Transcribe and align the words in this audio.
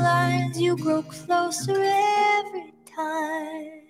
lines, 0.00 0.60
you 0.60 0.76
grow 0.76 1.02
closer 1.02 1.72
every 1.82 2.72
time. 2.96 3.82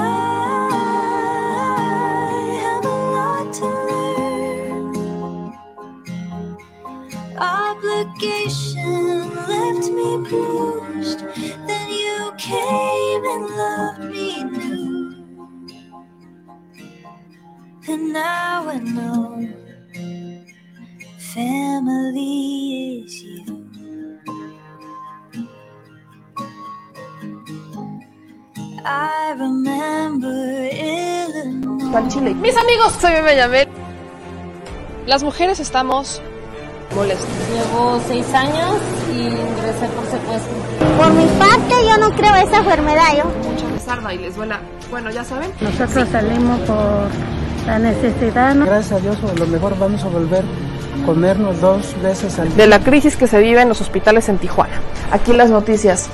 have 2.62 2.84
a 2.84 2.88
lot 2.88 3.54
to 3.54 3.66
learn. 3.66 4.94
Obligation 7.38 9.30
left 9.48 9.88
me 9.90 10.10
bruised. 10.28 11.20
Then 11.66 11.88
you 11.90 12.32
came 12.38 13.24
and 13.24 13.44
loved 13.56 14.04
me 14.12 14.44
new. 14.44 15.14
And 17.88 18.12
now 18.12 18.68
I 18.68 18.78
know 18.78 19.48
family 21.34 23.04
is 23.04 23.22
you. 23.22 23.44
I 28.84 29.34
remember 29.38 30.68
Illinois. 30.72 32.34
Mis 32.34 32.56
amigos, 32.56 32.92
soy 33.00 33.12
Yamel. 33.36 33.68
Las 35.06 35.22
mujeres 35.22 35.60
estamos 35.60 36.20
molestas. 36.94 37.28
Llevo 37.50 38.00
seis 38.06 38.26
años 38.34 38.76
y 39.14 39.20
ingresé 39.22 39.86
por 39.94 40.04
secuestro. 40.06 40.52
Por 40.98 41.12
mi 41.12 41.26
parte, 41.38 41.74
yo 41.88 41.96
no 41.98 42.10
creo 42.14 42.34
esa 42.36 42.58
enfermedad. 42.58 43.16
Yo. 43.16 43.24
Mucha 43.50 43.68
rezarda 43.68 44.12
y 44.12 44.18
les 44.18 44.36
duela. 44.36 44.60
Bueno, 44.90 45.10
ya 45.10 45.24
saben. 45.24 45.50
Nosotros 45.60 46.08
salimos 46.10 46.60
por 46.60 47.08
la 47.66 47.78
necesidad, 47.78 48.54
¿no? 48.54 48.66
Gracias 48.66 48.92
a 48.92 49.00
Dios, 49.00 49.16
a 49.22 49.38
lo 49.38 49.46
mejor 49.46 49.78
vamos 49.78 50.02
a 50.04 50.08
volver 50.08 50.44
comernos 51.02 51.60
dos 51.60 52.00
veces 52.02 52.38
al 52.38 52.48
día. 52.48 52.56
De 52.56 52.66
la 52.66 52.80
crisis 52.80 53.16
que 53.16 53.26
se 53.26 53.40
vive 53.40 53.60
en 53.60 53.68
los 53.68 53.80
hospitales 53.80 54.28
en 54.28 54.38
Tijuana. 54.38 54.80
Aquí 55.10 55.32
las 55.32 55.50
noticias 55.50 56.08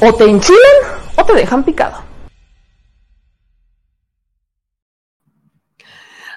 o 0.00 0.14
te 0.14 0.24
enchilan 0.24 0.58
o 1.16 1.24
te 1.24 1.34
dejan 1.34 1.64
picado. 1.64 2.02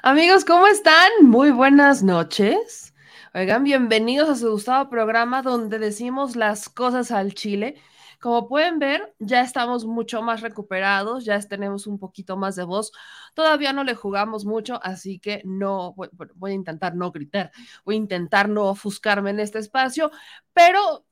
Amigos, 0.03 0.45
¿cómo 0.45 0.67
están? 0.67 1.09
Muy 1.23 1.51
buenas 1.51 2.01
noches. 2.03 2.93
Oigan, 3.33 3.63
bienvenidos 3.63 4.29
a 4.29 4.35
su 4.35 4.51
gustado 4.51 4.89
programa 4.89 5.41
donde 5.41 5.79
decimos 5.79 6.35
las 6.35 6.69
cosas 6.69 7.11
al 7.11 7.33
chile. 7.33 7.75
Como 8.19 8.47
pueden 8.47 8.79
ver, 8.79 9.15
ya 9.19 9.41
estamos 9.41 9.85
mucho 9.85 10.21
más 10.21 10.41
recuperados, 10.41 11.23
ya 11.25 11.39
tenemos 11.39 11.87
un 11.87 11.99
poquito 11.99 12.35
más 12.35 12.55
de 12.55 12.63
voz. 12.63 12.91
Todavía 13.33 13.73
no 13.73 13.83
le 13.83 13.95
jugamos 13.95 14.45
mucho, 14.45 14.79
así 14.83 15.19
que 15.19 15.41
no 15.45 15.93
voy, 15.95 16.51
a 16.51 16.53
intentar 16.53 16.95
no 16.95 17.11
gritar, 17.11 17.51
voy 17.85 17.95
a 17.95 17.97
intentar 17.97 18.49
no 18.49 18.65
ofuscarme 18.65 19.29
en 19.29 19.39
este 19.39 19.59
espacio, 19.59 20.11
pero 20.53 21.05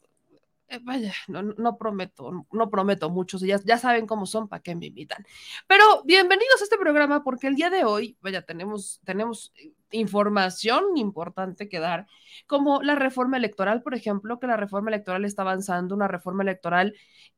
eh, 0.68 0.80
vaya, 0.82 1.14
no, 1.28 1.78
prometo, 1.78 2.48
no 2.52 2.70
prometo 2.72 3.10
mucho, 3.12 3.38
ya, 3.38 3.78
saben 3.78 4.08
cómo 4.08 4.26
son, 4.26 4.48
para 4.48 4.64
qué 4.64 4.76
me 4.76 4.88
invitan. 4.88 5.24
Pero 5.68 6.04
bienvenidos 6.06 6.60
a 6.62 6.64
este 6.64 6.78
programa 6.78 7.24
porque 7.24 7.48
el 7.48 7.56
día 7.56 7.70
de 7.70 7.84
hoy, 7.84 8.18
vaya, 8.22 8.42
tenemos, 8.42 9.00
tenemos 9.04 9.54
información 9.92 10.98
importante 10.98 11.70
que 11.70 11.80
dar, 11.80 12.08
como 12.48 12.82
la 12.82 12.96
reforma 12.96 13.38
electoral, 13.38 13.84
por 13.84 13.94
ejemplo, 13.94 14.40
que 14.40 14.48
la 14.48 14.58
reforma 14.58 14.90
electoral 14.90 15.24
está 15.24 15.44
avanzando, 15.44 15.94
una 15.94 16.08
reforma 16.08 16.42
electoral 16.42 16.96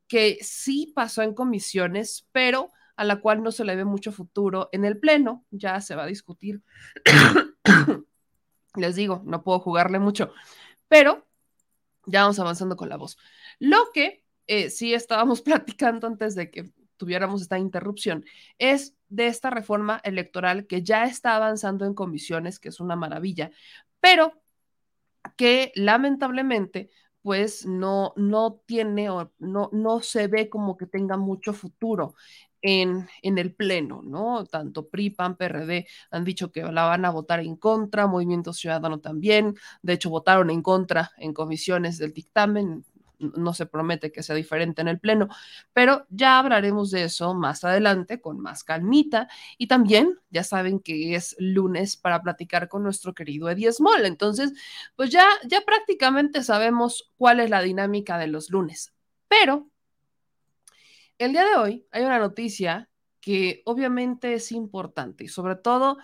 que 0.07 0.37
sí 0.41 0.93
pasó 0.95 1.21
en 1.21 1.33
comisiones, 1.33 2.27
pero 2.31 2.71
a 2.95 3.03
la 3.03 3.19
cual 3.19 3.43
no 3.43 3.51
se 3.51 3.65
le 3.65 3.75
ve 3.75 3.83
mucho 3.83 4.13
futuro 4.13 4.69
en 4.71 4.85
el 4.85 4.99
Pleno, 4.99 5.45
ya 5.51 5.81
se 5.81 5.95
va 5.95 6.03
a 6.03 6.07
discutir. 6.07 6.61
Les 8.75 8.95
digo, 8.95 9.21
no 9.25 9.43
puedo 9.43 9.59
jugarle 9.59 9.99
mucho, 9.99 10.31
pero 10.87 11.26
ya 12.07 12.21
vamos 12.21 12.39
avanzando 12.39 12.75
con 12.75 12.89
la 12.89 12.97
voz. 12.97 13.17
Lo 13.59 13.91
que 13.93 14.23
eh, 14.47 14.69
sí 14.69 14.93
estábamos 14.93 15.41
platicando 15.43 16.07
antes 16.07 16.33
de 16.33 16.49
que 16.49 16.71
tuviéramos 16.97 17.43
esta 17.43 17.59
interrupción 17.59 18.25
es 18.57 18.95
de 19.09 19.27
esta 19.27 19.51
reforma 19.51 20.01
electoral 20.03 20.65
que 20.65 20.81
ya 20.81 21.05
está 21.05 21.35
avanzando 21.35 21.85
en 21.85 21.93
comisiones, 21.93 22.59
que 22.59 22.69
es 22.69 22.79
una 22.79 22.95
maravilla, 22.95 23.51
pero 23.99 24.41
que 25.35 25.71
lamentablemente 25.75 26.89
pues 27.27 27.65
no, 27.65 28.13
no 28.15 28.61
tiene 28.65 29.09
o 29.09 29.33
no, 29.39 29.69
no 29.73 29.99
se 29.99 30.27
ve 30.27 30.47
como 30.49 30.77
que 30.77 30.85
tenga 30.85 31.17
mucho 31.17 31.51
futuro 31.51 32.15
en, 32.61 33.05
en, 33.21 33.37
el 33.37 33.53
Pleno, 33.53 34.01
¿no? 34.01 34.45
Tanto 34.45 34.87
PRI, 34.87 35.09
PAN, 35.09 35.35
PRD 35.35 35.87
han 36.09 36.23
dicho 36.23 36.53
que 36.53 36.63
la 36.63 36.85
van 36.85 37.03
a 37.03 37.09
votar 37.09 37.41
en 37.41 37.57
contra, 37.57 38.07
Movimiento 38.07 38.53
Ciudadano 38.53 39.01
también, 39.01 39.57
de 39.81 39.91
hecho 39.91 40.09
votaron 40.09 40.49
en 40.49 40.61
contra 40.61 41.11
en 41.17 41.33
comisiones 41.33 41.97
del 41.97 42.13
dictamen, 42.13 42.85
no 43.19 43.53
se 43.53 43.65
promete 43.65 44.11
que 44.11 44.23
sea 44.23 44.35
diferente 44.35 44.81
en 44.81 44.87
el 44.87 44.99
Pleno, 44.99 45.27
pero 45.73 46.05
ya 46.09 46.39
hablaremos 46.39 46.91
de 46.91 47.03
eso 47.05 47.33
más 47.33 47.63
adelante 47.63 48.21
con 48.21 48.39
más 48.39 48.63
calmita. 48.63 49.27
Y 49.57 49.67
también 49.67 50.19
ya 50.29 50.43
saben 50.43 50.79
que 50.79 51.15
es 51.15 51.35
lunes 51.39 51.97
para 51.97 52.21
platicar 52.21 52.67
con 52.67 52.83
nuestro 52.83 53.13
querido 53.13 53.49
Eddie 53.49 53.71
Small, 53.71 54.05
entonces 54.05 54.53
pues 54.95 55.09
ya, 55.09 55.25
ya 55.45 55.61
prácticamente 55.61 56.43
sabemos 56.43 57.11
cuál 57.17 57.39
es 57.39 57.49
la 57.49 57.61
dinámica 57.61 58.17
de 58.17 58.27
los 58.27 58.49
lunes, 58.49 58.93
pero 59.27 59.69
el 61.17 61.31
día 61.31 61.45
de 61.45 61.55
hoy 61.55 61.87
hay 61.91 62.03
una 62.03 62.19
noticia 62.19 62.89
que 63.19 63.61
obviamente 63.65 64.35
es 64.35 64.51
importante 64.51 65.25
y 65.25 65.27
sobre 65.27 65.55
todo 65.55 65.97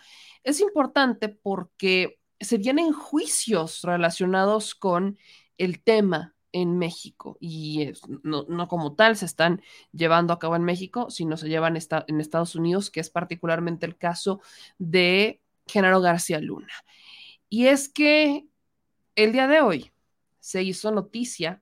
es 0.44 0.60
importante 0.60 1.30
porque 1.30 2.20
se 2.40 2.58
vienen 2.58 2.92
juicios 2.92 3.82
relacionados 3.84 4.76
con 4.76 5.18
el 5.58 5.82
tema 5.82 6.33
en 6.54 6.78
México 6.78 7.38
y 7.42 7.92
no, 8.24 8.68
como 8.70 8.96
tal 8.96 9.18
se 9.18 9.26
están 9.26 9.62
llevando 9.92 10.32
a 10.32 10.40
cabo 10.40 10.56
en 10.56 10.64
México, 10.64 11.10
sino 11.10 11.36
se 11.36 11.50
llevan 11.50 11.78
en 12.08 12.22
Estados 12.22 12.56
Unidos, 12.56 12.90
que 12.90 13.02
es 13.02 13.10
particularmente 13.10 13.86
el 13.86 13.98
caso 13.98 14.40
de 14.78 15.42
Genaro 15.68 16.00
García 16.00 16.40
Luna. 16.40 16.72
Y 17.50 17.68
es 17.68 17.90
que 17.90 18.48
el 19.16 19.34
día 19.34 19.48
de 19.48 19.62
hoy 19.62 19.92
se 20.40 20.64
hizo 20.64 20.92
noticia 20.92 21.62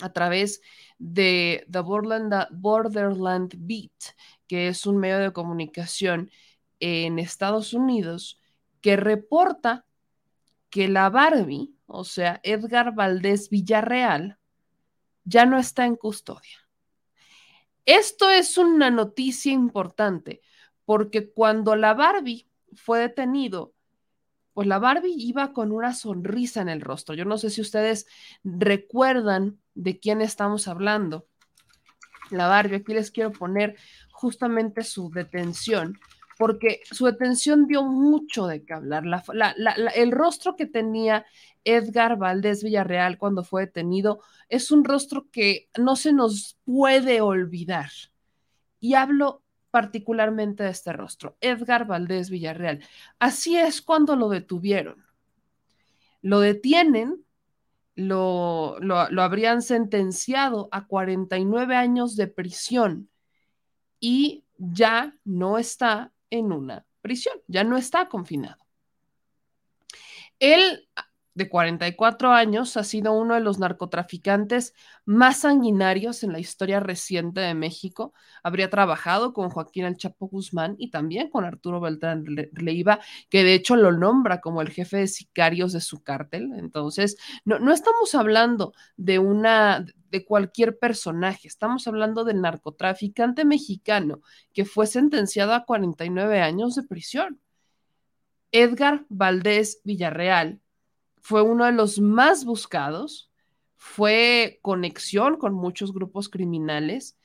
a 0.00 0.12
través 0.12 0.60
de 0.98 1.66
The 1.70 1.80
Borderland 1.80 3.54
Beat, 3.58 4.14
que 4.46 4.68
es 4.68 4.86
un 4.86 4.98
medio 4.98 5.18
de 5.18 5.32
comunicación 5.32 6.30
en 6.80 7.18
Estados 7.18 7.72
Unidos 7.72 8.40
que 8.80 8.96
reporta 8.96 9.86
que 10.70 10.88
la 10.88 11.08
Barbie, 11.10 11.75
o 11.86 12.04
sea, 12.04 12.40
Edgar 12.42 12.94
Valdés 12.94 13.48
Villarreal, 13.50 14.38
ya 15.24 15.46
no 15.46 15.58
está 15.58 15.86
en 15.86 15.96
custodia. 15.96 16.58
Esto 17.84 18.30
es 18.30 18.58
una 18.58 18.90
noticia 18.90 19.52
importante 19.52 20.42
porque 20.84 21.30
cuando 21.30 21.76
la 21.76 21.94
Barbie 21.94 22.48
fue 22.74 22.98
detenido, 22.98 23.74
pues 24.54 24.66
la 24.66 24.78
Barbie 24.78 25.14
iba 25.16 25.52
con 25.52 25.70
una 25.70 25.92
sonrisa 25.92 26.62
en 26.62 26.68
el 26.68 26.80
rostro. 26.80 27.14
Yo 27.14 27.24
no 27.24 27.38
sé 27.38 27.50
si 27.50 27.60
ustedes 27.60 28.06
recuerdan 28.42 29.58
de 29.74 30.00
quién 30.00 30.20
estamos 30.20 30.66
hablando. 30.66 31.26
La 32.30 32.48
Barbie, 32.48 32.76
aquí 32.76 32.94
les 32.94 33.10
quiero 33.10 33.32
poner 33.32 33.76
justamente 34.10 34.82
su 34.82 35.10
detención 35.10 35.98
porque 36.36 36.80
su 36.90 37.06
detención 37.06 37.66
dio 37.66 37.84
mucho 37.84 38.46
de 38.46 38.64
qué 38.64 38.74
hablar. 38.74 39.06
La, 39.06 39.22
la, 39.32 39.54
la, 39.56 39.72
el 39.72 40.12
rostro 40.12 40.56
que 40.56 40.66
tenía 40.66 41.24
Edgar 41.64 42.16
Valdés 42.18 42.62
Villarreal 42.62 43.18
cuando 43.18 43.42
fue 43.42 43.66
detenido 43.66 44.20
es 44.48 44.70
un 44.70 44.84
rostro 44.84 45.28
que 45.30 45.68
no 45.78 45.96
se 45.96 46.12
nos 46.12 46.58
puede 46.64 47.20
olvidar. 47.20 47.90
Y 48.80 48.94
hablo 48.94 49.42
particularmente 49.70 50.62
de 50.62 50.70
este 50.70 50.92
rostro, 50.92 51.36
Edgar 51.40 51.86
Valdés 51.86 52.30
Villarreal. 52.30 52.82
Así 53.18 53.56
es 53.56 53.82
cuando 53.82 54.14
lo 54.16 54.28
detuvieron. 54.28 55.04
Lo 56.22 56.40
detienen, 56.40 57.24
lo, 57.94 58.78
lo 58.80 59.22
habrían 59.22 59.62
sentenciado 59.62 60.68
a 60.70 60.86
49 60.86 61.76
años 61.76 62.16
de 62.16 62.26
prisión 62.26 63.08
y 64.00 64.44
ya 64.58 65.14
no 65.24 65.58
está 65.58 66.12
en 66.30 66.52
una 66.52 66.86
prisión, 67.00 67.36
ya 67.46 67.64
no 67.64 67.76
está 67.76 68.08
confinado. 68.08 68.58
Él, 70.38 70.88
de 71.36 71.50
44 71.50 72.32
años, 72.32 72.78
ha 72.78 72.82
sido 72.82 73.12
uno 73.12 73.34
de 73.34 73.40
los 73.40 73.58
narcotraficantes 73.58 74.72
más 75.04 75.40
sanguinarios 75.40 76.22
en 76.22 76.32
la 76.32 76.38
historia 76.38 76.80
reciente 76.80 77.42
de 77.42 77.52
México. 77.52 78.14
Habría 78.42 78.70
trabajado 78.70 79.34
con 79.34 79.50
Joaquín 79.50 79.84
El 79.84 79.98
Chapo 79.98 80.28
Guzmán 80.28 80.76
y 80.78 80.90
también 80.90 81.28
con 81.28 81.44
Arturo 81.44 81.78
Beltrán 81.78 82.24
Leiva, 82.52 83.00
que 83.28 83.44
de 83.44 83.52
hecho 83.52 83.76
lo 83.76 83.92
nombra 83.92 84.40
como 84.40 84.62
el 84.62 84.70
jefe 84.70 84.96
de 84.96 85.08
sicarios 85.08 85.74
de 85.74 85.82
su 85.82 86.02
cártel. 86.02 86.52
Entonces, 86.56 87.18
no, 87.44 87.58
no 87.58 87.70
estamos 87.70 88.14
hablando 88.14 88.72
de 88.96 89.18
una 89.18 89.84
de 90.10 90.24
cualquier 90.24 90.78
personaje. 90.78 91.48
Estamos 91.48 91.86
hablando 91.86 92.24
del 92.24 92.40
narcotraficante 92.40 93.44
mexicano 93.44 94.22
que 94.54 94.64
fue 94.64 94.86
sentenciado 94.86 95.52
a 95.52 95.66
49 95.66 96.40
años 96.40 96.76
de 96.76 96.82
prisión. 96.84 97.42
Edgar 98.52 99.04
Valdés 99.10 99.82
Villarreal 99.84 100.62
fue 101.26 101.42
uno 101.42 101.64
de 101.64 101.72
los 101.72 101.98
más 101.98 102.44
buscados, 102.44 103.32
fue 103.74 104.60
conexión 104.62 105.38
con 105.38 105.54
muchos 105.54 105.92
grupos 105.92 106.28
criminales, 106.28 107.18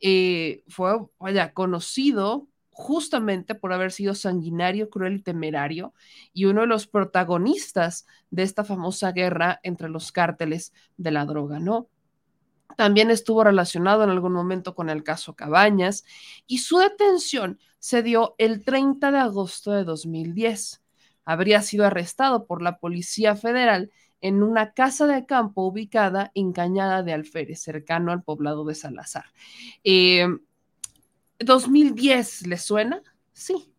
eh, 0.00 0.64
fue, 0.68 0.98
vaya, 1.18 1.54
conocido 1.54 2.46
justamente 2.68 3.54
por 3.54 3.72
haber 3.72 3.90
sido 3.90 4.14
sanguinario, 4.14 4.90
cruel 4.90 5.16
y 5.16 5.22
temerario, 5.22 5.94
y 6.34 6.44
uno 6.44 6.60
de 6.60 6.66
los 6.66 6.86
protagonistas 6.86 8.06
de 8.30 8.42
esta 8.42 8.64
famosa 8.64 9.12
guerra 9.12 9.60
entre 9.62 9.88
los 9.88 10.12
cárteles 10.12 10.74
de 10.98 11.10
la 11.10 11.24
droga, 11.24 11.58
¿no? 11.58 11.88
También 12.76 13.10
estuvo 13.10 13.44
relacionado 13.44 14.04
en 14.04 14.10
algún 14.10 14.34
momento 14.34 14.74
con 14.74 14.90
el 14.90 15.02
caso 15.02 15.34
Cabañas 15.34 16.04
y 16.46 16.58
su 16.58 16.76
detención 16.76 17.58
se 17.78 18.02
dio 18.02 18.34
el 18.36 18.62
30 18.62 19.10
de 19.10 19.18
agosto 19.18 19.72
de 19.72 19.84
2010. 19.84 20.82
Habría 21.28 21.60
sido 21.60 21.84
arrestado 21.84 22.46
por 22.46 22.62
la 22.62 22.78
Policía 22.78 23.36
Federal 23.36 23.90
en 24.22 24.42
una 24.42 24.72
casa 24.72 25.06
de 25.06 25.26
campo 25.26 25.66
ubicada 25.66 26.32
en 26.34 26.54
Cañada 26.54 27.02
de 27.02 27.12
Alférez, 27.12 27.60
cercano 27.60 28.12
al 28.12 28.22
poblado 28.22 28.64
de 28.64 28.74
Salazar. 28.74 29.26
Eh, 29.84 30.26
2010, 31.38 32.46
¿le 32.46 32.56
suena? 32.56 33.02
Sí, 33.34 33.74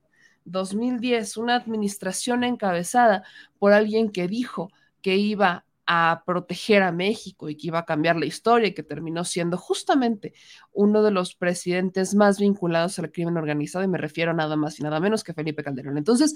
2010, 0.46 1.38
una 1.38 1.56
administración 1.56 2.44
encabezada 2.44 3.24
por 3.58 3.74
alguien 3.74 4.12
que 4.12 4.28
dijo 4.28 4.70
que 5.02 5.18
iba 5.18 5.66
a 5.88 6.22
proteger 6.24 6.84
a 6.84 6.92
México 6.92 7.50
y 7.50 7.58
que 7.58 7.66
iba 7.66 7.80
a 7.80 7.86
cambiar 7.86 8.16
la 8.16 8.28
historia 8.28 8.68
y 8.68 8.76
que 8.76 8.84
terminó 8.84 9.26
siendo 9.26 9.58
justamente 9.58 10.34
uno 10.72 11.02
de 11.02 11.10
los 11.10 11.34
presidentes 11.34 12.14
más 12.14 12.40
vinculados 12.40 13.00
al 13.00 13.12
crimen 13.12 13.38
organizado 13.38 13.84
y 13.84 13.88
me 13.88 13.98
refiero 13.98 14.36
nada 14.36 14.56
más 14.56 14.80
y 14.80 14.84
nada 14.84 15.00
menos 15.00 15.24
que 15.24 15.34
Felipe 15.34 15.64
Calderón. 15.64 15.98
Entonces, 15.98 16.36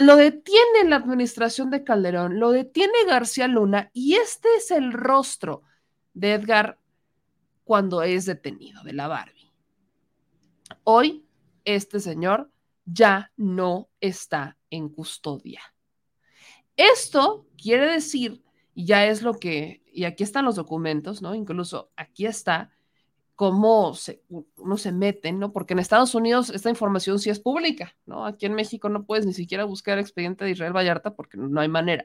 lo 0.00 0.16
detiene 0.16 0.84
la 0.84 0.96
administración 0.96 1.70
de 1.70 1.84
Calderón, 1.84 2.40
lo 2.40 2.52
detiene 2.52 3.04
García 3.06 3.46
Luna 3.48 3.90
y 3.92 4.14
este 4.14 4.48
es 4.56 4.70
el 4.70 4.94
rostro 4.94 5.62
de 6.14 6.32
Edgar 6.32 6.78
cuando 7.64 8.02
es 8.02 8.24
detenido, 8.24 8.82
de 8.82 8.94
la 8.94 9.08
Barbie. 9.08 9.52
Hoy, 10.84 11.26
este 11.66 12.00
señor 12.00 12.50
ya 12.86 13.30
no 13.36 13.90
está 14.00 14.56
en 14.70 14.88
custodia. 14.88 15.60
Esto 16.76 17.46
quiere 17.62 17.92
decir, 17.92 18.42
y 18.74 18.86
ya 18.86 19.04
es 19.04 19.20
lo 19.20 19.34
que, 19.34 19.82
y 19.92 20.04
aquí 20.04 20.22
están 20.22 20.46
los 20.46 20.56
documentos, 20.56 21.20
¿no? 21.20 21.34
Incluso 21.34 21.92
aquí 21.94 22.24
está 22.24 22.70
cómo 23.40 23.94
se, 23.94 24.22
se 24.76 24.92
mete, 24.92 25.32
¿no? 25.32 25.50
Porque 25.50 25.72
en 25.72 25.78
Estados 25.78 26.14
Unidos 26.14 26.50
esta 26.50 26.68
información 26.68 27.18
sí 27.18 27.30
es 27.30 27.40
pública, 27.40 27.96
¿no? 28.04 28.26
Aquí 28.26 28.44
en 28.44 28.52
México 28.52 28.90
no 28.90 29.06
puedes 29.06 29.24
ni 29.24 29.32
siquiera 29.32 29.64
buscar 29.64 29.96
el 29.96 30.02
expediente 30.04 30.44
de 30.44 30.50
Israel 30.50 30.76
Vallarta 30.76 31.14
porque 31.14 31.38
no 31.38 31.58
hay 31.58 31.68
manera. 31.68 32.04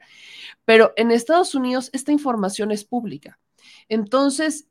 Pero 0.64 0.94
en 0.96 1.10
Estados 1.10 1.54
Unidos 1.54 1.90
esta 1.92 2.10
información 2.10 2.70
es 2.70 2.86
pública. 2.86 3.38
Entonces, 3.90 4.70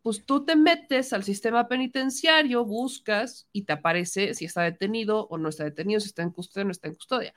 pues 0.00 0.24
tú 0.24 0.46
te 0.46 0.56
metes 0.56 1.12
al 1.12 1.24
sistema 1.24 1.68
penitenciario, 1.68 2.64
buscas 2.64 3.46
y 3.52 3.64
te 3.64 3.74
aparece 3.74 4.32
si 4.32 4.46
está 4.46 4.62
detenido 4.62 5.26
o 5.28 5.36
no 5.36 5.50
está 5.50 5.64
detenido, 5.64 6.00
si 6.00 6.06
está 6.06 6.22
en 6.22 6.30
custodia 6.30 6.62
o 6.62 6.68
no 6.68 6.72
está 6.72 6.88
en 6.88 6.94
custodia. 6.94 7.34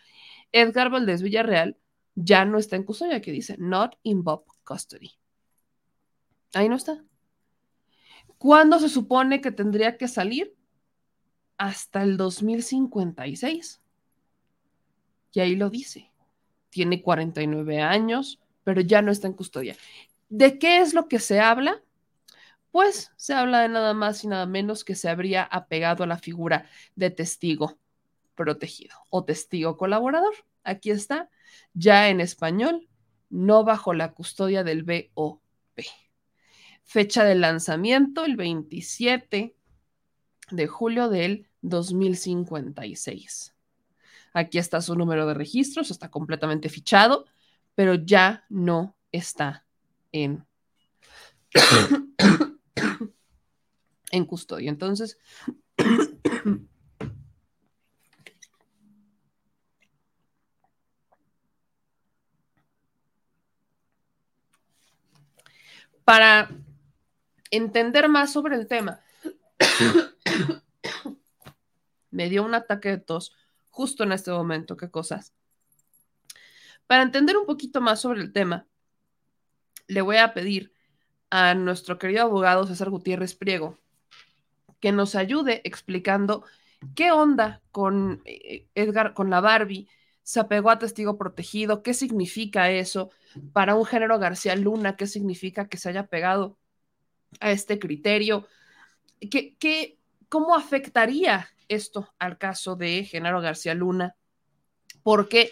Edgar 0.54 0.90
Valdés 0.90 1.24
Villarreal 1.24 1.75
ya 2.16 2.46
no 2.46 2.58
está 2.58 2.78
en 2.78 2.84
custodia, 2.84 3.20
que 3.20 3.34
dice 3.34 3.58
not 3.60 3.98
in 4.04 4.24
Bob 4.24 4.46
custody. 4.63 5.12
Ahí 6.54 6.70
no 6.70 6.78
está. 6.78 7.04
¿Cuándo 8.41 8.79
se 8.79 8.89
supone 8.89 9.39
que 9.39 9.51
tendría 9.51 9.98
que 9.98 10.07
salir? 10.07 10.55
Hasta 11.60 12.01
el 12.01 12.17
2056. 12.17 13.79
Y 15.31 15.39
ahí 15.41 15.55
lo 15.55 15.69
dice. 15.69 16.12
Tiene 16.71 17.03
49 17.03 17.81
años, 17.83 18.39
pero 18.63 18.81
ya 18.81 19.03
no 19.03 19.12
está 19.12 19.27
en 19.27 19.33
custodia. 19.33 19.77
¿De 20.27 20.57
qué 20.57 20.79
es 20.79 20.95
lo 20.95 21.07
que 21.07 21.19
se 21.19 21.39
habla? 21.39 21.83
Pues 22.71 23.12
se 23.15 23.36
habla 23.36 23.62
de 23.62 23.69
nada 23.69 23.93
más 23.93 24.24
y 24.24 24.27
nada 24.27 24.48
menos 24.48 24.83
que 24.83 24.95
se 24.95 25.07
habría 25.07 25.43
apegado 25.43 26.03
a 26.03 26.07
la 26.07 26.17
figura 26.17 26.67
de 26.95 27.12
testigo 27.12 27.77
protegido 28.33 28.95
o 29.12 29.24
testigo 29.24 29.77
colaborador. 29.77 30.33
Aquí 30.63 30.89
está, 30.89 31.29
ya 31.75 32.10
en 32.10 32.19
español, 32.19 32.89
no 33.29 33.63
bajo 33.63 33.93
la 33.93 34.13
custodia 34.13 34.63
del 34.63 34.81
BOP. 34.81 35.41
Fecha 36.84 37.24
de 37.24 37.36
lanzamiento, 37.36 38.26
el 38.26 38.36
27 38.36 39.56
de 40.52 40.68
julio 40.68 41.10
del 41.10 41.48
2056. 41.62 43.56
Aquí 44.34 44.58
está 44.58 44.82
su 44.82 44.96
número 44.96 45.28
de 45.28 45.34
registros, 45.34 45.92
está 45.92 46.10
completamente 46.10 46.70
fichado, 46.70 47.26
pero 47.76 47.96
ya 47.96 48.46
no 48.50 48.96
está 49.12 49.66
en, 50.12 50.46
en 54.12 54.26
custodia. 54.26 54.70
Entonces, 54.70 55.18
para 66.06 66.50
entender 67.51 68.10
más 68.10 68.34
sobre 68.34 68.55
el 68.55 68.67
tema. 68.67 69.01
Me 72.10 72.29
dio 72.29 72.43
un 72.43 72.55
ataque 72.55 72.89
de 72.89 72.98
tos 72.98 73.36
justo 73.70 74.03
en 74.03 74.12
este 74.12 74.31
momento, 74.31 74.75
qué 74.75 74.89
cosas. 74.89 75.34
Para 76.88 77.03
entender 77.03 77.38
un 77.38 77.46
poquito 77.46 77.79
más 77.79 78.01
sobre 78.01 78.22
el 78.22 78.34
tema, 78.34 78.67
le 79.88 80.01
voy 80.01 80.17
a 80.17 80.34
pedir 80.34 80.74
a 81.29 81.53
nuestro 81.53 81.98
querido 81.98 82.24
abogado 82.24 82.65
César 82.65 82.89
Gutiérrez 82.89 83.36
Priego 83.36 83.77
que 84.81 84.91
nos 84.91 85.15
ayude 85.15 85.62
explicando 85.63 86.43
qué 86.96 87.12
onda 87.12 87.62
con 87.72 88.22
eh, 88.25 88.67
Edgar, 88.75 89.13
con 89.13 89.29
la 89.29 89.39
Barbie, 89.39 89.88
se 90.24 90.39
apegó 90.39 90.70
a 90.70 90.79
testigo 90.79 91.17
protegido, 91.17 91.84
qué 91.84 91.93
significa 91.93 92.70
eso 92.70 93.12
para 93.53 93.75
un 93.75 93.86
género 93.86 94.20
García 94.20 94.55
Luna, 94.55 94.98
qué 94.98 95.08
significa 95.08 95.70
que 95.70 95.77
se 95.77 95.89
haya 95.89 96.08
pegado 96.08 96.58
a 97.40 97.52
este 97.52 97.80
criterio, 97.80 98.48
¿Qué, 99.30 99.56
qué, 99.60 100.00
cómo 100.30 100.56
afectaría 100.56 101.48
esto 101.68 102.14
al 102.20 102.38
caso 102.38 102.76
de 102.76 103.04
género 103.06 103.42
García 103.42 103.74
Luna, 103.74 104.16
porque 105.04 105.52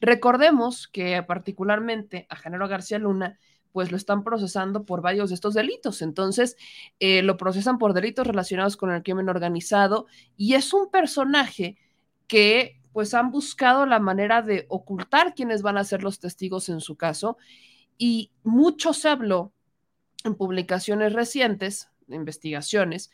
recordemos 0.00 0.88
que 0.88 1.22
particularmente 1.22 2.26
a 2.30 2.36
género 2.36 2.68
García 2.68 2.98
Luna, 2.98 3.38
pues 3.72 3.90
lo 3.90 3.96
están 3.96 4.24
procesando 4.24 4.84
por 4.84 5.02
varios 5.02 5.28
de 5.28 5.34
estos 5.34 5.54
delitos. 5.54 6.02
Entonces, 6.02 6.56
eh, 7.00 7.22
lo 7.22 7.36
procesan 7.36 7.78
por 7.78 7.92
delitos 7.92 8.26
relacionados 8.26 8.76
con 8.76 8.90
el 8.90 9.02
crimen 9.02 9.28
organizado 9.28 10.06
y 10.36 10.54
es 10.54 10.72
un 10.72 10.90
personaje 10.90 11.76
que 12.26 12.80
pues 12.92 13.14
han 13.14 13.30
buscado 13.30 13.86
la 13.86 14.00
manera 14.00 14.42
de 14.42 14.66
ocultar 14.68 15.34
quiénes 15.34 15.62
van 15.62 15.78
a 15.78 15.84
ser 15.84 16.02
los 16.02 16.18
testigos 16.18 16.68
en 16.68 16.80
su 16.80 16.96
caso. 16.96 17.36
Y 17.98 18.32
mucho 18.42 18.92
se 18.92 19.08
habló 19.08 19.52
en 20.24 20.34
publicaciones 20.34 21.12
recientes, 21.12 21.88
investigaciones, 22.08 23.10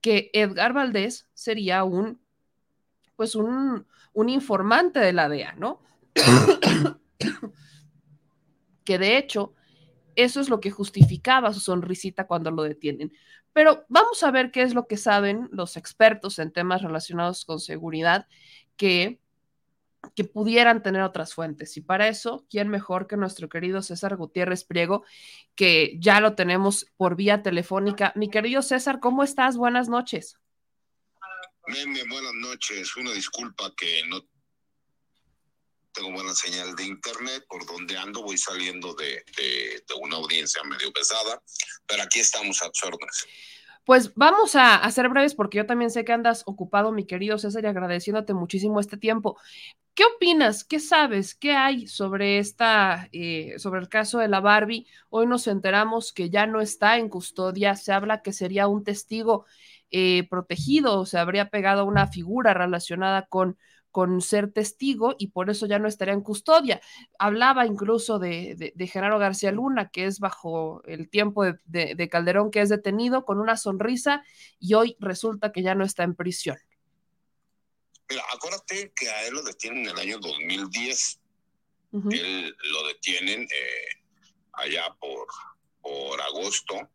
que 0.00 0.30
Edgar 0.32 0.72
Valdés 0.72 1.26
sería 1.34 1.84
un, 1.84 2.20
pues 3.16 3.34
un, 3.34 3.86
un 4.12 4.28
informante 4.28 5.00
de 5.00 5.12
la 5.12 5.28
DEA, 5.28 5.54
¿no? 5.54 5.80
que 8.84 8.98
de 8.98 9.18
hecho, 9.18 9.54
eso 10.14 10.40
es 10.40 10.48
lo 10.48 10.60
que 10.60 10.70
justificaba 10.70 11.52
su 11.52 11.60
sonrisita 11.60 12.26
cuando 12.26 12.50
lo 12.50 12.62
detienen. 12.62 13.12
Pero 13.52 13.84
vamos 13.88 14.22
a 14.22 14.30
ver 14.30 14.50
qué 14.50 14.62
es 14.62 14.74
lo 14.74 14.86
que 14.86 14.96
saben 14.96 15.48
los 15.50 15.76
expertos 15.76 16.38
en 16.38 16.52
temas 16.52 16.82
relacionados 16.82 17.44
con 17.44 17.58
seguridad 17.58 18.26
que 18.76 19.20
que 20.14 20.24
pudieran 20.24 20.82
tener 20.82 21.02
otras 21.02 21.34
fuentes. 21.34 21.76
Y 21.76 21.80
para 21.80 22.08
eso, 22.08 22.46
¿quién 22.50 22.68
mejor 22.68 23.06
que 23.06 23.16
nuestro 23.16 23.48
querido 23.48 23.82
César 23.82 24.16
Gutiérrez 24.16 24.64
Priego, 24.64 25.04
que 25.54 25.96
ya 25.98 26.20
lo 26.20 26.34
tenemos 26.34 26.86
por 26.96 27.16
vía 27.16 27.42
telefónica? 27.42 28.12
Mi 28.14 28.30
querido 28.30 28.62
César, 28.62 29.00
¿cómo 29.00 29.22
estás? 29.22 29.56
Buenas 29.56 29.88
noches. 29.88 30.38
Meme, 31.66 32.04
buenas 32.08 32.34
noches. 32.34 32.96
Una 32.96 33.12
disculpa 33.12 33.72
que 33.76 34.02
no 34.08 34.24
tengo 35.92 36.12
buena 36.12 36.34
señal 36.34 36.76
de 36.76 36.84
internet. 36.84 37.44
Por 37.48 37.66
donde 37.66 37.96
ando 37.96 38.22
voy 38.22 38.38
saliendo 38.38 38.94
de, 38.94 39.24
de, 39.36 39.84
de 39.88 39.94
una 40.00 40.16
audiencia 40.16 40.62
medio 40.64 40.92
pesada, 40.92 41.42
pero 41.86 42.02
aquí 42.02 42.20
estamos 42.20 42.62
a 42.62 42.66
órdenes. 42.66 43.26
Pues 43.84 44.12
vamos 44.16 44.56
a, 44.56 44.74
a 44.74 44.90
ser 44.90 45.08
breves 45.08 45.36
porque 45.36 45.58
yo 45.58 45.66
también 45.66 45.92
sé 45.92 46.04
que 46.04 46.12
andas 46.12 46.42
ocupado, 46.46 46.90
mi 46.90 47.06
querido 47.06 47.38
César, 47.38 47.62
y 47.62 47.68
agradeciéndote 47.68 48.34
muchísimo 48.34 48.80
este 48.80 48.96
tiempo. 48.96 49.38
¿Qué 49.96 50.04
opinas? 50.04 50.62
¿Qué 50.64 50.78
sabes? 50.78 51.34
¿Qué 51.34 51.52
hay 51.54 51.86
sobre 51.88 52.38
esta, 52.38 53.08
eh, 53.12 53.54
sobre 53.58 53.80
el 53.80 53.88
caso 53.88 54.18
de 54.18 54.28
la 54.28 54.40
Barbie? 54.40 54.86
Hoy 55.08 55.26
nos 55.26 55.46
enteramos 55.46 56.12
que 56.12 56.28
ya 56.30 56.46
no 56.46 56.60
está 56.60 56.98
en 56.98 57.08
custodia. 57.08 57.74
Se 57.76 57.92
habla 57.92 58.20
que 58.22 58.34
sería 58.34 58.68
un 58.68 58.84
testigo 58.84 59.46
eh, 59.90 60.28
protegido, 60.28 61.00
o 61.00 61.06
se 61.06 61.18
habría 61.18 61.48
pegado 61.48 61.80
a 61.82 61.84
una 61.84 62.08
figura 62.08 62.52
relacionada 62.52 63.26
con, 63.26 63.56
con 63.90 64.20
ser 64.20 64.52
testigo 64.52 65.14
y 65.18 65.28
por 65.28 65.48
eso 65.48 65.66
ya 65.66 65.78
no 65.78 65.88
estaría 65.88 66.12
en 66.14 66.22
custodia. 66.22 66.82
Hablaba 67.18 67.66
incluso 67.66 68.18
de, 68.18 68.54
de, 68.56 68.72
de 68.76 68.86
García 68.86 69.50
Luna, 69.52 69.88
que 69.88 70.04
es 70.06 70.20
bajo 70.20 70.82
el 70.84 71.08
tiempo 71.08 71.44
de, 71.44 71.94
de 71.94 72.08
Calderón, 72.10 72.50
que 72.50 72.60
es 72.60 72.68
detenido 72.68 73.24
con 73.24 73.40
una 73.40 73.56
sonrisa 73.56 74.22
y 74.58 74.74
hoy 74.74 74.96
resulta 75.00 75.52
que 75.52 75.62
ya 75.62 75.74
no 75.74 75.84
está 75.84 76.04
en 76.04 76.14
prisión. 76.14 76.58
Mira, 78.08 78.22
acuérdate 78.32 78.92
que 78.94 79.08
a 79.08 79.26
él 79.26 79.34
lo 79.34 79.42
detienen 79.42 79.84
en 79.84 79.90
el 79.90 79.98
año 79.98 80.18
2010. 80.18 81.20
Uh 81.92 82.00
-huh. 82.00 82.12
Él 82.14 82.56
lo 82.72 82.86
detienen 82.88 83.42
eh, 83.42 83.88
allá 84.52 84.94
por, 85.00 85.26
por 85.82 86.20
agosto 86.20 86.88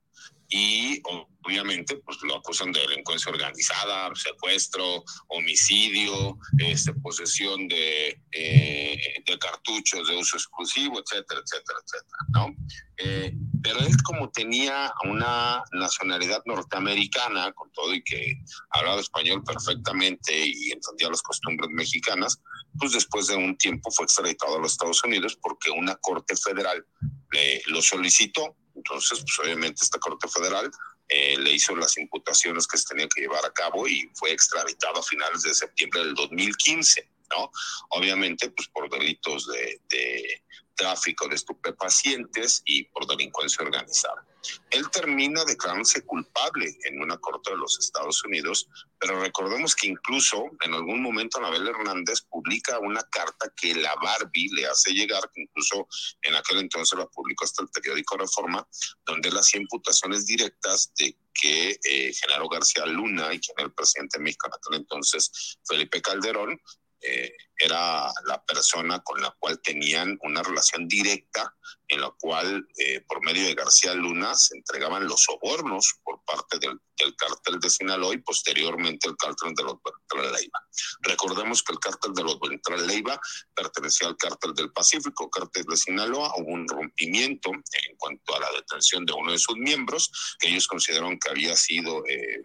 y 0.51 1.01
obviamente 1.43 1.95
pues 1.97 2.17
lo 2.23 2.35
acusan 2.35 2.73
de 2.73 2.81
delincuencia 2.81 3.31
organizada, 3.31 4.13
secuestro, 4.13 5.03
homicidio, 5.29 6.37
este, 6.59 6.93
posesión 6.93 7.69
de, 7.69 8.21
eh, 8.33 9.23
de 9.25 9.39
cartuchos 9.39 10.09
de 10.09 10.17
uso 10.17 10.35
exclusivo, 10.35 10.99
etcétera, 10.99 11.41
etcétera, 11.43 11.79
etcétera, 11.83 12.17
¿no? 12.33 12.55
Eh, 12.97 13.33
pero 13.63 13.79
él 13.79 13.95
como 14.03 14.29
tenía 14.29 14.93
una 15.05 15.63
nacionalidad 15.71 16.43
norteamericana, 16.45 17.53
con 17.53 17.71
todo 17.71 17.93
y 17.93 18.03
que 18.03 18.41
hablaba 18.71 18.99
español 18.99 19.43
perfectamente 19.43 20.33
y 20.35 20.71
entendía 20.71 21.09
las 21.09 21.21
costumbres 21.21 21.69
mexicanas, 21.71 22.41
pues 22.77 22.91
después 22.91 23.27
de 23.27 23.37
un 23.37 23.57
tiempo 23.57 23.89
fue 23.91 24.03
extraditado 24.03 24.57
a 24.57 24.59
los 24.59 24.73
Estados 24.73 25.01
Unidos 25.05 25.37
porque 25.41 25.71
una 25.71 25.95
corte 25.95 26.35
federal 26.35 26.85
le, 27.31 27.61
lo 27.67 27.81
solicitó 27.81 28.57
entonces, 28.81 29.19
pues 29.19 29.39
obviamente 29.39 29.83
esta 29.83 29.99
Corte 29.99 30.27
Federal 30.27 30.69
eh, 31.07 31.37
le 31.37 31.51
hizo 31.51 31.75
las 31.75 31.97
imputaciones 31.97 32.65
que 32.67 32.77
se 32.77 32.85
tenían 32.85 33.09
que 33.09 33.21
llevar 33.21 33.45
a 33.45 33.53
cabo 33.53 33.87
y 33.87 34.09
fue 34.15 34.31
extraditado 34.31 34.99
a 34.99 35.03
finales 35.03 35.43
de 35.43 35.53
septiembre 35.53 36.03
del 36.03 36.15
2015, 36.15 37.07
¿no? 37.29 37.51
Obviamente, 37.89 38.49
pues 38.49 38.67
por 38.69 38.89
delitos 38.89 39.47
de, 39.47 39.79
de 39.89 40.43
tráfico 40.75 41.27
de 41.27 41.35
estupefacientes 41.35 42.61
y 42.65 42.83
por 42.85 43.07
delincuencia 43.07 43.63
organizada. 43.63 44.25
Él 44.71 44.89
termina 44.89 45.43
declarándose 45.45 46.03
culpable 46.03 46.75
en 46.85 47.01
una 47.01 47.17
corte 47.17 47.51
de 47.51 47.57
los 47.57 47.77
Estados 47.79 48.23
Unidos, 48.23 48.67
pero 48.99 49.19
recordemos 49.19 49.75
que 49.75 49.87
incluso 49.87 50.49
en 50.61 50.73
algún 50.73 51.01
momento 51.01 51.37
Anabel 51.37 51.67
Hernández 51.67 52.21
publica 52.21 52.79
una 52.79 53.03
carta 53.03 53.51
que 53.55 53.75
la 53.75 53.93
Barbie 54.01 54.49
le 54.53 54.65
hace 54.65 54.93
llegar, 54.93 55.29
que 55.33 55.41
incluso 55.41 55.87
en 56.23 56.35
aquel 56.35 56.59
entonces 56.59 56.97
la 56.97 57.05
publicó 57.07 57.45
hasta 57.45 57.61
el 57.61 57.69
periódico 57.69 58.17
Reforma, 58.17 58.67
donde 59.05 59.29
él 59.29 59.37
hacía 59.37 59.61
imputaciones 59.61 60.25
directas 60.25 60.91
de 60.97 61.15
que 61.33 61.79
eh, 61.83 62.13
Genaro 62.13 62.49
García 62.49 62.85
Luna 62.85 63.33
y 63.33 63.39
quien 63.39 63.59
el 63.59 63.73
presidente 63.73 64.17
de 64.17 64.23
México 64.23 64.47
en 64.47 64.53
aquel 64.53 64.81
entonces, 64.81 65.57
Felipe 65.65 66.01
Calderón, 66.01 66.59
eh, 67.01 67.35
era 67.57 68.11
la 68.25 68.43
persona 68.43 68.99
con 69.01 69.21
la 69.21 69.35
cual 69.39 69.59
tenían 69.61 70.17
una 70.21 70.41
relación 70.41 70.87
directa 70.87 71.55
en 71.87 72.01
la 72.01 72.11
cual 72.19 72.67
eh, 72.77 73.01
por 73.01 73.23
medio 73.23 73.45
de 73.45 73.53
García 73.53 73.93
Luna 73.93 74.33
se 74.35 74.55
entregaban 74.55 75.07
los 75.07 75.23
sobornos 75.23 75.99
por 76.03 76.23
parte 76.23 76.57
del, 76.59 76.79
cártel 77.17 77.59
de 77.59 77.69
Sinaloa 77.69 78.13
y 78.13 78.19
posteriormente 78.19 79.09
el 79.09 79.17
cártel 79.17 79.53
de 79.55 79.63
los 79.63 79.75
Beltrán 79.83 80.31
Leiva. 80.31 80.59
Recordemos 81.01 81.63
que 81.63 81.73
el 81.73 81.79
cártel 81.79 82.13
de 82.13 82.23
los 82.23 82.39
Beltrán 82.39 82.87
Leiva 82.87 83.19
pertenecía 83.55 84.07
al 84.07 84.17
cártel 84.17 84.53
del 84.53 84.71
Pacífico, 84.71 85.29
cártel 85.29 85.65
de 85.65 85.77
Sinaloa, 85.77 86.31
hubo 86.37 86.51
un 86.51 86.67
rompimiento 86.67 87.51
en 87.51 87.95
cuanto 87.97 88.35
a 88.35 88.39
la 88.39 88.51
detención 88.51 89.05
de 89.05 89.13
uno 89.13 89.31
de 89.31 89.39
sus 89.39 89.57
miembros 89.57 90.11
que 90.39 90.49
ellos 90.49 90.67
consideraron 90.67 91.19
que 91.19 91.29
había 91.29 91.55
sido... 91.55 92.03
Eh, 92.07 92.41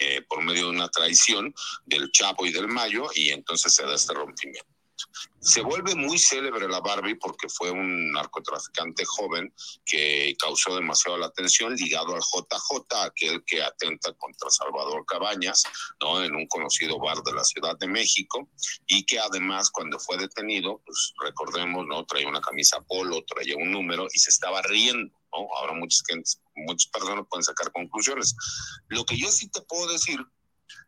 eh, 0.00 0.22
por 0.28 0.42
medio 0.42 0.64
de 0.64 0.70
una 0.70 0.88
traición 0.88 1.54
del 1.84 2.10
Chapo 2.10 2.46
y 2.46 2.52
del 2.52 2.68
Mayo, 2.68 3.08
y 3.14 3.30
entonces 3.30 3.74
se 3.74 3.84
da 3.84 3.94
este 3.94 4.14
rompimiento. 4.14 4.75
Se 5.40 5.62
vuelve 5.62 5.94
muy 5.94 6.18
célebre 6.18 6.68
la 6.68 6.80
Barbie 6.80 7.14
porque 7.16 7.48
fue 7.48 7.70
un 7.70 8.12
narcotraficante 8.12 9.04
joven 9.04 9.52
que 9.84 10.34
causó 10.38 10.74
demasiada 10.74 11.18
la 11.18 11.26
atención 11.26 11.74
ligado 11.74 12.14
al 12.14 12.20
JJ, 12.20 13.04
aquel 13.04 13.44
que 13.44 13.62
atenta 13.62 14.12
contra 14.14 14.50
Salvador 14.50 15.04
Cabañas, 15.06 15.62
¿no? 16.00 16.22
En 16.22 16.34
un 16.34 16.46
conocido 16.48 16.98
bar 16.98 17.22
de 17.22 17.32
la 17.32 17.44
Ciudad 17.44 17.78
de 17.78 17.86
México 17.86 18.48
y 18.86 19.04
que 19.04 19.20
además 19.20 19.70
cuando 19.70 19.98
fue 19.98 20.16
detenido, 20.16 20.82
pues 20.84 21.12
recordemos, 21.22 21.86
¿no? 21.86 22.04
Traía 22.06 22.28
una 22.28 22.40
camisa 22.40 22.80
polo, 22.80 23.24
traía 23.24 23.56
un 23.56 23.70
número 23.70 24.06
y 24.12 24.18
se 24.18 24.30
estaba 24.30 24.62
riendo. 24.62 25.14
¿no? 25.32 25.46
Ahora 25.58 25.74
muchas, 25.74 26.02
muchas 26.56 26.90
personas 26.90 27.26
pueden 27.28 27.44
sacar 27.44 27.70
conclusiones. 27.72 28.34
Lo 28.88 29.04
que 29.04 29.16
yo 29.16 29.28
sí 29.30 29.48
te 29.48 29.60
puedo 29.62 29.92
decir 29.92 30.18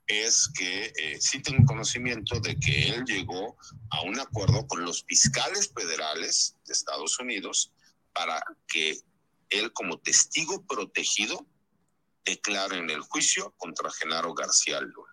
es 0.07 0.51
que 0.57 0.93
eh, 0.97 1.19
sí 1.21 1.41
tengo 1.41 1.65
conocimiento 1.67 2.41
de 2.41 2.59
que 2.59 2.89
él 2.89 3.05
llegó 3.05 3.57
a 3.91 4.03
un 4.03 4.19
acuerdo 4.19 4.67
con 4.67 4.85
los 4.85 5.05
fiscales 5.05 5.71
federales 5.75 6.57
de 6.67 6.73
Estados 6.73 7.19
Unidos 7.19 7.73
para 8.13 8.43
que 8.67 8.99
él 9.51 9.73
como 9.73 9.99
testigo 9.99 10.65
protegido 10.67 11.47
declare 12.25 12.79
en 12.79 12.91
el 12.91 13.01
juicio 13.01 13.55
contra 13.57 13.91
Genaro 13.91 14.35
García 14.35 14.81
Luna. 14.81 15.08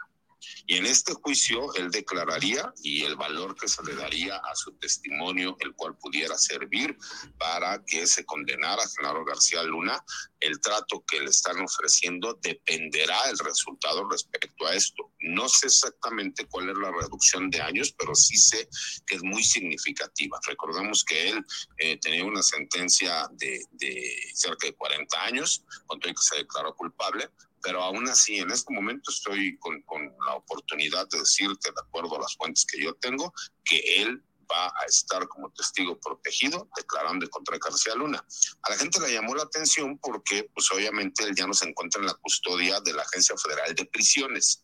Y 0.68 0.78
en 0.78 0.86
este 0.86 1.14
juicio 1.14 1.74
él 1.76 1.92
declararía 1.92 2.74
y 2.84 3.04
el 3.04 3.16
valor 3.16 3.56
que 3.56 3.68
se 3.68 3.84
le 3.84 3.96
daría 3.96 4.38
a 4.38 4.56
su 4.56 4.74
testimonio, 4.74 5.58
el 5.60 5.74
cual 5.74 5.98
pudiera 5.98 6.38
servir 6.38 6.98
para 7.38 7.84
que 7.86 8.08
se 8.08 8.26
condenara 8.26 8.84
a 8.84 8.90
Genaro 8.90 9.26
García 9.26 9.64
Luna, 9.64 10.04
el 10.40 10.60
trato 10.60 11.04
que 11.08 11.20
le 11.20 11.30
están 11.30 11.60
ofreciendo 11.62 12.38
dependerá 12.42 13.30
el 13.30 13.38
resultado 13.40 14.08
respecto 14.10 14.68
a 14.68 14.76
esto. 14.76 15.12
No 15.20 15.50
sé 15.50 15.68
exactamente 15.68 16.46
cuál 16.48 16.70
es 16.70 16.78
la 16.78 16.92
reducción 16.92 17.50
de 17.50 17.62
años, 17.62 17.94
pero 17.98 18.14
sí 18.16 18.38
sé 18.38 18.70
que 19.06 19.16
es 19.16 19.24
muy 19.24 19.44
significativa. 19.44 20.40
Recordemos 20.46 21.04
que 21.04 21.30
él 21.30 21.46
eh, 21.78 21.98
tenía 22.00 22.26
una 22.26 22.44
sentencia 22.44 23.28
de, 23.32 23.62
de 23.72 24.16
cerca 24.34 24.68
de 24.68 24.76
40 24.76 25.24
años, 25.24 25.64
con 25.88 26.00
todo 26.00 26.14
que 26.14 26.22
se 26.22 26.38
declaró 26.38 26.76
culpable, 26.76 27.30
pero 27.66 27.82
aún 27.82 28.08
así 28.08 28.38
en 28.38 28.52
este 28.52 28.72
momento 28.72 29.10
estoy 29.10 29.58
con, 29.58 29.82
con, 29.82 30.16
la 30.24 30.36
oportunidad 30.36 31.08
de 31.10 31.20
decirte, 31.20 31.72
de 31.72 31.82
acuerdo 31.82 32.16
a 32.16 32.22
las 32.22 32.36
fuentes 32.36 32.64
que 32.64 32.80
yo 32.80 32.94
tengo, 32.94 33.34
que 33.64 33.80
él 34.04 34.24
va 34.50 34.68
a 34.68 34.86
estar 34.86 35.28
como 35.28 35.50
testigo 35.52 36.00
protegido 36.00 36.70
declarando 36.78 37.28
contra 37.32 37.58
García 37.58 37.96
Luna. 37.96 38.24
A 38.62 38.70
la 38.70 38.78
gente 38.78 39.00
le 39.00 39.14
llamó 39.14 39.34
la 39.34 39.44
atención 39.44 39.98
porque 39.98 40.48
pues 40.54 40.72
obviamente 40.72 41.24
él 41.24 41.34
ya 41.36 41.48
no 41.48 41.56
se 41.56 41.68
encuentra 41.68 42.02
en 42.02 42.06
la 42.06 42.14
custodia 42.14 42.80
de 42.82 42.94
la 42.94 43.02
Agencia 43.02 43.36
Federal 43.36 43.74
de 43.74 43.86
Prisiones, 43.86 44.64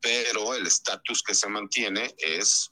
pero 0.00 0.54
el 0.54 0.68
estatus 0.68 1.24
que 1.24 1.34
se 1.34 1.48
mantiene 1.48 2.14
es 2.18 2.70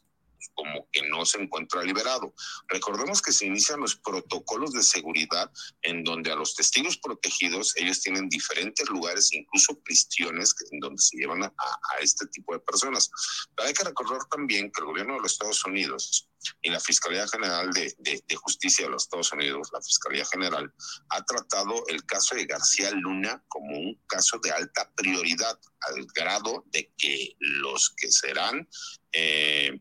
como 0.55 0.89
que 0.93 1.03
no 1.09 1.25
se 1.27 1.41
encuentra 1.41 1.83
liberado. 1.83 2.35
Recordemos 2.69 3.21
que 3.21 3.33
se 3.33 3.47
inician 3.47 3.81
los 3.81 3.97
protocolos 3.97 4.73
de 4.73 4.83
seguridad 4.83 5.51
en 5.83 6.05
donde 6.05 6.33
a 6.33 6.37
los 6.37 6.55
testigos 6.55 6.99
protegidos 6.99 7.77
ellos 7.77 8.01
tienen 8.01 8.29
diferentes 8.29 8.89
lugares, 8.89 9.33
incluso 9.33 9.79
prisiones 9.81 10.55
en 10.71 10.81
donde 10.81 11.03
se 11.03 11.17
llevan 11.17 11.43
a, 11.45 11.53
este 12.01 12.27
tipo 12.29 12.53
de 12.53 12.61
personas. 12.61 13.11
Pero 13.55 13.69
hay 13.69 13.75
que 13.75 13.85
recordar 13.85 14.21
también 14.31 14.71
que 14.71 14.81
el 14.81 14.87
gobierno 14.87 15.15
de 15.15 15.21
los 15.21 15.33
Estados 15.33 15.65
Unidos 15.65 16.29
y 16.63 16.71
la 16.71 16.81
Fiscalía 16.81 17.27
General 17.29 17.71
de, 17.73 17.95
de, 17.99 18.23
de, 18.27 18.37
Justicia 18.37 18.85
de 18.85 18.91
los 18.91 19.05
Estados 19.05 19.33
Unidos, 19.33 19.71
la 19.73 19.81
Fiscalía 19.81 20.27
General, 20.27 20.73
ha 21.09 21.25
tratado 21.25 21.85
el 21.89 22.05
caso 22.05 22.35
de 22.35 22.45
García 22.45 22.91
Luna 22.91 23.43
como 23.49 23.79
un 23.79 23.99
caso 24.07 24.39
de 24.43 24.51
alta 24.51 24.91
prioridad, 24.95 25.59
al 25.81 26.07
grado 26.15 26.65
de 26.67 26.93
que 26.99 27.37
los 27.39 27.95
que 27.97 28.11
serán 28.11 28.69
eh, 29.13 29.81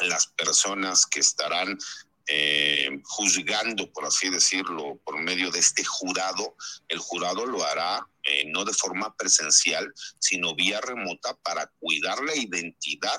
las 0.00 0.26
personas 0.28 1.06
que 1.06 1.20
estarán 1.20 1.78
eh, 2.26 3.02
juzgando, 3.04 3.92
por 3.92 4.06
así 4.06 4.30
decirlo, 4.30 4.98
por 5.04 5.18
medio 5.20 5.50
de 5.50 5.58
este 5.58 5.84
jurado, 5.84 6.56
el 6.88 6.98
jurado 6.98 7.44
lo 7.44 7.62
hará 7.62 8.08
eh, 8.22 8.44
no 8.46 8.64
de 8.64 8.72
forma 8.72 9.14
presencial, 9.14 9.92
sino 10.18 10.54
vía 10.54 10.80
remota 10.80 11.36
para 11.42 11.70
cuidar 11.78 12.22
la 12.22 12.34
identidad 12.34 13.18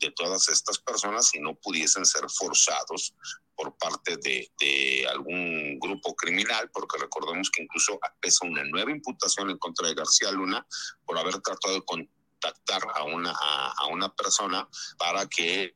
de 0.00 0.10
todas 0.12 0.48
estas 0.48 0.78
personas 0.78 1.34
y 1.34 1.40
no 1.40 1.54
pudiesen 1.56 2.06
ser 2.06 2.24
forzados 2.30 3.14
por 3.54 3.76
parte 3.76 4.16
de, 4.16 5.06
algún 5.10 5.78
grupo 5.78 6.14
criminal, 6.16 6.70
porque 6.72 6.98
recordemos 6.98 7.50
que 7.50 7.62
incluso 7.62 7.98
pesa 8.20 8.46
una 8.46 8.64
nueva 8.64 8.90
imputación 8.90 9.50
en 9.50 9.58
contra 9.58 9.88
de 9.88 9.94
García 9.94 10.30
Luna 10.30 10.66
por 11.04 11.18
haber 11.18 11.40
tratado 11.40 11.74
de 11.74 11.84
contactar 11.84 12.82
a 12.94 13.04
una, 13.04 13.32
a 13.32 13.86
una 13.88 14.14
persona 14.14 14.66
para 14.98 15.26
que 15.26 15.74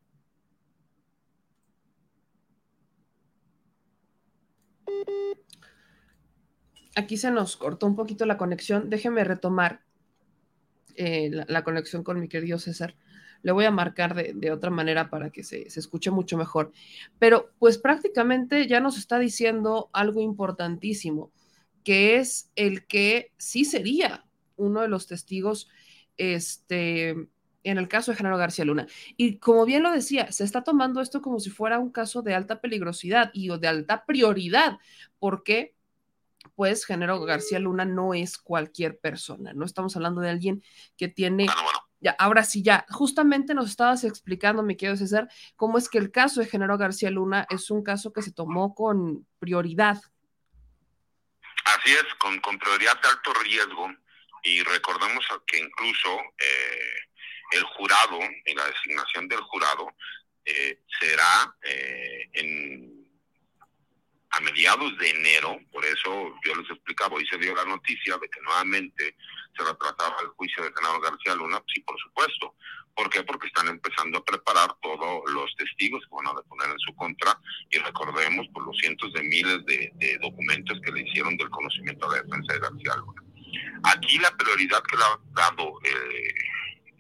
Aquí 6.97 7.17
se 7.17 7.31
nos 7.31 7.57
cortó 7.57 7.87
un 7.87 7.97
poquito 7.97 8.27
la 8.27 8.37
conexión. 8.37 8.91
Déjeme 8.91 9.25
retomar 9.25 9.83
eh, 10.97 11.31
la, 11.47 11.65
conexión 11.65 12.03
con 12.03 12.21
mi 12.21 12.29
querido 12.29 12.59
César. 12.59 12.97
Le 13.43 13.53
voy 13.53 13.65
a 13.65 13.71
marcar 13.71 14.15
de, 14.15 14.33
de 14.35 14.51
otra 14.51 14.71
manera 14.71 15.09
para 15.09 15.31
que 15.31 15.43
se, 15.43 15.71
se, 15.71 15.81
escuche 15.81 16.11
mucho 16.11 16.37
mejor. 16.37 16.73
Pero 17.19 17.53
pues 17.59 17.79
prácticamente 17.79 18.67
ya 18.67 18.81
nos 18.81 18.99
está 18.99 19.19
diciendo 19.19 19.89
algo 19.93 20.21
importantísimo, 20.21 21.33
que 21.85 22.17
es 22.17 22.51
el 22.57 22.87
que 22.87 23.33
sí 23.39 23.65
sería 23.65 24.27
uno 24.57 24.83
de 24.83 24.89
los 24.89 25.07
testigos 25.07 25.69
este, 26.21 27.17
en 27.63 27.79
el 27.79 27.89
caso 27.89 28.11
de 28.11 28.17
Genaro 28.17 28.39
García 28.39 28.65
Luna. 28.65 28.87
Y 29.17 29.39
como 29.39 29.65
bien 29.65 29.83
lo 29.83 29.91
decía, 29.91 30.31
se 30.33 30.45
está 30.45 30.63
tomando 30.63 31.01
esto 31.01 31.21
como 31.21 31.41
si 31.41 31.51
fuera 31.51 31.79
un 31.79 31.91
caso 31.91 32.23
de 32.23 32.35
alta 32.35 32.61
peligrosidad 32.61 33.31
y 33.35 33.51
o 33.51 33.59
de 33.59 33.69
alta 33.69 34.05
prioridad, 34.05 34.79
porque 35.19 35.75
pues 36.55 36.85
Genaro 36.85 37.21
García 37.21 37.59
Luna 37.59 37.85
no 37.85 38.15
es 38.15 38.39
cualquier 38.39 38.99
persona, 38.99 39.53
no 39.53 39.65
estamos 39.65 39.97
hablando 39.97 40.21
de 40.21 40.31
alguien 40.31 40.63
que 40.97 41.09
tiene... 41.09 41.47
Ya, 42.03 42.17
ahora 42.19 42.45
sí, 42.45 42.63
ya, 42.63 42.87
justamente 42.89 43.53
nos 43.53 43.69
estabas 43.69 44.05
explicando, 44.05 44.63
me 44.63 44.77
quiero 44.77 44.97
César, 44.97 45.29
cómo 45.55 45.77
es 45.77 45.91
que 45.91 45.99
el 45.99 46.11
caso 46.11 46.41
de 46.41 46.47
Genaro 46.47 46.79
García 46.79 47.11
Luna 47.11 47.47
es 47.51 47.71
un 47.71 47.83
caso 47.83 48.11
que 48.11 48.23
se 48.23 48.33
tomó 48.33 48.75
con 48.75 49.27
prioridad. 49.39 50.01
Así 51.67 51.91
es, 51.93 52.07
con, 52.19 52.41
con 52.41 52.59
prioridad 52.59 52.99
de 53.03 53.09
alto 53.09 53.35
riesgo, 53.43 53.91
y 54.43 54.63
recordemos 54.63 55.27
que 55.47 55.59
incluso 55.59 56.09
eh, 56.39 57.10
el 57.51 57.63
jurado, 57.63 58.19
en 58.45 58.57
la 58.57 58.67
designación 58.67 59.29
del 59.29 59.41
jurado, 59.41 59.93
eh, 60.45 60.81
será 61.01 61.55
eh, 61.63 62.29
en 62.35 63.01
a 64.31 64.41
mediados 64.41 64.97
de 64.99 65.11
enero, 65.11 65.59
por 65.73 65.85
eso 65.85 66.35
yo 66.45 66.55
les 66.55 66.71
explicaba, 66.71 67.17
hoy 67.17 67.27
se 67.27 67.39
dio 67.39 67.55
la 67.55 67.65
noticia 67.65 68.17
de 68.17 68.29
que 68.29 68.41
nuevamente 68.43 69.17
se 69.57 69.65
retrataba 69.65 70.17
el 70.23 70.29
juicio 70.29 70.63
de 70.63 70.73
Genaro 70.73 71.01
García 71.01 71.35
Luna, 71.35 71.61
sí, 71.75 71.81
por 71.81 71.99
supuesto. 71.99 72.55
¿Por 72.95 73.11
qué? 73.11 73.23
Porque 73.23 73.49
están 73.49 73.69
empezando 73.69 74.19
a 74.19 74.25
preparar 74.25 74.69
todos 74.83 75.23
los 75.33 75.55
testigos 75.57 76.03
que 76.03 76.15
van 76.15 76.29
a 76.29 76.41
deponer 76.41 76.71
en 76.71 76.79
su 76.79 76.95
contra 76.95 77.39
y 77.71 77.79
recordemos 77.79 78.47
por 78.53 78.67
los 78.67 78.77
cientos 78.79 79.13
de 79.13 79.23
miles 79.23 79.65
de, 79.67 79.91
de 79.95 80.19
documentos 80.19 80.81
que 80.85 80.93
le 80.93 81.03
hicieron 81.03 81.37
del 81.37 81.51
conocimiento 81.51 82.09
de 82.09 82.17
la 82.17 82.23
defensa 82.23 82.53
de 82.53 82.61
García 82.61 82.97
Luna. 82.97 83.23
Aquí 83.85 84.19
la 84.19 84.37
prioridad 84.37 84.83
que 84.83 84.97
le 84.97 85.03
ha 85.05 85.19
dado 85.33 85.79
eh, 85.85 86.35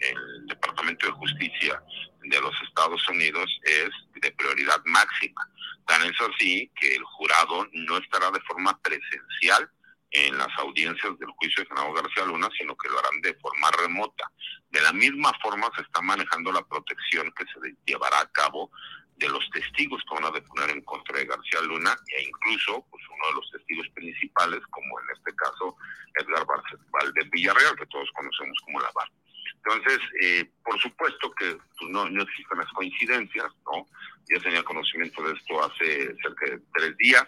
el 0.01 0.47
Departamento 0.47 1.07
de 1.07 1.13
Justicia 1.13 1.83
de 2.23 2.41
los 2.41 2.55
Estados 2.63 3.07
Unidos 3.09 3.47
es 3.63 3.91
de 4.21 4.31
prioridad 4.33 4.81
máxima. 4.85 5.47
Tan 5.87 6.03
es 6.03 6.21
así 6.21 6.71
que 6.79 6.95
el 6.95 7.05
jurado 7.05 7.67
no 7.73 7.99
estará 7.99 8.31
de 8.31 8.41
forma 8.41 8.79
presencial 8.81 9.71
en 10.13 10.37
las 10.37 10.49
audiencias 10.59 11.19
del 11.19 11.31
juicio 11.31 11.63
de 11.63 11.69
Genaro 11.69 11.93
García 11.93 12.25
Luna, 12.25 12.49
sino 12.59 12.77
que 12.77 12.89
lo 12.89 12.99
harán 12.99 13.21
de 13.21 13.35
forma 13.35 13.71
remota. 13.71 14.31
De 14.71 14.81
la 14.81 14.93
misma 14.93 15.33
forma 15.43 15.71
se 15.77 15.83
está 15.83 16.01
manejando 16.01 16.51
la 16.53 16.63
protección 16.63 17.33
que 17.37 17.45
se 17.45 17.77
llevará 17.87 18.21
a 18.21 18.33
cabo 18.33 18.71
de 19.17 19.29
los 19.29 19.49
testigos 19.51 20.03
que 20.09 20.15
van 20.15 20.25
a 20.25 20.31
deponer 20.31 20.71
en 20.71 20.83
contra 20.83 21.19
de 21.19 21.27
García 21.27 21.61
Luna 21.63 21.95
e 22.17 22.23
incluso 22.23 22.87
pues 22.91 23.05
uno 23.15 23.27
de 23.29 23.35
los 23.35 23.51
testigos 23.51 23.89
principales, 23.91 24.61
como 24.71 24.99
en 25.01 25.07
este 25.17 25.35
caso 25.37 25.77
Edgar 26.15 26.47
Valdez 26.47 27.31
Villarreal, 27.31 27.77
que 27.77 27.87
todos 27.87 28.09
conocemos 28.15 28.59
como 28.65 28.81
la 28.81 28.91
VAR. 28.95 29.11
Entonces, 29.57 29.99
eh, 30.23 30.51
por 30.65 30.81
supuesto 30.81 31.31
que 31.33 31.57
pues, 31.79 31.91
no, 31.91 32.09
no 32.09 32.23
existen 32.23 32.59
las 32.59 32.73
coincidencias, 32.73 33.47
¿no? 33.67 33.87
Yo 34.29 34.41
tenía 34.41 34.63
conocimiento 34.63 35.23
de 35.23 35.35
esto 35.35 35.65
hace 35.65 36.15
cerca 36.23 36.47
de 36.47 36.61
tres 36.75 36.97
días 36.99 37.27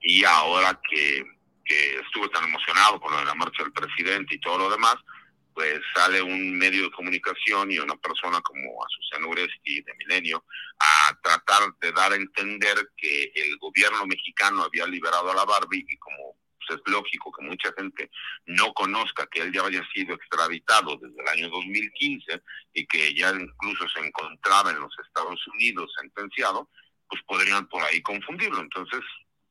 y 0.00 0.24
ahora 0.24 0.78
que, 0.88 1.24
que 1.64 1.96
estuve 2.00 2.28
tan 2.28 2.44
emocionado 2.44 3.00
por 3.00 3.12
la 3.12 3.34
marcha 3.34 3.62
del 3.62 3.72
presidente 3.72 4.34
y 4.34 4.40
todo 4.40 4.58
lo 4.58 4.70
demás, 4.70 4.96
pues 5.54 5.80
sale 5.94 6.22
un 6.22 6.56
medio 6.56 6.84
de 6.84 6.90
comunicación 6.90 7.70
y 7.70 7.78
una 7.78 7.96
persona 7.96 8.40
como 8.40 8.84
Azucena 8.84 9.26
Uresti 9.26 9.82
de 9.82 9.94
Milenio 9.94 10.44
a 10.78 11.18
tratar 11.22 11.74
de 11.80 11.92
dar 11.92 12.12
a 12.12 12.16
entender 12.16 12.76
que 12.96 13.32
el 13.34 13.58
gobierno 13.58 14.06
mexicano 14.06 14.64
había 14.64 14.86
liberado 14.86 15.30
a 15.30 15.34
la 15.34 15.44
Barbie 15.44 15.84
y 15.88 15.96
como 15.98 16.36
pues, 16.66 16.78
es 16.78 16.92
lógico 16.92 17.32
que 17.32 17.44
mucha 17.44 17.72
gente 17.76 18.10
no 18.46 18.72
conozca 18.72 19.26
que 19.26 19.40
él 19.40 19.52
ya 19.52 19.64
haya 19.64 19.86
sido 19.92 20.14
extraditado 20.14 20.96
desde 20.96 21.20
el 21.20 21.28
año 21.28 21.48
2015 21.50 22.42
y 22.74 22.86
que 22.86 23.14
ya 23.14 23.30
incluso 23.30 23.88
se 23.88 24.00
encontraba 24.00 24.70
en 24.70 24.80
los 24.80 24.92
Estados 25.04 25.46
Unidos 25.48 25.92
sentenciado, 25.98 26.68
pues 27.08 27.22
podrían 27.24 27.66
por 27.68 27.82
ahí 27.82 28.00
confundirlo. 28.02 28.60
Entonces, 28.60 29.00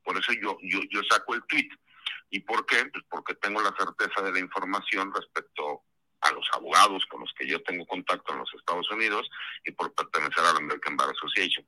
por 0.04 0.18
eso 0.18 0.34
yo, 0.34 0.58
yo, 0.62 0.80
yo 0.90 1.02
saco 1.10 1.36
el 1.36 1.44
tweet. 1.44 1.70
¿Y 2.32 2.42
por 2.42 2.66
qué? 2.66 2.86
Pues 2.86 3.04
porque 3.10 3.36
tengo 3.36 3.62
la 3.62 3.76
certeza 3.78 4.22
de 4.22 4.32
la 4.32 4.40
información 4.40 5.12
respecto 5.14 5.84
a 6.22 6.32
los 6.32 6.48
abogados 6.54 7.06
con 7.06 7.22
los 7.22 7.34
que 7.34 7.48
yo 7.48 7.62
tengo 7.64 7.86
contacto 7.86 8.34
en 8.34 8.40
los 8.40 8.54
Estados 8.54 8.90
Unidos 8.92 9.30
y 9.64 9.72
por 9.72 9.94
pertenecer 9.94 10.44
a 10.44 10.54
la 10.54 10.60
American 10.60 10.98
Bar 10.98 11.10
Association. 11.10 11.66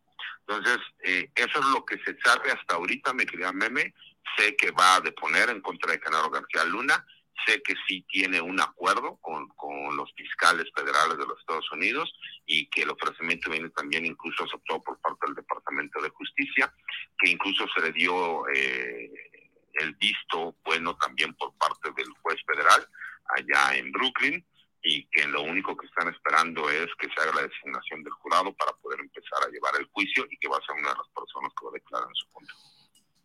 Entonces, 0.48 0.80
eh, 1.04 1.32
eso 1.36 1.60
es 1.60 1.66
lo 1.68 1.86
que 1.86 1.98
se 2.00 2.18
sabe 2.24 2.52
hasta 2.52 2.76
ahorita, 2.76 3.14
me 3.14 3.26
quería 3.26 3.52
Meme. 3.52 3.94
Sé 4.38 4.56
que 4.56 4.72
va 4.72 4.96
a 4.96 5.02
deponer 5.02 5.50
en 5.50 5.62
contra 5.62 5.92
de 5.92 6.00
Genaro 6.00 6.30
García 6.30 6.64
Luna. 6.66 7.06
Sé 7.46 7.62
que 7.64 7.74
sí 7.88 8.06
tiene 8.10 8.40
un 8.40 8.60
acuerdo 8.60 9.18
con, 9.22 9.48
con 9.50 9.96
los 9.98 10.12
fiscales 10.14 10.66
federales 10.76 11.18
de 11.18 11.26
los 11.26 11.40
Estados 11.40 11.72
Unidos 11.72 12.14
y 12.46 12.68
que 12.70 12.84
el 12.84 12.92
ofrecimiento 12.92 13.50
viene 13.50 13.70
también 13.70 14.06
incluso 14.06 14.44
aceptado 14.44 14.82
por 14.84 15.00
parte 15.00 15.26
del 15.26 15.36
Departamento 15.36 16.02
de 16.02 16.10
Justicia, 16.10 16.72
que 17.18 17.32
incluso 17.32 17.66
se 17.76 17.82
le 17.82 17.92
dio 17.94 18.48
eh, 18.50 19.10
el 19.76 19.94
visto 19.96 20.56
bueno 20.64 20.96
también 20.98 21.34
por 21.36 21.54
parte 21.58 21.92
del 21.96 22.10
juez 22.22 22.40
federal 22.46 22.88
allá 23.38 23.78
en 23.78 23.92
Brooklyn 23.92 24.46
y 24.84 25.06
que 25.10 25.28
lo 25.28 25.44
único 25.44 25.78
que 25.78 25.86
están 25.86 26.08
esperando 26.10 26.70
es 26.70 26.88
que 26.98 27.08
se 27.08 27.22
haga 27.22 27.36
la 27.36 27.48
designación 27.48 28.04
del 28.04 28.14
jurado 28.14 28.54
para 28.54 28.74
poder 28.74 29.00
empezar 29.00 29.44
a 29.46 29.50
llevar 29.50 29.74
el 29.80 29.86
juicio 29.92 30.26
y 30.30 30.38
que 30.38 30.48
va 30.48 30.58
a 30.58 30.66
ser 30.66 30.76
una 30.76 30.90
de 30.90 30.98
las 30.98 31.08
personas 31.10 31.52
que 31.58 31.66
va 31.66 31.72
a 31.72 31.74
declarar 31.74 32.08
en 32.08 32.16
su 32.16 32.28
contra. 32.32 32.56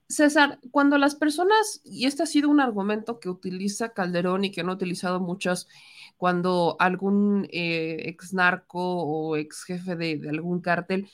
César, 0.08 0.60
cuando 0.70 0.98
las 0.98 1.16
personas, 1.16 1.80
y 1.84 2.06
este 2.06 2.22
ha 2.22 2.26
sido 2.26 2.48
un 2.48 2.60
argumento 2.60 3.18
que 3.18 3.28
utiliza 3.28 3.92
Calderón 3.92 4.44
y 4.44 4.52
que 4.52 4.60
han 4.60 4.70
utilizado 4.70 5.20
muchas, 5.20 5.68
cuando 6.16 6.76
algún 6.78 7.48
eh, 7.50 8.02
ex 8.06 8.32
narco 8.32 8.80
o 8.80 9.36
ex 9.36 9.64
jefe 9.64 9.96
de, 9.96 10.16
de 10.18 10.28
algún 10.30 10.60
cártel 10.60 11.08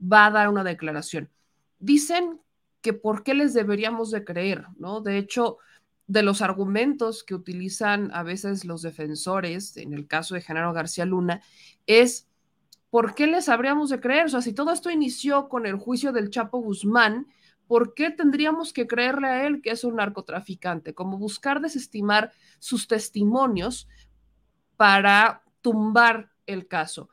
va 0.00 0.26
a 0.26 0.30
dar 0.30 0.48
una 0.48 0.64
declaración, 0.64 1.30
dicen 1.78 2.40
que 2.80 2.92
por 2.92 3.24
qué 3.24 3.34
les 3.34 3.52
deberíamos 3.52 4.10
de 4.10 4.24
creer, 4.24 4.66
¿no? 4.78 5.00
De 5.00 5.18
hecho, 5.18 5.58
de 6.06 6.22
los 6.22 6.40
argumentos 6.40 7.24
que 7.24 7.34
utilizan 7.34 8.10
a 8.14 8.22
veces 8.22 8.64
los 8.64 8.82
defensores, 8.82 9.76
en 9.76 9.92
el 9.92 10.06
caso 10.06 10.34
de 10.34 10.42
Genaro 10.42 10.72
García 10.72 11.04
Luna, 11.04 11.42
es 11.86 12.28
¿por 12.90 13.14
qué 13.14 13.26
les 13.26 13.48
habríamos 13.48 13.90
de 13.90 14.00
creer? 14.00 14.26
O 14.26 14.28
sea, 14.28 14.40
si 14.40 14.52
todo 14.52 14.72
esto 14.72 14.90
inició 14.90 15.48
con 15.48 15.66
el 15.66 15.76
juicio 15.76 16.12
del 16.12 16.30
Chapo 16.30 16.58
Guzmán, 16.58 17.26
¿por 17.66 17.94
qué 17.94 18.10
tendríamos 18.10 18.72
que 18.72 18.86
creerle 18.86 19.28
a 19.28 19.46
él 19.46 19.62
que 19.62 19.70
es 19.70 19.84
un 19.84 19.96
narcotraficante? 19.96 20.94
Como 20.94 21.18
buscar 21.18 21.60
desestimar 21.60 22.32
sus 22.58 22.88
testimonios 22.88 23.88
para 24.76 25.42
tumbar 25.60 26.30
el 26.46 26.68
caso. 26.68 27.08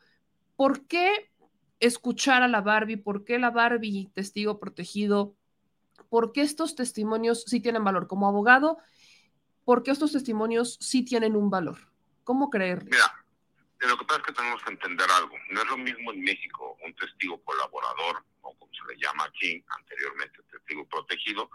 ¿Por 0.56 0.86
qué 0.86 1.32
escuchar 1.80 2.44
a 2.44 2.48
la 2.48 2.62
Barbie? 2.62 2.98
¿Por 2.98 3.26
qué 3.26 3.40
la 3.40 3.50
Barbie, 3.50 4.10
testigo 4.14 4.60
protegido, 4.60 5.36
porque 6.10 6.42
estos 6.42 6.76
testimonios 6.76 7.44
sí 7.48 7.60
tienen 7.60 7.84
valor. 7.84 8.08
Como 8.08 8.28
abogado, 8.28 8.78
porque 9.66 9.92
estos 9.92 10.12
testimonios 10.12 10.78
sí 10.80 11.04
tienen 11.04 11.36
un 11.36 11.50
valor. 11.50 11.78
¿Cómo 12.24 12.50
creerle? 12.50 12.92
Mira, 12.92 13.23
lo 13.88 13.98
que 13.98 14.06
pasa 14.06 14.20
es 14.20 14.26
que 14.28 14.34
tenemos 14.34 14.64
que 14.64 14.72
entender 14.72 15.10
algo. 15.12 15.36
No 15.50 15.62
es 15.62 15.68
lo 15.68 15.78
mismo 15.78 16.14
en 16.14 16.22
México 16.22 16.78
un 16.82 16.96
testigo 16.96 17.42
colaborador, 17.44 18.24
o 18.42 18.58
como 18.58 18.72
se 18.74 18.94
le 18.94 19.00
llama 19.00 19.26
aquí 19.26 19.64
anteriormente, 19.68 20.42
testigo 20.52 20.88
protegido, 20.88 21.50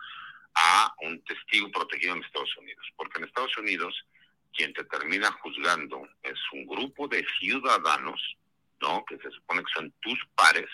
a 0.55 0.95
un 1.03 1.23
testigo 1.25 1.71
protegido 1.71 2.15
en 2.15 2.25
Estados 2.25 2.57
Unidos. 2.57 2.87
Porque 2.97 3.19
en 3.19 3.25
Estados 3.25 3.57
Unidos, 3.59 3.95
quien 4.53 4.73
te 4.73 4.85
termina 4.85 5.31
juzgando 5.41 6.09
es 6.23 6.39
un 6.53 6.67
grupo 6.67 7.09
de 7.09 7.25
ciudadanos, 7.39 8.37
¿no? 8.81 9.05
Que 9.07 9.19
se 9.19 9.31
supone 9.31 9.63
que 9.63 9.73
son 9.75 9.93
tus 10.01 10.19
pares, 10.35 10.69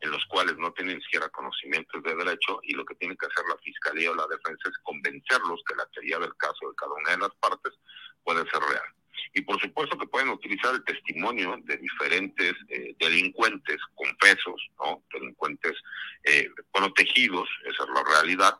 en 0.00 0.10
los 0.10 0.24
cuales 0.26 0.56
no 0.58 0.72
tienen 0.72 1.00
siquiera 1.00 1.28
conocimientos 1.28 2.02
de 2.02 2.14
derecho 2.14 2.60
y 2.64 2.74
lo 2.74 2.84
que 2.84 2.96
tiene 2.96 3.16
que 3.16 3.26
hacer 3.26 3.44
la 3.48 3.56
fiscalía 3.58 4.10
o 4.10 4.14
la 4.14 4.26
defensa 4.26 4.68
es 4.68 4.78
convencerlos 4.82 5.62
que 5.66 5.76
la 5.76 5.86
teoría 5.86 6.18
del 6.18 6.36
caso 6.36 6.68
de 6.68 6.74
cada 6.76 6.92
una 6.92 7.10
de 7.12 7.18
las 7.18 7.34
partes 7.36 7.72
puede 8.24 8.48
ser 8.50 8.60
real. 8.60 9.01
Y 9.32 9.42
por 9.42 9.60
supuesto 9.60 9.98
que 9.98 10.06
pueden 10.06 10.30
utilizar 10.30 10.74
el 10.74 10.84
testimonio 10.84 11.56
de 11.64 11.76
diferentes 11.76 12.54
eh, 12.68 12.94
delincuentes 12.98 13.78
confesos, 13.94 14.68
¿no? 14.78 15.02
delincuentes 15.12 15.72
eh, 16.24 16.48
protegidos, 16.72 17.48
esa 17.64 17.84
es 17.84 17.90
la 17.90 18.04
realidad, 18.04 18.58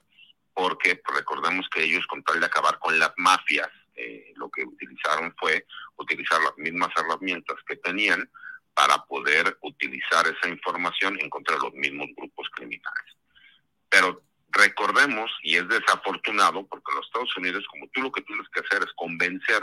porque 0.54 1.00
recordemos 1.14 1.68
que 1.68 1.82
ellos 1.82 2.06
con 2.06 2.22
tal 2.22 2.40
de 2.40 2.46
acabar 2.46 2.78
con 2.78 2.98
las 2.98 3.12
mafias 3.16 3.68
eh, 3.94 4.32
lo 4.36 4.50
que 4.50 4.64
utilizaron 4.64 5.34
fue 5.38 5.66
utilizar 5.96 6.40
las 6.42 6.56
mismas 6.56 6.90
herramientas 6.96 7.56
que 7.66 7.76
tenían 7.76 8.28
para 8.74 9.04
poder 9.04 9.56
utilizar 9.60 10.26
esa 10.26 10.48
información 10.48 11.18
en 11.20 11.28
contra 11.28 11.56
de 11.56 11.62
los 11.62 11.74
mismos 11.74 12.08
grupos 12.16 12.48
criminales. 12.54 13.16
Pero 13.88 14.22
recordemos, 14.50 15.30
y 15.42 15.56
es 15.56 15.68
desafortunado, 15.68 16.66
porque 16.66 16.94
los 16.94 17.06
Estados 17.06 17.36
Unidos, 17.36 17.64
como 17.70 17.88
tú 17.88 18.00
lo 18.02 18.12
que 18.12 18.22
tienes 18.22 18.48
que 18.48 18.60
hacer 18.60 18.82
es 18.82 18.92
convencer 18.94 19.60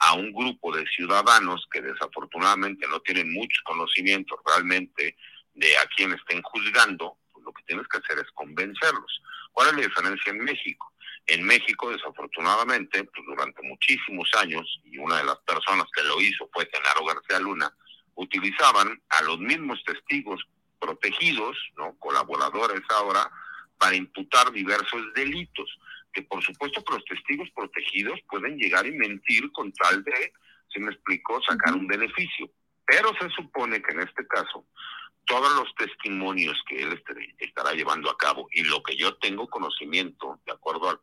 a 0.00 0.14
un 0.14 0.32
grupo 0.32 0.74
de 0.74 0.86
ciudadanos 0.86 1.66
que 1.72 1.80
desafortunadamente 1.80 2.86
no 2.88 3.00
tienen 3.00 3.32
mucho 3.32 3.60
conocimiento 3.64 4.40
realmente 4.46 5.16
de 5.54 5.76
a 5.76 5.86
quién 5.96 6.12
estén 6.12 6.40
juzgando, 6.42 7.16
pues 7.32 7.44
lo 7.44 7.52
que 7.52 7.64
tienes 7.64 7.86
que 7.88 7.98
hacer 7.98 8.18
es 8.18 8.30
convencerlos. 8.32 9.22
¿Cuál 9.52 9.68
es 9.68 9.74
la 9.74 9.82
diferencia 9.82 10.30
en 10.30 10.44
México? 10.44 10.92
En 11.26 11.44
México, 11.44 11.90
desafortunadamente, 11.90 13.04
pues 13.04 13.26
durante 13.26 13.60
muchísimos 13.62 14.30
años, 14.40 14.80
y 14.84 14.98
una 14.98 15.18
de 15.18 15.24
las 15.24 15.38
personas 15.40 15.86
que 15.92 16.02
lo 16.04 16.20
hizo 16.20 16.48
fue 16.52 16.68
Genaro 16.72 17.04
García 17.04 17.40
Luna, 17.40 17.70
utilizaban 18.14 19.00
a 19.10 19.22
los 19.22 19.38
mismos 19.38 19.82
testigos 19.84 20.40
protegidos, 20.80 21.56
¿no? 21.76 21.96
colaboradores 21.98 22.82
ahora, 22.90 23.30
para 23.78 23.96
imputar 23.96 24.50
diversos 24.52 25.02
delitos, 25.14 25.68
que 26.18 26.22
por 26.22 26.42
supuesto 26.42 26.82
que 26.82 26.94
los 26.94 27.04
testigos 27.04 27.48
protegidos 27.54 28.18
pueden 28.28 28.56
llegar 28.56 28.84
y 28.86 28.92
mentir 28.92 29.50
con 29.52 29.72
tal 29.72 30.02
de, 30.02 30.32
se 30.72 30.80
me 30.80 30.90
explicó, 30.90 31.40
sacar 31.42 31.74
un 31.74 31.86
beneficio. 31.86 32.50
Pero 32.84 33.12
se 33.20 33.28
supone 33.30 33.80
que 33.80 33.92
en 33.92 34.00
este 34.00 34.26
caso 34.26 34.66
todos 35.26 35.52
los 35.54 35.72
testimonios 35.76 36.60
que 36.66 36.82
él 36.82 37.02
estará 37.38 37.72
llevando 37.72 38.10
a 38.10 38.16
cabo 38.16 38.48
y 38.50 38.64
lo 38.64 38.82
que 38.82 38.96
yo 38.96 39.14
tengo 39.18 39.46
conocimiento, 39.46 40.40
de 40.46 40.52
acuerdo 40.52 40.88
al, 40.88 40.98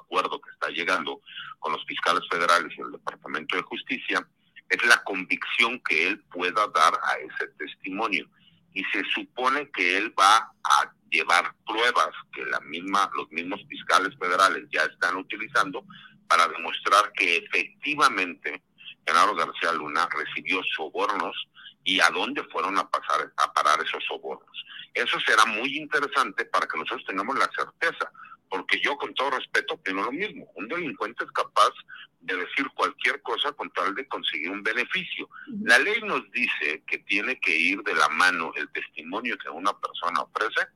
acuerdo 0.00 0.40
que 0.40 0.50
está 0.50 0.68
llegando 0.70 1.20
con 1.58 1.72
los 1.72 1.84
fiscales 1.84 2.22
federales 2.30 2.72
y 2.78 2.80
el 2.80 2.92
Departamento 2.92 3.56
de 3.56 3.62
Justicia, 3.62 4.26
es 4.68 4.84
la 4.86 5.02
convicción 5.04 5.78
que 5.80 6.06
él 6.06 6.20
pueda 6.32 6.68
dar 6.68 6.94
a 6.94 7.16
ese 7.18 7.48
testimonio. 7.58 8.26
Y 8.72 8.82
se 8.84 9.02
supone 9.12 9.70
que 9.72 9.98
él 9.98 10.14
va 10.18 10.50
a 10.64 10.94
llevar 11.12 11.54
pruebas 11.66 12.10
que 12.32 12.44
la 12.46 12.58
misma, 12.60 13.08
los 13.14 13.30
mismos 13.30 13.60
fiscales 13.68 14.16
federales 14.18 14.64
ya 14.72 14.82
están 14.82 15.16
utilizando 15.16 15.84
para 16.26 16.48
demostrar 16.48 17.12
que 17.12 17.36
efectivamente 17.36 18.62
Genaro 19.06 19.34
García 19.34 19.72
Luna 19.72 20.08
recibió 20.10 20.60
sobornos 20.74 21.36
y 21.84 22.00
a 22.00 22.08
dónde 22.10 22.42
fueron 22.44 22.78
a 22.78 22.88
pasar 22.88 23.32
a 23.36 23.52
parar 23.52 23.80
esos 23.84 24.02
sobornos. 24.04 24.64
Eso 24.94 25.20
será 25.20 25.44
muy 25.44 25.76
interesante 25.76 26.44
para 26.46 26.66
que 26.66 26.78
nosotros 26.78 27.04
tengamos 27.06 27.38
la 27.38 27.50
certeza, 27.54 28.10
porque 28.48 28.80
yo 28.80 28.96
con 28.96 29.12
todo 29.14 29.32
respeto 29.32 29.74
opino 29.74 30.04
lo 30.04 30.12
mismo. 30.12 30.50
Un 30.54 30.68
delincuente 30.68 31.24
es 31.24 31.32
capaz 31.32 31.72
de 32.20 32.36
decir 32.36 32.66
cualquier 32.74 33.20
cosa 33.22 33.52
con 33.52 33.70
tal 33.70 33.94
de 33.94 34.06
conseguir 34.06 34.50
un 34.50 34.62
beneficio. 34.62 35.28
La 35.62 35.78
ley 35.78 36.00
nos 36.02 36.30
dice 36.30 36.82
que 36.86 36.98
tiene 36.98 37.38
que 37.40 37.56
ir 37.56 37.82
de 37.82 37.94
la 37.94 38.08
mano 38.08 38.52
el 38.54 38.70
testimonio 38.70 39.36
que 39.38 39.48
una 39.50 39.72
persona 39.78 40.20
ofrece 40.20 40.68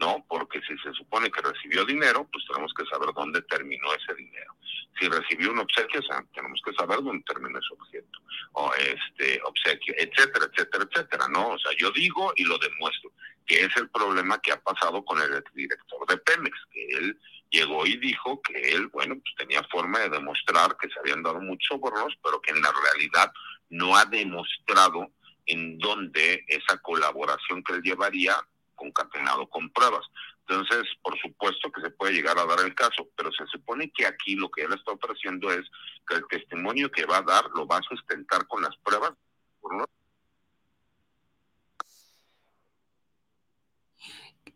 ¿no? 0.00 0.24
Porque 0.28 0.60
si 0.62 0.76
se 0.78 0.92
supone 0.94 1.30
que 1.30 1.42
recibió 1.42 1.84
dinero, 1.84 2.26
pues 2.32 2.44
tenemos 2.46 2.72
que 2.74 2.86
saber 2.86 3.10
dónde 3.14 3.42
terminó 3.42 3.92
ese 3.94 4.14
dinero. 4.14 4.56
Si 4.98 5.06
recibió 5.08 5.52
un 5.52 5.60
obsequio, 5.60 6.00
o 6.00 6.02
sea, 6.02 6.24
tenemos 6.34 6.60
que 6.64 6.72
saber 6.72 7.02
dónde 7.02 7.22
terminó 7.24 7.58
ese 7.58 7.74
objeto, 7.74 8.18
o 8.52 8.72
este 8.74 9.40
obsequio, 9.44 9.94
etcétera, 9.98 10.46
etcétera, 10.50 10.84
etcétera, 10.90 11.28
¿no? 11.28 11.50
O 11.50 11.58
sea, 11.58 11.72
yo 11.78 11.90
digo 11.90 12.32
y 12.36 12.44
lo 12.44 12.56
demuestro, 12.58 13.12
que 13.46 13.60
es 13.60 13.76
el 13.76 13.90
problema 13.90 14.40
que 14.40 14.52
ha 14.52 14.60
pasado 14.60 15.04
con 15.04 15.20
el 15.20 15.44
director 15.54 16.06
de 16.08 16.16
Pemex, 16.16 16.58
que 16.72 16.86
él 16.92 17.20
llegó 17.50 17.86
y 17.86 17.96
dijo 17.98 18.40
que 18.40 18.58
él, 18.72 18.86
bueno, 18.88 19.16
pues 19.16 19.34
tenía 19.36 19.62
forma 19.64 19.98
de 19.98 20.08
demostrar 20.08 20.76
que 20.78 20.88
se 20.88 20.98
habían 20.98 21.22
dado 21.22 21.40
muchos 21.40 21.68
sobornos, 21.68 22.14
pero 22.24 22.40
que 22.40 22.52
en 22.52 22.62
la 22.62 22.72
realidad 22.72 23.30
no 23.68 23.96
ha 23.96 24.06
demostrado 24.06 25.12
en 25.46 25.78
dónde 25.78 26.44
esa 26.48 26.78
colaboración 26.78 27.62
que 27.64 27.74
él 27.74 27.82
llevaría 27.82 28.36
concatenado 28.80 29.46
con 29.48 29.68
pruebas. 29.70 30.06
Entonces, 30.48 30.88
por 31.02 31.18
supuesto 31.20 31.70
que 31.70 31.82
se 31.82 31.90
puede 31.90 32.14
llegar 32.14 32.38
a 32.38 32.46
dar 32.46 32.60
el 32.64 32.74
caso, 32.74 33.08
pero 33.14 33.30
se 33.30 33.46
supone 33.46 33.92
que 33.94 34.06
aquí 34.06 34.34
lo 34.34 34.50
que 34.50 34.62
él 34.62 34.72
está 34.72 34.92
ofreciendo 34.92 35.52
es 35.52 35.68
que 36.08 36.16
el 36.16 36.26
testimonio 36.28 36.90
que 36.90 37.04
va 37.04 37.18
a 37.18 37.22
dar 37.22 37.44
lo 37.54 37.66
va 37.66 37.76
a 37.76 37.82
sustentar 37.82 38.46
con 38.46 38.62
las 38.62 38.76
pruebas. 38.78 39.12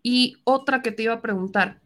Y 0.02 0.37
otra 0.44 0.82
que 0.82 0.92
te 0.92 1.04
iba 1.04 1.14
a 1.14 1.22
preguntar, 1.22 1.80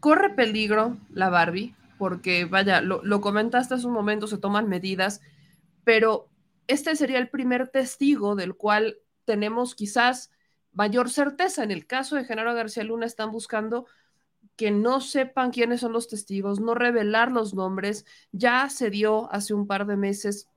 ¿corre 0.00 0.30
peligro 0.30 0.96
la 1.10 1.28
Barbie? 1.28 1.74
Porque, 1.98 2.44
vaya, 2.44 2.80
lo, 2.80 3.20
comentaste 3.20 3.74
hace 3.74 3.86
un 3.86 3.92
momento, 3.92 4.26
se 4.26 4.38
toman 4.38 4.68
medidas, 4.68 5.20
pero 5.84 6.28
este 6.68 6.94
sería 6.96 7.18
el 7.18 7.28
primer 7.28 7.68
testigo 7.68 8.34
del 8.34 8.54
cual 8.54 8.98
tenemos 9.24 9.74
quizás 9.74 10.30
mayor 10.72 11.10
certeza. 11.10 11.62
En 11.62 11.70
el 11.70 11.86
caso 11.86 12.16
de 12.16 12.24
Genaro 12.24 12.54
García 12.54 12.84
Luna 12.84 13.06
están 13.06 13.30
buscando 13.30 13.86
que 14.56 14.70
no 14.70 15.00
sepan 15.00 15.50
quiénes 15.50 15.80
son 15.80 15.92
los 15.92 16.08
testigos, 16.08 16.60
no 16.60 16.74
revelar 16.74 17.32
los 17.32 17.54
nombres. 17.54 18.04
Ya 18.32 18.68
se 18.68 18.90
dio 18.90 19.32
hace 19.32 19.54
un 19.54 19.66
par 19.66 19.86
de 19.86 19.96
meses 19.96 20.48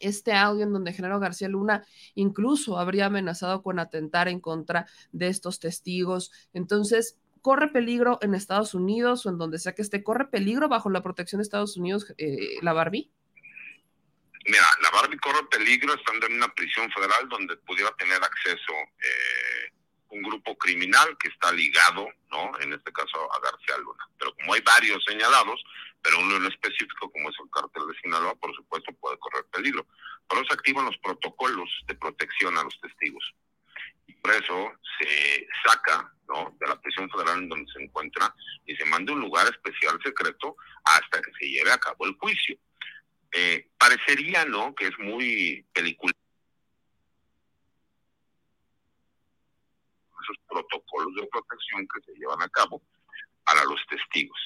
este 0.00 0.32
audio 0.32 0.64
en 0.64 0.72
donde 0.72 0.92
Genaro 0.92 1.20
García 1.20 1.48
Luna 1.48 1.84
incluso 2.14 2.78
habría 2.78 3.06
amenazado 3.06 3.62
con 3.62 3.78
atentar 3.78 4.28
en 4.28 4.40
contra 4.40 4.86
de 5.12 5.28
estos 5.28 5.58
testigos. 5.58 6.32
Entonces, 6.52 7.18
corre 7.40 7.68
peligro 7.68 8.18
en 8.22 8.34
Estados 8.34 8.74
Unidos 8.74 9.24
o 9.24 9.30
en 9.30 9.38
donde 9.38 9.58
sea 9.58 9.74
que 9.74 9.82
esté, 9.82 10.02
corre 10.02 10.28
peligro 10.28 10.68
bajo 10.68 10.90
la 10.90 11.02
protección 11.02 11.38
de 11.38 11.44
Estados 11.44 11.76
Unidos 11.76 12.12
eh, 12.18 12.58
la 12.62 12.72
Barbie. 12.72 13.10
Mira, 14.46 14.66
la 14.80 14.90
Barbie 14.90 15.18
corre 15.18 15.42
peligro 15.50 15.94
estando 15.94 16.26
en 16.26 16.34
una 16.34 16.48
prisión 16.54 16.90
federal 16.92 17.28
donde 17.28 17.56
pudiera 17.58 17.90
tener 17.96 18.22
acceso 18.22 18.72
eh, 18.72 19.72
un 20.10 20.22
grupo 20.22 20.56
criminal 20.56 21.16
que 21.18 21.28
está 21.28 21.52
ligado, 21.52 22.08
¿no? 22.30 22.52
En 22.60 22.72
este 22.72 22.92
caso 22.92 23.32
a 23.32 23.40
García 23.40 23.76
Luna. 23.78 24.08
Pero 24.18 24.34
como 24.34 24.54
hay 24.54 24.60
varios 24.60 25.02
señalados, 25.04 25.62
pero 26.00 26.20
uno 26.20 26.36
en 26.36 26.46
específico 26.46 27.10
como 27.10 27.28
es 27.28 27.36
el 27.42 27.50
cártel 27.50 27.88
de 27.88 28.00
Sinaloa, 28.00 28.36
por 28.36 28.54
supuesto 28.54 28.92
puede 29.00 29.18
correr 29.18 29.44
peligro. 29.52 29.86
Por 30.28 30.38
eso 30.38 30.52
activan 30.52 30.86
los 30.86 30.96
protocolos 30.98 31.68
de 31.86 31.94
protección 31.96 32.56
a 32.56 32.62
los 32.62 32.80
testigos. 32.80 33.24
Y 34.06 34.12
por 34.14 34.30
eso 34.32 34.72
se 34.98 35.48
saca 35.64 36.12
¿no? 36.28 36.56
de 36.60 36.68
la 36.68 36.80
prisión 36.80 37.10
federal 37.10 37.38
en 37.38 37.48
donde 37.48 37.72
se 37.72 37.82
encuentra 37.82 38.32
y 38.64 38.76
se 38.76 38.84
manda 38.84 39.12
a 39.12 39.16
un 39.16 39.22
lugar 39.22 39.48
especial 39.48 39.98
secreto 40.04 40.56
hasta 40.84 41.20
que 41.20 41.32
se 41.38 41.46
lleve 41.50 41.72
a 41.72 41.78
cabo 41.78 42.06
el 42.06 42.14
juicio. 42.14 42.56
Eh, 43.32 43.68
parecería, 43.78 44.44
¿no? 44.44 44.74
Que 44.74 44.86
es 44.86 44.98
muy 44.98 45.64
película. 45.72 46.12
Esos 50.22 50.36
protocolos 50.48 51.14
de 51.14 51.26
protección 51.26 51.86
que 51.86 52.00
se 52.04 52.18
llevan 52.18 52.42
a 52.42 52.48
cabo 52.48 52.82
para 53.44 53.64
los 53.64 53.80
testigos. 53.86 54.38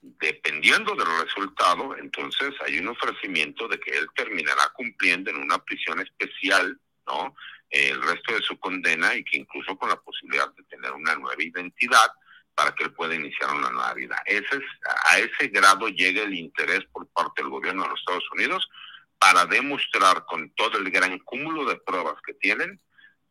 Dependiendo 0.00 0.94
del 0.94 1.08
resultado, 1.22 1.96
entonces 1.96 2.54
hay 2.64 2.78
un 2.78 2.88
ofrecimiento 2.88 3.66
de 3.68 3.80
que 3.80 3.90
él 3.90 4.06
terminará 4.14 4.68
cumpliendo 4.74 5.30
en 5.30 5.36
una 5.38 5.58
prisión 5.58 6.00
especial, 6.00 6.78
¿no? 7.06 7.34
El 7.70 8.00
resto 8.02 8.34
de 8.34 8.42
su 8.42 8.58
condena 8.58 9.14
y 9.14 9.24
que 9.24 9.38
incluso 9.38 9.76
con 9.76 9.88
la 9.88 10.00
posibilidad 10.00 10.52
de 10.54 10.62
tener 10.64 10.92
una 10.92 11.14
nueva 11.16 11.42
identidad, 11.42 12.10
para 12.58 12.74
que 12.74 12.82
él 12.82 12.92
pueda 12.92 13.14
iniciar 13.14 13.54
una 13.54 13.70
nueva 13.70 13.94
vida. 13.94 14.20
Ese 14.26 14.56
es, 14.56 14.64
a 15.04 15.18
ese 15.20 15.46
grado 15.46 15.86
llega 15.86 16.24
el 16.24 16.34
interés 16.34 16.80
por 16.92 17.06
parte 17.06 17.40
del 17.40 17.52
gobierno 17.52 17.84
de 17.84 17.90
los 17.90 18.00
Estados 18.00 18.28
Unidos 18.32 18.68
para 19.16 19.46
demostrar 19.46 20.24
con 20.24 20.50
todo 20.56 20.76
el 20.76 20.90
gran 20.90 21.16
cúmulo 21.20 21.64
de 21.66 21.76
pruebas 21.76 22.16
que 22.26 22.34
tienen 22.34 22.80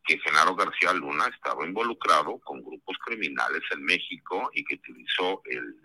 que 0.05 0.17
Genaro 0.19 0.55
García 0.55 0.93
Luna 0.93 1.25
estaba 1.27 1.65
involucrado 1.65 2.39
con 2.39 2.63
grupos 2.63 2.95
criminales 3.05 3.61
en 3.71 3.83
México 3.83 4.49
y 4.53 4.63
que 4.63 4.75
utilizó 4.75 5.41
el, 5.43 5.75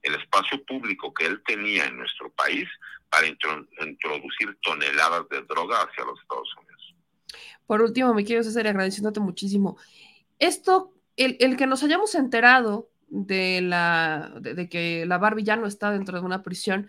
el 0.00 0.14
espacio 0.14 0.64
público 0.64 1.12
que 1.12 1.26
él 1.26 1.42
tenía 1.46 1.84
en 1.84 1.98
nuestro 1.98 2.30
país 2.30 2.66
para 3.10 3.26
introducir 3.26 4.56
toneladas 4.62 5.28
de 5.28 5.42
droga 5.42 5.82
hacia 5.82 6.06
los 6.06 6.18
Estados 6.22 6.48
Unidos. 6.58 6.94
Por 7.66 7.82
último, 7.82 8.14
me 8.14 8.24
quiero 8.24 8.40
hacer 8.40 8.66
agradeciéndote 8.66 9.20
muchísimo. 9.20 9.76
Esto 10.38 10.94
el, 11.16 11.56
que 11.56 11.66
nos 11.66 11.82
hayamos 11.82 12.14
enterado 12.14 12.90
de, 13.08 13.60
la, 13.60 14.32
de, 14.40 14.68
que 14.68 15.04
la 15.06 15.18
Barbie 15.18 15.44
ya 15.44 15.56
no 15.56 15.66
está 15.66 15.90
dentro 15.90 16.18
de 16.18 16.24
una 16.24 16.42
prisión, 16.42 16.88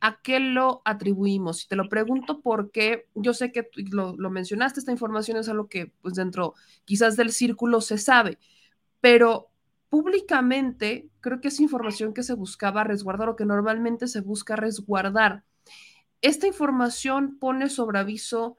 ¿a 0.00 0.20
qué 0.22 0.40
lo 0.40 0.82
atribuimos? 0.84 1.64
Y 1.64 1.68
te 1.68 1.76
lo 1.76 1.88
pregunto 1.88 2.40
porque 2.40 3.06
yo 3.14 3.34
sé 3.34 3.52
que 3.52 3.68
lo, 3.90 4.16
lo, 4.16 4.30
mencionaste, 4.30 4.80
esta 4.80 4.92
información 4.92 5.36
es 5.36 5.48
algo 5.48 5.68
que 5.68 5.92
pues 6.02 6.14
dentro 6.14 6.54
quizás 6.84 7.16
del 7.16 7.30
círculo 7.30 7.80
se 7.80 7.98
sabe, 7.98 8.38
pero 9.00 9.52
públicamente 9.88 11.10
creo 11.20 11.40
que 11.40 11.48
es 11.48 11.60
información 11.60 12.14
que 12.14 12.22
se 12.22 12.34
buscaba 12.34 12.82
resguardar 12.82 13.28
o 13.28 13.36
que 13.36 13.44
normalmente 13.44 14.08
se 14.08 14.22
busca 14.22 14.56
resguardar. 14.56 15.44
Esta 16.22 16.46
información 16.46 17.38
pone 17.38 17.68
sobre 17.68 17.98
aviso 17.98 18.56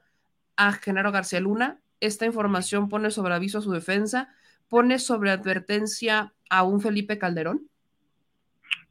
a 0.56 0.72
Genaro 0.72 1.12
García 1.12 1.40
Luna, 1.40 1.80
esta 2.00 2.24
información 2.24 2.88
pone 2.88 3.10
sobre 3.10 3.34
aviso 3.34 3.58
a 3.58 3.62
su 3.62 3.72
defensa, 3.72 4.28
pone 4.68 4.98
sobre 4.98 5.30
advertencia 5.30 6.32
a 6.50 6.62
un 6.62 6.80
Felipe 6.80 7.18
Calderón? 7.18 7.68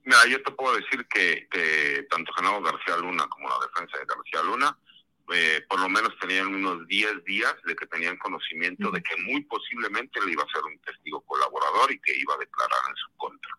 Mira, 0.05 0.25
yo 0.29 0.41
te 0.43 0.51
puedo 0.51 0.75
decir 0.75 1.05
que, 1.07 1.47
que 1.49 2.05
tanto 2.09 2.33
Genaro 2.33 2.61
García 2.61 2.97
Luna 2.97 3.25
como 3.27 3.47
la 3.47 3.55
defensa 3.65 3.97
de 3.97 4.05
García 4.05 4.43
Luna 4.43 4.77
eh, 5.31 5.65
por 5.69 5.79
lo 5.79 5.87
menos 5.87 6.11
tenían 6.19 6.47
unos 6.47 6.85
10 6.87 7.23
días 7.23 7.55
de 7.65 7.75
que 7.75 7.87
tenían 7.87 8.17
conocimiento 8.17 8.91
de 8.91 9.01
que 9.01 9.15
muy 9.17 9.41
posiblemente 9.43 10.19
le 10.25 10.33
iba 10.33 10.43
a 10.43 10.53
ser 10.53 10.63
un 10.65 10.77
testigo 10.79 11.21
colaborador 11.21 11.91
y 11.91 11.99
que 11.99 12.13
iba 12.17 12.33
a 12.33 12.39
declarar 12.39 12.79
en 12.89 12.95
su 12.95 13.17
contra. 13.17 13.51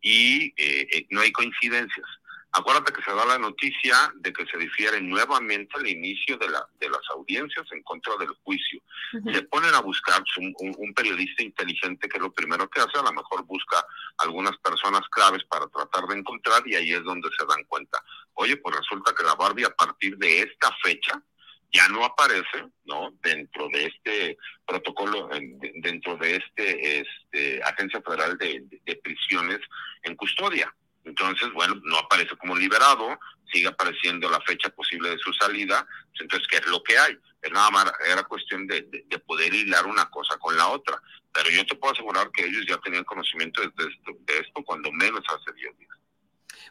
Y 0.00 0.54
eh, 0.56 0.86
eh, 0.92 1.06
no 1.10 1.20
hay 1.20 1.32
coincidencias. 1.32 2.06
Acuérdate 2.52 2.92
que 2.92 3.02
se 3.02 3.14
da 3.14 3.24
la 3.24 3.38
noticia 3.38 4.12
de 4.16 4.32
que 4.32 4.44
se 4.46 4.58
difiere 4.58 5.00
nuevamente 5.00 5.78
el 5.78 5.86
inicio 5.86 6.36
de, 6.36 6.48
la, 6.48 6.66
de 6.80 6.88
las 6.88 7.02
audiencias 7.10 7.64
en 7.70 7.82
contra 7.84 8.16
del 8.16 8.30
juicio. 8.42 8.82
Se 9.32 9.42
ponen 9.42 9.72
a 9.74 9.80
buscar 9.80 10.22
un, 10.36 10.52
un, 10.58 10.94
periodista 10.94 11.44
inteligente 11.44 12.08
que 12.08 12.18
lo 12.18 12.32
primero 12.32 12.68
que 12.68 12.80
hace, 12.80 12.98
a 12.98 13.02
lo 13.02 13.12
mejor 13.12 13.44
busca 13.44 13.84
algunas 14.18 14.56
personas 14.58 15.02
claves 15.10 15.44
para 15.44 15.68
tratar 15.68 16.06
de 16.08 16.18
encontrar 16.18 16.66
y 16.66 16.74
ahí 16.74 16.92
es 16.92 17.04
donde 17.04 17.28
se 17.38 17.46
dan 17.46 17.62
cuenta. 17.64 18.02
Oye, 18.34 18.56
pues 18.56 18.76
resulta 18.76 19.14
que 19.16 19.24
la 19.24 19.36
Barbie 19.36 19.66
a 19.66 19.74
partir 19.74 20.16
de 20.16 20.40
esta 20.40 20.74
fecha 20.82 21.22
ya 21.72 21.86
no 21.88 22.04
aparece, 22.04 22.66
¿no? 22.84 23.12
Dentro 23.22 23.68
de 23.68 23.86
este 23.86 24.38
protocolo, 24.66 25.28
dentro 25.76 26.16
de 26.16 26.36
este, 26.36 27.00
este 27.00 27.62
Agencia 27.62 28.02
Federal 28.02 28.36
de 28.36 29.00
Prisiones 29.04 29.60
en 30.02 30.16
custodia. 30.16 30.74
Entonces, 31.10 31.52
bueno, 31.52 31.74
no 31.82 31.98
aparece 31.98 32.36
como 32.36 32.56
liberado, 32.56 33.18
sigue 33.52 33.66
apareciendo 33.66 34.30
la 34.30 34.40
fecha 34.42 34.68
posible 34.70 35.10
de 35.10 35.18
su 35.18 35.32
salida, 35.32 35.84
pues 36.10 36.20
entonces, 36.20 36.46
¿qué 36.48 36.58
es 36.58 36.66
lo 36.66 36.82
que 36.84 36.96
hay? 36.96 37.18
Es 37.42 37.50
nada 37.50 37.70
más, 37.70 37.92
era 38.08 38.22
cuestión 38.22 38.66
de, 38.68 38.82
poder 39.26 39.52
hilar 39.52 39.86
una 39.86 40.08
cosa 40.08 40.36
con 40.38 40.56
la 40.56 40.68
otra. 40.68 41.02
Pero 41.32 41.50
yo 41.50 41.66
te 41.66 41.74
puedo 41.74 41.92
asegurar 41.92 42.30
que 42.30 42.44
ellos 42.44 42.64
ya 42.68 42.78
tenían 42.78 43.04
conocimiento 43.04 43.60
de 43.60 43.68
esto, 43.68 44.12
de 44.20 44.38
esto 44.38 44.62
cuando 44.64 44.90
menos 44.92 45.22
hace 45.28 45.52
10 45.52 45.78
días. 45.78 45.90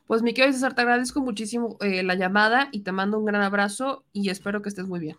Pues 0.07 0.21
mi 0.21 0.33
querido 0.33 0.53
César, 0.53 0.73
te 0.73 0.81
agradezco 0.81 1.21
muchísimo 1.21 1.77
eh, 1.81 2.03
la 2.03 2.15
llamada 2.15 2.69
y 2.71 2.83
te 2.83 2.91
mando 2.91 3.19
un 3.19 3.25
gran 3.25 3.41
abrazo 3.41 4.05
y 4.13 4.29
espero 4.29 4.61
que 4.61 4.69
estés 4.69 4.85
muy 4.85 4.99
bien. 4.99 5.17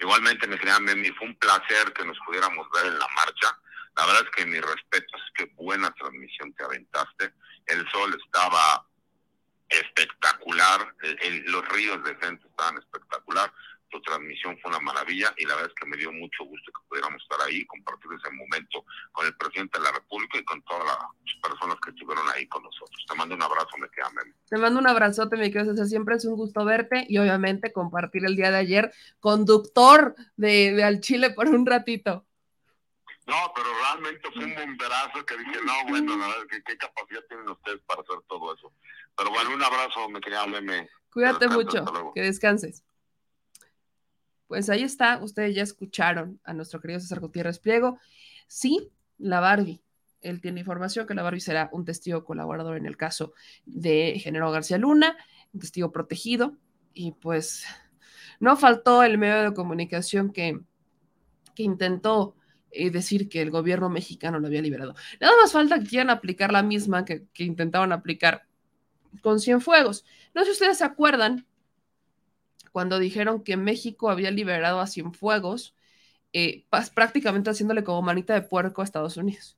Igualmente, 0.00 0.46
mi 0.46 0.56
querida 0.56 0.80
Memi, 0.80 1.10
fue 1.10 1.28
un 1.28 1.36
placer 1.36 1.92
que 1.92 2.04
nos 2.04 2.18
pudiéramos 2.26 2.66
ver 2.70 2.86
en 2.86 2.98
la 2.98 3.08
marcha. 3.14 3.58
La 3.96 4.06
verdad 4.06 4.22
es 4.24 4.30
que 4.30 4.46
mi 4.46 4.60
respeto 4.60 5.16
es 5.16 5.32
que 5.36 5.54
buena 5.54 5.92
transmisión 5.92 6.52
te 6.54 6.64
aventaste 6.64 7.32
el 7.66 7.88
sol 7.90 8.16
estaba 8.22 8.86
espectacular, 9.68 10.94
los 11.46 11.68
ríos 11.68 12.02
de 12.04 12.14
gente 12.16 12.46
estaban 12.46 12.78
espectacular, 12.78 13.50
tu 13.88 14.00
transmisión 14.02 14.58
fue 14.60 14.70
una 14.70 14.80
maravilla 14.80 15.32
y 15.36 15.46
la 15.46 15.54
verdad 15.54 15.70
es 15.70 15.80
que 15.80 15.88
me 15.88 15.96
dio 15.96 16.12
mucho 16.12 16.44
gusto 16.44 16.72
que 16.72 16.88
pudiéramos 16.88 17.22
estar 17.22 17.38
ahí 17.46 17.64
compartir 17.66 18.10
ese 18.12 18.30
momento 18.34 18.84
con 19.12 19.24
el 19.26 19.34
presidente 19.36 19.78
de 19.78 19.84
la 19.84 19.92
República 19.92 20.38
y 20.38 20.44
con 20.44 20.60
todas 20.62 20.84
las 20.84 21.50
personas 21.50 21.76
que 21.82 21.90
estuvieron 21.90 22.24
ahí 22.34 22.46
con 22.48 22.62
nosotros. 22.62 23.04
Te 23.08 23.14
mando 23.14 23.36
un 23.36 23.42
abrazo, 23.42 23.76
me 23.78 23.88
queda 23.90 24.10
Te 24.48 24.58
mando 24.58 24.80
un 24.80 24.88
abrazote, 24.88 25.36
mi 25.36 25.52
querido 25.52 25.72
César. 25.72 25.86
Siempre 25.86 26.16
es 26.16 26.24
un 26.24 26.34
gusto 26.34 26.64
verte 26.64 27.06
y 27.08 27.18
obviamente 27.18 27.72
compartir 27.72 28.24
el 28.24 28.34
día 28.34 28.50
de 28.50 28.58
ayer, 28.58 28.92
conductor 29.20 30.16
de 30.36 30.82
Al 30.82 31.00
Chile 31.00 31.30
por 31.30 31.48
un 31.48 31.64
ratito. 31.64 32.26
No, 33.26 33.36
pero 33.54 33.68
realmente 33.80 34.28
fue 34.32 34.44
un 34.44 34.54
bomberazo 34.54 35.24
que 35.24 35.38
dije, 35.38 35.58
no, 35.64 35.88
bueno, 35.88 36.16
la 36.16 36.28
verdad, 36.28 36.44
¿qué, 36.66 36.76
capacidad 36.76 37.22
tienen 37.26 37.48
ustedes 37.48 37.80
para 37.86 38.02
hacer 38.02 38.16
todo 38.28 38.54
eso? 38.54 38.72
Pero 39.16 39.30
bueno, 39.30 39.54
un 39.54 39.62
abrazo, 39.62 40.08
me 40.10 40.20
quería 40.20 40.46
Meme. 40.46 40.90
Cuídate 41.10 41.48
mucho, 41.48 42.12
que 42.14 42.20
descanses. 42.20 42.84
Pues 44.46 44.68
ahí 44.68 44.82
está, 44.82 45.22
ustedes 45.22 45.54
ya 45.54 45.62
escucharon 45.62 46.38
a 46.44 46.52
nuestro 46.52 46.80
querido 46.80 47.00
César 47.00 47.20
Gutiérrez 47.20 47.58
Pliego. 47.58 47.98
Sí, 48.46 48.92
la 49.16 49.40
Barbie. 49.40 49.80
Él 50.20 50.40
tiene 50.40 50.60
información 50.60 51.06
que 51.06 51.14
la 51.14 51.22
Barbie 51.22 51.40
será 51.40 51.70
un 51.72 51.84
testigo 51.84 52.24
colaborador 52.24 52.76
en 52.76 52.86
el 52.86 52.96
caso 52.96 53.32
de 53.64 54.18
Genero 54.18 54.50
García 54.50 54.78
Luna, 54.78 55.16
un 55.52 55.60
testigo 55.60 55.92
protegido. 55.92 56.56
Y 56.92 57.12
pues 57.12 57.64
no 58.38 58.56
faltó 58.56 59.02
el 59.02 59.16
medio 59.16 59.42
de 59.42 59.54
comunicación 59.54 60.30
que, 60.30 60.60
que 61.54 61.62
intentó 61.62 62.36
y 62.74 62.90
decir 62.90 63.28
que 63.28 63.42
el 63.42 63.50
gobierno 63.50 63.88
mexicano 63.88 64.38
lo 64.40 64.46
había 64.46 64.62
liberado. 64.62 64.94
Nada 65.20 65.34
más 65.40 65.52
falta 65.52 65.78
que 65.78 65.86
quieran 65.86 66.10
aplicar 66.10 66.52
la 66.52 66.62
misma 66.62 67.04
que, 67.04 67.26
intentaban 67.38 67.92
aplicar 67.92 68.46
con 69.22 69.40
Cienfuegos. 69.40 70.04
No 70.34 70.42
sé 70.42 70.46
si 70.46 70.52
ustedes 70.52 70.78
se 70.78 70.84
acuerdan 70.84 71.46
cuando 72.72 72.98
dijeron 72.98 73.44
que 73.44 73.56
México 73.56 74.10
había 74.10 74.30
liberado 74.30 74.80
a 74.80 74.86
Cienfuegos, 74.86 75.74
eh, 76.32 76.66
prácticamente 76.94 77.50
haciéndole 77.50 77.84
como 77.84 78.02
manita 78.02 78.34
de 78.34 78.42
puerco 78.42 78.82
a 78.82 78.84
Estados 78.84 79.16
Unidos 79.16 79.56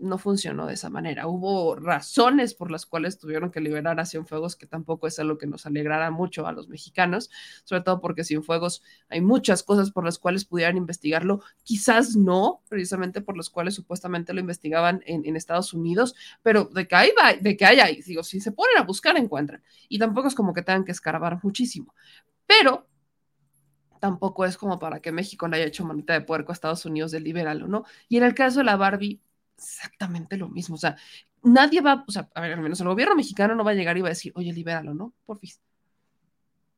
no 0.00 0.18
funcionó 0.18 0.66
de 0.66 0.74
esa 0.74 0.90
manera. 0.90 1.26
Hubo 1.26 1.76
razones 1.76 2.54
por 2.54 2.70
las 2.70 2.86
cuales 2.86 3.18
tuvieron 3.18 3.50
que 3.50 3.60
liberar 3.60 4.00
a 4.00 4.06
Cienfuegos, 4.06 4.56
que 4.56 4.66
tampoco 4.66 5.06
es 5.06 5.18
algo 5.18 5.38
que 5.38 5.46
nos 5.46 5.66
alegrara 5.66 6.10
mucho 6.10 6.46
a 6.46 6.52
los 6.52 6.68
mexicanos, 6.68 7.30
sobre 7.64 7.82
todo 7.82 8.00
porque 8.00 8.24
Cienfuegos 8.24 8.82
hay 9.08 9.20
muchas 9.20 9.62
cosas 9.62 9.90
por 9.90 10.04
las 10.04 10.18
cuales 10.18 10.44
pudieran 10.44 10.76
investigarlo, 10.76 11.42
quizás 11.62 12.16
no, 12.16 12.62
precisamente 12.68 13.20
por 13.20 13.36
las 13.36 13.50
cuales 13.50 13.74
supuestamente 13.74 14.32
lo 14.32 14.40
investigaban 14.40 15.02
en, 15.06 15.30
Estados 15.36 15.72
Unidos, 15.72 16.14
pero 16.42 16.64
de 16.64 16.86
que 16.88 16.96
hay, 16.96 17.10
de 17.40 17.56
que 17.56 17.64
hay 17.64 18.02
digo, 18.02 18.22
si 18.22 18.40
se 18.40 18.52
ponen 18.52 18.78
a 18.78 18.82
buscar, 18.82 19.16
encuentran. 19.16 19.62
Y 19.88 19.98
tampoco 19.98 20.28
es 20.28 20.34
como 20.34 20.52
que 20.52 20.62
tengan 20.62 20.84
que 20.84 20.92
escarbar 20.92 21.38
muchísimo. 21.42 21.94
Pero 22.46 22.88
tampoco 24.00 24.44
es 24.44 24.56
como 24.56 24.78
para 24.78 25.00
que 25.00 25.12
México 25.12 25.46
le 25.46 25.58
haya 25.58 25.66
hecho 25.66 25.84
manita 25.84 26.14
de 26.14 26.22
puerco 26.22 26.50
a 26.50 26.54
Estados 26.54 26.84
Unidos 26.84 27.12
de 27.12 27.20
liberarlo, 27.20 27.68
¿no? 27.68 27.84
Y 28.08 28.16
en 28.16 28.24
el 28.24 28.34
caso 28.34 28.58
de 28.60 28.64
la 28.64 28.76
Barbie, 28.76 29.20
exactamente 29.60 30.36
lo 30.36 30.48
mismo. 30.48 30.74
O 30.74 30.78
sea, 30.78 30.96
nadie 31.42 31.80
va, 31.80 32.04
o 32.06 32.10
sea, 32.10 32.28
a 32.34 32.40
ver, 32.40 32.52
al 32.52 32.60
menos 32.60 32.80
el 32.80 32.88
gobierno 32.88 33.14
mexicano 33.14 33.54
no 33.54 33.64
va 33.64 33.72
a 33.72 33.74
llegar 33.74 33.96
y 33.96 34.00
va 34.00 34.08
a 34.08 34.10
decir, 34.10 34.32
oye, 34.34 34.52
libéralo, 34.52 34.94
¿no? 34.94 35.14
Por 35.26 35.38
fin. 35.38 35.50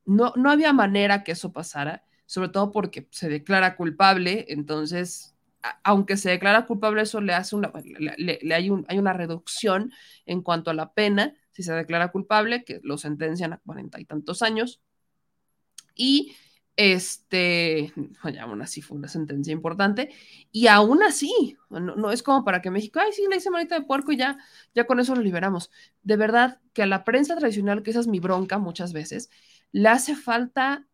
No, 0.05 0.33
no 0.35 0.51
había 0.51 0.73
manera 0.73 1.23
que 1.23 1.31
eso 1.31 1.53
pasara, 1.53 2.03
sobre 2.25 2.49
todo 2.49 2.71
porque 2.71 3.07
se 3.11 3.29
declara 3.29 3.75
culpable, 3.77 4.45
entonces, 4.49 5.33
aunque 5.83 6.17
se 6.17 6.29
declara 6.29 6.65
culpable, 6.65 7.03
eso 7.03 7.21
le 7.21 7.33
hace 7.33 7.55
una, 7.55 7.71
le, 8.17 8.53
hay, 8.53 8.69
un, 8.69 8.85
hay 8.89 8.99
una 8.99 9.13
reducción 9.13 9.93
en 10.25 10.41
cuanto 10.41 10.71
a 10.71 10.73
la 10.73 10.93
pena, 10.93 11.35
si 11.51 11.63
se 11.63 11.73
declara 11.73 12.11
culpable, 12.11 12.65
que 12.65 12.81
lo 12.83 12.97
sentencian 12.97 13.53
a 13.53 13.57
cuarenta 13.59 13.99
y 14.01 14.05
tantos 14.05 14.41
años. 14.41 14.81
Y 15.95 16.35
este, 16.75 17.93
aún 18.41 18.61
así 18.61 18.81
fue 18.81 18.97
una 18.97 19.07
sentencia 19.07 19.51
importante, 19.51 20.09
y 20.51 20.67
aún 20.67 21.03
así, 21.03 21.57
no, 21.69 22.11
es 22.11 22.23
como 22.23 22.43
para 22.43 22.61
que 22.61 22.71
México, 22.71 22.99
ay, 22.99 23.11
sí, 23.11 23.25
le 23.29 23.37
hice 23.37 23.49
manita 23.49 23.79
de 23.79 23.85
puerco 23.85 24.11
y 24.11 24.17
ya, 24.17 24.37
ya 24.73 24.85
con 24.85 24.99
eso 24.99 25.15
lo 25.15 25.21
liberamos. 25.21 25.71
De 26.01 26.17
verdad 26.17 26.59
que 26.73 26.83
a 26.83 26.87
la 26.87 27.03
prensa 27.03 27.35
tradicional, 27.35 27.83
que 27.83 27.91
esa 27.91 27.99
es 27.99 28.07
mi 28.07 28.19
bronca 28.19 28.57
muchas 28.57 28.93
veces, 28.93 29.29
le 29.71 29.89
hace 29.89 30.15
falta 30.15 30.87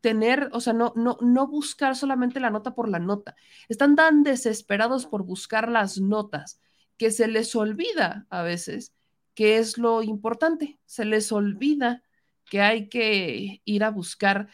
tener, 0.00 0.50
o 0.52 0.60
sea, 0.60 0.72
no, 0.72 0.92
no, 0.96 1.16
no 1.20 1.46
buscar 1.46 1.94
solamente 1.94 2.40
la 2.40 2.50
nota 2.50 2.74
por 2.74 2.88
la 2.88 2.98
nota. 2.98 3.36
Están 3.68 3.96
tan 3.96 4.22
desesperados 4.22 5.06
por 5.06 5.24
buscar 5.24 5.68
las 5.68 6.00
notas 6.00 6.60
que 6.96 7.10
se 7.10 7.28
les 7.28 7.54
olvida 7.54 8.26
a 8.30 8.42
veces 8.42 8.94
qué 9.34 9.58
es 9.58 9.78
lo 9.78 10.02
importante, 10.02 10.78
se 10.84 11.04
les 11.04 11.32
olvida 11.32 12.02
que 12.50 12.60
hay 12.60 12.88
que 12.88 13.62
ir 13.64 13.84
a 13.84 13.90
buscar 13.90 14.48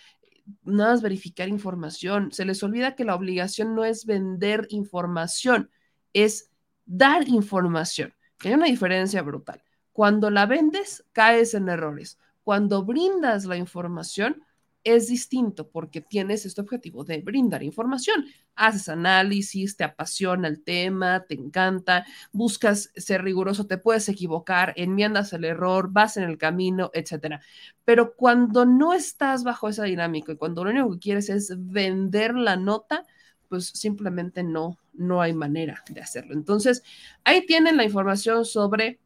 nada 0.64 0.92
más 0.92 1.02
verificar 1.02 1.48
información. 1.48 2.32
Se 2.32 2.44
les 2.44 2.62
olvida 2.62 2.94
que 2.94 3.04
la 3.04 3.14
obligación 3.14 3.74
no 3.74 3.84
es 3.84 4.06
vender 4.06 4.66
información, 4.70 5.70
es 6.12 6.50
dar 6.86 7.28
información. 7.28 8.14
hay 8.44 8.54
una 8.54 8.66
diferencia 8.66 9.22
brutal. 9.22 9.62
Cuando 9.92 10.30
la 10.30 10.46
vendes, 10.46 11.04
caes 11.12 11.54
en 11.54 11.68
errores. 11.68 12.18
Cuando 12.44 12.84
brindas 12.84 13.44
la 13.44 13.56
información, 13.56 14.42
es 14.84 15.08
distinto 15.08 15.68
porque 15.68 16.00
tienes 16.00 16.46
este 16.46 16.60
objetivo 16.60 17.04
de 17.04 17.20
brindar 17.20 17.62
información. 17.62 18.26
Haces 18.54 18.88
análisis, 18.88 19.76
te 19.76 19.84
apasiona 19.84 20.48
el 20.48 20.62
tema, 20.62 21.24
te 21.28 21.34
encanta, 21.34 22.06
buscas 22.32 22.90
ser 22.96 23.22
riguroso, 23.22 23.66
te 23.66 23.78
puedes 23.78 24.08
equivocar, 24.08 24.72
enmiendas 24.76 25.32
el 25.32 25.44
error, 25.44 25.90
vas 25.90 26.16
en 26.16 26.24
el 26.24 26.38
camino, 26.38 26.90
etcétera. 26.94 27.40
Pero 27.84 28.14
cuando 28.16 28.64
no 28.64 28.94
estás 28.94 29.44
bajo 29.44 29.68
esa 29.68 29.84
dinámica 29.84 30.32
y 30.32 30.36
cuando 30.36 30.64
lo 30.64 30.70
único 30.70 30.92
que 30.92 30.98
quieres 30.98 31.28
es 31.28 31.52
vender 31.56 32.34
la 32.34 32.56
nota, 32.56 33.06
pues 33.48 33.68
simplemente 33.68 34.42
no, 34.42 34.78
no 34.92 35.20
hay 35.22 35.32
manera 35.32 35.82
de 35.90 36.00
hacerlo. 36.00 36.34
Entonces, 36.34 36.82
ahí 37.24 37.46
tienen 37.46 37.76
la 37.76 37.84
información 37.84 38.44
sobre 38.44 39.00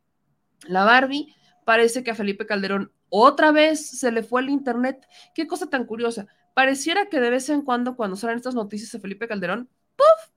la 0.66 0.84
Barbie. 0.84 1.34
Parece 1.64 2.02
que 2.02 2.10
a 2.10 2.14
Felipe 2.14 2.46
Calderón 2.46 2.92
otra 3.14 3.52
vez 3.52 3.86
se 3.86 4.10
le 4.10 4.22
fue 4.22 4.40
el 4.40 4.48
internet. 4.48 5.06
Qué 5.34 5.46
cosa 5.46 5.66
tan 5.66 5.84
curiosa. 5.84 6.26
Pareciera 6.54 7.10
que 7.10 7.20
de 7.20 7.28
vez 7.28 7.50
en 7.50 7.60
cuando, 7.60 7.94
cuando 7.94 8.16
salen 8.16 8.38
estas 8.38 8.54
noticias 8.54 8.90
de 8.90 9.00
Felipe 9.00 9.28
Calderón, 9.28 9.68
¡puf! 9.96 10.32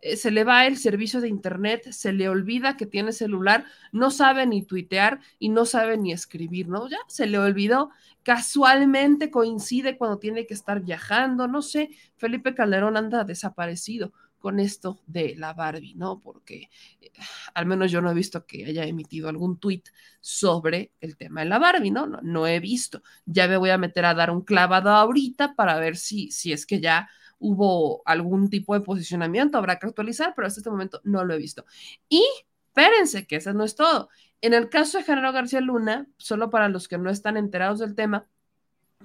Eh, 0.00 0.16
se 0.16 0.30
le 0.30 0.44
va 0.44 0.64
el 0.66 0.78
servicio 0.78 1.20
de 1.20 1.28
internet, 1.28 1.90
se 1.90 2.12
le 2.12 2.28
olvida 2.28 2.76
que 2.76 2.86
tiene 2.86 3.10
celular, 3.10 3.64
no 3.90 4.12
sabe 4.12 4.46
ni 4.46 4.62
tuitear 4.62 5.18
y 5.40 5.48
no 5.48 5.64
sabe 5.66 5.98
ni 5.98 6.12
escribir, 6.12 6.68
¿no? 6.68 6.88
Ya 6.88 6.98
se 7.08 7.26
le 7.26 7.36
olvidó. 7.36 7.90
Casualmente 8.22 9.32
coincide 9.32 9.98
cuando 9.98 10.18
tiene 10.18 10.46
que 10.46 10.54
estar 10.54 10.80
viajando, 10.82 11.48
no 11.48 11.62
sé. 11.62 11.90
Felipe 12.16 12.54
Calderón 12.54 12.96
anda 12.96 13.24
desaparecido. 13.24 14.12
Con 14.40 14.58
esto 14.58 15.00
de 15.06 15.34
la 15.36 15.52
Barbie, 15.52 15.94
¿no? 15.94 16.18
Porque 16.18 16.70
eh, 17.00 17.12
al 17.54 17.66
menos 17.66 17.92
yo 17.92 18.00
no 18.00 18.10
he 18.10 18.14
visto 18.14 18.46
que 18.46 18.64
haya 18.64 18.84
emitido 18.84 19.28
algún 19.28 19.58
tuit 19.60 19.88
sobre 20.20 20.92
el 21.00 21.16
tema 21.16 21.42
de 21.42 21.46
la 21.48 21.58
Barbie, 21.58 21.92
¿no? 21.92 22.06
¿no? 22.06 22.46
He 22.46 22.58
visto. 22.58 23.02
Ya 23.26 23.46
me 23.46 23.56
voy 23.56 23.70
a 23.70 23.78
meter 23.78 24.04
a 24.04 24.14
dar 24.14 24.30
un 24.30 24.42
clavado 24.42 24.90
ahorita 24.90 25.54
para 25.54 25.78
ver 25.78 25.96
si, 25.96 26.30
si 26.32 26.52
es 26.52 26.66
que 26.66 26.80
ya 26.80 27.08
hubo 27.38 28.02
algún 28.04 28.50
tipo 28.50 28.74
de 28.74 28.80
posicionamiento, 28.80 29.58
habrá 29.58 29.78
que 29.78 29.86
actualizar, 29.86 30.34
pero 30.34 30.46
hasta 30.46 30.60
este 30.60 30.70
momento 30.70 31.00
no 31.04 31.24
lo 31.24 31.34
he 31.34 31.38
visto. 31.38 31.64
Y 32.08 32.24
espérense, 32.68 33.26
que 33.26 33.36
eso 33.36 33.52
no 33.52 33.64
es 33.64 33.74
todo. 33.74 34.08
En 34.40 34.54
el 34.54 34.68
caso 34.68 34.98
de 34.98 35.04
Genaro 35.04 35.32
García 35.32 35.60
Luna, 35.60 36.06
solo 36.16 36.50
para 36.50 36.68
los 36.68 36.88
que 36.88 36.98
no 36.98 37.10
están 37.10 37.36
enterados 37.36 37.78
del 37.78 37.94
tema, 37.94 38.26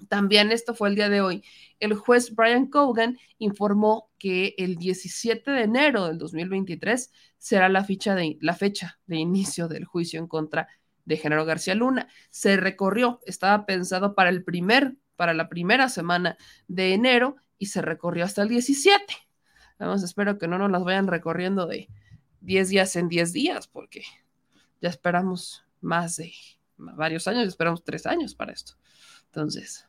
también 0.09 0.51
esto 0.51 0.75
fue 0.75 0.89
el 0.89 0.95
día 0.95 1.09
de 1.09 1.21
hoy. 1.21 1.43
El 1.79 1.93
juez 1.93 2.33
Brian 2.35 2.67
Cogan 2.67 3.17
informó 3.37 4.09
que 4.17 4.55
el 4.57 4.75
17 4.75 5.51
de 5.51 5.61
enero 5.63 6.07
del 6.07 6.17
2023 6.17 7.11
será 7.37 7.69
la, 7.69 7.81
de, 7.83 8.37
la 8.41 8.53
fecha 8.53 8.99
de 9.07 9.17
inicio 9.17 9.67
del 9.67 9.85
juicio 9.85 10.19
en 10.19 10.27
contra 10.27 10.67
de 11.05 11.17
Genaro 11.17 11.45
García 11.45 11.75
Luna. 11.75 12.07
Se 12.29 12.57
recorrió, 12.57 13.19
estaba 13.25 13.65
pensado 13.65 14.15
para 14.15 14.29
el 14.29 14.43
primer, 14.43 14.95
para 15.15 15.33
la 15.33 15.49
primera 15.49 15.89
semana 15.89 16.37
de 16.67 16.93
enero 16.93 17.37
y 17.57 17.67
se 17.67 17.81
recorrió 17.81 18.25
hasta 18.25 18.41
el 18.41 18.49
17. 18.49 19.03
Vamos, 19.79 20.03
espero 20.03 20.37
que 20.37 20.47
no 20.47 20.57
nos 20.57 20.71
las 20.71 20.83
vayan 20.83 21.07
recorriendo 21.07 21.67
de 21.67 21.89
10 22.41 22.69
días 22.69 22.95
en 22.95 23.09
10 23.09 23.33
días, 23.33 23.67
porque 23.67 24.03
ya 24.81 24.89
esperamos 24.89 25.65
más 25.81 26.15
de 26.15 26.33
varios 26.77 27.27
años, 27.27 27.47
esperamos 27.47 27.83
tres 27.83 28.05
años 28.05 28.35
para 28.35 28.53
esto. 28.53 28.75
Entonces, 29.35 29.85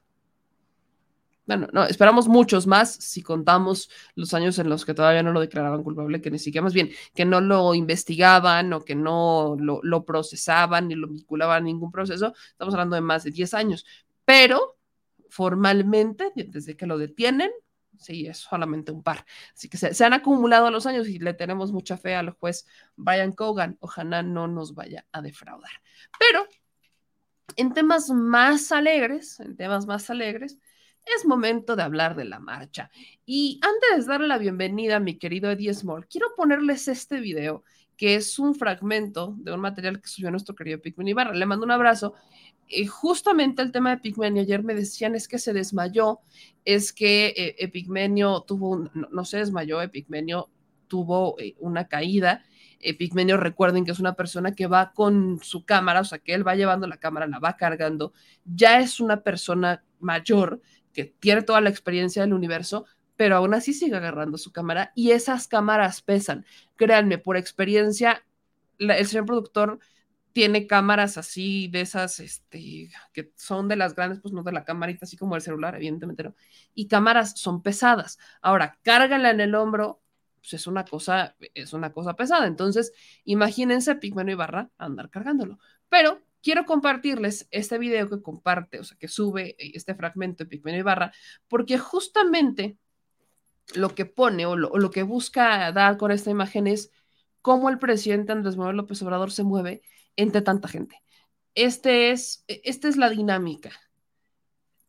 bueno, 1.47 1.69
no, 1.73 1.85
esperamos 1.85 2.27
muchos 2.27 2.67
más 2.67 2.93
si 2.93 3.23
contamos 3.23 3.89
los 4.17 4.35
años 4.35 4.59
en 4.59 4.69
los 4.69 4.85
que 4.85 4.93
todavía 4.93 5.23
no 5.23 5.31
lo 5.31 5.39
declaraban 5.39 5.85
culpable, 5.85 6.21
que 6.21 6.33
ni 6.33 6.41
siquiera 6.41 6.65
más 6.65 6.75
bien, 6.75 6.91
que 7.15 7.25
no 7.25 7.41
lo 7.41 7.73
investigaban 7.75 8.73
o 8.73 8.85
que 8.85 8.97
no 8.97 9.57
lo, 9.57 10.05
procesaban 10.05 10.89
ni 10.89 10.97
lo 10.97 11.07
vinculaban 11.07 11.59
a 11.59 11.65
ningún 11.65 11.93
proceso. 11.93 12.35
Estamos 12.51 12.75
hablando 12.75 12.97
de 12.97 13.03
más 13.03 13.23
de 13.23 13.31
10 13.31 13.55
años, 13.55 13.87
pero 14.25 14.77
formalmente, 15.29 16.33
desde 16.35 16.77
que 16.77 16.87
lo 16.87 16.99
detienen, 16.99 17.53
sí, 17.97 18.27
es 18.27 18.39
solamente 18.39 18.91
un 18.91 19.05
par. 19.05 19.25
Así 19.55 19.69
que 19.69 19.77
se, 19.77 20.05
han 20.05 20.13
acumulado 20.13 20.73
los 20.73 20.87
años 20.87 21.07
y 21.07 21.21
le 21.21 21.35
tenemos 21.35 21.71
mucha 21.71 21.97
fe 21.97 22.17
al 22.17 22.31
juez 22.31 22.67
Brian 22.97 23.31
Cogan. 23.31 23.77
Ojalá 23.79 24.25
no 24.25 24.49
nos 24.49 24.75
vaya 24.75 25.07
a 25.13 25.23
defraudar. 25.23 25.71
Pero 26.19 26.49
en 27.57 27.73
temas 27.73 28.11
más 28.11 28.71
alegres, 28.73 29.41
en 29.41 29.57
temas 29.57 29.87
más 29.87 30.11
alegres, 30.11 30.59
es 31.05 31.25
momento 31.25 31.77
de 31.77 31.83
hablar 31.83 32.17
de 32.17 32.25
la 32.25 32.41
marcha. 32.41 32.91
Y 33.25 33.61
antes 33.63 34.07
de 34.07 34.13
darle 34.13 34.29
la 34.29 34.39
bienvenida 34.39 34.97
a 34.97 35.01
mi 35.01 35.19
querido 35.19 35.51
Eddie 35.51 35.73
Small, 35.73 36.07
quiero 36.09 36.29
ponerles 36.37 36.89
este 36.89 37.21
video, 37.21 37.65
que 37.97 38.17
es 38.17 38.39
un 38.39 38.55
fragmento 38.55 39.35
de 39.39 39.53
un 39.53 39.61
material 39.61 40.01
que 40.01 40.09
subió 40.09 40.31
nuestro 40.31 40.55
querido 40.55 40.81
Pigmen 40.81 41.09
Ibarra. 41.09 41.33
Le 41.33 41.47
mando 41.47 41.65
un 41.65 41.71
abrazo. 41.71 42.15
Eh, 42.69 42.87
justamente 42.87 43.63
el 43.63 43.71
tema 43.71 43.91
de 43.91 43.99
Pigmenio, 43.99 44.43
ayer 44.43 44.63
me 44.65 44.75
decían 44.75 45.15
es 45.15 45.29
que 45.29 45.39
se 45.39 45.53
desmayó, 45.53 46.19
es 46.65 46.93
que 46.93 47.29
eh, 47.29 47.55
Epigmenio 47.59 48.43
tuvo, 48.43 48.77
no, 48.93 49.09
no, 49.11 49.25
se 49.25 49.39
desmayó, 49.39 49.81
Epigmenio 49.81 50.51
tuvo 50.89 51.39
eh, 51.39 51.55
una 51.61 51.87
caída 51.87 52.45
Epigmenio, 52.81 53.37
recuerden 53.37 53.85
que 53.85 53.93
es 53.93 54.01
una 54.01 54.15
persona 54.15 54.53
que 54.53 54.67
va 54.67 54.93
con 54.93 55.39
su 55.43 55.65
cámara, 55.65 56.01
o 56.01 56.05
sea, 56.05 56.19
que 56.19 56.35
él 56.35 56.47
va 56.47 56.55
llevando 56.55 56.87
la 56.87 56.99
cámara, 56.99 57.27
la 57.27 57.39
va 57.39 57.57
cargando, 57.57 58.13
ya 58.45 58.81
es 58.81 59.01
una 59.01 59.23
persona 59.23 59.85
mayor 60.01 60.61
que 60.93 61.05
tiene 61.05 61.43
toda 61.43 61.61
la 61.61 61.71
experiencia 61.71 62.23
del 62.23 62.33
universo, 62.33 62.87
pero 63.17 63.37
aún 63.37 63.55
así 63.55 63.73
sigue 63.73 63.97
agarrando 63.97 64.39
su 64.39 64.53
cámara 64.53 64.93
y 64.95 65.11
esas 65.11 65.49
cámaras 65.49 66.03
pesan. 66.03 66.45
Créanme, 66.77 67.19
por 67.19 67.37
experiencia, 67.37 68.25
el 68.79 69.07
señor 69.07 69.27
productor 69.27 69.79
tiene 70.37 70.67
cámaras 70.67 71.17
así 71.17 71.69
de 71.69 71.81
esas, 71.81 72.21
este, 72.21 72.91
que 73.15 73.33
son 73.37 73.69
de 73.69 73.77
las 73.77 73.95
grandes, 73.95 74.21
pues 74.21 74.35
no 74.35 74.43
de 74.43 74.53
la 74.53 74.65
camarita, 74.65 75.07
así 75.07 75.17
como 75.17 75.35
el 75.35 75.41
celular, 75.41 75.75
evidentemente. 75.77 76.31
Y 76.75 76.89
cámaras 76.89 77.41
son 77.41 77.63
pesadas. 77.63 78.19
Ahora, 78.43 78.79
cárgala 78.83 79.31
en 79.31 79.41
el 79.41 79.55
hombro, 79.55 80.03
pues 80.47 80.61
es 80.63 80.69
una 80.69 80.85
cosa, 80.85 81.35
es 81.55 81.73
una 81.73 81.93
cosa 81.93 82.15
pesada. 82.15 82.47
Entonces, 82.47 82.93
imagínense 83.25 83.97
Pigmeno 83.97 84.31
Ibarra 84.31 84.71
andar 84.79 85.11
cargándolo. 85.11 85.59
Pero 85.89 86.23
quiero 86.41 86.65
compartirles 86.65 87.49
este 87.51 87.79
video 87.79 88.09
que 88.09 88.23
comparte, 88.23 88.79
o 88.79 88.85
sea, 88.85 88.97
que 88.97 89.09
sube 89.09 89.57
este 89.59 89.97
fragmento 89.97 90.45
de 90.45 90.51
Pigmeno 90.51 90.79
Ibarra, 90.79 91.13
porque 91.49 91.79
justamente 91.79 92.77
lo 93.75 93.93
que 93.97 94.07
pone 94.07 94.47
o 94.47 94.55
lo, 94.55 94.71
lo, 94.77 94.91
que 94.91 95.03
busca 95.03 95.73
dar 95.73 95.97
con 95.97 96.13
esta 96.13 96.31
imagen 96.31 96.69
es 96.69 96.93
cómo 97.43 97.69
el 97.69 97.81
presidente 97.81 98.31
Andrés 98.31 98.57
Manuel 98.57 98.77
López 98.77 99.03
Obrador 99.03 99.33
se 99.33 99.43
mueve 99.43 99.83
entre 100.15 100.43
tanta 100.43 100.69
gente. 100.69 101.03
Este 101.57 102.13
es, 102.13 102.45
esta 102.47 102.87
es 102.87 102.97
la 102.97 103.11
dinámica. 103.11 103.73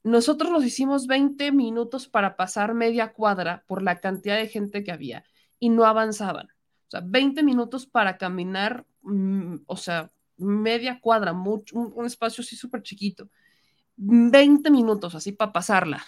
Nosotros 0.04 0.52
nos 0.52 0.64
hicimos 0.64 1.08
20 1.08 1.52
minutos 1.52 2.08
para 2.08 2.36
pasar 2.36 2.76
media 2.76 3.14
cuadra 3.14 3.64
por 3.66 3.82
la 3.82 4.00
cantidad 4.00 4.38
de 4.38 4.48
gente 4.48 4.84
que 4.84 4.92
había 4.92 5.26
y 5.60 5.70
no 5.70 5.86
avanzaban. 5.86 6.48
O 6.48 6.90
sea, 6.90 7.02
20 7.04 7.44
minutos 7.44 7.86
para 7.86 8.18
caminar, 8.18 8.86
mmm, 9.02 9.58
o 9.66 9.78
sea, 9.78 10.10
media 10.38 11.00
cuadra, 11.02 11.34
mucho, 11.34 11.78
un, 11.78 12.06
espacio 12.06 12.42
así 12.42 12.56
súper 12.56 12.84
chiquito. 12.84 13.30
20 13.98 14.70
minutos 14.72 15.16
así 15.16 15.32
para 15.32 15.52
pasarla. 15.54 16.04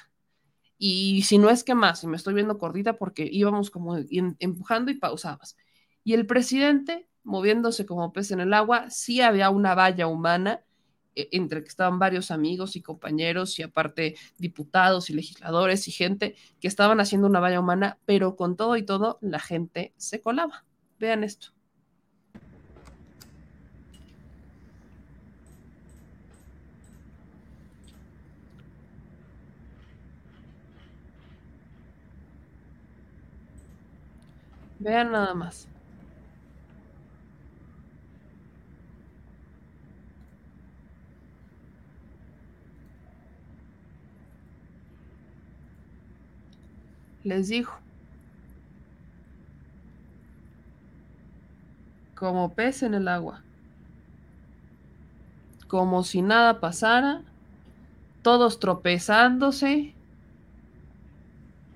Y 0.78 1.24
si 1.24 1.38
no 1.38 1.50
es 1.50 1.64
que 1.64 1.76
más, 1.76 2.04
y 2.04 2.08
me 2.08 2.16
estoy 2.16 2.34
viendo 2.34 2.58
cortita 2.58 2.98
porque 2.98 3.28
íbamos 3.30 3.70
como 3.70 3.98
empujando 4.40 4.92
y 4.92 4.96
pausabas. 4.96 5.58
Y 6.04 6.14
el 6.14 6.26
presidente 6.26 7.10
moviéndose 7.24 7.86
como 7.86 8.12
pez 8.12 8.32
en 8.32 8.40
el 8.40 8.54
agua, 8.54 8.90
sí 8.90 9.22
había 9.22 9.50
una 9.50 9.76
valla 9.76 10.08
humana 10.08 10.64
entre 11.16 11.62
que 11.62 11.68
estaban 11.70 12.00
varios 12.00 12.32
amigos 12.32 12.76
y 12.76 12.82
compañeros 12.82 13.60
y 13.60 13.64
aparte 13.64 14.16
diputados 14.38 15.10
y 15.10 15.14
legisladores 15.14 15.88
y 15.88 15.92
gente 15.92 16.36
que 16.60 16.68
estaban 16.68 17.00
haciendo 17.00 17.28
una 17.28 17.40
valla 17.40 17.60
humana, 17.60 18.00
pero 18.06 18.36
con 18.36 18.56
todo 18.56 18.78
y 18.78 18.84
todo 18.84 19.18
la 19.22 19.40
gente 19.40 19.94
se 19.98 20.22
colaba. 20.22 20.66
Vean 21.00 21.24
esto. 21.24 21.50
Vean 34.80 35.12
nada 35.12 35.34
más. 35.34 35.68
Les 47.24 47.50
dijo. 47.50 47.78
Como 52.16 52.54
pez 52.54 52.84
en 52.84 52.94
el 52.94 53.08
agua. 53.08 53.42
Como 55.68 56.04
si 56.04 56.22
nada 56.22 56.60
pasara. 56.60 57.22
Todos 58.22 58.60
tropezándose. 58.60 59.94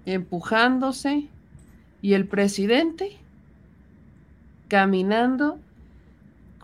Empujándose. 0.06 1.28
Y 2.02 2.14
el 2.14 2.28
presidente 2.28 3.18
caminando 4.68 5.60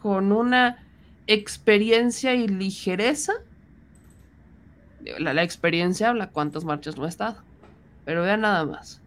con 0.01 0.31
una 0.31 0.83
experiencia 1.27 2.33
y 2.33 2.47
ligereza. 2.47 3.33
La, 5.19 5.33
la 5.33 5.43
experiencia 5.43 6.09
habla 6.09 6.31
cuántas 6.31 6.63
marchas 6.65 6.97
no 6.97 7.05
ha 7.05 7.07
estado. 7.07 7.48
Pero 8.09 8.23
vean 8.23 8.41
nada 8.41 8.65
más. 8.65 9.03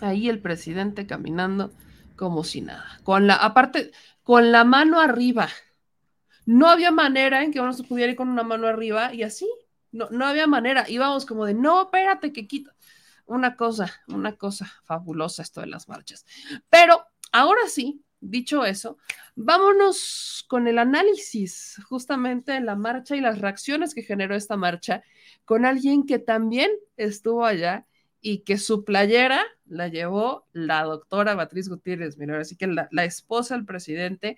Ahí 0.00 0.30
el 0.30 0.40
presidente 0.40 1.06
caminando 1.06 1.74
como 2.16 2.42
si 2.42 2.62
nada. 2.62 2.98
Con 3.04 3.26
la, 3.26 3.34
aparte, 3.34 3.92
con 4.22 4.50
la 4.50 4.64
mano 4.64 4.98
arriba. 4.98 5.50
No 6.46 6.68
había 6.68 6.90
manera 6.90 7.44
en 7.44 7.52
que 7.52 7.60
uno 7.60 7.74
se 7.74 7.82
pudiera 7.82 8.12
ir 8.12 8.16
con 8.16 8.30
una 8.30 8.44
mano 8.44 8.66
arriba 8.66 9.12
y 9.12 9.24
así. 9.24 9.46
No, 9.92 10.08
no 10.08 10.24
había 10.24 10.46
manera. 10.46 10.88
Íbamos 10.88 11.26
como 11.26 11.44
de, 11.44 11.52
no, 11.52 11.82
espérate, 11.82 12.32
que 12.32 12.48
quita. 12.48 12.74
Una 13.26 13.56
cosa, 13.56 13.92
una 14.08 14.36
cosa 14.36 14.72
fabulosa 14.84 15.42
esto 15.42 15.60
de 15.60 15.66
las 15.66 15.86
marchas. 15.86 16.24
Pero 16.70 17.04
ahora 17.30 17.60
sí, 17.68 18.05
dicho 18.20 18.64
eso, 18.64 18.98
vámonos 19.34 20.44
con 20.48 20.68
el 20.68 20.78
análisis 20.78 21.80
justamente 21.88 22.52
de 22.52 22.60
la 22.60 22.76
marcha 22.76 23.16
y 23.16 23.20
las 23.20 23.40
reacciones 23.40 23.94
que 23.94 24.02
generó 24.02 24.34
esta 24.34 24.56
marcha 24.56 25.02
con 25.44 25.64
alguien 25.64 26.06
que 26.06 26.18
también 26.18 26.70
estuvo 26.96 27.44
allá 27.44 27.86
y 28.20 28.38
que 28.38 28.58
su 28.58 28.84
playera 28.84 29.44
la 29.66 29.88
llevó 29.88 30.46
la 30.52 30.82
doctora 30.82 31.34
Beatriz 31.34 31.68
Gutiérrez 31.68 32.18
Mira, 32.18 32.40
Así 32.40 32.56
que 32.56 32.66
la, 32.66 32.88
la, 32.90 33.04
esposa 33.04 33.54
del 33.54 33.64
presidente 33.64 34.36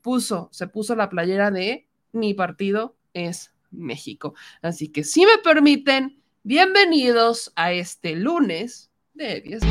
puso, 0.00 0.48
se 0.52 0.68
puso 0.68 0.94
la 0.94 1.08
playera 1.10 1.50
de 1.50 1.86
mi 2.12 2.34
partido 2.34 2.96
es 3.12 3.52
México. 3.70 4.34
Así 4.62 4.88
que 4.88 5.04
si 5.04 5.26
me 5.26 5.38
permiten, 5.42 6.22
bienvenidos 6.44 7.52
a 7.56 7.72
este 7.72 8.16
lunes 8.16 8.90
de 9.14 9.40
10 9.40 9.62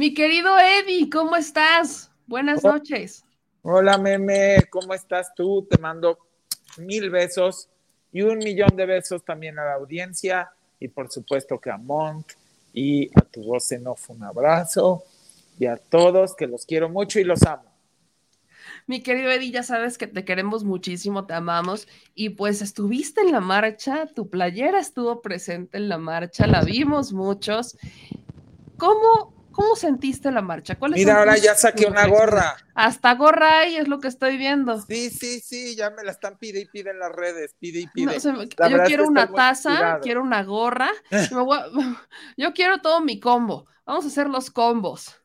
Mi 0.00 0.14
querido 0.14 0.58
Eddie, 0.58 1.10
¿cómo 1.10 1.36
estás? 1.36 2.10
Buenas 2.26 2.64
noches. 2.64 3.22
Hola, 3.60 3.98
meme, 3.98 4.66
¿cómo 4.70 4.94
estás 4.94 5.34
tú? 5.34 5.66
Te 5.68 5.76
mando 5.76 6.18
mil 6.78 7.10
besos 7.10 7.68
y 8.10 8.22
un 8.22 8.38
millón 8.38 8.74
de 8.76 8.86
besos 8.86 9.22
también 9.22 9.58
a 9.58 9.64
la 9.66 9.74
audiencia 9.74 10.50
y 10.78 10.88
por 10.88 11.10
supuesto 11.10 11.60
que 11.60 11.70
a 11.70 11.76
Monk 11.76 12.28
y 12.72 13.10
a 13.14 13.20
tu 13.20 13.42
voz 13.44 13.70
en 13.72 13.86
off 13.88 14.08
un 14.08 14.24
abrazo 14.24 15.04
y 15.58 15.66
a 15.66 15.76
todos 15.76 16.34
que 16.34 16.46
los 16.46 16.64
quiero 16.64 16.88
mucho 16.88 17.20
y 17.20 17.24
los 17.24 17.42
amo. 17.42 17.70
Mi 18.86 19.02
querido 19.02 19.30
Eddie, 19.30 19.50
ya 19.50 19.62
sabes 19.62 19.98
que 19.98 20.06
te 20.06 20.24
queremos 20.24 20.64
muchísimo, 20.64 21.26
te 21.26 21.34
amamos. 21.34 21.86
Y 22.14 22.30
pues 22.30 22.62
estuviste 22.62 23.20
en 23.20 23.32
la 23.32 23.40
marcha, 23.40 24.06
tu 24.06 24.30
playera 24.30 24.80
estuvo 24.80 25.20
presente 25.20 25.76
en 25.76 25.90
la 25.90 25.98
marcha, 25.98 26.46
la 26.46 26.62
vimos 26.62 27.12
muchos. 27.12 27.76
¿Cómo, 28.78 29.39
cómo 29.52 29.76
sentiste 29.76 30.30
la 30.30 30.42
marcha? 30.42 30.78
¿Cuáles 30.78 30.98
Mira, 30.98 31.18
ahora 31.18 31.36
ya 31.36 31.54
saqué 31.54 31.86
una 31.86 32.06
gorra. 32.06 32.56
Hasta 32.74 33.14
gorra 33.14 33.60
hay, 33.60 33.76
es 33.76 33.88
lo 33.88 33.98
que 34.00 34.08
estoy 34.08 34.36
viendo. 34.36 34.80
Sí, 34.82 35.10
sí, 35.10 35.40
sí, 35.40 35.76
ya 35.76 35.90
me 35.90 36.02
la 36.02 36.12
están 36.12 36.38
pide 36.38 36.60
y 36.60 36.64
pide 36.66 36.90
en 36.90 36.98
las 36.98 37.12
redes, 37.12 37.54
pide 37.58 37.80
y 37.80 37.86
pide. 37.88 38.06
No, 38.06 38.16
o 38.16 38.20
sea, 38.20 38.32
La 38.32 38.68
yo 38.68 38.82
quiero 38.84 39.06
una 39.06 39.32
taza, 39.32 39.98
quiero 40.02 40.22
una 40.22 40.42
gorra. 40.44 40.90
y 41.10 41.34
me 41.34 41.42
voy 41.42 41.58
a- 41.58 41.66
yo 42.36 42.52
quiero 42.52 42.80
todo 42.80 43.00
mi 43.00 43.20
combo. 43.20 43.66
Vamos 43.84 44.04
a 44.04 44.08
hacer 44.08 44.28
los 44.28 44.50
combos. 44.50 45.16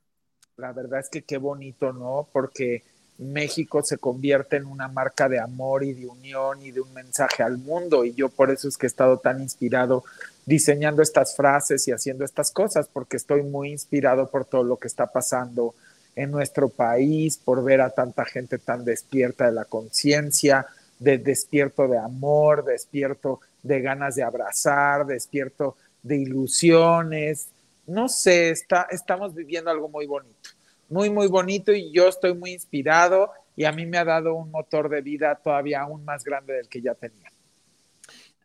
La 0.58 0.72
verdad 0.72 1.00
es 1.02 1.10
que 1.10 1.24
qué 1.24 1.38
bonito, 1.38 1.92
¿no? 1.94 2.30
Porque 2.32 2.84
México 3.18 3.82
se 3.84 3.98
convierte 3.98 4.58
en 4.58 4.66
una 4.66 4.88
marca 4.88 5.30
de 5.30 5.40
amor 5.40 5.84
y 5.84 5.94
de 5.94 6.08
unión 6.08 6.62
y 6.62 6.72
de 6.72 6.82
un 6.82 6.94
mensaje 6.94 7.44
al 7.44 7.58
mundo. 7.58 8.04
Y 8.04 8.14
yo 8.14 8.30
por 8.30 8.52
eso 8.52 8.68
es 8.68 8.78
que 8.78 8.86
he 8.86 8.88
estado 8.88 9.20
tan 9.20 9.42
inspirado 9.42 10.04
diseñando 10.46 11.02
estas 11.02 11.36
frases 11.36 11.88
y 11.88 11.92
haciendo 11.92 12.24
estas 12.26 12.52
cosas, 12.52 12.88
porque 12.92 13.18
estoy 13.18 13.44
muy 13.44 13.72
inspirado 13.72 14.30
por 14.30 14.46
todo 14.46 14.64
lo 14.64 14.78
que 14.78 14.88
está 14.88 15.08
pasando 15.08 15.74
en 16.16 16.32
nuestro 16.32 16.70
país, 16.70 17.38
por 17.38 17.64
ver 17.64 17.82
a 17.82 17.90
tanta 17.90 18.26
gente 18.26 18.58
tan 18.58 18.86
despierta 18.86 19.46
de 19.46 19.52
la 19.52 19.66
conciencia, 19.66 20.68
de 21.00 21.18
despierto 21.18 21.88
de 21.88 21.98
amor, 21.98 22.64
despierto 22.64 23.42
de 23.64 23.82
ganas 23.82 24.16
de 24.16 24.24
abrazar, 24.24 25.06
despierto 25.06 25.76
de 26.04 26.18
ilusiones. 26.18 27.48
No 27.88 28.08
sé, 28.08 28.52
está, 28.52 28.88
estamos 28.92 29.34
viviendo 29.34 29.70
algo 29.70 29.90
muy 29.90 30.06
bonito, 30.06 30.50
muy, 30.90 31.10
muy 31.10 31.28
bonito 31.28 31.74
y 31.74 31.92
yo 31.92 32.08
estoy 32.08 32.34
muy 32.34 32.52
inspirado 32.52 33.32
y 33.56 33.66
a 33.66 33.72
mí 33.72 33.86
me 33.86 33.98
ha 33.98 34.06
dado 34.06 34.36
un 34.36 34.52
motor 34.52 34.90
de 34.90 35.02
vida 35.02 35.36
todavía 35.36 35.82
aún 35.82 36.04
más 36.06 36.24
grande 36.24 36.54
del 36.54 36.70
que 36.70 36.82
ya 36.82 36.96
tenía. 36.96 37.32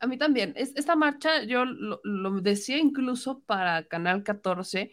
A 0.00 0.06
mí 0.06 0.16
también. 0.16 0.54
Es- 0.56 0.74
esta 0.76 0.96
marcha, 0.96 1.42
yo 1.44 1.64
lo, 1.66 2.40
decía 2.40 2.78
incluso 2.78 3.40
para 3.40 3.86
Canal 3.86 4.22
14, 4.22 4.92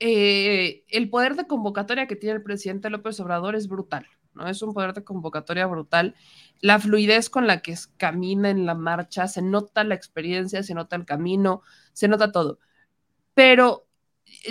eh, 0.00 0.84
el 0.88 1.10
poder 1.10 1.36
de 1.36 1.46
convocatoria 1.46 2.06
que 2.06 2.16
tiene 2.16 2.36
el 2.36 2.42
presidente 2.42 2.90
López 2.90 3.20
Obrador 3.20 3.56
es 3.56 3.68
brutal, 3.68 4.06
¿no? 4.34 4.48
Es 4.48 4.62
un 4.62 4.72
poder 4.74 4.94
de 4.94 5.04
convocatoria 5.04 5.66
brutal. 5.66 6.14
La 6.60 6.78
fluidez 6.78 7.28
con 7.30 7.46
la 7.46 7.60
que 7.62 7.74
camina 7.98 8.50
en 8.50 8.64
la 8.66 8.74
marcha, 8.74 9.28
se 9.28 9.42
nota 9.42 9.84
la 9.84 9.94
experiencia, 9.94 10.62
se 10.62 10.74
nota 10.74 10.96
el 10.96 11.04
camino, 11.04 11.62
se 11.92 12.08
nota 12.08 12.32
todo. 12.32 12.60
Pero 13.34 13.87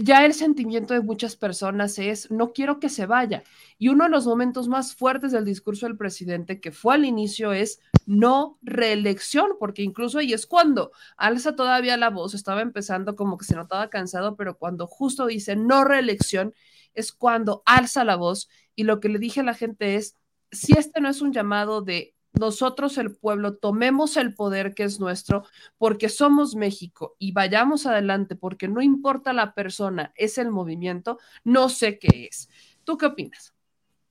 ya 0.01 0.25
el 0.25 0.34
sentimiento 0.34 0.93
de 0.93 1.01
muchas 1.01 1.36
personas 1.36 1.97
es, 1.99 2.30
no 2.32 2.53
quiero 2.53 2.80
que 2.80 2.89
se 2.89 3.05
vaya. 3.05 3.43
Y 3.78 3.89
uno 3.89 4.05
de 4.05 4.09
los 4.09 4.25
momentos 4.25 4.67
más 4.67 4.95
fuertes 4.95 5.32
del 5.32 5.45
discurso 5.45 5.86
del 5.86 5.97
presidente, 5.97 6.59
que 6.59 6.71
fue 6.71 6.95
al 6.95 7.05
inicio, 7.05 7.53
es 7.53 7.80
no 8.05 8.57
reelección, 8.61 9.51
porque 9.59 9.84
incluso 9.84 10.19
ahí 10.19 10.34
es 10.34 10.45
cuando 10.47 10.91
alza 11.15 11.55
todavía 11.55 11.97
la 11.97 12.09
voz, 12.09 12.34
estaba 12.34 12.61
empezando 12.61 13.15
como 13.15 13.38
que 13.38 13.45
se 13.45 13.55
notaba 13.55 13.89
cansado, 13.89 14.36
pero 14.36 14.57
cuando 14.57 14.88
justo 14.88 15.25
dice 15.28 15.55
no 15.55 15.84
reelección, 15.84 16.53
es 16.93 17.11
cuando 17.11 17.61
alza 17.65 18.03
la 18.03 18.15
voz. 18.15 18.49
Y 18.75 18.84
lo 18.84 18.99
que 18.99 19.09
le 19.09 19.19
dije 19.19 19.41
a 19.41 19.43
la 19.43 19.53
gente 19.53 19.95
es, 19.95 20.17
si 20.51 20.73
este 20.73 21.01
no 21.01 21.09
es 21.09 21.21
un 21.21 21.34
llamado 21.34 21.82
de 21.82 22.15
nosotros 22.39 22.97
el 22.97 23.15
pueblo 23.15 23.55
tomemos 23.55 24.17
el 24.17 24.33
poder 24.33 24.73
que 24.73 24.83
es 24.83 24.99
nuestro 24.99 25.43
porque 25.77 26.09
somos 26.09 26.55
México 26.55 27.15
y 27.19 27.31
vayamos 27.31 27.85
adelante 27.85 28.35
porque 28.35 28.67
no 28.67 28.81
importa 28.81 29.33
la 29.33 29.53
persona, 29.53 30.13
es 30.15 30.38
el 30.38 30.51
movimiento, 30.51 31.19
no 31.43 31.69
sé 31.69 31.99
qué 31.99 32.27
es. 32.31 32.49
¿Tú 32.83 32.97
qué 32.97 33.07
opinas? 33.07 33.53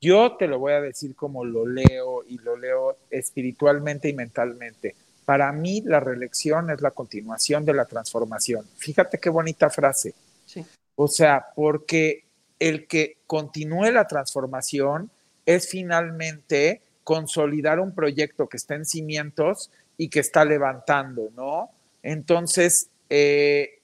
Yo 0.01 0.37
te 0.37 0.47
lo 0.47 0.59
voy 0.59 0.75
a 0.75 0.81
decir 0.81 1.15
como 1.15 1.45
lo 1.45 1.67
leo 1.67 2.23
y 2.25 2.39
lo 2.39 2.57
leo 2.57 2.99
espiritualmente 3.11 4.09
y 4.09 4.13
mentalmente. 4.13 4.95
Para 5.25 5.51
mí 5.53 5.83
la 5.85 6.01
reelección 6.01 6.71
es 6.71 6.81
la 6.81 6.91
continuación 6.91 7.65
de 7.65 7.75
la 7.75 7.87
transformación. 7.87 8.65
Fíjate 8.77 9.19
qué 9.19 9.31
bonita 9.31 9.71
frase. 9.71 10.15
Sí. 10.45 10.65
O 10.95 11.09
sea, 11.09 11.47
porque 11.55 12.25
el 12.59 12.87
que 12.87 13.19
continúe 13.27 13.91
la 13.91 14.07
transformación 14.07 15.11
es 15.45 15.69
finalmente 15.69 16.83
consolidar 17.07 17.79
un 17.79 17.95
proyecto 17.95 18.49
que 18.49 18.57
está 18.57 18.75
en 18.75 18.85
cimientos 18.85 19.71
y 19.97 20.09
que 20.09 20.19
está 20.19 20.45
levantando, 20.45 21.31
¿no? 21.37 21.71
Entonces, 22.03 22.89
eh, 23.09 23.79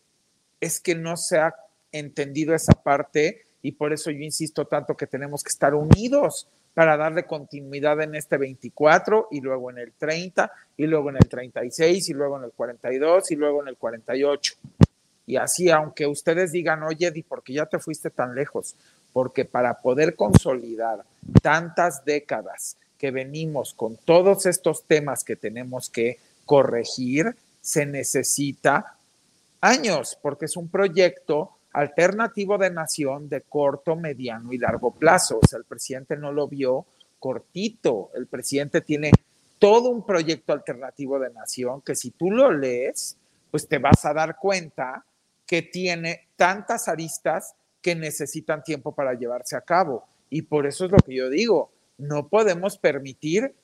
es 0.60 0.80
que 0.80 0.96
no 0.96 1.16
se 1.16 1.38
ha 1.38 1.54
entendido 1.92 2.52
esa 2.52 2.72
parte 2.72 3.46
y 3.62 3.70
por 3.70 3.92
eso 3.92 4.10
yo 4.10 4.18
insisto 4.18 4.64
tanto 4.64 4.96
que 4.96 5.06
tenemos 5.06 5.44
que 5.44 5.50
estar 5.50 5.72
unidos 5.72 6.48
para 6.74 6.96
darle 6.96 7.22
continuidad 7.22 8.00
en 8.00 8.16
este 8.16 8.38
24 8.38 9.28
y 9.30 9.40
luego 9.40 9.70
en 9.70 9.78
el 9.78 9.92
30 9.92 10.50
y 10.76 10.88
luego 10.88 11.10
en 11.10 11.18
el 11.18 11.28
36 11.28 12.08
y 12.08 12.14
luego 12.14 12.38
en 12.38 12.44
el 12.46 12.50
42 12.50 13.30
y 13.30 13.36
luego 13.36 13.62
en 13.62 13.68
el 13.68 13.76
48. 13.76 14.54
Y 15.26 15.36
así, 15.36 15.70
aunque 15.70 16.08
ustedes 16.08 16.50
digan, 16.50 16.82
oye, 16.82 17.06
Eddie, 17.06 17.22
¿por 17.22 17.44
qué 17.44 17.52
ya 17.52 17.66
te 17.66 17.78
fuiste 17.78 18.10
tan 18.10 18.34
lejos? 18.34 18.74
Porque 19.12 19.44
para 19.44 19.74
poder 19.74 20.16
consolidar 20.16 21.04
tantas 21.40 22.04
décadas 22.04 22.78
que 23.02 23.10
venimos 23.10 23.74
con 23.74 23.96
todos 23.96 24.46
estos 24.46 24.84
temas 24.84 25.24
que 25.24 25.34
tenemos 25.34 25.90
que 25.90 26.20
corregir, 26.46 27.34
se 27.60 27.84
necesita 27.84 28.96
años, 29.60 30.16
porque 30.22 30.44
es 30.44 30.56
un 30.56 30.68
proyecto 30.68 31.50
alternativo 31.72 32.58
de 32.58 32.70
nación 32.70 33.28
de 33.28 33.40
corto, 33.40 33.96
mediano 33.96 34.52
y 34.52 34.58
largo 34.58 34.92
plazo. 34.92 35.40
O 35.42 35.46
sea, 35.48 35.58
el 35.58 35.64
presidente 35.64 36.16
no 36.16 36.30
lo 36.30 36.46
vio 36.46 36.86
cortito. 37.18 38.12
El 38.14 38.28
presidente 38.28 38.82
tiene 38.82 39.10
todo 39.58 39.90
un 39.90 40.06
proyecto 40.06 40.52
alternativo 40.52 41.18
de 41.18 41.30
nación 41.30 41.80
que 41.80 41.96
si 41.96 42.12
tú 42.12 42.30
lo 42.30 42.52
lees, 42.52 43.16
pues 43.50 43.66
te 43.66 43.78
vas 43.78 44.04
a 44.04 44.14
dar 44.14 44.36
cuenta 44.36 45.04
que 45.44 45.62
tiene 45.62 46.28
tantas 46.36 46.86
aristas 46.86 47.56
que 47.80 47.96
necesitan 47.96 48.62
tiempo 48.62 48.94
para 48.94 49.14
llevarse 49.14 49.56
a 49.56 49.60
cabo. 49.60 50.04
Y 50.30 50.42
por 50.42 50.68
eso 50.68 50.84
es 50.84 50.92
lo 50.92 50.98
que 50.98 51.16
yo 51.16 51.28
digo, 51.28 51.72
no 52.02 52.28
podemos 52.28 52.78
permitir 52.78 53.54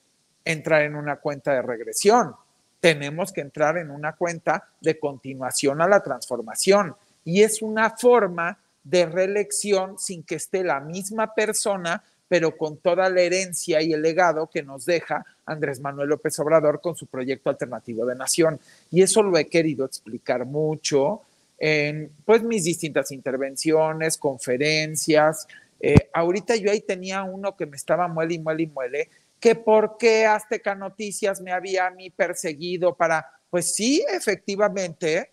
entrar 0.44 0.82
en 0.82 0.94
una 0.94 1.16
cuenta 1.16 1.52
de 1.52 1.62
regresión. 1.62 2.34
Tenemos 2.80 3.32
que 3.32 3.40
entrar 3.40 3.76
en 3.76 3.90
una 3.90 4.14
cuenta 4.14 4.68
de 4.80 4.98
continuación 4.98 5.82
a 5.82 5.88
la 5.88 6.02
transformación. 6.02 6.94
Y 7.24 7.42
es 7.42 7.60
una 7.62 7.90
forma 7.90 8.58
de 8.84 9.06
reelección 9.06 9.98
sin 9.98 10.22
que 10.22 10.36
esté 10.36 10.62
la 10.62 10.80
misma 10.80 11.34
persona, 11.34 12.02
pero 12.28 12.56
con 12.56 12.78
toda 12.78 13.10
la 13.10 13.20
herencia 13.20 13.82
y 13.82 13.92
el 13.92 14.02
legado 14.02 14.48
que 14.48 14.62
nos 14.62 14.86
deja 14.86 15.24
Andrés 15.44 15.80
Manuel 15.80 16.10
López 16.10 16.38
Obrador 16.38 16.80
con 16.80 16.94
su 16.94 17.06
proyecto 17.06 17.50
alternativo 17.50 18.06
de 18.06 18.14
nación. 18.14 18.60
Y 18.90 19.02
eso 19.02 19.22
lo 19.22 19.36
he 19.36 19.46
querido 19.46 19.84
explicar 19.84 20.46
mucho 20.46 21.22
en 21.58 22.12
pues 22.24 22.42
mis 22.42 22.64
distintas 22.64 23.10
intervenciones, 23.10 24.16
conferencias. 24.16 25.48
Eh, 25.80 26.10
ahorita 26.12 26.56
yo 26.56 26.70
ahí 26.70 26.80
tenía 26.80 27.22
uno 27.22 27.56
que 27.56 27.66
me 27.66 27.76
estaba 27.76 28.08
muele 28.08 28.34
y 28.34 28.38
muele 28.38 28.62
y 28.64 28.66
muele, 28.66 29.10
que 29.40 29.54
por 29.54 29.96
qué 29.98 30.26
Azteca 30.26 30.74
Noticias 30.74 31.40
me 31.40 31.52
había 31.52 31.86
a 31.86 31.90
mí 31.90 32.10
perseguido 32.10 32.96
para, 32.96 33.30
pues 33.50 33.74
sí, 33.74 34.04
efectivamente, 34.08 35.30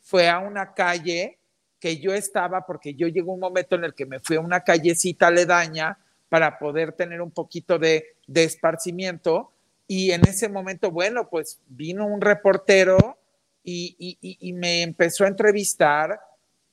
fue 0.00 0.28
a 0.28 0.38
una 0.38 0.74
calle 0.74 1.38
que 1.78 1.98
yo 1.98 2.12
estaba, 2.12 2.66
porque 2.66 2.94
yo 2.94 3.06
llegó 3.08 3.32
un 3.32 3.40
momento 3.40 3.76
en 3.76 3.84
el 3.84 3.94
que 3.94 4.06
me 4.06 4.20
fui 4.20 4.36
a 4.36 4.40
una 4.40 4.64
callecita 4.64 5.28
aledaña 5.28 5.98
para 6.28 6.58
poder 6.58 6.92
tener 6.92 7.20
un 7.22 7.30
poquito 7.30 7.78
de, 7.78 8.16
de 8.26 8.44
esparcimiento. 8.44 9.52
Y 9.86 10.12
en 10.12 10.26
ese 10.26 10.48
momento, 10.48 10.90
bueno, 10.90 11.28
pues 11.28 11.60
vino 11.66 12.06
un 12.06 12.20
reportero 12.20 13.18
y, 13.64 14.52
me 14.54 14.82
empezó 14.82 15.24
a 15.24 15.28
entrevistar. 15.28 16.20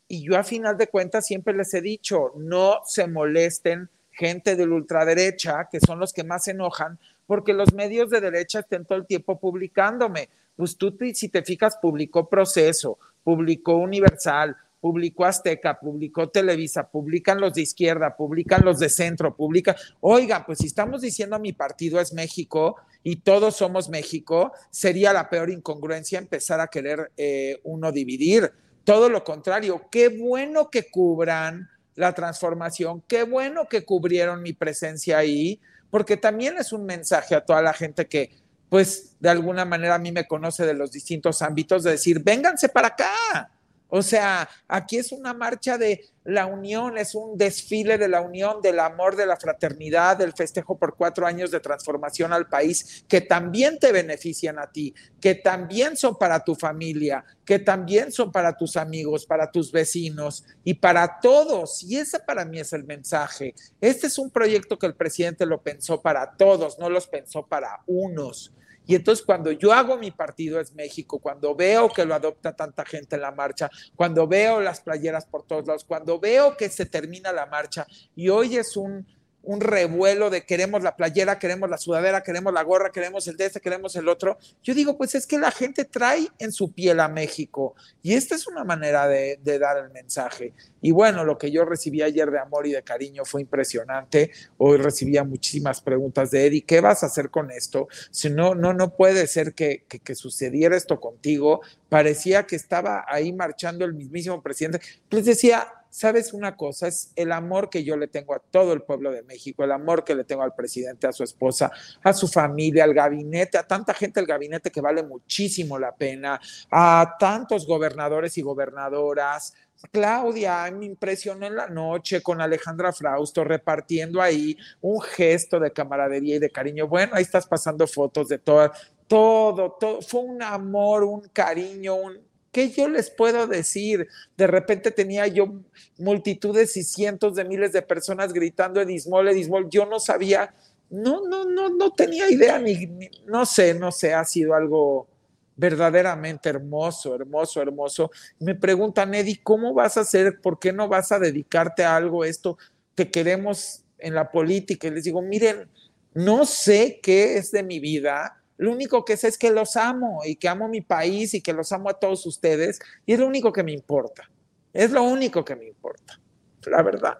Y 0.07 0.23
yo 0.23 0.37
a 0.37 0.43
final 0.43 0.77
de 0.77 0.87
cuentas 0.87 1.25
siempre 1.25 1.53
les 1.53 1.73
he 1.73 1.81
dicho, 1.81 2.33
no 2.37 2.79
se 2.85 3.07
molesten 3.07 3.89
gente 4.11 4.55
de 4.55 4.65
la 4.65 4.75
ultraderecha, 4.75 5.67
que 5.71 5.79
son 5.79 5.99
los 5.99 6.13
que 6.13 6.23
más 6.23 6.47
enojan, 6.47 6.97
porque 7.25 7.53
los 7.53 7.73
medios 7.73 8.09
de 8.09 8.21
derecha 8.21 8.59
estén 8.59 8.85
todo 8.85 8.97
el 8.97 9.05
tiempo 9.05 9.39
publicándome. 9.39 10.29
Pues 10.55 10.75
tú, 10.75 10.97
si 11.13 11.29
te 11.29 11.43
fijas, 11.43 11.77
publicó 11.79 12.27
Proceso, 12.27 12.97
publicó 13.23 13.77
Universal, 13.77 14.55
publicó 14.79 15.25
Azteca, 15.25 15.79
publicó 15.79 16.29
Televisa, 16.29 16.89
publican 16.89 17.39
los 17.39 17.53
de 17.53 17.61
izquierda, 17.61 18.15
publican 18.15 18.63
los 18.63 18.79
de 18.79 18.89
centro, 18.89 19.35
publican. 19.35 19.75
Oiga, 19.99 20.45
pues 20.45 20.59
si 20.59 20.67
estamos 20.67 21.01
diciendo 21.01 21.37
mi 21.39 21.53
partido 21.53 21.99
es 21.99 22.13
México 22.13 22.77
y 23.03 23.17
todos 23.17 23.55
somos 23.57 23.89
México, 23.89 24.51
sería 24.71 25.13
la 25.13 25.29
peor 25.29 25.49
incongruencia 25.49 26.19
empezar 26.19 26.59
a 26.59 26.67
querer 26.67 27.11
eh, 27.17 27.59
uno 27.63 27.91
dividir. 27.91 28.51
Todo 28.87 29.09
lo 29.09 29.25
contrario, 29.25 29.89
qué 29.91 30.07
bueno 30.07 30.69
que 30.69 30.89
cubran 30.89 31.69
la 31.95 32.13
transformación, 32.13 33.03
qué 33.05 33.23
bueno 33.23 33.67
que 33.67 33.83
cubrieron 33.83 34.41
mi 34.41 34.53
presencia 34.53 35.17
ahí, 35.17 35.59
porque 35.89 36.15
también 36.15 36.57
es 36.57 36.71
un 36.71 36.85
mensaje 36.85 37.35
a 37.35 37.43
toda 37.43 37.61
la 37.61 37.73
gente 37.73 38.07
que, 38.07 38.31
pues, 38.69 39.17
de 39.19 39.27
alguna 39.27 39.65
manera 39.65 39.95
a 39.95 39.99
mí 39.99 40.13
me 40.13 40.25
conoce 40.25 40.65
de 40.65 40.73
los 40.73 40.93
distintos 40.93 41.41
ámbitos, 41.41 41.83
de 41.83 41.91
decir, 41.91 42.23
vénganse 42.23 42.69
para 42.69 42.87
acá, 42.87 43.51
o 43.89 44.01
sea, 44.01 44.49
aquí 44.67 44.97
es 44.97 45.11
una 45.11 45.33
marcha 45.33 45.77
de 45.77 46.05
la 46.25 46.45
unión, 46.45 46.97
es 46.97 47.15
un 47.15 47.37
desfile 47.37 47.97
de 47.97 48.09
la 48.09 48.19
unión, 48.19 48.61
del 48.61 48.79
amor, 48.79 49.15
de 49.15 49.25
la 49.25 49.37
fraternidad, 49.37 50.17
del 50.17 50.33
festejo 50.33 50.77
por 50.77 50.95
cuatro 50.97 51.25
años 51.25 51.51
de 51.51 51.61
transformación 51.61 52.33
al 52.33 52.49
país, 52.49 53.05
que 53.07 53.21
también 53.21 53.79
te 53.79 53.93
benefician 53.93 54.59
a 54.59 54.69
ti, 54.69 54.93
que 55.21 55.35
también 55.35 55.95
son 55.95 56.17
para 56.17 56.43
tu 56.43 56.53
familia, 56.53 57.23
que 57.45 57.59
también 57.59 58.11
son 58.11 58.29
para 58.29 58.57
tus 58.57 58.75
amigos, 58.75 59.25
para 59.25 59.49
tus 59.49 59.71
vecinos 59.71 60.43
y 60.65 60.73
para 60.73 61.21
todos. 61.21 61.81
Y 61.83 61.95
ese 61.95 62.19
para 62.19 62.43
mí 62.43 62.59
es 62.59 62.73
el 62.73 62.83
mensaje. 62.83 63.55
Este 63.79 64.07
es 64.07 64.17
un 64.17 64.29
proyecto 64.29 64.77
que 64.77 64.87
el 64.87 64.95
presidente 64.95 65.45
lo 65.45 65.61
pensó 65.61 66.01
para 66.01 66.35
todos, 66.35 66.77
no 66.77 66.89
los 66.89 67.07
pensó 67.07 67.45
para 67.45 67.81
unos. 67.85 68.51
Y 68.87 68.95
entonces 68.95 69.23
cuando 69.25 69.51
yo 69.51 69.73
hago 69.73 69.97
mi 69.97 70.11
partido 70.11 70.59
es 70.59 70.73
México, 70.73 71.19
cuando 71.19 71.53
veo 71.53 71.89
que 71.89 72.05
lo 72.05 72.15
adopta 72.15 72.55
tanta 72.55 72.85
gente 72.85 73.17
en 73.17 73.21
la 73.21 73.31
marcha, 73.31 73.69
cuando 73.95 74.27
veo 74.27 74.61
las 74.61 74.79
playeras 74.81 75.25
por 75.25 75.43
todos 75.43 75.67
lados, 75.67 75.83
cuando 75.83 76.19
veo 76.19 76.55
que 76.55 76.69
se 76.69 76.85
termina 76.85 77.31
la 77.33 77.45
marcha 77.45 77.85
y 78.15 78.29
hoy 78.29 78.55
es 78.55 78.77
un 78.77 79.05
un 79.47 79.61
revuelo 79.61 80.29
de 80.29 80.45
queremos 80.45 80.83
la 80.83 80.97
playera, 80.97 81.39
queremos 81.39 81.69
la 81.69 81.77
sudadera, 81.77 82.21
queremos 82.21 82.53
la 82.53 82.63
gorra, 82.63 82.91
queremos 82.91 83.25
el 83.29 83.37
de 83.37 83.45
este, 83.45 83.61
queremos 83.61 83.95
el 83.95 84.09
otro. 84.09 84.37
Yo 84.61 84.73
digo, 84.73 84.97
pues 84.97 85.15
es 85.15 85.25
que 85.25 85.37
la 85.37 85.51
gente 85.51 85.85
trae 85.85 86.27
en 86.37 86.51
su 86.51 86.73
piel 86.73 86.99
a 86.99 87.07
México 87.07 87.73
y 88.03 88.13
esta 88.13 88.35
es 88.35 88.45
una 88.45 88.65
manera 88.65 89.07
de, 89.07 89.39
dar 89.41 89.77
el 89.77 89.89
mensaje. 89.91 90.53
Y 90.81 90.91
bueno, 90.91 91.23
lo 91.23 91.37
que 91.37 91.49
yo 91.49 91.63
recibí 91.63 92.01
ayer 92.01 92.29
de 92.29 92.39
amor 92.39 92.67
y 92.67 92.73
de 92.73 92.83
cariño 92.83 93.23
fue 93.23 93.39
impresionante. 93.39 94.31
Hoy 94.57 94.77
recibía 94.77 95.23
muchísimas 95.23 95.79
preguntas 95.79 96.29
de 96.29 96.45
Eddie, 96.45 96.65
¿qué 96.65 96.81
vas 96.81 97.03
a 97.03 97.05
hacer 97.05 97.29
con 97.29 97.49
esto? 97.49 97.87
Si 98.11 98.29
no, 98.29 98.53
no, 98.53 98.73
no 98.73 98.97
puede 98.97 99.27
ser 99.27 99.53
que, 99.53 99.85
que 99.87 100.15
sucediera 100.15 100.75
esto 100.75 100.99
contigo. 100.99 101.61
Parecía 101.89 102.45
que 102.45 102.55
estaba 102.55 103.05
ahí 103.07 103.31
marchando 103.33 103.85
el 103.85 103.93
mismísimo 103.93 104.41
presidente. 104.41 104.79
Pues 105.09 105.25
decía, 105.25 105.67
¿sabes 105.89 106.33
una 106.33 106.55
cosa? 106.55 106.87
Es 106.87 107.11
el 107.15 107.31
amor 107.31 107.69
que 107.69 107.83
yo 107.83 107.97
le 107.97 108.07
tengo 108.07 108.35
a 108.35 108.39
todo 108.39 108.73
el 108.73 108.81
pueblo 108.81 109.11
de 109.11 109.23
México, 109.23 109.63
el 109.63 109.71
amor 109.71 110.03
que 110.03 110.15
le 110.15 110.23
tengo 110.23 110.43
al 110.43 110.53
presidente, 110.53 111.07
a 111.07 111.11
su 111.11 111.23
esposa, 111.23 111.71
a 112.03 112.13
su 112.13 112.27
familia, 112.27 112.83
al 112.83 112.93
gabinete, 112.93 113.57
a 113.57 113.67
tanta 113.67 113.93
gente 113.93 114.19
del 114.19 114.27
gabinete 114.27 114.71
que 114.71 114.81
vale 114.81 115.03
muchísimo 115.03 115.79
la 115.79 115.95
pena, 115.95 116.39
a 116.71 117.15
tantos 117.19 117.65
gobernadores 117.65 118.37
y 118.37 118.41
gobernadoras. 118.41 119.53
Claudia, 119.91 120.69
me 120.71 120.85
impresionó 120.85 121.45
en 121.45 121.55
la 121.55 121.67
noche 121.67 122.21
con 122.21 122.41
Alejandra 122.41 122.91
Frausto 122.91 123.43
repartiendo 123.43 124.21
ahí 124.21 124.57
un 124.81 124.99
gesto 125.01 125.59
de 125.59 125.71
camaradería 125.71 126.35
y 126.35 126.39
de 126.39 126.49
cariño. 126.49 126.87
Bueno, 126.87 127.13
ahí 127.15 127.23
estás 127.23 127.45
pasando 127.45 127.85
fotos 127.85 128.27
de 128.27 128.39
todo, 128.39 128.71
todo, 129.07 129.77
todo. 129.79 130.01
Fue 130.01 130.21
un 130.21 130.41
amor, 130.41 131.03
un 131.03 131.21
cariño, 131.33 131.95
un, 131.95 132.27
¿Qué 132.57 132.71
yo 132.71 132.89
les 132.89 133.11
puedo 133.11 133.45
decir? 133.45 134.07
De 134.35 134.47
repente 134.47 134.89
tenía 134.89 135.27
yo 135.27 135.61
multitudes 135.99 136.75
y 136.75 136.83
cientos 136.83 137.35
de 137.35 137.45
miles 137.45 137.71
de 137.71 137.83
personas 137.83 138.33
gritando 138.33 138.81
Edismol, 138.81 139.27
Edismol. 139.27 139.69
Yo 139.69 139.85
no 139.85 139.99
sabía, 139.99 140.55
no, 140.89 141.27
no, 141.27 141.45
no, 141.45 141.69
no 141.69 141.91
tenía 141.91 142.27
idea, 142.31 142.57
ni, 142.57 142.89
no 143.27 143.45
sé, 143.45 143.75
no 143.75 143.91
sé, 143.91 144.13
ha 144.15 144.25
sido 144.25 144.55
algo 144.55 145.07
verdaderamente 145.55 146.49
hermoso, 146.49 147.13
hermoso, 147.13 147.61
hermoso. 147.61 148.09
Me 148.39 148.55
preguntan, 148.55 149.13
Eddie, 149.13 149.39
¿cómo 149.43 149.75
vas 149.75 149.97
a 149.97 150.01
hacer? 150.01 150.39
¿Por 150.41 150.57
qué 150.57 150.73
no 150.73 150.87
vas 150.87 151.11
a 151.11 151.19
dedicarte 151.19 151.83
a 151.83 151.95
algo 151.95 152.25
esto 152.25 152.57
que 152.95 153.11
queremos 153.11 153.83
en 153.99 154.15
la 154.15 154.31
política? 154.31 154.87
Y 154.87 154.91
les 154.91 155.03
digo, 155.03 155.21
miren, 155.21 155.69
no 156.13 156.45
sé 156.45 156.99
qué 157.03 157.37
es 157.37 157.51
de 157.51 157.61
mi 157.61 157.79
vida, 157.79 158.36
lo 158.57 158.71
único 158.71 159.05
que 159.05 159.17
sé 159.17 159.27
es 159.27 159.37
que 159.37 159.51
los 159.51 159.77
amo 159.77 160.21
y 160.25 160.35
que 160.35 160.49
amo 160.49 160.67
mi 160.67 160.81
país 160.81 161.33
y 161.33 161.41
que 161.41 161.53
los 161.53 161.71
amo 161.71 161.89
a 161.89 161.99
todos 161.99 162.25
ustedes 162.25 162.79
y 163.05 163.13
es 163.13 163.19
lo 163.19 163.27
único 163.27 163.53
que 163.53 163.63
me 163.63 163.71
importa. 163.71 164.29
Es 164.73 164.91
lo 164.91 165.03
único 165.03 165.45
que 165.45 165.55
me 165.55 165.67
importa, 165.67 166.19
la 166.65 166.83
verdad. 166.83 167.19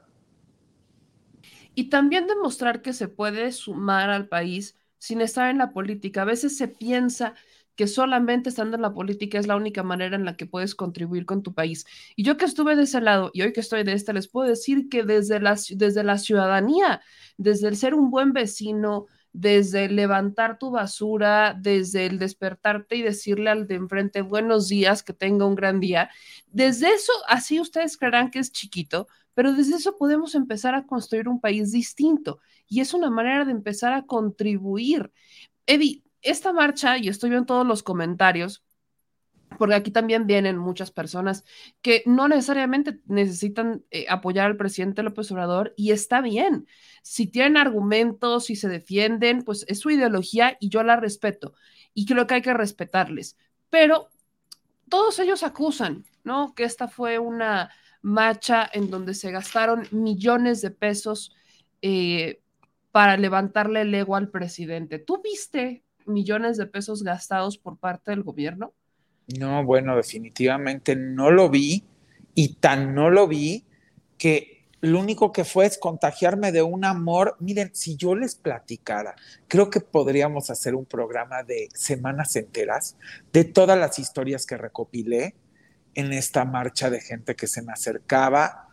Y 1.73 1.89
también 1.89 2.27
demostrar 2.27 2.81
que 2.81 2.93
se 2.93 3.07
puede 3.07 3.51
sumar 3.51 4.09
al 4.09 4.27
país 4.27 4.75
sin 4.97 5.21
estar 5.21 5.49
en 5.49 5.59
la 5.59 5.71
política. 5.71 6.23
A 6.23 6.25
veces 6.25 6.57
se 6.57 6.67
piensa 6.67 7.35
que 7.75 7.85
solamente 7.85 8.49
estando 8.49 8.75
en 8.75 8.81
la 8.81 8.93
política 8.93 9.37
es 9.37 9.45
la 9.45 9.55
única 9.55 9.83
manera 9.83 10.15
en 10.15 10.25
la 10.25 10.35
que 10.35 10.47
puedes 10.47 10.73
contribuir 10.73 11.25
con 11.25 11.43
tu 11.43 11.53
país. 11.53 11.85
Y 12.15 12.23
yo 12.23 12.35
que 12.35 12.45
estuve 12.45 12.75
de 12.75 12.83
ese 12.83 12.99
lado 12.99 13.29
y 13.33 13.43
hoy 13.43 13.53
que 13.53 13.59
estoy 13.59 13.83
de 13.83 13.93
este, 13.93 14.13
les 14.13 14.27
puedo 14.27 14.49
decir 14.49 14.89
que 14.89 15.03
desde 15.03 15.39
la, 15.39 15.55
desde 15.75 16.03
la 16.03 16.17
ciudadanía, 16.17 17.01
desde 17.37 17.67
el 17.67 17.77
ser 17.77 17.93
un 17.93 18.09
buen 18.09 18.33
vecino, 18.33 19.05
desde 19.33 19.89
levantar 19.89 20.57
tu 20.57 20.71
basura, 20.71 21.55
desde 21.59 22.05
el 22.05 22.19
despertarte 22.19 22.95
y 22.95 23.01
decirle 23.01 23.49
al 23.49 23.67
de 23.67 23.75
enfrente 23.75 24.21
buenos 24.21 24.67
días, 24.69 25.03
que 25.03 25.13
tenga 25.13 25.45
un 25.45 25.55
gran 25.55 25.79
día. 25.79 26.09
Desde 26.47 26.93
eso, 26.93 27.13
así 27.27 27.59
ustedes 27.59 27.97
creerán 27.97 28.31
que 28.31 28.39
es 28.39 28.51
chiquito, 28.51 29.07
pero 29.33 29.53
desde 29.53 29.75
eso 29.75 29.97
podemos 29.97 30.33
empezar 30.35 30.73
a 30.73 30.87
construir 30.87 31.27
un 31.27 31.39
país 31.39 31.71
distinto 31.71 32.39
y 32.67 32.81
es 32.81 32.93
una 32.93 33.09
manera 33.09 33.45
de 33.45 33.51
empezar 33.51 33.93
a 33.93 34.05
contribuir. 34.05 35.11
Eddie, 35.67 36.03
esta 36.21 36.53
marcha, 36.53 36.97
y 36.97 37.07
estoy 37.07 37.29
viendo 37.29 37.45
todos 37.45 37.67
los 37.67 37.83
comentarios, 37.83 38.63
porque 39.57 39.75
aquí 39.75 39.91
también 39.91 40.27
vienen 40.27 40.57
muchas 40.57 40.91
personas 40.91 41.43
que 41.81 42.03
no 42.05 42.27
necesariamente 42.27 42.99
necesitan 43.05 43.83
eh, 43.91 44.05
apoyar 44.09 44.45
al 44.45 44.57
presidente 44.57 45.03
López 45.03 45.31
Obrador 45.31 45.73
y 45.77 45.91
está 45.91 46.21
bien. 46.21 46.67
Si 47.01 47.27
tienen 47.27 47.57
argumentos, 47.57 48.45
si 48.45 48.55
se 48.55 48.67
defienden, 48.67 49.43
pues 49.43 49.65
es 49.67 49.79
su 49.79 49.89
ideología 49.89 50.57
y 50.59 50.69
yo 50.69 50.83
la 50.83 50.95
respeto 50.95 51.53
y 51.93 52.05
creo 52.05 52.27
que 52.27 52.35
hay 52.35 52.41
que 52.41 52.53
respetarles. 52.53 53.37
Pero 53.69 54.09
todos 54.89 55.19
ellos 55.19 55.43
acusan, 55.43 56.05
¿no? 56.23 56.53
Que 56.53 56.63
esta 56.63 56.87
fue 56.87 57.19
una 57.19 57.71
marcha 58.01 58.69
en 58.71 58.89
donde 58.89 59.13
se 59.13 59.31
gastaron 59.31 59.87
millones 59.91 60.61
de 60.61 60.71
pesos 60.71 61.35
eh, 61.81 62.41
para 62.91 63.17
levantarle 63.17 63.81
el 63.81 63.93
ego 63.93 64.15
al 64.15 64.29
presidente. 64.29 64.99
¿Tú 64.99 65.21
viste 65.21 65.83
millones 66.05 66.57
de 66.57 66.67
pesos 66.67 67.03
gastados 67.03 67.57
por 67.57 67.77
parte 67.77 68.11
del 68.11 68.23
gobierno? 68.23 68.73
No, 69.27 69.63
bueno, 69.65 69.95
definitivamente 69.95 70.95
no 70.95 71.31
lo 71.31 71.49
vi 71.49 71.83
y 72.33 72.55
tan 72.55 72.95
no 72.95 73.09
lo 73.09 73.27
vi 73.27 73.65
que 74.17 74.57
lo 74.79 74.99
único 74.99 75.31
que 75.31 75.43
fue 75.43 75.65
es 75.65 75.77
contagiarme 75.77 76.51
de 76.51 76.61
un 76.61 76.85
amor. 76.85 77.35
Miren, 77.39 77.71
si 77.73 77.97
yo 77.97 78.15
les 78.15 78.35
platicara, 78.35 79.15
creo 79.47 79.69
que 79.69 79.81
podríamos 79.81 80.49
hacer 80.49 80.75
un 80.75 80.85
programa 80.85 81.43
de 81.43 81.67
semanas 81.73 82.35
enteras 82.35 82.95
de 83.33 83.43
todas 83.43 83.77
las 83.77 83.99
historias 83.99 84.45
que 84.45 84.55
recopilé 84.55 85.35
en 85.93 86.13
esta 86.13 86.45
marcha 86.45 86.89
de 86.89 87.01
gente 87.01 87.35
que 87.35 87.47
se 87.47 87.61
me 87.63 87.73
acercaba. 87.73 88.69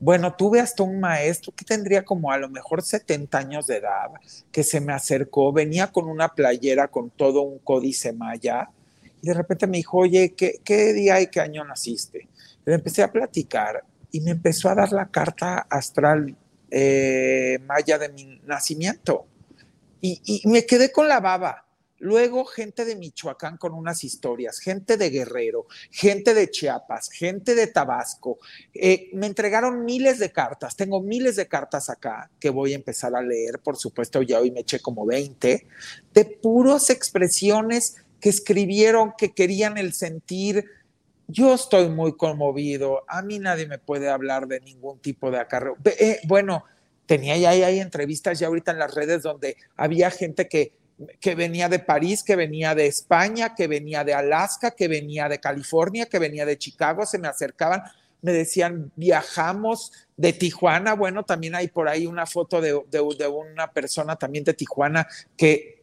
Bueno, 0.00 0.36
tuve 0.36 0.60
hasta 0.60 0.84
un 0.84 1.00
maestro 1.00 1.52
que 1.52 1.64
tendría 1.64 2.04
como 2.04 2.30
a 2.30 2.38
lo 2.38 2.48
mejor 2.48 2.82
70 2.82 3.36
años 3.36 3.66
de 3.66 3.78
edad, 3.78 4.10
que 4.52 4.62
se 4.62 4.80
me 4.80 4.92
acercó, 4.92 5.52
venía 5.52 5.88
con 5.88 6.08
una 6.08 6.28
playera 6.28 6.86
con 6.86 7.10
todo 7.10 7.42
un 7.42 7.58
códice 7.58 8.12
maya 8.12 8.70
y 9.20 9.26
de 9.26 9.34
repente 9.34 9.66
me 9.66 9.78
dijo, 9.78 9.98
oye, 9.98 10.34
¿qué, 10.34 10.92
día 10.92 11.20
y 11.20 11.28
qué 11.28 11.40
año 11.40 11.64
naciste? 11.64 12.28
le 12.64 12.74
empecé 12.74 13.02
a 13.02 13.10
platicar 13.10 13.82
y 14.10 14.20
me 14.20 14.32
empezó 14.32 14.68
a 14.68 14.74
dar 14.74 14.92
la 14.92 15.08
carta 15.10 15.66
astral 15.70 16.36
eh, 16.70 17.58
maya 17.64 17.96
de 17.96 18.10
mi 18.10 18.40
nacimiento. 18.44 19.26
Y, 20.02 20.20
y, 20.24 20.46
me 20.48 20.66
quedé 20.66 20.92
con 20.92 21.08
la 21.08 21.18
baba. 21.18 21.64
Luego 22.00 22.44
gente 22.44 22.84
de 22.84 22.94
Michoacán 22.94 23.56
con 23.56 23.72
unas 23.72 24.04
historias, 24.04 24.60
gente 24.60 24.96
de 24.96 25.10
Guerrero, 25.10 25.66
gente 25.90 26.32
de 26.32 26.48
Chiapas, 26.48 27.10
gente 27.10 27.54
de 27.54 27.66
Tabasco. 27.66 28.38
Eh, 28.72 29.10
me 29.14 29.26
entregaron 29.26 29.84
miles 29.84 30.18
de 30.18 30.30
cartas, 30.30 30.76
tengo 30.76 31.00
miles 31.02 31.36
de 31.36 31.48
cartas 31.48 31.90
acá 31.90 32.30
que 32.38 32.50
voy 32.50 32.72
a 32.72 32.76
empezar 32.76 33.16
a 33.16 33.22
leer, 33.22 33.58
por 33.58 33.76
supuesto, 33.76 34.22
ya 34.22 34.38
hoy 34.38 34.52
me 34.52 34.60
eché 34.60 34.78
como 34.78 35.06
20, 35.06 35.66
de 36.12 36.24
puras 36.24 36.90
expresiones 36.90 37.96
que 38.20 38.28
escribieron 38.28 39.12
que 39.16 39.32
querían 39.32 39.78
el 39.78 39.92
sentir. 39.92 40.66
Yo 41.26 41.54
estoy 41.54 41.88
muy 41.88 42.16
conmovido. 42.16 43.04
A 43.08 43.22
mí 43.22 43.38
nadie 43.38 43.66
me 43.66 43.78
puede 43.78 44.08
hablar 44.08 44.46
de 44.46 44.60
ningún 44.60 44.98
tipo 44.98 45.30
de 45.30 45.38
acarreo. 45.38 45.76
Eh, 45.84 46.20
bueno, 46.24 46.64
tenía 47.06 47.36
ya 47.36 47.50
hay 47.50 47.80
entrevistas 47.80 48.38
ya 48.38 48.46
ahorita 48.46 48.72
en 48.72 48.78
las 48.78 48.94
redes 48.94 49.22
donde 49.22 49.56
había 49.76 50.10
gente 50.10 50.48
que, 50.48 50.72
que 51.20 51.34
venía 51.34 51.68
de 51.68 51.78
París, 51.78 52.22
que 52.22 52.36
venía 52.36 52.74
de 52.74 52.86
España, 52.86 53.54
que 53.54 53.66
venía 53.66 54.04
de 54.04 54.14
Alaska, 54.14 54.72
que 54.72 54.88
venía 54.88 55.28
de 55.28 55.38
California, 55.38 56.06
que 56.06 56.18
venía 56.18 56.44
de 56.44 56.58
Chicago, 56.58 57.06
se 57.06 57.18
me 57.18 57.28
acercaban, 57.28 57.82
me 58.20 58.32
decían, 58.32 58.90
viajamos 58.96 59.92
de 60.16 60.32
Tijuana, 60.32 60.94
bueno, 60.94 61.24
también 61.24 61.54
hay 61.54 61.68
por 61.68 61.88
ahí 61.88 62.06
una 62.06 62.26
foto 62.26 62.60
de, 62.60 62.78
de 62.90 63.28
una 63.28 63.70
persona 63.72 64.16
también 64.16 64.44
de 64.44 64.54
Tijuana 64.54 65.06
que 65.36 65.77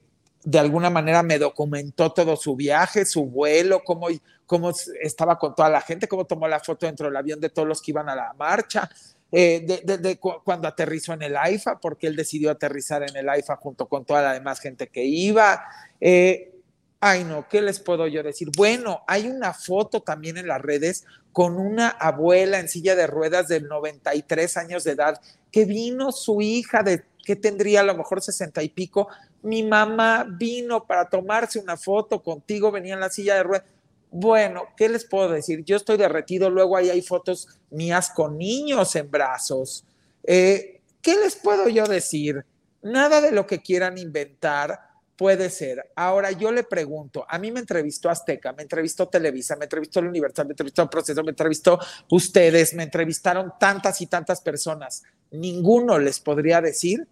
de 0.45 0.59
alguna 0.59 0.91
manera 0.91 1.23
me 1.23 1.39
documentó 1.39 2.11
todo 2.11 2.35
su 2.35 2.55
viaje, 2.55 3.03
su 3.03 3.25
vuelo, 3.25 3.83
cómo, 3.83 4.07
cómo 4.45 4.71
estaba 5.01 5.39
con 5.39 5.55
toda 5.55 5.69
la 5.69 5.81
gente, 5.81 6.07
cómo 6.07 6.25
tomó 6.25 6.47
la 6.47 6.59
foto 6.59 6.85
dentro 6.85 7.07
del 7.07 7.17
avión 7.17 7.41
de 7.41 7.49
todos 7.49 7.67
los 7.67 7.81
que 7.81 7.91
iban 7.91 8.07
a 8.09 8.15
la 8.15 8.31
marcha, 8.33 8.87
eh, 9.31 9.81
de, 9.83 10.19
cuando 10.19 10.67
aterrizó 10.67 11.13
en 11.13 11.23
el 11.23 11.35
AIFA, 11.35 11.79
porque 11.79 12.05
él 12.05 12.15
decidió 12.15 12.51
aterrizar 12.51 13.01
en 13.01 13.15
el 13.17 13.27
AIFA 13.27 13.55
junto 13.55 13.87
con 13.87 14.05
toda 14.05 14.21
la 14.21 14.33
demás 14.33 14.59
gente 14.59 14.87
que 14.87 15.03
iba. 15.03 15.65
Eh, 15.99 16.53
ay, 16.99 17.23
no, 17.23 17.49
¿qué 17.49 17.61
les 17.61 17.79
puedo 17.79 18.05
yo 18.07 18.21
decir? 18.21 18.49
Bueno, 18.55 19.01
hay 19.07 19.27
una 19.27 19.51
foto 19.51 20.01
también 20.01 20.37
en 20.37 20.47
las 20.47 20.61
redes 20.61 21.05
con 21.33 21.57
una 21.57 21.89
abuela 21.89 22.59
en 22.59 22.69
silla 22.69 22.95
de 22.95 23.07
ruedas 23.07 23.47
de 23.47 23.61
93 23.61 24.57
años 24.57 24.83
de 24.83 24.91
edad, 24.91 25.19
que 25.51 25.65
vino 25.65 26.11
su 26.11 26.41
hija 26.41 26.83
de 26.83 27.03
que 27.25 27.35
tendría 27.35 27.81
a 27.81 27.83
lo 27.83 27.97
mejor 27.97 28.21
60 28.21 28.63
y 28.63 28.69
pico. 28.69 29.09
Mi 29.45 29.63
mamá 29.63 30.25
vino 30.27 30.85
para 30.85 31.09
tomarse 31.09 31.59
una 31.59 31.77
foto 31.77 32.21
contigo, 32.21 32.71
venía 32.71 32.95
en 32.95 32.99
la 32.99 33.09
silla 33.09 33.35
de 33.35 33.43
ruedas 33.43 33.75
bueno, 34.17 34.69
¿qué 34.77 34.87
les 34.87 35.03
puedo 35.03 35.27
decir? 35.27 35.65
Yo 35.65 35.75
estoy 35.75 35.97
derretido, 35.97 36.49
luego 36.49 36.77
ahí 36.77 36.89
hay 36.89 37.01
fotos 37.01 37.49
mías 37.69 38.09
con 38.09 38.37
niños 38.37 38.95
en 38.95 39.11
brazos. 39.11 39.83
Eh, 40.23 40.79
¿Qué 41.01 41.17
les 41.17 41.35
puedo 41.35 41.67
yo 41.67 41.85
decir? 41.85 42.45
Nada 42.81 43.19
de 43.19 43.33
lo 43.33 43.45
que 43.45 43.61
quieran 43.61 43.97
inventar 43.97 44.79
puede 45.17 45.49
ser. 45.49 45.91
Ahora 45.97 46.31
yo 46.31 46.53
le 46.53 46.63
pregunto, 46.63 47.25
a 47.27 47.37
mí 47.37 47.51
me 47.51 47.59
entrevistó 47.59 48.09
Azteca, 48.09 48.53
me 48.53 48.63
entrevistó 48.63 49.09
Televisa, 49.09 49.57
me 49.57 49.65
entrevistó 49.65 50.01
la 50.01 50.07
Universidad, 50.07 50.45
me 50.45 50.53
entrevistó 50.53 50.89
Proceso, 50.89 51.21
me 51.21 51.31
entrevistó 51.31 51.77
ustedes, 52.09 52.73
me 52.73 52.83
entrevistaron 52.83 53.51
tantas 53.59 53.99
y 53.99 54.07
tantas 54.07 54.39
personas. 54.39 55.03
Ninguno 55.31 55.99
les 55.99 56.21
podría 56.21 56.61
decir 56.61 57.05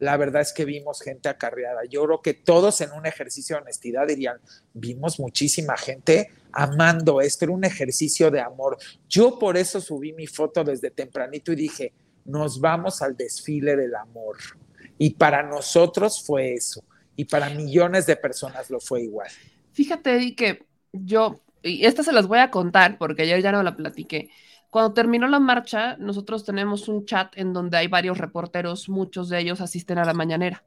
la 0.00 0.16
verdad 0.16 0.42
es 0.42 0.52
que 0.52 0.64
vimos 0.64 1.02
gente 1.02 1.28
acarreada. 1.28 1.82
Yo 1.88 2.04
creo 2.04 2.22
que 2.22 2.34
todos 2.34 2.80
en 2.80 2.90
un 2.92 3.06
ejercicio 3.06 3.56
de 3.56 3.62
honestidad 3.62 4.06
dirían, 4.06 4.38
vimos 4.72 5.20
muchísima 5.20 5.76
gente 5.76 6.30
amando 6.52 7.20
esto, 7.20 7.44
era 7.44 7.52
un 7.52 7.64
ejercicio 7.64 8.30
de 8.30 8.40
amor. 8.40 8.78
Yo 9.08 9.38
por 9.38 9.56
eso 9.56 9.80
subí 9.80 10.12
mi 10.12 10.26
foto 10.26 10.64
desde 10.64 10.90
tempranito 10.90 11.52
y 11.52 11.56
dije, 11.56 11.92
nos 12.24 12.60
vamos 12.60 13.02
al 13.02 13.14
desfile 13.16 13.76
del 13.76 13.94
amor. 13.94 14.38
Y 14.98 15.10
para 15.10 15.42
nosotros 15.42 16.22
fue 16.24 16.54
eso. 16.54 16.82
Y 17.14 17.26
para 17.26 17.50
millones 17.50 18.06
de 18.06 18.16
personas 18.16 18.70
lo 18.70 18.80
fue 18.80 19.02
igual. 19.02 19.28
Fíjate, 19.72 20.34
que 20.34 20.64
yo, 20.92 21.42
y 21.62 21.84
esta 21.84 22.02
se 22.02 22.12
las 22.12 22.26
voy 22.26 22.38
a 22.38 22.50
contar 22.50 22.96
porque 22.98 23.22
ayer 23.22 23.42
ya 23.42 23.52
no 23.52 23.62
la 23.62 23.76
platiqué. 23.76 24.30
Cuando 24.70 24.94
terminó 24.94 25.26
la 25.26 25.40
marcha, 25.40 25.96
nosotros 25.98 26.44
tenemos 26.44 26.88
un 26.88 27.04
chat 27.04 27.36
en 27.36 27.52
donde 27.52 27.76
hay 27.76 27.88
varios 27.88 28.18
reporteros, 28.18 28.88
muchos 28.88 29.28
de 29.28 29.40
ellos 29.40 29.60
asisten 29.60 29.98
a 29.98 30.04
la 30.04 30.14
mañanera. 30.14 30.64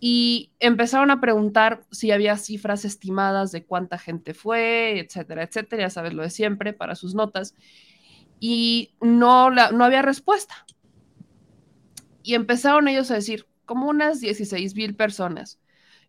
Y 0.00 0.50
empezaron 0.58 1.10
a 1.10 1.20
preguntar 1.20 1.82
si 1.90 2.10
había 2.10 2.38
cifras 2.38 2.86
estimadas 2.86 3.52
de 3.52 3.64
cuánta 3.64 3.98
gente 3.98 4.32
fue, 4.32 4.98
etcétera, 4.98 5.42
etcétera, 5.42 5.82
ya 5.82 5.90
sabes 5.90 6.14
lo 6.14 6.22
de 6.22 6.30
siempre 6.30 6.72
para 6.72 6.94
sus 6.94 7.14
notas. 7.14 7.54
Y 8.40 8.94
no, 9.02 9.50
no 9.50 9.84
había 9.84 10.00
respuesta. 10.00 10.64
Y 12.22 12.34
empezaron 12.34 12.88
ellos 12.88 13.10
a 13.10 13.14
decir, 13.14 13.46
como 13.66 13.88
unas 13.88 14.20
16 14.20 14.74
mil 14.74 14.96
personas. 14.96 15.60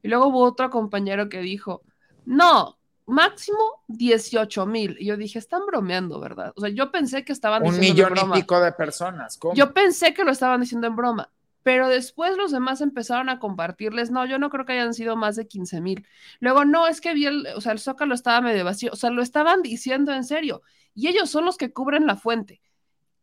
Y 0.02 0.08
luego 0.08 0.28
hubo 0.28 0.44
otro 0.44 0.70
compañero 0.70 1.28
que 1.28 1.42
dijo, 1.42 1.84
no, 2.26 2.80
máximo 3.06 3.84
18 3.88 4.66
mil. 4.66 4.98
Y 5.00 5.06
yo 5.06 5.18
dije, 5.18 5.40
están 5.40 5.66
bromeando, 5.66 6.20
¿verdad? 6.20 6.54
O 6.56 6.62
sea, 6.62 6.70
yo 6.70 6.92
pensé 6.92 7.24
que 7.26 7.34
estaban 7.34 7.64
diciendo. 7.64 8.04
Un 8.04 8.14
millón 8.14 8.30
y 8.36 8.42
pico 8.42 8.60
de 8.60 8.72
personas. 8.72 9.40
Yo 9.54 9.74
pensé 9.74 10.14
que 10.14 10.24
lo 10.24 10.32
estaban 10.32 10.62
diciendo 10.62 10.88
en 10.88 10.96
broma. 10.96 11.30
Pero 11.64 11.90
después 11.90 12.36
los 12.38 12.52
demás 12.52 12.82
empezaron 12.82 13.30
a 13.30 13.38
compartirles, 13.38 14.10
no, 14.10 14.26
yo 14.26 14.40
no 14.40 14.50
creo 14.50 14.66
que 14.66 14.74
hayan 14.74 14.96
sido 14.96 15.16
más 15.16 15.36
de 15.36 15.48
15 15.48 15.80
mil. 15.80 16.08
Luego, 16.40 16.66
no, 16.66 16.88
es 16.88 17.02
que 17.02 17.14
vi 17.14 17.28
el, 17.28 17.48
o 17.56 17.62
sea, 17.62 17.72
el 17.72 17.80
zócalo 17.80 18.16
estaba 18.16 18.42
medio 18.42 18.66
vacío, 18.66 18.90
o 18.92 18.96
sea, 18.96 19.12
lo 19.12 19.22
estaban 19.22 19.62
diciendo 19.62 20.12
en 20.12 20.24
serio. 20.24 20.64
Y 20.96 21.08
ellos 21.08 21.30
son 21.30 21.46
los 21.46 21.58
que 21.58 21.72
cubren 21.72 22.08
la 22.08 22.16
fuente. 22.16 22.62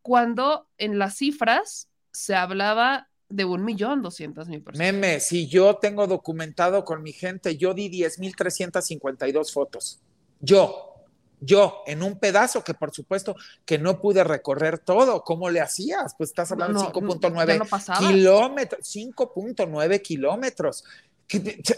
Cuando 0.02 0.68
en 0.78 1.00
las 1.00 1.16
cifras 1.16 1.88
se 2.12 2.36
hablaba 2.36 3.07
de 3.28 3.44
un 3.44 3.64
millón 3.64 4.02
doscientas 4.02 4.48
mil 4.48 4.62
personas. 4.62 4.92
Meme, 4.92 5.20
si 5.20 5.46
yo 5.46 5.76
tengo 5.76 6.06
documentado 6.06 6.84
con 6.84 7.02
mi 7.02 7.12
gente, 7.12 7.56
yo 7.56 7.74
di 7.74 7.88
diez 7.88 8.18
mil 8.18 8.34
trescientas 8.34 8.86
cincuenta 8.86 9.28
y 9.28 9.32
dos 9.32 9.52
fotos. 9.52 10.00
Yo, 10.40 10.94
yo, 11.40 11.82
en 11.86 12.02
un 12.02 12.18
pedazo 12.18 12.64
que 12.64 12.74
por 12.74 12.92
supuesto 12.92 13.36
que 13.64 13.78
no 13.78 14.00
pude 14.00 14.24
recorrer 14.24 14.78
todo. 14.78 15.22
¿Cómo 15.22 15.50
le 15.50 15.60
hacías? 15.60 16.14
Pues 16.16 16.30
estás 16.30 16.50
hablando 16.52 16.80
de 16.80 16.88
5.9 16.88 17.98
kilómetros, 17.98 18.94
5.9 18.94 20.02
kilómetros. 20.02 20.84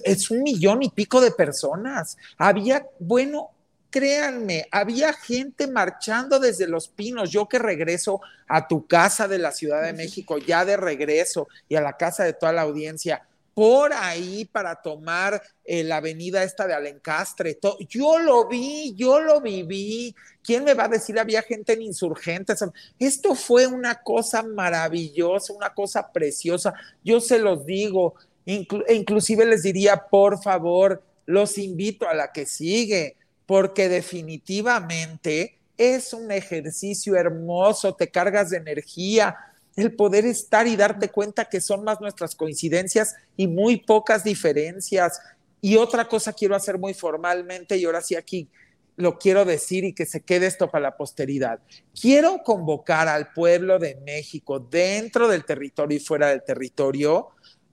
Es 0.05 0.31
un 0.31 0.43
millón 0.43 0.83
y 0.83 0.91
pico 0.91 1.21
de 1.21 1.33
personas. 1.33 2.17
Había, 2.39 2.87
bueno, 3.01 3.51
créanme, 3.91 4.67
había 4.71 5.13
gente 5.13 5.67
marchando 5.67 6.39
desde 6.39 6.67
Los 6.67 6.89
Pinos. 6.89 7.31
Yo 7.31 7.49
que 7.49 7.59
regreso 7.59 8.21
a 8.49 8.67
tu 8.67 8.87
casa 8.87 9.29
de 9.29 9.39
la 9.39 9.53
Ciudad 9.53 9.83
de 9.83 9.93
México, 9.93 10.39
ya 10.39 10.65
de 10.65 10.77
regreso, 10.77 11.49
y 11.69 11.77
a 11.77 11.81
la 11.81 11.97
casa 11.97 12.25
de 12.25 12.33
toda 12.33 12.53
la 12.53 12.63
audiencia, 12.63 13.27
por 13.53 13.93
ahí 13.93 14.45
para 14.47 14.77
tomar 14.77 15.43
eh, 15.65 15.85
la 15.85 15.97
avenida 15.97 16.43
esta 16.43 16.67
de 16.67 16.75
Alencastre. 16.75 17.59
Yo 17.89 18.19
lo 18.19 18.49
vi, 18.49 18.95
yo 18.95 19.21
lo 19.21 19.41
viví. 19.41 20.15
¿Quién 20.43 20.65
me 20.65 20.75
va 20.75 20.85
a 20.85 20.89
decir 20.89 21.19
había 21.19 21.43
gente 21.43 21.75
en 21.75 21.83
insurgentes? 21.83 22.65
Esto 22.99 23.35
fue 23.35 23.67
una 23.67 23.97
cosa 23.97 24.43
maravillosa, 24.43 25.53
una 25.53 25.75
cosa 25.75 26.11
preciosa. 26.11 26.73
Yo 27.05 27.21
se 27.21 27.39
los 27.39 27.67
digo, 27.67 28.15
e 28.47 28.95
inclusive 28.95 29.45
les 29.45 29.63
diría, 29.63 30.07
por 30.09 30.43
favor, 30.43 31.03
los 31.27 31.59
invito 31.59 32.09
a 32.09 32.15
la 32.15 32.33
que 32.33 32.47
sigue 32.47 33.17
porque 33.51 33.89
definitivamente 33.89 35.59
es 35.77 36.13
un 36.13 36.31
ejercicio 36.31 37.17
hermoso, 37.17 37.97
te 37.97 38.09
cargas 38.09 38.51
de 38.51 38.59
energía, 38.59 39.37
el 39.75 39.97
poder 39.97 40.25
estar 40.25 40.69
y 40.69 40.77
darte 40.77 41.09
cuenta 41.09 41.47
que 41.47 41.61
son 41.61 41.83
más 41.83 42.01
nuestras 42.01 42.37
coincidencias 42.37 43.17
y 43.37 43.49
muy 43.49 43.79
pocas 43.79 44.23
diferencias. 44.23 45.19
Y 45.61 45.75
otra 45.79 46.07
cosa 46.07 46.33
quiero 46.33 46.55
hacer 46.55 46.79
muy 46.79 46.95
formalmente 46.95 47.77
y 47.77 47.87
ahora 47.87 48.03
sí 48.03 48.15
aquí 48.15 48.49
lo 48.95 49.19
quiero 49.19 49.45
decir 49.45 49.83
y 49.83 49.95
que 49.95 50.07
se 50.07 50.21
quede 50.21 50.47
esto 50.47 50.71
para 50.71 50.83
la 50.83 50.97
posteridad. 50.97 51.59
Quiero 52.01 52.45
convocar 52.45 53.09
al 53.09 53.33
pueblo 53.33 53.81
de 53.81 53.97
México 54.07 54.61
dentro 54.61 55.27
del 55.27 55.45
territorio 55.45 55.97
y 55.97 56.01
fuera 56.01 56.29
del 56.29 56.45
territorio 56.45 57.31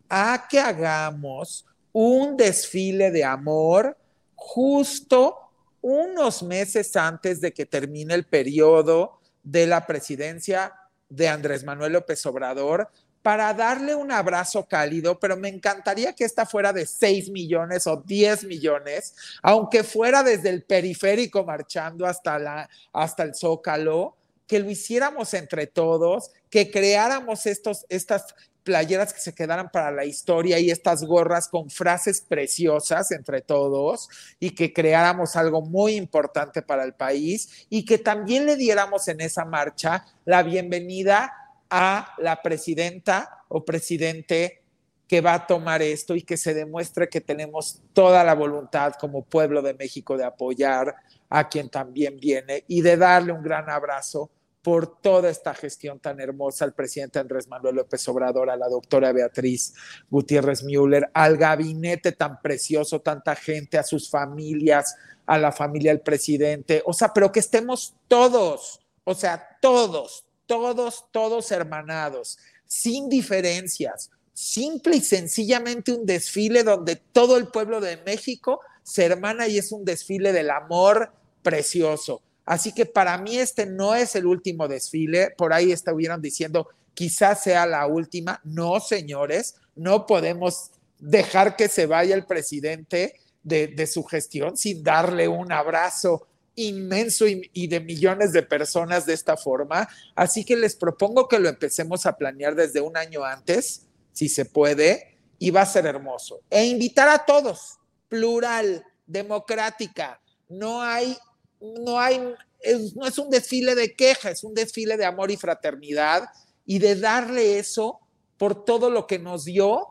a 0.09 0.47
que 0.49 0.59
hagamos 0.59 1.67
un 1.93 2.36
desfile 2.36 3.11
de 3.11 3.23
amor 3.23 3.95
justo 4.34 5.43
unos 5.82 6.43
meses 6.43 6.95
antes 6.95 7.41
de 7.41 7.53
que 7.53 7.65
termine 7.65 8.13
el 8.13 8.25
periodo 8.25 9.19
de 9.43 9.67
la 9.67 9.86
presidencia 9.86 10.73
de 11.09 11.28
Andrés 11.28 11.63
Manuel 11.63 11.93
López 11.93 12.25
Obrador 12.25 12.89
para 13.21 13.53
darle 13.53 13.93
un 13.93 14.11
abrazo 14.11 14.65
cálido, 14.67 15.19
pero 15.19 15.36
me 15.36 15.49
encantaría 15.49 16.13
que 16.13 16.23
esta 16.23 16.45
fuera 16.45 16.71
de 16.71 16.86
6 16.86 17.30
millones 17.30 17.86
o 17.86 17.97
10 17.97 18.45
millones, 18.45 19.15
aunque 19.41 19.84
fuera 19.84 20.23
desde 20.23 20.49
el 20.49 20.63
periférico 20.63 21.43
marchando 21.43 22.05
hasta, 22.05 22.39
la, 22.39 22.69
hasta 22.93 23.23
el 23.23 23.36
zócalo, 23.36 24.15
que 24.47 24.59
lo 24.59 24.69
hiciéramos 24.69 25.34
entre 25.34 25.67
todos, 25.67 26.32
que 26.49 26.71
creáramos 26.71 27.45
estos, 27.45 27.86
estas 27.89 28.34
playeras 28.68 29.13
que 29.13 29.22
se 29.22 29.34
quedaran 29.34 29.70
para 29.72 29.91
la 29.91 30.03
historia 30.03 30.59
y 30.59 30.70
estas 30.70 31.05
gorras 31.05 31.47
con 31.47 31.70
frases 31.70 32.20
preciosas 32.20 33.11
entre 33.11 33.39
todos 33.39 34.09
y 34.41 34.49
que 34.49 34.74
creáramos 34.74 35.38
algo 35.38 35.61
muy 35.61 35.93
importante 35.93 36.61
para 36.61 36.84
el 36.84 36.93
país 36.93 37.65
y 37.70 37.86
que 37.86 37.97
también 37.97 38.45
le 38.45 38.57
diéramos 38.57 39.07
en 39.07 39.22
esa 39.22 39.45
marcha 39.45 40.05
la 40.26 40.43
bienvenida 40.43 41.32
a 41.70 42.13
la 42.18 42.41
presidenta 42.41 43.45
o 43.47 43.63
presidente 43.63 44.61
que 45.07 45.22
va 45.22 45.36
a 45.36 45.47
tomar 45.47 45.82
esto 45.82 46.13
y 46.13 46.24
que 46.24 46.36
se 46.36 46.53
demuestre 46.53 47.07
que 47.07 47.22
tenemos 47.22 47.82
toda 47.93 48.22
la 48.26 48.36
voluntad 48.36 48.95
como 48.99 49.24
pueblo 49.24 49.61
de 49.61 49.76
México 49.76 50.18
de 50.18 50.26
apoyar 50.26 50.93
a 51.30 51.47
quien 51.47 51.70
también 51.70 52.20
viene 52.20 52.65
y 52.68 52.82
de 52.82 52.97
darle 52.97 53.32
un 53.32 53.43
gran 53.43 53.70
abrazo 53.70 54.30
por 54.68 54.99
toda 54.99 55.30
esta 55.30 55.53
gestión 55.53 55.97
tan 55.97 56.20
hermosa 56.20 56.65
al 56.65 56.74
presidente 56.74 57.20
Andrés 57.20 57.47
Manuel 57.47 57.78
López 57.78 58.05
Obrador, 58.09 58.49
a 58.49 58.57
la 58.57 58.68
doctora 58.68 59.13
Beatriz 59.13 59.74
Gutiérrez 60.09 60.61
Müller, 60.61 61.09
al 61.13 61.38
gabinete 61.38 62.11
tan 62.11 62.41
precioso, 62.41 62.99
tanta 62.99 63.34
gente, 63.34 63.78
a 63.78 63.84
sus 63.84 64.09
familias, 64.09 64.93
a 65.26 65.38
la 65.38 65.53
familia 65.53 65.93
del 65.93 66.01
presidente, 66.01 66.84
o 66.86 66.91
sea, 66.91 67.13
pero 67.13 67.32
que 67.32 67.39
estemos 67.39 67.95
todos, 68.09 68.82
o 69.05 69.15
sea, 69.15 69.57
todos, 69.61 70.26
todos, 70.45 71.05
todos 71.13 71.49
hermanados, 71.53 72.38
sin 72.65 73.07
diferencias, 73.07 74.11
simple 74.34 74.97
y 74.97 75.01
sencillamente 75.01 75.93
un 75.93 76.05
desfile 76.05 76.65
donde 76.65 76.97
todo 76.97 77.38
el 77.38 77.47
pueblo 77.47 77.80
de 77.80 77.95
México 78.05 78.59
se 78.84 79.05
hermana 79.05 79.47
y 79.47 79.59
es 79.59 79.72
un 79.72 79.86
desfile 79.86 80.34
del 80.34 80.49
amor 80.49 81.13
precioso. 81.41 82.22
Así 82.47 82.71
que 82.71 82.85
para 82.85 83.17
mí 83.17 83.37
este 83.37 83.65
no 83.65 83.93
es 83.93 84.15
el 84.15 84.25
último 84.25 84.69
desfile. 84.69 85.31
Por 85.37 85.51
ahí 85.51 85.73
estuvieron 85.73 86.21
diciendo, 86.21 86.69
quizás 86.93 87.43
sea 87.43 87.65
la 87.65 87.85
última. 87.85 88.39
No, 88.45 88.79
señores, 88.79 89.55
no 89.75 90.05
podemos 90.05 90.71
dejar 90.97 91.57
que 91.57 91.67
se 91.67 91.85
vaya 91.85 92.15
el 92.15 92.25
presidente 92.25 93.19
de, 93.43 93.85
su 93.85 94.03
gestión 94.03 94.57
sin 94.57 94.81
darle 94.81 95.27
un 95.27 95.51
abrazo 95.51 96.25
inmenso 96.55 97.27
y, 97.27 97.49
y, 97.53 97.67
de 97.67 97.81
millones 97.81 98.31
de 98.31 98.43
personas 98.43 99.05
de 99.05 99.13
esta 99.13 99.35
forma. 99.35 99.87
Así 100.15 100.43
que 100.43 100.55
les 100.55 100.75
propongo 100.75 101.27
que 101.27 101.39
lo 101.39 101.49
empecemos 101.49 102.05
a 102.05 102.15
planear 102.15 102.55
desde 102.55 102.79
un 102.81 102.95
año 102.97 103.23
antes, 103.23 103.85
si 104.13 104.27
se 104.29 104.45
puede, 104.45 105.17
y 105.37 105.51
va 105.51 105.61
a 105.61 105.65
ser 105.65 105.85
hermoso. 105.85 106.39
E 106.49 106.65
invitar 106.65 107.09
a 107.09 107.25
todos, 107.25 107.77
plural, 108.07 108.85
democrática. 109.05 110.19
No 110.49 110.81
hay, 110.81 111.17
no 111.62 111.99
hay, 111.99 112.22
es, 112.60 112.95
no 112.95 113.05
es 113.05 113.18
un 113.18 113.30
desfile 113.30 113.76
de 113.76 113.95
quejas, 113.95 114.34
es 114.34 114.43
un 114.43 114.53
desfile 114.53 114.97
de 114.97 115.05
amor 115.05 115.32
y 115.32 115.38
fraternidad 115.38 116.30
y 116.66 116.80
de 116.80 116.95
darle 116.95 117.60
eso 117.60 117.99
por 118.38 118.66
todo 118.66 118.89
lo 118.89 119.08
que 119.08 119.20
nos 119.20 119.45
dio 119.45 119.88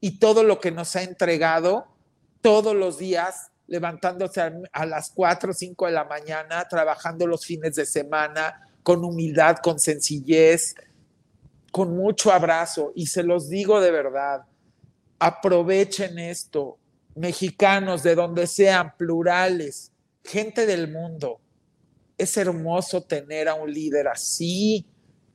y 0.00 0.18
todo 0.18 0.42
lo 0.42 0.60
que 0.60 0.70
nos 0.70 0.96
ha 0.96 1.02
entregado 1.02 1.86
todos 2.40 2.74
los 2.74 2.98
días, 2.98 3.50
levantándose 3.66 4.40
a, 4.40 4.52
a 4.72 4.86
las 4.86 5.10
4 5.10 5.50
o 5.50 5.54
5 5.54 5.86
de 5.86 5.92
la 5.92 6.04
mañana, 6.04 6.66
trabajando 6.68 7.26
los 7.26 7.44
fines 7.44 7.74
de 7.74 7.84
semana, 7.84 8.66
con 8.82 9.04
humildad, 9.04 9.58
con 9.62 9.78
sencillez, 9.78 10.74
con 11.70 11.96
mucho 11.96 12.32
abrazo. 12.32 12.92
Y 12.94 13.08
se 13.08 13.22
los 13.22 13.48
digo 13.48 13.80
de 13.80 13.90
verdad, 13.90 14.44
aprovechen 15.18 16.18
esto, 16.18 16.78
mexicanos 17.14 18.02
de 18.02 18.14
donde 18.14 18.46
sean, 18.46 18.96
plurales, 18.96 19.89
gente 20.24 20.66
del 20.66 20.88
mundo. 20.88 21.40
Es 22.18 22.36
hermoso 22.36 23.02
tener 23.02 23.48
a 23.48 23.54
un 23.54 23.72
líder 23.72 24.08
así, 24.08 24.86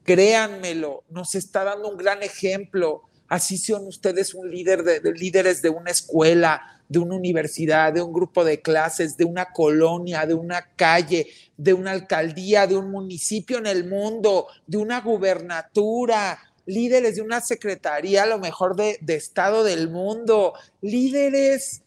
créanmelo, 0.03 1.03
nos 1.09 1.35
está 1.35 1.63
dando 1.63 1.89
un 1.89 1.97
gran 1.97 2.23
ejemplo. 2.23 3.01
Así 3.27 3.57
son 3.57 3.87
ustedes 3.87 4.33
un 4.33 4.49
líder 4.49 4.83
de, 4.83 4.99
de, 4.99 5.11
líderes 5.13 5.61
de 5.61 5.69
una 5.69 5.89
escuela, 5.89 6.61
de 6.87 6.99
una 6.99 7.15
universidad, 7.15 7.91
de 7.91 8.03
un 8.03 8.13
grupo 8.13 8.45
de 8.45 8.61
clases, 8.61 9.17
de 9.17 9.25
una 9.25 9.51
colonia, 9.51 10.27
de 10.27 10.35
una 10.35 10.69
calle, 10.75 11.27
de 11.57 11.73
una 11.73 11.91
alcaldía, 11.91 12.67
de 12.67 12.77
un 12.77 12.91
municipio 12.91 13.57
en 13.57 13.65
el 13.65 13.89
mundo, 13.89 14.47
de 14.67 14.77
una 14.77 15.01
gubernatura, 15.01 16.37
líderes 16.67 17.15
de 17.15 17.21
una 17.21 17.41
secretaría, 17.41 18.23
a 18.23 18.27
lo 18.27 18.39
mejor 18.39 18.75
de, 18.75 18.97
de 19.01 19.15
Estado 19.15 19.63
del 19.63 19.89
mundo, 19.89 20.53
líderes 20.81 21.81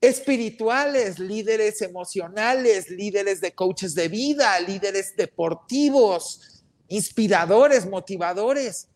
espirituales, 0.00 1.18
líderes 1.18 1.82
emocionales, 1.82 2.90
líderes 2.90 3.40
de 3.40 3.52
coaches 3.52 3.94
de 3.94 4.08
vida, 4.08 4.58
líderes 4.60 5.16
deportivos, 5.16 6.64
inspiradores, 6.88 7.86
motivadores. 7.86 8.88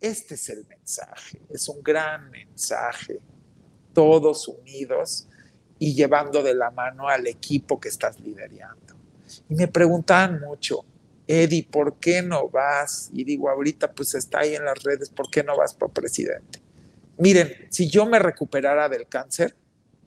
Este 0.00 0.34
es 0.34 0.48
el 0.48 0.66
mensaje, 0.66 1.40
es 1.50 1.68
un 1.68 1.82
gran 1.82 2.30
mensaje, 2.30 3.20
todos 3.92 4.48
unidos 4.48 5.26
y 5.78 5.94
llevando 5.94 6.42
de 6.42 6.54
la 6.54 6.70
mano 6.70 7.08
al 7.08 7.26
equipo 7.26 7.80
que 7.80 7.88
estás 7.88 8.20
liderando. 8.20 8.94
Y 9.48 9.54
me 9.54 9.68
preguntaban 9.68 10.40
mucho, 10.40 10.84
Eddie, 11.26 11.66
¿por 11.70 11.96
qué 11.98 12.22
no 12.22 12.48
vas? 12.48 13.08
Y 13.12 13.24
digo, 13.24 13.48
ahorita 13.48 13.92
pues 13.92 14.14
está 14.14 14.40
ahí 14.40 14.54
en 14.54 14.64
las 14.64 14.82
redes, 14.82 15.10
¿por 15.10 15.30
qué 15.30 15.42
no 15.42 15.56
vas 15.56 15.74
por 15.74 15.90
presidente? 15.90 16.60
Miren, 17.18 17.52
si 17.70 17.88
yo 17.88 18.06
me 18.06 18.18
recuperara 18.18 18.88
del 18.88 19.06
cáncer, 19.06 19.54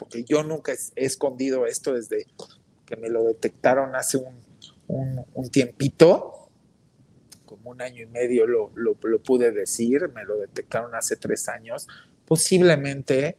porque 0.04 0.26
yo 0.26 0.44
nunca 0.44 0.74
he 0.74 1.06
escondido 1.06 1.66
esto 1.66 1.94
desde 1.94 2.28
que 2.86 2.98
me 2.98 3.08
lo 3.08 3.24
detectaron 3.24 3.96
hace 3.96 4.18
un, 4.18 5.50
tiempito, 5.50 6.50
como 7.46 7.70
un 7.70 7.82
año 7.82 8.04
y 8.04 8.08
medio 8.08 8.46
lo, 8.46 8.70
lo, 8.76 8.98
lo, 9.02 9.24
pude 9.24 9.54
decir, 9.54 10.10
me 10.10 10.26
lo 10.26 10.36
detectaron 10.40 10.94
hace 10.94 11.16
tres 11.16 11.48
años, 11.48 11.88
posiblemente 12.26 13.38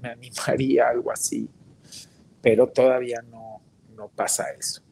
me 0.00 0.10
animaría 0.10 0.86
a 0.86 0.90
algo 0.90 1.10
así, 1.10 1.48
pero 2.40 2.68
todavía 2.68 3.20
no, 3.28 3.60
no 3.96 4.06
pasa 4.06 4.52
eso. 4.56 4.82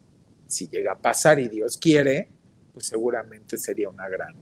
Si 0.49 0.67
llega 0.67 0.91
a 0.91 0.99
pasar 0.99 1.39
y 1.39 1.47
Dios 1.47 1.77
quiere, 1.77 2.31
pues 2.75 2.87
seguramente 2.87 3.59
sería 3.59 3.89
una 3.91 4.09
gran, 4.09 4.35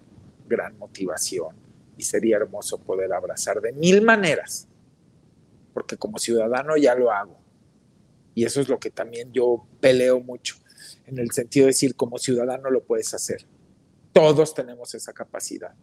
gran 0.49 0.79
motivación 0.79 1.57
y 1.99 2.05
sería 2.05 2.39
hermoso 2.39 2.79
poder 2.79 3.13
abrazar 3.13 3.61
de 3.61 3.73
mil 3.73 4.01
maneras, 4.01 4.67
porque 5.75 5.99
como 5.99 6.19
ciudadano 6.19 6.77
ya 6.77 6.95
lo 6.95 7.11
hago. 7.11 7.39
Y 8.35 8.45
eso 8.45 8.61
es 8.61 8.69
lo 8.69 8.79
que 8.79 8.91
también 8.91 9.33
yo 9.33 9.67
peleo 9.81 10.21
mucho, 10.21 10.57
en 11.07 11.19
el 11.19 11.31
sentido 11.33 11.67
de 11.67 11.71
decir, 11.71 11.95
como 11.95 12.19
ciudadano 12.19 12.71
lo 12.71 12.85
puedes 12.85 13.13
hacer. 13.13 13.47
Todos 14.13 14.55
tenemos 14.55 14.95
esa 14.95 15.13
capacidad, 15.13 15.75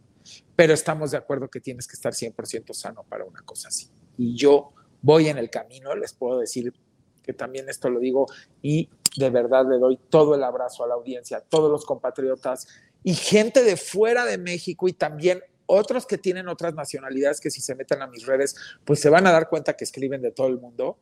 pero 0.56 0.74
estamos 0.74 1.12
de 1.12 1.18
acuerdo 1.18 1.50
que 1.50 1.60
tienes 1.60 1.88
que 1.88 1.94
estar 1.96 2.14
100% 2.14 2.74
sano 2.74 3.04
para 3.04 3.26
una 3.26 3.42
cosa 3.42 3.68
así. 3.68 3.90
Y 4.18 4.36
yo 4.36 4.74
voy 5.02 5.28
en 5.28 5.38
el 5.38 5.50
camino, 5.50 5.96
les 5.96 6.14
puedo 6.14 6.40
decir 6.40 6.74
que 7.22 7.34
también 7.34 7.70
esto 7.70 7.90
lo 7.90 8.00
digo 8.00 8.28
y 8.62 8.90
de 9.18 9.30
verdad 9.30 9.66
le 9.70 9.78
doy 9.78 9.98
todo 10.10 10.36
el 10.36 10.44
abrazo 10.44 10.84
a 10.84 10.88
la 10.88 10.96
audiencia, 10.96 11.38
a 11.38 11.42
todos 11.42 11.70
los 11.70 11.86
compatriotas 11.86 12.68
y 13.04 13.14
gente 13.14 13.64
de 13.64 13.78
fuera 13.78 14.26
de 14.26 14.38
México 14.38 14.88
y 14.88 14.94
también 14.94 15.42
otros 15.72 16.06
que 16.06 16.18
tienen 16.18 16.48
otras 16.48 16.74
nacionalidades 16.74 17.40
que 17.40 17.50
si 17.50 17.62
se 17.62 17.76
meten 17.76 18.02
a 18.02 18.08
mis 18.08 18.26
redes, 18.26 18.56
pues 18.84 19.00
se 19.00 19.10
van 19.10 19.26
a 19.26 19.32
dar 19.32 19.48
cuenta 19.50 19.76
que 19.76 19.86
escriben 19.86 20.22
de 20.22 20.32
todo 20.32 20.48
el 20.48 20.60
mundo, 20.60 21.00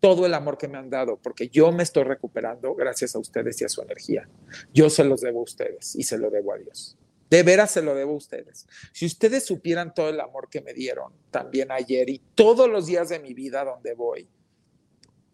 todo 0.00 0.26
el 0.26 0.34
amor 0.34 0.58
que 0.58 0.68
me 0.68 0.78
han 0.78 0.88
dado, 0.88 1.18
porque 1.20 1.48
yo 1.48 1.72
me 1.72 1.82
estoy 1.82 2.04
recuperando 2.04 2.74
gracias 2.74 3.16
a 3.16 3.18
ustedes 3.18 3.60
y 3.60 3.64
a 3.64 3.68
su 3.68 3.82
energía. 3.82 4.28
Yo 4.72 4.90
se 4.90 5.04
los 5.04 5.22
debo 5.22 5.40
a 5.40 5.44
ustedes 5.44 5.96
y 5.96 6.04
se 6.04 6.18
lo 6.18 6.30
debo 6.30 6.52
a 6.52 6.58
Dios. 6.58 6.96
De 7.28 7.42
veras 7.42 7.72
se 7.72 7.82
lo 7.82 7.94
debo 7.94 8.12
a 8.12 8.16
ustedes. 8.16 8.68
Si 8.92 9.06
ustedes 9.06 9.44
supieran 9.44 9.92
todo 9.92 10.10
el 10.10 10.20
amor 10.20 10.48
que 10.48 10.60
me 10.60 10.72
dieron 10.72 11.12
también 11.32 11.72
ayer 11.72 12.08
y 12.08 12.22
todos 12.36 12.70
los 12.70 12.86
días 12.86 13.08
de 13.08 13.18
mi 13.18 13.34
vida 13.34 13.64
donde 13.64 13.94
voy, 13.94 14.28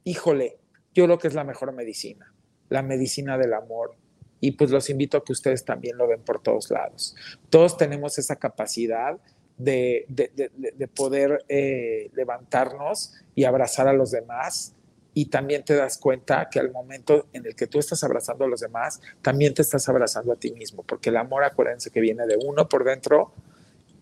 híjole, 0.04 0.58
yo 0.94 1.04
creo 1.04 1.18
que 1.18 1.28
es 1.28 1.34
la 1.34 1.44
mejor 1.44 1.72
medicina, 1.72 2.32
la 2.70 2.82
medicina 2.82 3.36
del 3.36 3.52
amor. 3.52 3.96
Y 4.42 4.50
pues 4.50 4.72
los 4.72 4.90
invito 4.90 5.16
a 5.16 5.24
que 5.24 5.32
ustedes 5.32 5.64
también 5.64 5.96
lo 5.96 6.08
ven 6.08 6.20
por 6.20 6.42
todos 6.42 6.68
lados. 6.68 7.14
Todos 7.48 7.76
tenemos 7.76 8.18
esa 8.18 8.34
capacidad 8.34 9.16
de, 9.56 10.04
de, 10.08 10.32
de, 10.34 10.72
de 10.72 10.88
poder 10.88 11.44
eh, 11.48 12.10
levantarnos 12.12 13.14
y 13.36 13.44
abrazar 13.44 13.86
a 13.86 13.92
los 13.92 14.10
demás. 14.10 14.74
Y 15.14 15.26
también 15.26 15.64
te 15.64 15.76
das 15.76 15.96
cuenta 15.96 16.48
que 16.50 16.58
al 16.58 16.72
momento 16.72 17.28
en 17.32 17.46
el 17.46 17.54
que 17.54 17.68
tú 17.68 17.78
estás 17.78 18.02
abrazando 18.02 18.44
a 18.44 18.48
los 18.48 18.60
demás, 18.60 19.00
también 19.22 19.54
te 19.54 19.62
estás 19.62 19.88
abrazando 19.88 20.32
a 20.32 20.36
ti 20.36 20.50
mismo, 20.50 20.82
porque 20.82 21.10
el 21.10 21.18
amor, 21.18 21.44
acuérdense 21.44 21.90
que 21.90 22.00
viene 22.00 22.26
de 22.26 22.36
uno 22.36 22.68
por 22.68 22.82
dentro 22.82 23.32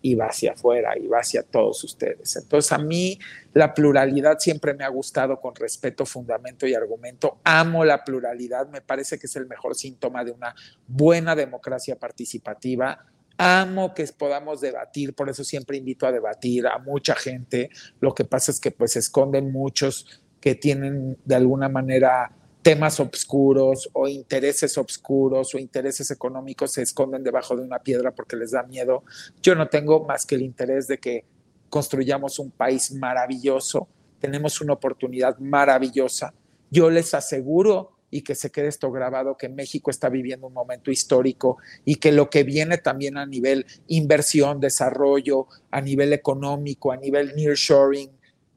y 0.01 0.15
va 0.15 0.27
hacia 0.27 0.53
afuera 0.53 0.97
y 0.97 1.07
va 1.07 1.19
hacia 1.19 1.43
todos 1.43 1.83
ustedes. 1.83 2.35
Entonces 2.35 2.71
a 2.71 2.77
mí 2.77 3.19
la 3.53 3.73
pluralidad 3.73 4.39
siempre 4.39 4.73
me 4.73 4.83
ha 4.83 4.89
gustado 4.89 5.39
con 5.39 5.55
respeto, 5.55 6.05
fundamento 6.05 6.67
y 6.67 6.73
argumento. 6.73 7.39
Amo 7.43 7.85
la 7.85 8.03
pluralidad, 8.03 8.67
me 8.69 8.81
parece 8.81 9.19
que 9.19 9.27
es 9.27 9.35
el 9.35 9.47
mejor 9.47 9.75
síntoma 9.75 10.23
de 10.23 10.31
una 10.31 10.55
buena 10.87 11.35
democracia 11.35 11.97
participativa. 11.97 13.05
Amo 13.37 13.93
que 13.93 14.05
podamos 14.17 14.61
debatir, 14.61 15.13
por 15.13 15.29
eso 15.29 15.43
siempre 15.43 15.77
invito 15.77 16.05
a 16.05 16.11
debatir 16.11 16.67
a 16.67 16.77
mucha 16.79 17.15
gente. 17.15 17.69
Lo 17.99 18.13
que 18.13 18.25
pasa 18.25 18.51
es 18.51 18.59
que 18.59 18.71
pues 18.71 18.95
esconden 18.95 19.51
muchos 19.51 20.21
que 20.39 20.55
tienen 20.55 21.17
de 21.23 21.35
alguna 21.35 21.69
manera 21.69 22.31
temas 22.61 22.99
obscuros 22.99 23.89
o 23.93 24.07
intereses 24.07 24.77
obscuros 24.77 25.55
o 25.55 25.59
intereses 25.59 26.11
económicos 26.11 26.73
se 26.73 26.83
esconden 26.83 27.23
debajo 27.23 27.55
de 27.55 27.63
una 27.63 27.79
piedra 27.79 28.11
porque 28.11 28.35
les 28.35 28.51
da 28.51 28.63
miedo. 28.63 29.03
Yo 29.41 29.55
no 29.55 29.67
tengo 29.67 30.05
más 30.05 30.25
que 30.25 30.35
el 30.35 30.43
interés 30.43 30.87
de 30.87 30.99
que 30.99 31.25
construyamos 31.69 32.37
un 32.37 32.51
país 32.51 32.91
maravilloso, 32.91 33.87
tenemos 34.19 34.61
una 34.61 34.73
oportunidad 34.73 35.37
maravillosa. 35.39 36.33
Yo 36.69 36.89
les 36.89 37.13
aseguro 37.13 37.93
y 38.11 38.21
que 38.21 38.35
se 38.35 38.51
quede 38.51 38.67
esto 38.67 38.91
grabado, 38.91 39.37
que 39.37 39.49
México 39.49 39.89
está 39.89 40.09
viviendo 40.09 40.47
un 40.47 40.53
momento 40.53 40.91
histórico 40.91 41.57
y 41.85 41.95
que 41.95 42.11
lo 42.11 42.29
que 42.29 42.43
viene 42.43 42.77
también 42.77 43.17
a 43.17 43.25
nivel 43.25 43.65
inversión, 43.87 44.59
desarrollo, 44.59 45.47
a 45.71 45.81
nivel 45.81 46.11
económico, 46.11 46.91
a 46.91 46.97
nivel 46.97 47.33
nearshoring, 47.35 48.11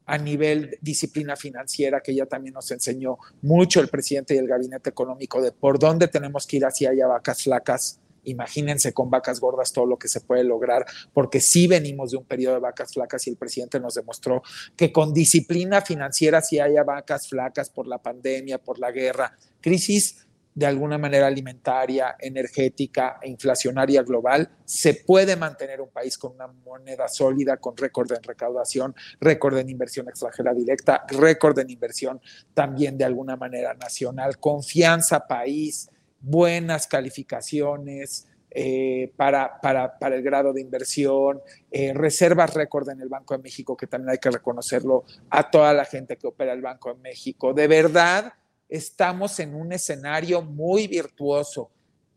a 0.07 0.18
nivel 0.18 0.78
disciplina 0.80 1.36
financiera, 1.36 2.00
que 2.00 2.14
ya 2.14 2.26
también 2.26 2.55
nos 2.55 2.70
enseñó 2.70 3.18
mucho 3.42 3.80
el 3.80 3.88
presidente 3.88 4.34
y 4.34 4.38
el 4.38 4.46
gabinete 4.46 4.90
económico 4.90 5.40
de 5.40 5.52
por 5.52 5.78
dónde 5.78 6.09
tenemos 6.09 6.46
que 6.46 6.59
ir 6.59 6.66
hacia 6.66 6.90
allá 6.90 7.07
vacas 7.07 7.42
flacas. 7.42 8.00
Imagínense 8.26 8.94
con 8.94 9.11
vacas 9.11 9.38
gordas 9.38 9.72
todo 9.72 9.84
lo 9.84 9.98
que 9.98 10.09
se 10.09 10.20
puede 10.20 10.44
lograr, 10.44 10.86
porque 11.12 11.40
sí 11.40 11.66
venimos 11.66 12.11
de 12.11 12.16
un 12.16 12.24
periodo 12.24 12.55
de 12.55 12.61
vacas 12.61 12.92
flacas 12.92 13.26
y 13.26 13.30
el 13.30 13.36
presidente 13.36 13.78
nos 13.80 13.94
demostró 13.94 14.42
que 14.76 14.92
con 14.92 15.12
disciplina 15.12 15.82
financiera 15.82 16.40
sí 16.40 16.59
haya 16.59 16.84
vacas 16.84 17.28
flacas 17.28 17.68
por 17.68 17.86
la 17.86 17.98
pandemia, 17.98 18.59
por 18.59 18.78
la 18.78 18.92
guerra, 18.92 19.36
crisis 19.61 20.24
de 20.55 20.66
alguna 20.66 20.98
manera 20.98 21.26
alimentaria, 21.26 22.16
energética 22.18 23.18
e 23.20 23.28
inflacionaria 23.28 24.02
global, 24.02 24.48
se 24.64 24.94
puede 24.94 25.34
mantener 25.34 25.80
un 25.80 25.90
país 25.90 26.16
con 26.16 26.32
una 26.32 26.46
moneda 26.46 27.09
sólida, 27.09 27.57
con 27.57 27.76
récord 27.76 28.12
en 28.12 28.22
recaudación, 28.22 28.94
récord 29.20 29.59
en 29.59 29.68
inversión 29.68 30.09
extranjera 30.09 30.55
directa, 30.55 31.05
récord 31.09 31.59
en 31.59 31.70
inversión 31.70 32.20
también 32.55 32.96
de 32.96 33.05
alguna 33.05 33.36
manera 33.36 33.74
nacional, 33.74 34.38
confianza 34.38 35.26
país, 35.26 35.90
buenas 36.20 36.86
calificaciones, 36.86 38.28
eh, 38.57 39.12
para, 39.16 39.61
para, 39.61 39.98
para, 39.98 40.14
el 40.14 40.22
grado 40.22 40.52
de 40.52 40.61
inversión, 40.61 41.40
eh, 41.72 41.92
reservas 41.92 42.55
récord 42.55 42.88
en 42.88 43.00
el 43.00 43.09
Banco 43.09 43.36
de 43.36 43.42
México, 43.42 43.76
que 43.76 43.88
también 43.88 44.11
hay 44.11 44.18
que 44.18 44.30
reconocerlo 44.30 45.02
a 45.30 45.50
toda 45.50 45.74
la 45.74 45.84
gente 45.84 46.16
que 46.16 46.28
opera 46.28 46.52
el 46.52 46.62
Banco 46.62 46.94
de 46.94 47.00
México. 47.00 47.52
De 47.52 47.66
verdad, 47.66 48.32
estamos 48.75 49.39
en 49.39 49.55
un 49.55 49.72
escenario 49.72 50.43
muy 50.43 50.89
virtuoso 50.89 51.70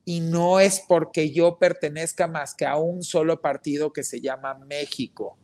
y 0.03 0.21
no 0.21 0.59
es 0.59 0.79
porque 0.87 1.31
yo 1.31 1.59
pertenezca 1.59 2.27
más 2.27 2.55
que 2.55 2.65
a 2.65 2.77
un 2.77 3.03
solo 3.03 3.39
partido 3.41 3.93
que 3.93 4.03
se 4.03 4.21
llama 4.21 4.55
México. 4.55 5.37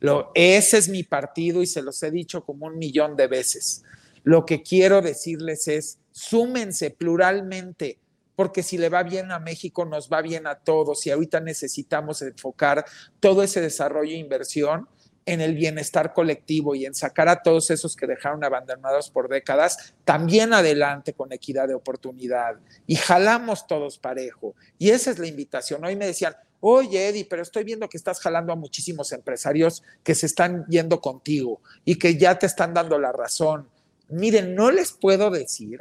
Lo, 0.00 0.32
ese 0.34 0.76
es 0.76 0.88
mi 0.88 1.02
partido 1.02 1.62
y 1.62 1.66
se 1.66 1.80
los 1.80 2.02
he 2.02 2.10
dicho 2.10 2.44
como 2.44 2.66
un 2.66 2.76
millón 2.76 3.16
de 3.16 3.26
veces. 3.26 3.84
Lo 4.22 4.44
que 4.44 4.62
quiero 4.62 5.00
decirles 5.00 5.66
es, 5.66 5.98
súmense 6.10 6.90
pluralmente, 6.90 7.98
porque 8.36 8.62
si 8.62 8.76
le 8.76 8.90
va 8.90 9.02
bien 9.02 9.32
a 9.32 9.38
México, 9.38 9.86
nos 9.86 10.10
va 10.10 10.20
bien 10.20 10.46
a 10.46 10.56
todos 10.56 11.06
y 11.06 11.10
ahorita 11.10 11.40
necesitamos 11.40 12.20
enfocar 12.20 12.84
todo 13.18 13.42
ese 13.42 13.62
desarrollo 13.62 14.12
e 14.12 14.18
inversión 14.18 14.88
en 15.26 15.40
el 15.40 15.54
bienestar 15.54 16.12
colectivo 16.12 16.74
y 16.74 16.84
en 16.84 16.94
sacar 16.94 17.28
a 17.28 17.42
todos 17.42 17.70
esos 17.70 17.96
que 17.96 18.06
dejaron 18.06 18.44
abandonados 18.44 19.10
por 19.10 19.28
décadas 19.28 19.94
también 20.04 20.52
adelante 20.52 21.14
con 21.14 21.32
equidad 21.32 21.68
de 21.68 21.74
oportunidad 21.74 22.56
y 22.86 22.96
jalamos 22.96 23.66
todos 23.66 23.98
parejo. 23.98 24.54
Y 24.78 24.90
esa 24.90 25.10
es 25.10 25.18
la 25.18 25.26
invitación. 25.26 25.84
Hoy 25.84 25.96
me 25.96 26.06
decían, 26.06 26.36
oye 26.60 27.08
Eddie, 27.08 27.26
pero 27.28 27.42
estoy 27.42 27.64
viendo 27.64 27.88
que 27.88 27.96
estás 27.96 28.20
jalando 28.20 28.52
a 28.52 28.56
muchísimos 28.56 29.12
empresarios 29.12 29.82
que 30.02 30.14
se 30.14 30.26
están 30.26 30.66
yendo 30.68 31.00
contigo 31.00 31.60
y 31.84 31.96
que 31.96 32.16
ya 32.16 32.38
te 32.38 32.46
están 32.46 32.74
dando 32.74 32.98
la 32.98 33.12
razón. 33.12 33.68
Miren, 34.08 34.54
no 34.54 34.70
les 34.70 34.92
puedo 34.92 35.30
decir 35.30 35.80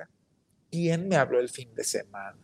quién 0.72 1.08
me 1.10 1.18
habló 1.18 1.40
el 1.40 1.50
fin 1.50 1.74
de 1.76 1.84
semana 1.84 2.38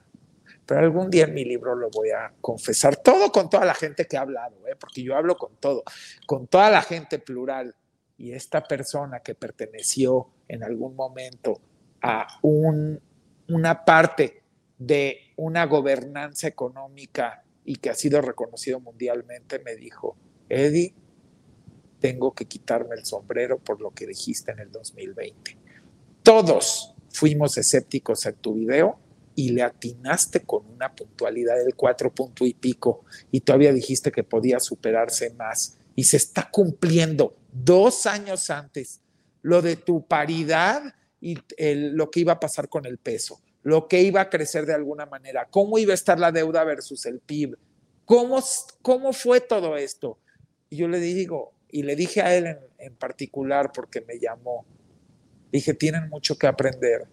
pero 0.70 0.82
algún 0.82 1.10
día 1.10 1.24
en 1.24 1.34
mi 1.34 1.44
libro 1.44 1.74
lo 1.74 1.90
voy 1.90 2.12
a 2.12 2.32
confesar, 2.42 2.96
todo 2.98 3.32
con 3.32 3.50
toda 3.50 3.66
la 3.66 3.74
gente 3.74 4.06
que 4.06 4.18
ha 4.18 4.22
hablado, 4.22 4.68
¿eh? 4.68 4.76
porque 4.80 5.02
yo 5.02 5.16
hablo 5.16 5.36
con 5.36 5.56
todo, 5.56 5.82
con 6.28 6.46
toda 6.46 6.70
la 6.70 6.84
gente 6.84 7.18
plural. 7.18 7.74
Y 8.20 8.34
esta 8.34 8.62
persona 8.62 9.22
que 9.22 9.34
perteneció 9.34 10.30
en 10.48 10.64
algún 10.64 10.96
momento 10.96 11.60
a 12.04 12.28
un, 12.44 13.02
una 13.48 13.84
parte 13.84 14.44
de 14.78 15.34
una 15.38 15.66
gobernanza 15.66 16.48
económica 16.48 17.44
y 17.66 17.78
que 17.78 17.90
ha 17.90 17.96
sido 17.96 18.22
reconocido 18.22 18.80
mundialmente, 18.80 19.58
me 19.66 19.76
dijo, 19.76 20.18
Eddie, 20.50 20.94
tengo 22.00 22.36
que 22.36 22.46
quitarme 22.46 22.94
el 22.94 23.06
sombrero 23.06 23.58
por 23.58 23.82
lo 23.82 23.90
que 23.90 24.06
dijiste 24.06 24.52
en 24.52 24.60
el 24.60 24.72
2020. 24.72 25.58
Todos 26.22 26.94
fuimos 27.10 27.58
escépticos 27.58 28.24
en 28.28 28.36
tu 28.36 28.54
video 28.54 29.00
y 29.40 29.52
le 29.52 29.64
atinaste 29.64 30.42
con 30.42 30.66
una 30.66 30.94
puntualidad 30.94 31.56
del 31.56 31.74
cuatro 31.74 32.14
punto 32.14 32.46
y 32.46 32.54
pico 32.54 33.06
y 33.32 33.40
todavía 33.40 33.72
dijiste 33.72 34.12
que 34.12 34.26
podía 34.26 34.60
superarse 34.60 35.30
más 35.30 35.78
y 35.96 36.04
se 36.04 36.18
está 36.18 36.50
cumpliendo 36.52 37.38
dos 37.54 38.06
años 38.06 38.50
antes 38.50 39.00
lo 39.42 39.62
de 39.62 39.78
tu 39.78 40.06
paridad 40.06 40.94
y 41.22 41.38
lo 41.64 42.12
que 42.12 42.20
iba 42.20 42.34
a 42.34 42.40
pasar 42.42 42.68
con 42.68 42.86
el 42.86 42.98
peso, 42.98 43.40
lo 43.64 43.88
que 43.88 44.02
iba 44.02 44.20
a 44.20 44.30
crecer 44.30 44.66
de 44.66 44.74
alguna 44.74 45.06
manera, 45.06 45.48
cómo 45.50 45.78
iba 45.78 45.94
a 45.94 45.96
estar 45.96 46.20
la 46.20 46.34
deuda 46.34 46.66
versus 46.66 47.06
el 47.06 47.22
PIB, 47.22 47.58
cómo, 48.04 48.44
cómo 48.82 49.14
fue 49.14 49.40
todo 49.40 49.78
esto. 49.78 50.20
Y 50.70 50.76
yo 50.76 50.90
le 50.90 51.00
digo, 51.00 51.54
y 51.72 51.84
le 51.84 51.96
dije 51.96 52.22
a 52.22 52.36
él 52.36 52.48
en, 52.48 52.60
en 52.78 52.96
particular 52.98 53.72
porque 53.72 54.02
me 54.02 54.20
llamó, 54.20 54.66
dije, 55.50 55.74
tienen 55.74 56.10
mucho 56.10 56.38
que 56.38 56.48
aprender 56.48 57.08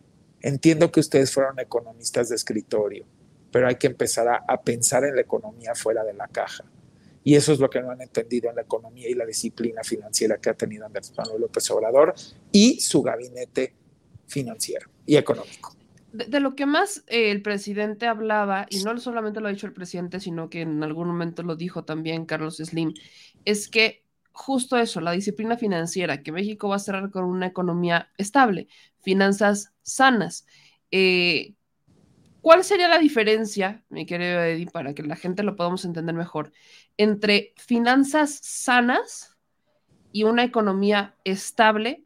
Entiendo 0.47 0.93
que 0.93 1.01
ustedes 1.01 1.35
fueron 1.35 1.59
economistas 1.59 2.29
de 2.29 2.37
escritorio, 2.37 3.05
pero 3.51 3.67
hay 3.67 3.75
que 3.75 3.89
empezar 3.89 4.29
a, 4.29 4.63
pensar 4.63 5.03
en 5.03 5.17
la 5.17 5.23
economía 5.23 5.75
fuera 5.75 6.05
de 6.05 6.15
la 6.15 6.29
caja. 6.29 6.63
Y 7.25 7.35
eso 7.35 7.53
es 7.53 7.59
lo 7.59 7.69
que 7.69 7.83
no 7.83 7.91
han 7.91 8.01
entendido 8.01 8.49
en 8.49 8.55
la 8.55 8.63
economía 8.63 9.09
y 9.09 9.15
la 9.15 9.27
disciplina 9.27 9.83
financiera 9.83 10.39
que 10.39 10.51
ha 10.51 10.55
tenido 10.55 10.87
Andrés 10.87 11.13
Manuel 11.19 11.41
López 11.41 11.69
Obrador 11.73 12.15
y 12.53 12.79
su 12.79 13.03
gabinete 13.03 13.75
financiero 14.29 14.89
y 15.05 15.17
económico. 15.17 15.75
De, 16.13 16.39
lo 16.39 16.55
que 16.55 16.65
más 16.65 17.03
eh, 17.09 17.33
el 17.33 17.43
presidente 17.43 18.07
hablaba, 18.07 18.69
y 18.71 18.85
no 18.85 18.97
solamente 19.01 19.41
lo 19.41 19.49
ha 19.49 19.51
dicho 19.51 19.67
el 19.67 19.73
presidente, 19.73 20.21
sino 20.21 20.49
que 20.49 20.61
en 20.61 20.81
algún 20.85 21.09
momento 21.09 21.43
lo 21.43 21.57
dijo 21.57 21.85
también 21.85 22.25
Carlos 22.25 22.59
Slim, 22.59 22.95
es 23.45 23.67
que 23.67 24.05
justo 24.37 24.77
eso, 24.77 25.01
la 25.01 25.13
disciplina 25.13 25.57
financiera, 25.57 26.23
que 26.23 26.31
México 26.31 26.69
va 26.69 26.77
a 26.77 26.79
cerrar 26.79 27.11
con 27.11 27.25
una 27.25 27.47
economía 27.47 28.11
estable, 28.19 28.69
finanzas 29.07 29.73
sanas. 29.83 30.47
Eh, 30.91 31.55
¿Cuál 32.41 32.65
sería 32.65 32.89
la 32.89 32.99
diferencia, 32.99 33.85
mi 33.89 34.05
querido 34.05 34.43
Eddie, 34.43 34.67
para 34.67 34.95
que 34.95 35.05
la 35.05 35.15
gente 35.15 35.45
lo 35.45 35.55
podamos 35.55 35.85
entender 35.85 36.15
mejor, 36.15 36.53
entre 36.97 37.55
finanzas 37.57 38.41
sanas 38.43 39.37
y 40.11 40.25
una 40.25 40.43
economía 40.43 41.15
estable 41.23 42.05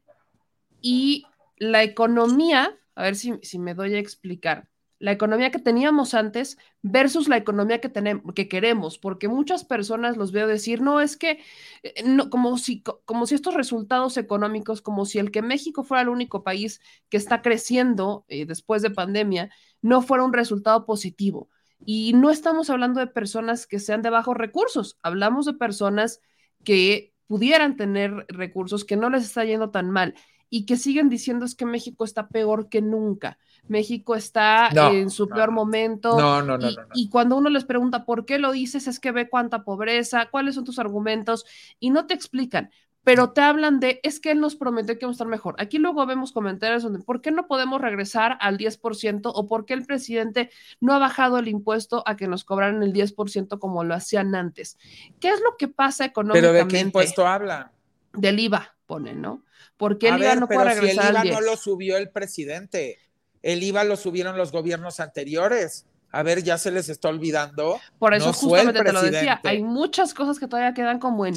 y 0.83 1.25
la 1.57 1.83
economía, 1.83 2.79
a 2.95 3.03
ver 3.03 3.17
si, 3.17 3.39
si 3.43 3.59
me 3.59 3.73
doy 3.75 3.95
a 3.95 3.99
explicar, 3.99 4.69
la 5.01 5.13
economía 5.13 5.51
que 5.51 5.59
teníamos 5.59 6.15
antes 6.15 6.59
versus 6.83 7.27
la 7.27 7.39
economía 7.39 7.81
que, 7.81 7.89
tenemos, 7.89 8.35
que 8.35 8.49
queremos, 8.49 8.99
porque 8.99 9.29
muchas 9.29 9.65
personas 9.65 10.19
los 10.19 10.31
veo 10.31 10.47
decir, 10.47 10.83
no, 10.83 11.01
es 11.01 11.17
que, 11.17 11.41
eh, 11.83 12.03
no, 12.05 12.29
como, 12.29 12.59
si, 12.59 12.83
como 12.83 13.27
si 13.27 13.35
estos 13.35 13.55
resultados 13.55 14.19
económicos, 14.19 14.83
como 14.83 15.07
si 15.07 15.19
el 15.19 15.31
que 15.31 15.41
México 15.43 15.85
fuera 15.85 16.03
el 16.03 16.11
único 16.11 16.45
país 16.45 16.81
que 17.09 17.17
está 17.17 17.41
creciendo 17.41 18.27
eh, 18.29 18.45
después 18.45 18.83
de 18.83 18.91
pandemia, 18.91 19.51
no 19.81 20.03
fuera 20.03 20.23
un 20.23 20.35
resultado 20.35 20.85
positivo. 20.85 21.49
Y 21.85 22.13
no 22.13 22.31
estamos 22.31 22.69
hablando 22.69 23.01
de 23.01 23.07
personas 23.07 23.67
que 23.67 23.79
sean 23.79 24.03
de 24.03 24.11
bajos 24.11 24.37
recursos, 24.37 24.99
hablamos 25.03 25.47
de 25.47 25.55
personas 25.55 26.21
que 26.63 27.15
pudieran 27.27 27.77
tener 27.77 28.27
recursos, 28.29 28.85
que 28.85 28.97
no 28.97 29.09
les 29.09 29.25
está 29.25 29.47
yendo 29.47 29.71
tan 29.71 29.91
mal 29.91 30.15
y 30.51 30.67
que 30.67 30.77
siguen 30.77 31.09
diciendo 31.09 31.47
es 31.47 31.55
que 31.55 31.65
México 31.65 32.05
está 32.05 32.29
peor 32.29 32.69
que 32.69 32.83
nunca. 32.83 33.39
México 33.69 34.17
está 34.17 34.69
en 34.93 35.11
su 35.11 35.29
peor 35.29 35.53
momento. 35.53 36.19
No, 36.19 36.43
no, 36.43 36.59
no 36.59 36.69
y, 36.69 36.77
y, 36.95 37.09
cuando 37.09 37.37
uno 37.37 37.49
les 37.49 37.65
pregunta 37.65 38.05
por 38.05 38.27
qué 38.27 38.39
lo 38.39 38.51
dices, 38.51 38.89
es 38.89 38.99
que 38.99 39.13
ve 39.13 39.29
cuánta 39.29 39.63
pobreza, 39.63 40.29
cuáles 40.31 40.57
son 40.57 40.65
tus 40.65 40.81
argumentos, 40.81 41.47
y 41.79 41.91
no 41.91 42.07
te 42.07 42.15
explican, 42.15 42.71
pero 43.03 43.33
te 43.33 43.41
hablan 43.41 43.81
de, 43.81 44.01
es 44.03 44.21
que 44.21 44.31
él 44.31 44.41
nos 44.41 44.57
prometió 44.57 44.99
que 44.99 45.07
vamos 45.07 45.15
a 45.15 45.19
estar 45.19 45.27
mejor. 45.27 45.55
Aquí 45.59 45.79
luego 45.79 46.05
vemos 46.05 46.33
comentarios 46.33 46.83
donde, 46.83 47.01
¿por 47.01 47.23
qué 47.23 47.31
no 47.31 47.47
podemos 47.47 47.81
regresar 47.81 48.37
al 48.41 48.59
10% 48.59 49.33
o 49.35 49.47
por 49.47 49.65
qué 49.65 49.75
el 49.75 49.87
presidente 49.87 50.51
no 50.81 50.93
ha 50.93 50.99
bajado 50.99 51.39
el 51.39 51.49
impuesto 51.49 52.03
a 52.07 52.17
que 52.17 52.29
nos 52.29 52.45
cobraran 52.45 52.83
el 52.83 52.93
10% 52.93 53.59
como 53.59 53.85
lo 53.85 53.95
hacían 53.95 54.35
antes? 54.35 54.79
¿Qué 55.19 55.31
es 55.31 55.41
lo 55.41 55.57
que 55.57 55.69
pasa 55.69 56.05
económicamente? 56.05 56.53
¿Pero 56.53 56.65
de 56.65 56.71
qué 56.71 56.81
impuesto 56.81 57.27
habla? 57.27 57.73
Del 58.13 58.39
IVA, 58.39 58.77
¿no? 58.99 59.45
Porque 59.77 60.09
el 60.09 60.19
IVA 60.19 60.35
no 60.37 60.49
puede 60.49 60.75
regresar 60.75 61.13
si 61.13 61.19
el 61.21 61.27
IVA 61.27 61.41
no 61.41 61.41
lo 61.41 61.57
subió 61.57 61.97
el 61.97 62.11
presidente, 62.11 62.99
el 63.43 63.63
IVA 63.63 63.85
lo 63.85 63.97
subieron 63.97 64.37
los 64.37 64.53
gobiernos 64.53 65.01
anteriores. 65.01 65.87
A 66.13 66.25
ver, 66.25 66.43
ya 66.43 66.59
se 66.59 66.73
les 66.73 66.89
está 66.89 67.09
olvidando. 67.09 67.79
Por 68.01 68.15
eso 68.15 68.33
justamente 68.33 68.83
te 68.83 68.93
lo 68.93 69.01
decía, 69.01 69.41
hay 69.45 69.63
muchas 69.63 70.13
cosas 70.13 70.41
que 70.41 70.49
todavía 70.49 70.75
quedan 70.75 70.99
como 70.99 71.25
en 71.25 71.37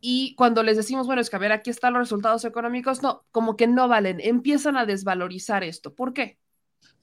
y 0.00 0.34
cuando 0.34 0.62
les 0.62 0.76
decimos, 0.76 1.06
bueno, 1.06 1.20
es 1.20 1.28
que 1.28 1.36
a 1.36 1.40
ver, 1.40 1.52
aquí 1.52 1.70
están 1.70 1.92
los 1.92 2.00
resultados 2.00 2.44
económicos, 2.44 3.02
no, 3.02 3.24
como 3.32 3.56
que 3.56 3.66
no 3.66 3.86
valen, 3.86 4.18
empiezan 4.20 4.76
a 4.76 4.86
desvalorizar 4.86 5.62
esto. 5.62 5.94
¿Por 5.94 6.14
qué? 6.14 6.38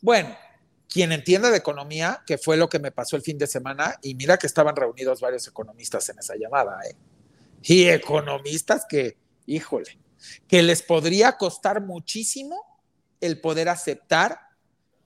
Bueno, 0.02 0.36
quien 0.90 1.12
entiende 1.12 1.52
de 1.52 1.58
economía, 1.58 2.24
que 2.26 2.38
fue 2.38 2.58
lo 2.58 2.70
que 2.70 2.80
me 2.80 2.92
pasó 2.92 3.16
el 3.16 3.22
fin 3.22 3.38
de 3.38 3.46
semana, 3.46 3.96
y 4.02 4.16
mira 4.16 4.38
que 4.38 4.48
estaban 4.48 4.76
reunidos 4.76 5.22
varios 5.22 5.48
economistas 5.48 6.10
en 6.10 6.20
esa 6.20 6.36
llamada, 6.36 6.80
¿eh? 6.90 6.96
Y 7.64 7.88
economistas 7.88 8.86
que, 8.90 9.18
híjole, 9.48 9.98
que 10.48 10.62
les 10.62 10.84
podría 10.84 11.38
costar 11.38 11.82
muchísimo 11.82 12.64
el 13.20 13.42
poder 13.42 13.70
aceptar 13.70 14.40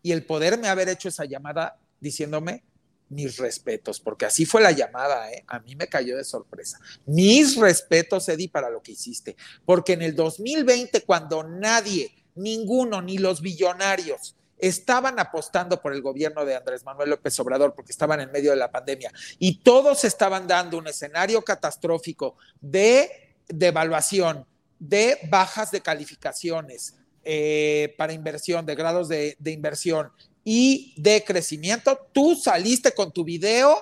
y 0.03 0.11
el 0.11 0.25
poderme 0.25 0.67
haber 0.67 0.89
hecho 0.89 1.07
esa 1.07 1.23
llamada 1.23 1.79
diciéndome 2.01 2.63
mis 3.07 3.37
respetos, 3.37 3.99
porque 3.99 4.25
así 4.25 4.45
fue 4.45 4.61
la 4.61 4.71
llamada, 4.71 5.31
¿eh? 5.31 5.43
a 5.47 5.59
mí 5.59 5.75
me 5.75 5.87
cayó 5.87 6.17
de 6.17 6.23
sorpresa. 6.23 6.79
Mis 7.05 7.57
respetos, 7.57 8.27
Eddie, 8.29 8.49
para 8.49 8.69
lo 8.69 8.81
que 8.81 8.93
hiciste, 8.93 9.35
porque 9.65 9.93
en 9.93 10.01
el 10.01 10.15
2020, 10.15 11.01
cuando 11.01 11.43
nadie, 11.43 12.09
ninguno, 12.35 13.01
ni 13.01 13.17
los 13.17 13.41
billonarios, 13.41 14.35
estaban 14.57 15.19
apostando 15.19 15.81
por 15.81 15.91
el 15.91 16.01
gobierno 16.01 16.45
de 16.45 16.55
Andrés 16.55 16.85
Manuel 16.85 17.09
López 17.09 17.37
Obrador 17.39 17.73
porque 17.73 17.91
estaban 17.91 18.21
en 18.21 18.31
medio 18.31 18.51
de 18.51 18.57
la 18.57 18.71
pandemia 18.71 19.11
y 19.39 19.57
todos 19.57 20.03
estaban 20.03 20.47
dando 20.47 20.77
un 20.77 20.87
escenario 20.87 21.41
catastrófico 21.41 22.35
de 22.61 23.30
devaluación, 23.47 24.45
de 24.79 25.17
bajas 25.29 25.71
de 25.71 25.81
calificaciones 25.81 26.95
eh, 27.23 27.93
para 27.97 28.13
inversión, 28.13 28.65
de 28.65 28.75
grados 28.75 29.07
de, 29.07 29.35
de 29.39 29.51
inversión 29.51 30.11
y 30.43 30.93
de 30.97 31.23
crecimiento, 31.23 32.07
tú 32.11 32.35
saliste 32.35 32.93
con 32.93 33.11
tu 33.11 33.23
video, 33.23 33.77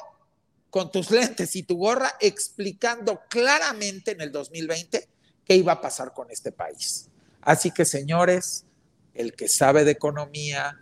con 0.70 0.92
tus 0.92 1.10
lentes 1.12 1.56
y 1.56 1.64
tu 1.64 1.78
gorra 1.78 2.16
explicando 2.20 3.22
claramente 3.30 4.12
en 4.12 4.22
el 4.22 4.32
2020 4.32 5.08
qué 5.46 5.56
iba 5.56 5.74
a 5.74 5.82
pasar 5.82 6.14
con 6.14 6.30
este 6.32 6.52
país. 6.52 7.08
Así 7.42 7.72
que, 7.72 7.86
señores, 7.86 8.66
el 9.14 9.34
que 9.34 9.48
sabe 9.48 9.86
de 9.86 9.92
economía 9.92 10.78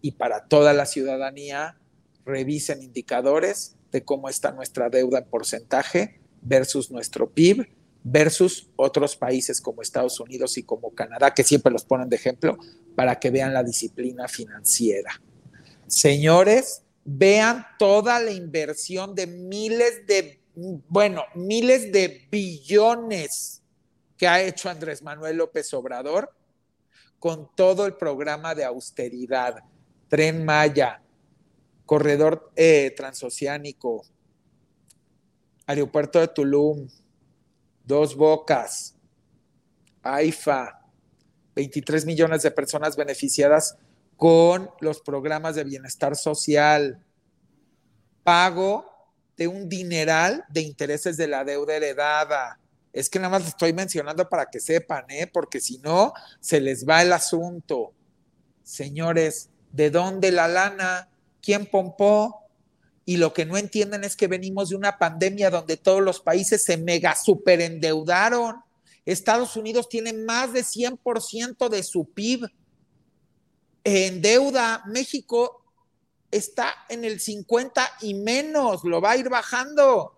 y 0.00 0.12
para 0.12 0.46
toda 0.46 0.72
la 0.72 0.86
ciudadanía, 0.86 1.76
revisen 2.24 2.82
indicadores 2.82 3.76
de 3.92 4.04
cómo 4.04 4.28
está 4.28 4.52
nuestra 4.52 4.88
deuda 4.88 5.18
en 5.18 5.24
porcentaje 5.24 6.20
versus 6.42 6.90
nuestro 6.90 7.28
PIB 7.28 7.68
versus 8.02 8.68
otros 8.76 9.16
países 9.16 9.60
como 9.60 9.82
Estados 9.82 10.18
Unidos 10.20 10.56
y 10.58 10.62
como 10.62 10.94
Canadá, 10.94 11.34
que 11.34 11.44
siempre 11.44 11.72
los 11.72 11.84
ponen 11.84 12.08
de 12.08 12.16
ejemplo 12.16 12.58
para 12.94 13.18
que 13.18 13.30
vean 13.30 13.52
la 13.52 13.62
disciplina 13.62 14.26
financiera. 14.28 15.20
Señores, 15.86 16.82
vean 17.04 17.66
toda 17.78 18.20
la 18.20 18.30
inversión 18.30 19.14
de 19.14 19.26
miles 19.26 20.06
de, 20.06 20.40
bueno, 20.88 21.24
miles 21.34 21.92
de 21.92 22.26
billones 22.30 23.62
que 24.16 24.28
ha 24.28 24.42
hecho 24.42 24.68
Andrés 24.68 25.02
Manuel 25.02 25.36
López 25.36 25.72
Obrador 25.74 26.30
con 27.18 27.50
todo 27.54 27.86
el 27.86 27.94
programa 27.94 28.54
de 28.54 28.64
austeridad, 28.64 29.62
tren 30.08 30.44
Maya, 30.44 31.02
corredor 31.84 32.50
eh, 32.56 32.92
transoceánico, 32.96 34.06
aeropuerto 35.66 36.20
de 36.20 36.28
Tulum, 36.28 36.88
Dos 37.90 38.14
Bocas, 38.14 38.94
AIFA, 40.04 40.80
23 41.56 42.06
millones 42.06 42.42
de 42.42 42.52
personas 42.52 42.94
beneficiadas 42.94 43.76
con 44.16 44.70
los 44.78 45.00
programas 45.00 45.56
de 45.56 45.64
bienestar 45.64 46.14
social, 46.14 47.04
pago 48.22 48.86
de 49.36 49.48
un 49.48 49.68
dineral 49.68 50.44
de 50.50 50.60
intereses 50.60 51.16
de 51.16 51.26
la 51.26 51.42
deuda 51.42 51.74
heredada. 51.74 52.60
Es 52.92 53.10
que 53.10 53.18
nada 53.18 53.36
más 53.36 53.48
estoy 53.48 53.72
mencionando 53.72 54.28
para 54.28 54.46
que 54.46 54.60
sepan, 54.60 55.06
¿eh? 55.08 55.26
porque 55.26 55.60
si 55.60 55.78
no, 55.78 56.12
se 56.38 56.60
les 56.60 56.88
va 56.88 57.02
el 57.02 57.12
asunto. 57.12 57.92
Señores, 58.62 59.50
¿de 59.72 59.90
dónde 59.90 60.30
la 60.30 60.46
lana? 60.46 61.08
¿Quién 61.42 61.66
pompó? 61.66 62.39
Y 63.04 63.16
lo 63.16 63.32
que 63.32 63.44
no 63.44 63.56
entienden 63.56 64.04
es 64.04 64.16
que 64.16 64.26
venimos 64.26 64.68
de 64.68 64.76
una 64.76 64.98
pandemia 64.98 65.50
donde 65.50 65.76
todos 65.76 66.02
los 66.02 66.20
países 66.20 66.62
se 66.64 66.76
mega 66.76 67.16
superendeudaron. 67.16 68.56
Estados 69.04 69.56
Unidos 69.56 69.88
tiene 69.88 70.12
más 70.12 70.52
de 70.52 70.60
100% 70.60 71.68
de 71.68 71.82
su 71.82 72.04
PIB 72.04 72.48
en 73.84 74.20
deuda. 74.20 74.84
México 74.86 75.64
está 76.30 76.74
en 76.88 77.04
el 77.04 77.20
50 77.20 77.90
y 78.02 78.14
menos, 78.14 78.84
lo 78.84 79.00
va 79.00 79.12
a 79.12 79.16
ir 79.16 79.28
bajando. 79.28 80.16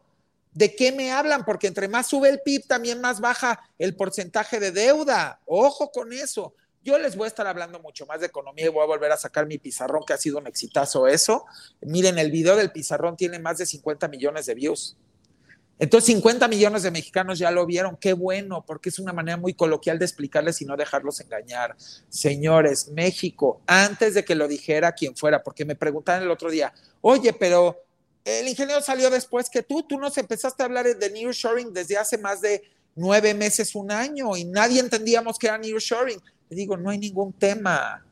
¿De 0.53 0.75
qué 0.75 0.93
me 0.93 1.13
hablan? 1.13 1.45
Porque 1.47 1.69
entre 1.69 1.89
más 1.89 2.09
sube 2.09 2.29
el 2.29 2.41
PIB, 2.41 2.67
también 2.67 3.01
más 3.01 3.21
baja 3.21 3.61
el 3.79 3.97
porcentaje 3.97 4.61
de 4.61 4.71
deuda. 4.71 5.41
Ojo 5.47 5.91
con 5.91 6.13
eso. 6.13 6.55
Yo 6.85 6.99
les 6.99 7.15
voy 7.17 7.27
a 7.27 7.29
estar 7.29 7.47
hablando 7.47 7.79
mucho 7.79 8.07
más 8.07 8.21
de 8.21 8.27
economía 8.27 8.67
y 8.67 8.69
voy 8.69 8.83
a 8.83 8.87
volver 8.87 9.13
a 9.13 9.17
sacar 9.17 9.47
mi 9.47 9.59
pizarrón, 9.59 10.03
que 10.05 10.15
ha 10.15 10.19
sido 10.19 10.39
un 10.39 10.49
exitazo 10.49 11.07
eso. 11.07 11.45
Miren, 11.81 12.19
el 12.19 12.31
video 12.31 12.57
del 12.57 12.73
pizarrón 12.73 13.17
tiene 13.17 13.39
más 13.39 13.59
de 13.59 13.67
50 13.67 14.09
millones 14.09 14.47
de 14.47 14.55
views. 14.55 14.97
Entonces, 15.79 16.07
50 16.07 16.49
millones 16.49 16.83
de 16.83 16.91
mexicanos 16.91 17.39
ya 17.39 17.51
lo 17.51 17.67
vieron. 17.67 17.97
Qué 17.97 18.13
bueno, 18.13 18.65
porque 18.67 18.89
es 18.89 18.99
una 18.99 19.13
manera 19.13 19.37
muy 19.37 19.55
coloquial 19.55 19.99
de 19.99 20.05
explicarles 20.05 20.61
y 20.61 20.65
no 20.65 20.77
dejarlos 20.77 21.21
engañar. 21.21 21.77
Señores, 22.09 22.89
México, 22.89 23.63
antes 23.67 24.15
de 24.15 24.25
que 24.25 24.35
lo 24.35 24.49
dijera 24.49 24.93
quien 24.93 25.17
fuera, 25.17 25.43
porque 25.43 25.65
me 25.65 25.77
preguntaron 25.77 26.25
el 26.25 26.31
otro 26.31 26.51
día, 26.51 26.73
oye, 27.01 27.33
pero 27.33 27.77
el 28.25 28.47
ingeniero 28.49 28.81
salió 28.81 29.09
después 29.09 29.49
que 29.49 29.63
tú, 29.63 29.85
tú 29.85 29.99
nos 29.99 30.19
empezaste 30.19 30.63
a 30.63 30.67
hablar 30.67 30.87
de 30.87 31.11
nearshoring 31.11 31.73
desde 31.73 31.97
hace 31.97 32.19
más 32.19 32.41
de 32.41 32.63
nueve 32.95 33.35
meses, 33.35 33.75
un 33.75 33.91
año, 33.91 34.37
y 34.37 34.45
nadie 34.45 34.81
entendíamos 34.81 35.39
que 35.39 35.47
era 35.47 35.59
nearshoring 35.59 36.21
digo, 36.55 36.77
no 36.77 36.91
hay 36.91 36.99
ningún 36.99 37.33
tema. 37.33 38.05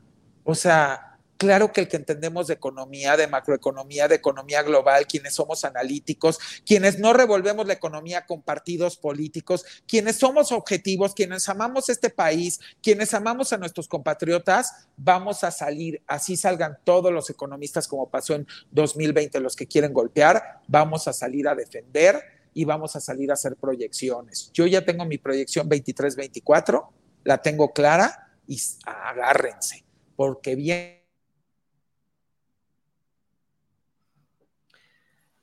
O 0.43 0.55
sea, 0.55 1.11
claro 1.41 1.71
que 1.73 1.81
el 1.81 1.87
que 1.87 1.97
entendemos 1.97 2.45
de 2.45 2.53
economía, 2.53 3.17
de 3.17 3.25
macroeconomía, 3.25 4.07
de 4.07 4.13
economía 4.13 4.61
global, 4.61 5.07
quienes 5.07 5.33
somos 5.33 5.65
analíticos, 5.65 6.37
quienes 6.67 6.99
no 6.99 7.13
revolvemos 7.13 7.65
la 7.65 7.73
economía 7.73 8.27
con 8.27 8.43
partidos 8.43 8.95
políticos, 8.95 9.65
quienes 9.87 10.17
somos 10.17 10.51
objetivos, 10.51 11.15
quienes 11.15 11.49
amamos 11.49 11.89
este 11.89 12.11
país, 12.11 12.59
quienes 12.83 13.15
amamos 13.15 13.51
a 13.53 13.57
nuestros 13.57 13.87
compatriotas, 13.87 14.87
vamos 14.95 15.43
a 15.43 15.49
salir, 15.49 16.03
así 16.05 16.37
salgan 16.37 16.77
todos 16.83 17.11
los 17.11 17.27
economistas 17.31 17.87
como 17.87 18.07
pasó 18.07 18.35
en 18.35 18.45
2020, 18.69 19.39
los 19.39 19.55
que 19.55 19.65
quieren 19.65 19.93
golpear, 19.93 20.59
vamos 20.67 21.07
a 21.07 21.13
salir 21.13 21.47
a 21.47 21.55
defender 21.55 22.21
y 22.53 22.65
vamos 22.65 22.95
a 22.95 22.99
salir 22.99 23.31
a 23.31 23.33
hacer 23.33 23.55
proyecciones. 23.55 24.51
Yo 24.53 24.67
ya 24.67 24.85
tengo 24.85 25.05
mi 25.05 25.17
proyección 25.17 25.67
23-24, 25.67 26.87
la 27.23 27.41
tengo 27.41 27.73
clara 27.73 28.27
y 28.51 28.61
agárrense, 28.85 29.85
porque 30.17 30.55
bien. 30.55 30.99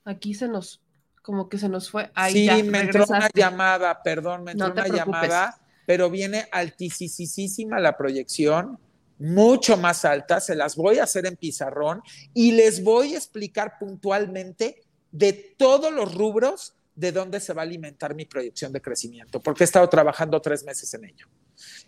Aquí 0.05 0.35
se 0.35 0.47
nos, 0.47 0.83
como 1.23 1.49
que 1.49 1.57
se 1.57 1.71
nos 1.71 1.91
fue. 1.91 2.11
Ahí 2.15 2.51
sí, 2.51 2.63
me 2.65 2.81
entró 2.81 3.07
una 3.09 3.31
llamada, 3.35 4.03
perdón, 4.03 4.45
me 4.45 4.53
entró 4.53 4.73
una 4.73 4.89
llamada, 4.89 5.59
pero 5.87 6.11
viene 6.11 6.49
altísima 6.53 7.81
la 7.81 7.97
proyección, 7.97 8.79
mucho 9.19 9.79
más 9.79 10.05
alta, 10.05 10.39
se 10.39 10.55
las 10.55 10.77
voy 10.77 10.99
a 10.99 11.05
hacer 11.05 11.25
en 11.25 11.37
pizarrón 11.37 12.03
y 12.35 12.53
les 12.53 12.85
voy 12.85 13.15
a 13.15 13.17
explicar 13.17 13.79
puntualmente 13.79 14.83
de 15.11 15.33
todos 15.33 15.91
los 15.91 16.15
rubros 16.15 16.75
de 16.95 17.13
dónde 17.13 17.41
se 17.41 17.55
va 17.55 17.63
a 17.63 17.65
alimentar 17.65 18.15
mi 18.15 18.27
proyección 18.27 18.71
de 18.73 18.83
crecimiento, 18.83 19.41
porque 19.41 19.65
he 19.65 19.67
estado 19.67 19.89
trabajando 19.89 20.43
tres 20.43 20.63
meses 20.63 20.93
en 20.93 21.07
ello. 21.07 21.27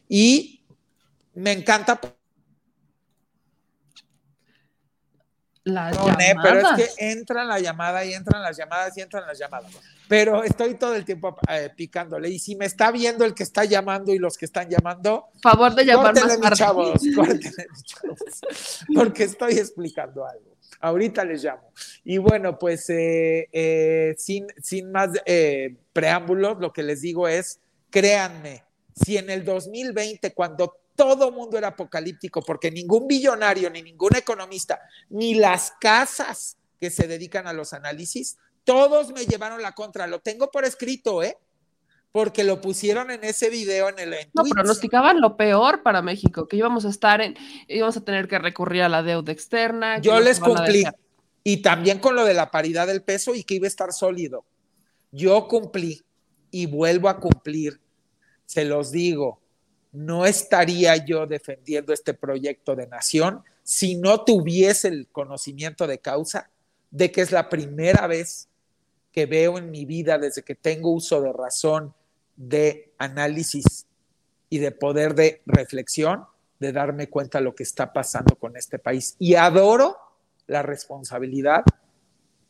Y 0.09 0.60
me 1.35 1.53
encanta. 1.53 2.01
Las 5.63 5.97
pero 6.43 6.61
es 6.61 6.95
que 6.97 7.11
entran 7.11 7.47
la 7.47 7.61
llamada 7.61 8.03
y 8.05 8.15
entran 8.15 8.43
las 8.43 8.57
llamadas 8.57 8.97
y 8.97 9.03
entran 9.03 9.27
las 9.27 9.39
llamadas. 9.39 9.71
Pero 10.09 10.43
estoy 10.43 10.75
todo 10.75 10.95
el 10.95 11.05
tiempo 11.05 11.37
eh, 11.49 11.71
picándole. 11.77 12.31
Y 12.31 12.39
si 12.39 12.57
me 12.57 12.65
está 12.65 12.91
viendo 12.91 13.25
el 13.25 13.35
que 13.35 13.43
está 13.43 13.65
llamando 13.65 14.13
y 14.13 14.19
los 14.19 14.39
que 14.39 14.47
están 14.47 14.69
llamando, 14.69 15.29
favor 15.43 15.75
de 15.75 15.85
llamar 15.85 16.15
más 16.39 16.53
chavos, 16.59 17.01
porque 18.95 19.25
estoy 19.25 19.53
explicando 19.53 20.27
algo. 20.27 20.57
Ahorita 20.81 21.25
les 21.25 21.45
llamo. 21.45 21.73
Y 22.05 22.17
bueno, 22.17 22.59
pues 22.59 22.89
eh, 22.89 23.49
eh, 23.53 24.15
sin, 24.17 24.47
sin 24.63 24.91
más 24.91 25.11
preámbulos, 25.93 26.59
lo 26.59 26.73
que 26.73 26.83
les 26.83 27.03
digo 27.03 27.29
es, 27.29 27.61
créanme, 27.91 28.65
si 28.95 29.19
en 29.19 29.29
el 29.29 29.45
2020, 29.45 30.33
cuando 30.33 30.81
todo 31.01 31.33
mundo 31.33 31.57
era 31.57 31.69
apocalíptico, 31.69 32.43
porque 32.43 32.71
ningún 32.71 33.09
billonario, 33.09 33.71
ni 33.71 33.81
ningún 33.81 34.17
economista, 34.17 34.79
ni 35.09 35.33
las 35.33 35.73
casas 35.81 36.59
que 36.79 36.91
se 36.91 37.09
dedican 37.09 37.47
a 37.47 37.55
los 37.55 37.73
análisis, 37.73 38.37
todos 38.65 39.11
me 39.11 39.25
llevaron 39.25 39.63
la 39.63 39.73
contra. 39.73 40.07
Lo 40.07 40.19
tengo 40.19 40.51
por 40.51 40.67
escrito, 40.67 41.23
¿eh? 41.23 41.39
Porque 42.13 42.45
lo 42.45 42.61
pusieron 42.61 43.11
en 43.11 43.25
ese 43.25 43.49
video 43.49 43.89
en 43.89 43.99
el. 43.99 44.15
no, 44.35 44.43
pronosticaban 44.45 45.23
lo 45.23 45.39
peor 45.39 45.83
para 45.83 46.03
México, 46.03 46.47
que 46.47 46.59
íbamos 46.59 46.85
a 46.85 46.91
estar 46.91 47.23
en, 47.23 47.35
íbamos 47.67 47.97
a 47.97 48.05
tener 48.05 48.29
que 48.29 48.39
recurrir 48.39 48.83
a 48.83 48.91
la 48.91 49.03
deuda 49.03 49.33
externa. 49.33 50.01
Yo 50.01 50.21
les 50.21 50.39
cumplí. 50.39 50.85
Y 51.45 51.63
también 51.63 51.99
con 51.99 52.15
lo 52.15 52.27
de 52.27 52.35
la 52.35 52.51
paridad 52.51 52.87
del 52.87 53.03
peso 53.03 53.35
y 53.35 53.45
que 53.45 53.55
iba 53.55 53.65
a 53.65 53.69
estar 53.69 53.95
sólido. 53.95 54.45
Yo 55.13 55.49
cumplí 55.49 56.03
y 56.51 56.67
vuelvo 56.67 57.09
a 57.09 57.19
cumplir. 57.19 57.81
Se 58.45 58.67
los 58.67 58.91
digo 58.91 59.40
no 59.93 60.27
estaría 60.27 60.97
yo 61.05 61.27
defendiendo 61.27 61.93
este 61.93 62.15
proyecto 62.15 62.77
de 62.77 62.87
nación 62.87 63.43
si 63.63 63.97
no 63.97 64.25
tuviese 64.25 64.89
el 64.89 65.09
conocimiento 65.09 65.87
de 65.87 65.99
causa 65.99 66.51
de 66.91 67.11
que 67.11 67.21
es 67.21 67.33
la 67.33 67.49
primera 67.49 68.07
vez 68.07 68.49
que 69.13 69.27
veo 69.27 69.59
en 69.59 69.71
mi 69.71 69.85
vida 69.85 70.19
desde 70.19 70.43
que 70.43 70.55
tengo 70.55 70.91
uso 70.91 71.21
de 71.21 71.33
razón, 71.33 71.95
de 72.37 72.93
análisis 72.99 73.87
y 74.49 74.59
de 74.59 74.73
poder 74.73 75.15
de 75.15 75.43
reflexión, 75.47 76.25
de 76.59 76.73
darme 76.73 77.09
cuenta 77.09 77.39
de 77.39 77.45
lo 77.45 77.55
que 77.55 77.63
está 77.63 77.93
pasando 77.93 78.37
con 78.37 78.57
este 78.57 78.79
país. 78.79 79.17
Y 79.19 79.35
adoro 79.35 79.97
la 80.47 80.63
responsabilidad 80.63 81.65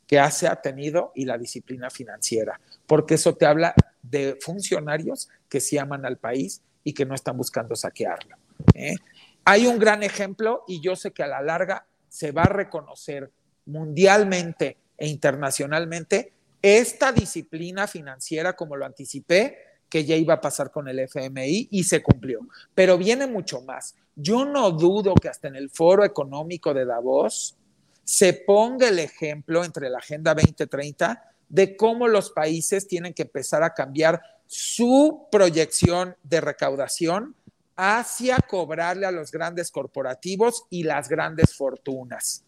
que 0.07 0.21
se 0.31 0.49
ha 0.49 0.57
tenido 0.61 1.13
y 1.15 1.25
la 1.25 1.39
disciplina 1.39 1.89
financiera, 1.89 2.61
porque 2.87 3.15
eso 3.15 3.35
te 3.37 3.47
habla 3.47 3.75
de 4.03 4.37
funcionarios 4.41 5.29
que 5.49 5.61
sí 5.61 5.79
aman 5.79 6.05
al 6.05 6.17
país 6.17 6.63
y 6.85 6.93
que 6.93 7.05
no 7.05 7.15
están 7.15 7.37
buscando 7.37 7.77
saquearlo. 7.77 8.37
¿eh? 8.75 8.95
Hay 9.45 9.67
un 9.67 9.79
gran 9.79 10.03
ejemplo 10.03 10.65
y 10.69 10.81
yo 10.81 10.97
sé 10.97 11.13
que 11.13 11.23
a 11.23 11.27
la 11.27 11.43
larga 11.43 11.87
se 12.09 12.33
va 12.33 12.43
a 12.43 12.49
reconocer 12.49 13.31
mundialmente 13.67 14.77
e 14.97 15.09
internacionalmente 15.09 16.33
esta 16.63 17.13
disciplina 17.13 17.87
financiera, 17.87 18.55
como 18.55 18.77
lo 18.77 18.85
anticipé, 18.85 19.59
que 19.89 20.05
ya 20.05 20.15
iba 20.15 20.35
a 20.35 20.41
pasar 20.41 20.71
con 20.71 20.89
el 20.89 21.01
FMI 21.01 21.69
y 21.71 21.85
se 21.85 22.03
cumplió. 22.03 22.41
Pero 22.75 22.99
viene 22.99 23.27
mucho 23.27 23.61
más. 23.63 23.97
Yo 24.15 24.45
no 24.45 24.71
dudo 24.71 25.15
que 25.15 25.29
hasta 25.29 25.49
en 25.49 25.57
el 25.57 25.71
foro 25.71 26.05
económico 26.05 26.75
de 26.75 26.85
Davos 26.85 27.57
se 28.05 28.33
ponga 28.35 28.89
el 28.89 28.99
ejemplo 28.99 29.65
entre 29.65 29.91
la 29.91 29.99
Agenda 29.99 30.35
2030 30.35 31.31
de 31.49 31.77
cómo 31.77 32.07
los 32.09 32.31
países 32.31 32.87
tienen 32.87 33.15
que 33.15 33.23
empezar 33.23 33.63
a 33.63 33.75
cambiar 33.75 34.23
su 34.53 35.29
proyección 35.31 36.17
de 36.25 36.41
recaudación 36.41 37.37
hacia 37.77 38.37
cobrarle 38.39 39.07
a 39.07 39.13
los 39.13 39.31
grandes 39.31 39.71
corporativos 39.71 40.65
y 40.71 40.83
las 40.83 41.09
grandes 41.09 41.55
fortunas. 41.55 42.43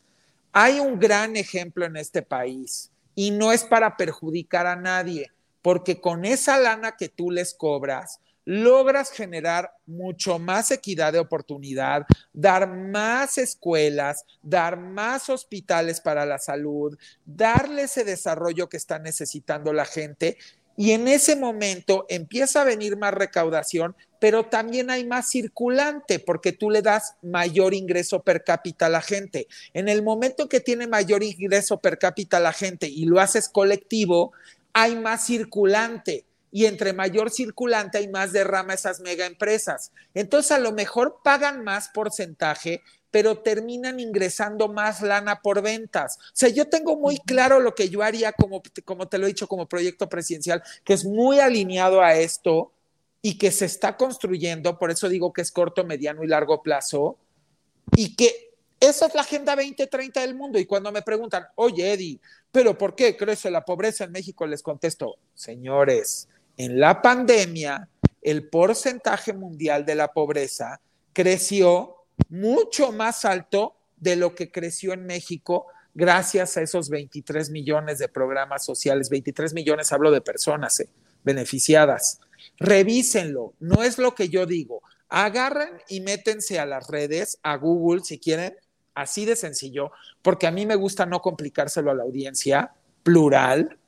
Hay 0.53 0.81
un 0.81 0.99
gran 0.99 1.37
ejemplo 1.37 1.85
en 1.87 1.97
este 1.97 2.23
país 2.23 2.91
y 3.15 3.31
no 3.31 3.53
es 3.53 3.63
para 3.63 3.97
perjudicar 3.97 4.67
a 4.67 4.75
nadie, 4.75 5.31
porque 5.63 6.01
con 6.01 6.25
esa 6.25 6.59
lana 6.59 6.97
que 6.97 7.09
tú 7.09 7.31
les 7.31 7.55
cobras, 7.55 8.19
logras 8.45 9.13
generar 9.13 9.77
mucho 9.87 10.41
más 10.41 10.73
equidad 10.73 11.13
de 11.13 11.21
oportunidad, 11.21 12.05
dar 12.33 12.67
más 12.67 13.39
escuelas, 13.39 14.25
dar 14.43 14.77
más 14.77 15.29
hospitales 15.29 16.01
para 16.01 16.27
la 16.27 16.39
salud, 16.39 16.99
darle 17.25 17.83
ese 17.83 18.03
desarrollo 18.03 18.69
que 18.69 18.77
está 18.77 18.99
necesitando 18.99 19.73
la 19.73 19.85
gente. 19.85 20.37
Y 20.77 20.93
en 20.93 21.09
ese 21.09 21.37
momento 21.37 22.07
empieza 22.09 22.63
a 22.63 22.65
venir 22.65 22.97
más 22.97 23.13
recaudación, 23.13 23.95
pero 24.19 24.47
también 24.47 24.91
hay 24.91 25.05
más 25.05 25.29
circulante 25.31 26.19
porque 26.19 26.53
tú 26.53 26.71
le 26.71 26.81
das 26.81 27.15
mayor 27.23 27.75
ingreso 27.75 28.23
per 28.23 28.45
cápita 28.45 28.87
a 28.87 28.91
la 28.91 29.03
gente. 29.03 29.49
En 29.75 29.89
el 29.89 30.03
momento 30.03 30.49
que 30.49 30.61
tiene 30.61 30.87
mayor 30.87 31.23
ingreso 31.23 31.79
per 31.81 31.99
cápita 31.99 32.37
a 32.39 32.41
la 32.41 32.53
gente 32.53 32.89
y 32.89 33.05
lo 33.05 33.21
haces 33.21 33.49
colectivo, 33.49 34.33
hay 34.73 34.97
más 34.97 35.27
circulante 35.27 36.25
y 36.53 36.67
entre 36.67 36.93
mayor 36.93 37.31
circulante 37.31 37.99
hay 37.99 38.09
más 38.09 38.33
derrama 38.33 38.75
esas 38.75 39.01
mega 39.01 39.27
empresas. 39.27 39.91
Entonces 40.15 40.53
a 40.53 40.59
lo 40.59 40.73
mejor 40.73 41.21
pagan 41.25 41.65
más 41.65 41.89
porcentaje, 41.89 42.83
pero 43.13 43.39
terminan 43.39 44.01
ingresando 44.01 44.69
más 44.69 45.03
lana 45.03 45.41
por 45.43 45.63
ventas. 45.63 46.17
O 46.17 46.31
sea, 46.33 46.49
yo 46.49 46.69
tengo 46.69 46.97
muy 46.97 47.19
claro 47.19 47.61
lo 47.61 47.75
que 47.75 47.91
yo 47.91 48.03
haría 48.03 48.33
como, 48.33 48.63
como 48.85 49.07
te 49.07 49.19
lo 49.19 49.27
he 49.27 49.29
dicho 49.29 49.47
como 49.47 49.69
proyecto 49.69 50.09
presidencial, 50.09 50.63
que 50.83 50.95
es 50.95 51.05
muy 51.05 51.39
alineado 51.39 52.03
a 52.03 52.15
esto 52.15 52.73
y 53.21 53.37
que 53.39 53.53
se 53.53 53.67
está 53.67 53.97
construyendo, 53.97 54.79
por 54.79 54.91
eso 54.91 55.09
digo 55.11 55.33
que 55.33 55.43
es 55.43 55.53
corto, 55.53 55.85
mediano 55.85 56.25
y 56.25 56.27
largo 56.27 56.63
plazo, 56.63 57.19
y 57.95 58.17
que 58.17 58.55
esa 58.81 59.07
es 59.07 59.15
la 59.15 59.21
Agenda 59.21 59.55
2030 59.55 60.23
del 60.23 60.35
mundo. 60.35 60.59
Y 60.59 60.65
cuando 60.65 60.91
me 60.91 61.03
preguntan, 61.03 61.47
oye, 61.55 61.93
Eddie, 61.93 62.19
¿pero 62.51 62.77
por 62.77 62.97
qué 62.97 63.17
crece 63.17 63.51
la 63.51 63.65
pobreza 63.65 64.05
en 64.05 64.13
México? 64.13 64.47
Les 64.47 64.63
contesto, 64.63 65.19
señores, 65.35 66.29
en 66.57 66.81
la 66.81 67.01
pandemia, 67.03 67.89
el 68.23 68.49
porcentaje 68.49 69.35
mundial 69.35 69.85
de 69.85 69.97
la 69.97 70.13
pobreza 70.13 70.81
creció 71.13 72.02
mucho 72.29 72.93
más 72.93 73.25
alto 73.25 73.77
de 73.97 74.17
lo 74.17 74.35
que 74.35 74.51
creció 74.51 74.93
en 74.93 75.07
México 75.07 75.67
gracias 75.95 76.57
a 76.57 76.63
esos 76.63 76.89
23 76.89 77.51
millones 77.51 77.99
de 77.99 78.09
programas 78.09 78.65
sociales. 78.65 79.11
23 79.11 79.55
millones, 79.55 79.93
hablo 79.93 80.11
de 80.11 80.21
personas 80.21 80.81
eh, 80.81 80.89
beneficiadas. 81.25 82.21
Revísenlo, 82.59 83.55
no 83.61 83.83
es 83.83 83.99
lo 83.99 84.15
que 84.15 84.29
yo 84.29 84.47
digo. 84.47 84.83
Agarren 85.09 85.79
y 85.89 86.01
métense 86.01 86.59
a 86.59 86.67
las 86.67 86.89
redes, 86.89 87.39
a 87.43 87.57
Google 87.57 88.03
si 88.03 88.19
quieren, 88.19 88.57
así 88.95 89.25
de 89.25 89.37
sencillo, 89.37 89.93
porque 90.23 90.47
a 90.47 90.51
mí 90.51 90.65
me 90.67 90.75
gusta 90.75 91.07
no 91.07 91.21
complicárselo 91.21 91.91
a 91.91 91.95
la 91.95 92.03
audiencia, 92.03 92.73
plural. 93.03 93.79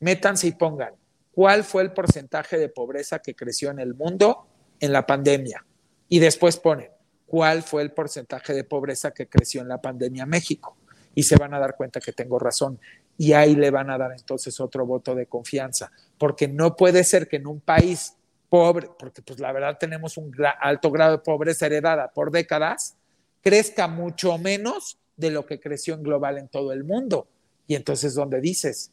Métanse 0.00 0.48
y 0.48 0.52
pongan 0.52 0.94
cuál 1.32 1.64
fue 1.64 1.82
el 1.82 1.92
porcentaje 1.92 2.58
de 2.58 2.68
pobreza 2.68 3.20
que 3.20 3.34
creció 3.34 3.70
en 3.70 3.80
el 3.80 3.94
mundo 3.94 4.46
en 4.78 4.92
la 4.92 5.06
pandemia. 5.06 5.64
Y 6.08 6.18
después 6.18 6.58
ponen 6.58 6.90
cuál 7.26 7.62
fue 7.62 7.82
el 7.82 7.92
porcentaje 7.92 8.52
de 8.52 8.64
pobreza 8.64 9.12
que 9.12 9.26
creció 9.26 9.62
en 9.62 9.68
la 9.68 9.80
pandemia 9.80 10.26
México. 10.26 10.76
Y 11.14 11.22
se 11.22 11.36
van 11.36 11.54
a 11.54 11.58
dar 11.58 11.76
cuenta 11.76 12.00
que 12.00 12.12
tengo 12.12 12.38
razón. 12.38 12.78
Y 13.16 13.32
ahí 13.32 13.54
le 13.54 13.70
van 13.70 13.90
a 13.90 13.98
dar 13.98 14.12
entonces 14.12 14.58
otro 14.60 14.84
voto 14.84 15.14
de 15.14 15.26
confianza. 15.26 15.92
Porque 16.18 16.48
no 16.48 16.76
puede 16.76 17.04
ser 17.04 17.28
que 17.28 17.36
en 17.36 17.46
un 17.46 17.60
país 17.60 18.16
pobre, 18.48 18.88
porque 18.98 19.22
pues 19.22 19.40
la 19.40 19.52
verdad 19.52 19.78
tenemos 19.78 20.16
un 20.16 20.32
alto 20.60 20.90
grado 20.90 21.12
de 21.12 21.18
pobreza 21.18 21.66
heredada 21.66 22.12
por 22.12 22.30
décadas, 22.30 22.96
crezca 23.40 23.88
mucho 23.88 24.38
menos 24.38 24.98
de 25.16 25.30
lo 25.30 25.46
que 25.46 25.60
creció 25.60 25.94
en 25.94 26.02
global 26.02 26.38
en 26.38 26.48
todo 26.48 26.72
el 26.72 26.84
mundo. 26.84 27.28
Y 27.66 27.74
entonces, 27.74 28.14
¿dónde 28.14 28.40
dices? 28.40 28.90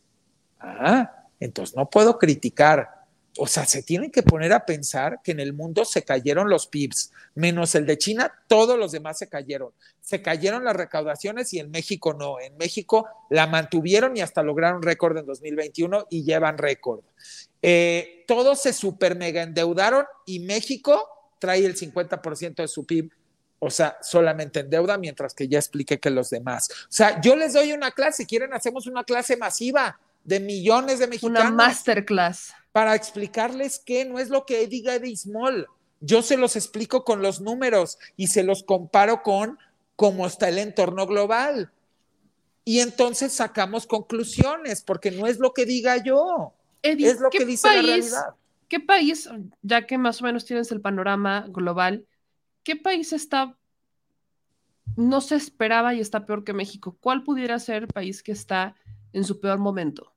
Ah, 0.59 1.25
entonces, 1.39 1.75
no 1.75 1.89
puedo 1.89 2.17
criticar. 2.17 3.01
O 3.37 3.47
sea, 3.47 3.65
se 3.65 3.81
tienen 3.81 4.11
que 4.11 4.23
poner 4.23 4.51
a 4.51 4.65
pensar 4.65 5.19
que 5.23 5.31
en 5.31 5.39
el 5.39 5.53
mundo 5.53 5.85
se 5.85 6.03
cayeron 6.03 6.49
los 6.49 6.67
PIBs, 6.67 7.11
menos 7.35 7.75
el 7.75 7.85
de 7.85 7.97
China, 7.97 8.33
todos 8.47 8.77
los 8.77 8.91
demás 8.91 9.17
se 9.19 9.29
cayeron. 9.29 9.71
Se 10.01 10.21
cayeron 10.21 10.65
las 10.65 10.75
recaudaciones 10.75 11.53
y 11.53 11.59
en 11.59 11.71
México 11.71 12.13
no. 12.13 12.39
En 12.39 12.57
México 12.57 13.07
la 13.29 13.47
mantuvieron 13.47 14.17
y 14.17 14.21
hasta 14.21 14.43
lograron 14.43 14.81
récord 14.81 15.17
en 15.17 15.25
2021 15.25 16.07
y 16.09 16.23
llevan 16.23 16.57
récord. 16.57 17.01
Eh, 17.61 18.25
todos 18.27 18.61
se 18.61 18.73
super 18.73 19.15
mega 19.15 19.43
endeudaron 19.43 20.05
y 20.25 20.39
México 20.39 21.07
trae 21.39 21.65
el 21.65 21.77
50% 21.77 22.55
de 22.55 22.67
su 22.67 22.85
PIB 22.85 23.11
o 23.63 23.69
sea, 23.69 23.95
solamente 24.01 24.59
en 24.59 24.71
deuda, 24.71 24.97
mientras 24.97 25.35
que 25.35 25.47
ya 25.47 25.59
expliqué 25.59 25.99
que 25.99 26.09
los 26.09 26.31
demás. 26.31 26.67
O 26.71 26.87
sea, 26.89 27.21
yo 27.21 27.35
les 27.35 27.53
doy 27.53 27.73
una 27.73 27.91
clase, 27.91 28.23
si 28.23 28.25
quieren, 28.25 28.53
hacemos 28.53 28.87
una 28.87 29.03
clase 29.03 29.37
masiva 29.37 29.99
de 30.23 30.39
millones 30.39 30.97
de 30.97 31.05
mexicanos. 31.05 31.41
Una 31.41 31.51
masterclass. 31.51 32.53
Para 32.72 32.95
explicarles 32.95 33.80
que 33.80 34.06
no 34.06 34.19
es 34.19 34.30
lo 34.30 34.45
que 34.45 34.68
diga 34.68 34.95
Eddie 34.95 35.18
Small. 35.18 35.68
Yo 35.99 36.22
se 36.22 36.38
los 36.38 36.56
explico 36.56 37.03
con 37.03 37.22
los 37.22 37.41
números 37.41 37.98
y 38.15 38.27
se 38.27 38.43
los 38.43 38.64
comparo 38.64 39.22
con 39.22 39.60
cómo 39.95 40.26
está 40.26 40.49
el 40.49 40.57
entorno 40.57 41.06
global. 41.06 41.72
Y 42.64 42.80
entonces 42.80 43.34
sacamos 43.34 43.85
conclusiones, 43.88 44.81
porque 44.81 45.11
no 45.11 45.27
es 45.27 45.39
lo 45.39 45.53
que 45.53 45.65
diga 45.65 45.98
yo, 46.03 46.53
es 46.81 47.19
lo 47.19 47.30
que 47.30 47.45
dice 47.45 47.68
la 47.68 47.81
realidad. 47.81 48.35
¿Qué 48.68 48.80
país, 48.80 49.30
ya 49.61 49.85
que 49.85 49.98
más 49.98 50.22
o 50.22 50.26
menos 50.26 50.45
tienes 50.45 50.72
el 50.72 50.80
panorama 50.80 51.45
global, 51.49 52.06
qué 52.64 52.76
país 52.76 53.11
está, 53.14 53.57
no 54.95 55.19
se 55.22 55.35
esperaba 55.35 55.93
y 55.93 55.99
está 55.99 56.26
peor 56.26 56.43
que 56.43 56.53
México? 56.53 56.98
¿Cuál 57.02 57.23
pudiera 57.23 57.60
ser 57.60 57.84
el 57.84 57.88
país 57.88 58.23
que 58.23 58.31
está 58.31 58.76
en 59.11 59.23
su 59.23 59.39
peor 59.39 59.60
momento? 59.60 60.14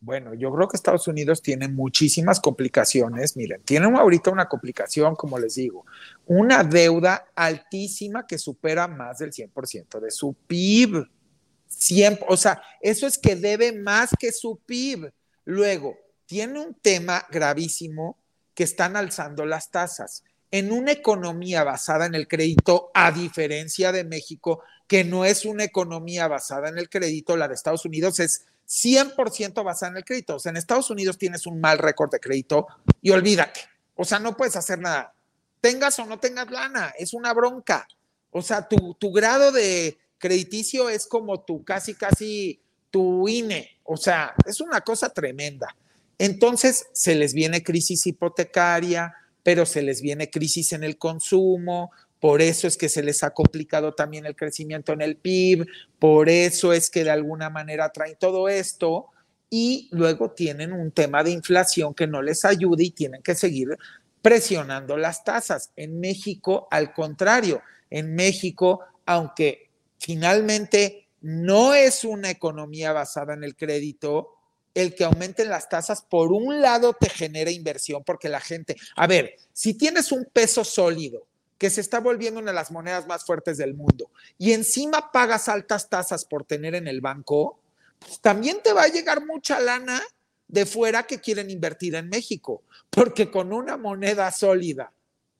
Bueno, 0.00 0.32
yo 0.34 0.52
creo 0.52 0.68
que 0.68 0.76
Estados 0.76 1.08
Unidos 1.08 1.42
tiene 1.42 1.66
muchísimas 1.66 2.38
complicaciones. 2.38 3.36
Miren, 3.36 3.62
tienen 3.62 3.96
ahorita 3.96 4.30
una 4.30 4.48
complicación, 4.48 5.16
como 5.16 5.38
les 5.38 5.56
digo, 5.56 5.84
una 6.26 6.62
deuda 6.62 7.26
altísima 7.34 8.24
que 8.24 8.38
supera 8.38 8.86
más 8.86 9.18
del 9.18 9.32
100% 9.32 9.98
de 9.98 10.10
su 10.12 10.34
PIB. 10.46 11.04
o 12.28 12.36
sea, 12.36 12.62
eso 12.80 13.06
es 13.08 13.18
que 13.18 13.34
debe 13.34 13.72
más 13.72 14.10
que 14.16 14.30
su 14.30 14.60
PIB. 14.64 15.12
Luego, 15.44 15.96
tiene 16.26 16.60
un 16.60 16.74
tema 16.74 17.26
gravísimo 17.30 18.18
que 18.54 18.64
están 18.64 18.96
alzando 18.96 19.46
las 19.46 19.70
tasas. 19.70 20.22
En 20.50 20.70
una 20.70 20.92
economía 20.92 21.64
basada 21.64 22.06
en 22.06 22.14
el 22.14 22.28
crédito, 22.28 22.90
a 22.94 23.10
diferencia 23.10 23.90
de 23.90 24.04
México, 24.04 24.62
que 24.86 25.04
no 25.04 25.24
es 25.24 25.44
una 25.44 25.64
economía 25.64 26.28
basada 26.28 26.68
en 26.68 26.78
el 26.78 26.88
crédito, 26.88 27.36
la 27.36 27.48
de 27.48 27.54
Estados 27.54 27.84
Unidos 27.84 28.20
es 28.20 28.46
100% 28.68 29.64
basada 29.64 29.92
en 29.92 29.96
el 29.98 30.04
crédito. 30.04 30.36
O 30.36 30.38
sea, 30.38 30.50
en 30.50 30.56
Estados 30.56 30.90
Unidos 30.90 31.18
tienes 31.18 31.46
un 31.46 31.60
mal 31.60 31.78
récord 31.78 32.10
de 32.10 32.20
crédito 32.20 32.66
y 33.00 33.10
olvídate. 33.10 33.60
O 33.94 34.04
sea, 34.04 34.18
no 34.18 34.36
puedes 34.36 34.56
hacer 34.56 34.78
nada. 34.78 35.14
Tengas 35.60 35.98
o 35.98 36.06
no 36.06 36.18
tengas 36.18 36.50
lana, 36.50 36.92
es 36.98 37.14
una 37.14 37.32
bronca. 37.32 37.88
O 38.30 38.42
sea, 38.42 38.68
tu, 38.68 38.94
tu 38.94 39.10
grado 39.10 39.50
de 39.50 39.98
crediticio 40.18 40.88
es 40.88 41.06
como 41.06 41.40
tu 41.40 41.64
casi, 41.64 41.94
casi 41.94 42.60
tu 42.90 43.28
INE. 43.28 43.78
O 43.84 43.96
sea, 43.96 44.34
es 44.46 44.60
una 44.60 44.82
cosa 44.82 45.08
tremenda. 45.08 45.74
Entonces, 46.18 46.86
se 46.92 47.14
les 47.14 47.32
viene 47.32 47.62
crisis 47.62 48.06
hipotecaria, 48.06 49.14
pero 49.42 49.64
se 49.64 49.82
les 49.82 50.02
viene 50.02 50.30
crisis 50.30 50.72
en 50.72 50.84
el 50.84 50.98
consumo, 50.98 51.90
por 52.20 52.42
eso 52.42 52.66
es 52.66 52.76
que 52.76 52.88
se 52.88 53.02
les 53.02 53.22
ha 53.22 53.30
complicado 53.30 53.94
también 53.94 54.26
el 54.26 54.36
crecimiento 54.36 54.92
en 54.92 55.02
el 55.02 55.16
PIB, 55.16 55.66
por 55.98 56.28
eso 56.28 56.72
es 56.72 56.90
que 56.90 57.04
de 57.04 57.10
alguna 57.10 57.50
manera 57.50 57.90
traen 57.90 58.16
todo 58.18 58.48
esto 58.48 59.06
y 59.50 59.88
luego 59.92 60.32
tienen 60.32 60.72
un 60.72 60.90
tema 60.90 61.22
de 61.22 61.30
inflación 61.30 61.94
que 61.94 62.06
no 62.06 62.20
les 62.22 62.44
ayuda 62.44 62.82
y 62.82 62.90
tienen 62.90 63.22
que 63.22 63.34
seguir 63.34 63.68
presionando 64.20 64.96
las 64.96 65.24
tasas. 65.24 65.70
En 65.76 66.00
México, 66.00 66.68
al 66.70 66.92
contrario, 66.92 67.62
en 67.88 68.14
México, 68.14 68.80
aunque 69.06 69.70
finalmente 69.98 71.08
no 71.20 71.74
es 71.74 72.04
una 72.04 72.30
economía 72.30 72.92
basada 72.92 73.34
en 73.34 73.44
el 73.44 73.56
crédito, 73.56 74.34
el 74.74 74.94
que 74.94 75.04
aumenten 75.04 75.48
las 75.48 75.68
tasas, 75.68 76.02
por 76.02 76.32
un 76.32 76.60
lado 76.60 76.94
te 76.98 77.08
genera 77.08 77.50
inversión 77.50 78.04
porque 78.04 78.28
la 78.28 78.40
gente, 78.40 78.76
a 78.96 79.06
ver, 79.06 79.34
si 79.52 79.74
tienes 79.74 80.12
un 80.12 80.26
peso 80.26 80.62
sólido, 80.62 81.27
que 81.58 81.70
se 81.70 81.80
está 81.80 82.00
volviendo 82.00 82.40
una 82.40 82.52
de 82.52 82.56
las 82.56 82.70
monedas 82.70 83.06
más 83.06 83.24
fuertes 83.24 83.58
del 83.58 83.74
mundo, 83.74 84.10
y 84.38 84.52
encima 84.52 85.10
pagas 85.12 85.48
altas 85.48 85.88
tasas 85.88 86.24
por 86.24 86.44
tener 86.44 86.74
en 86.74 86.88
el 86.88 87.00
banco, 87.00 87.60
pues 87.98 88.20
también 88.20 88.58
te 88.62 88.72
va 88.72 88.84
a 88.84 88.88
llegar 88.88 89.26
mucha 89.26 89.60
lana 89.60 90.00
de 90.46 90.64
fuera 90.64 91.02
que 91.02 91.20
quieren 91.20 91.50
invertir 91.50 91.94
en 91.94 92.08
México, 92.08 92.62
porque 92.90 93.30
con 93.30 93.52
una 93.52 93.76
moneda 93.76 94.30
sólida 94.30 94.92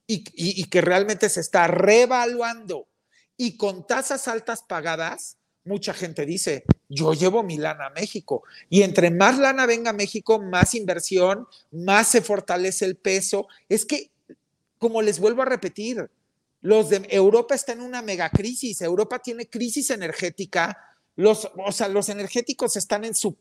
y, 0.07 0.25
y 0.35 0.65
que 0.65 0.81
realmente 0.81 1.29
se 1.29 1.41
está 1.41 1.67
revaluando 1.67 2.89
y 3.37 3.57
con 3.57 3.87
tasas 3.87 4.27
altas 4.27 4.63
pagadas, 4.63 5.39
mucha 5.65 5.95
gente 5.95 6.27
dice, 6.27 6.65
yo 6.89 7.15
llevo 7.15 7.45
mi 7.45 7.57
lana 7.57 7.87
a 7.87 7.91
México. 7.91 8.43
Y 8.69 8.83
entre 8.83 9.11
más 9.11 9.39
lana 9.39 9.67
venga 9.67 9.91
a 9.91 9.95
México, 9.95 10.41
más 10.41 10.75
inversión, 10.75 11.47
más 11.71 12.09
se 12.09 12.23
fortalece 12.23 12.85
el 12.85 12.97
peso. 12.97 13.47
Es 13.69 13.85
que 13.87 14.11
como 14.79 15.03
les 15.03 15.19
vuelvo 15.19 15.43
a 15.43 15.47
repetir, 15.47 16.11
los 16.61 16.91
de 16.91 17.07
Europa 17.11 17.55
está 17.55 17.73
en 17.73 17.81
una 17.81 18.03
megacrisis, 18.03 18.81
Europa 18.81 19.21
tiene 19.21 19.49
crisis 19.49 19.91
energética, 19.91 20.77
los, 21.17 21.51
o 21.57 21.73
sea, 21.73 21.89
los 21.89 22.09
energéticos 22.09 22.77
están 22.77 23.05
en 23.05 23.15
su 23.15 23.37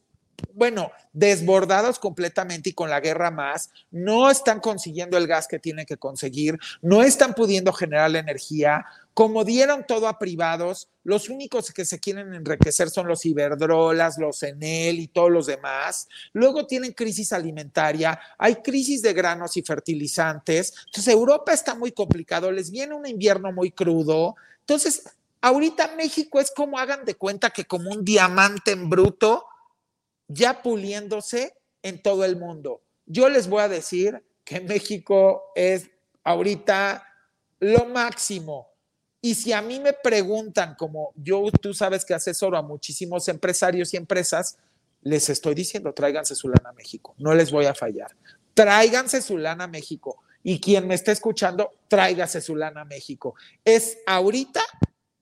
bueno, 0.53 0.91
desbordados 1.14 1.99
completamente 1.99 2.69
y 2.69 2.73
con 2.73 2.89
la 2.89 2.99
guerra 2.99 3.31
más, 3.31 3.69
no 3.91 4.30
están 4.30 4.59
consiguiendo 4.59 5.18
el 5.18 5.27
gas 5.27 5.47
que 5.47 5.59
tienen 5.59 5.85
que 5.85 5.97
conseguir, 5.97 6.57
no 6.81 7.03
están 7.03 7.34
pudiendo 7.34 7.73
generar 7.73 8.11
la 8.11 8.19
energía, 8.19 8.85
como 9.14 9.43
dieron 9.43 9.84
todo 9.88 10.07
a 10.07 10.19
privados, 10.19 10.89
los 11.03 11.30
únicos 11.30 11.72
que 11.72 11.85
se 11.85 11.99
quieren 11.99 12.35
enriquecer 12.35 12.91
son 12.91 13.07
los 13.07 13.26
Iberdrolas, 13.26 14.19
los 14.19 14.43
Enel 14.43 14.99
y 14.99 15.07
todos 15.07 15.31
los 15.31 15.47
demás. 15.47 16.07
Luego 16.34 16.68
tienen 16.68 16.91
crisis 16.91 17.34
alimentaria, 17.34 18.19
hay 18.38 18.57
crisis 18.57 19.01
de 19.01 19.14
granos 19.14 19.57
y 19.57 19.64
fertilizantes. 19.64 20.73
Entonces 20.85 21.11
Europa 21.11 21.51
está 21.51 21.73
muy 21.73 21.91
complicado, 21.93 22.51
les 22.51 22.69
viene 22.69 22.93
un 22.93 23.07
invierno 23.07 23.51
muy 23.51 23.72
crudo. 23.72 24.35
Entonces, 24.59 25.03
ahorita 25.41 25.95
México 25.95 26.39
es 26.39 26.51
como 26.51 26.77
hagan 26.77 27.03
de 27.03 27.15
cuenta 27.15 27.49
que 27.49 27.65
como 27.65 27.89
un 27.89 28.05
diamante 28.05 28.72
en 28.72 28.88
bruto 28.88 29.45
ya 30.27 30.61
puliéndose 30.61 31.53
en 31.81 32.01
todo 32.01 32.25
el 32.25 32.35
mundo. 32.35 32.81
Yo 33.05 33.29
les 33.29 33.47
voy 33.47 33.61
a 33.61 33.69
decir 33.69 34.23
que 34.43 34.61
México 34.61 35.51
es 35.55 35.89
ahorita 36.23 37.05
lo 37.59 37.85
máximo. 37.85 38.69
Y 39.21 39.35
si 39.35 39.51
a 39.51 39.61
mí 39.61 39.79
me 39.79 39.93
preguntan, 39.93 40.75
como 40.75 41.11
yo, 41.15 41.49
tú 41.61 41.73
sabes 41.73 42.05
que 42.05 42.13
asesoro 42.13 42.57
a 42.57 42.61
muchísimos 42.61 43.27
empresarios 43.27 43.93
y 43.93 43.97
empresas, 43.97 44.57
les 45.01 45.29
estoy 45.29 45.55
diciendo, 45.55 45.93
tráiganse 45.93 46.35
su 46.35 46.49
lana 46.49 46.69
a 46.69 46.73
México, 46.73 47.15
no 47.17 47.33
les 47.33 47.51
voy 47.51 47.65
a 47.65 47.73
fallar. 47.73 48.11
Tráiganse 48.53 49.21
su 49.21 49.37
lana 49.37 49.65
a 49.65 49.67
México. 49.67 50.23
Y 50.43 50.59
quien 50.59 50.87
me 50.87 50.95
esté 50.95 51.11
escuchando, 51.11 51.71
tráigase 51.87 52.41
su 52.41 52.55
lana 52.55 52.81
a 52.81 52.85
México. 52.85 53.35
Es 53.63 53.97
ahorita 54.05 54.61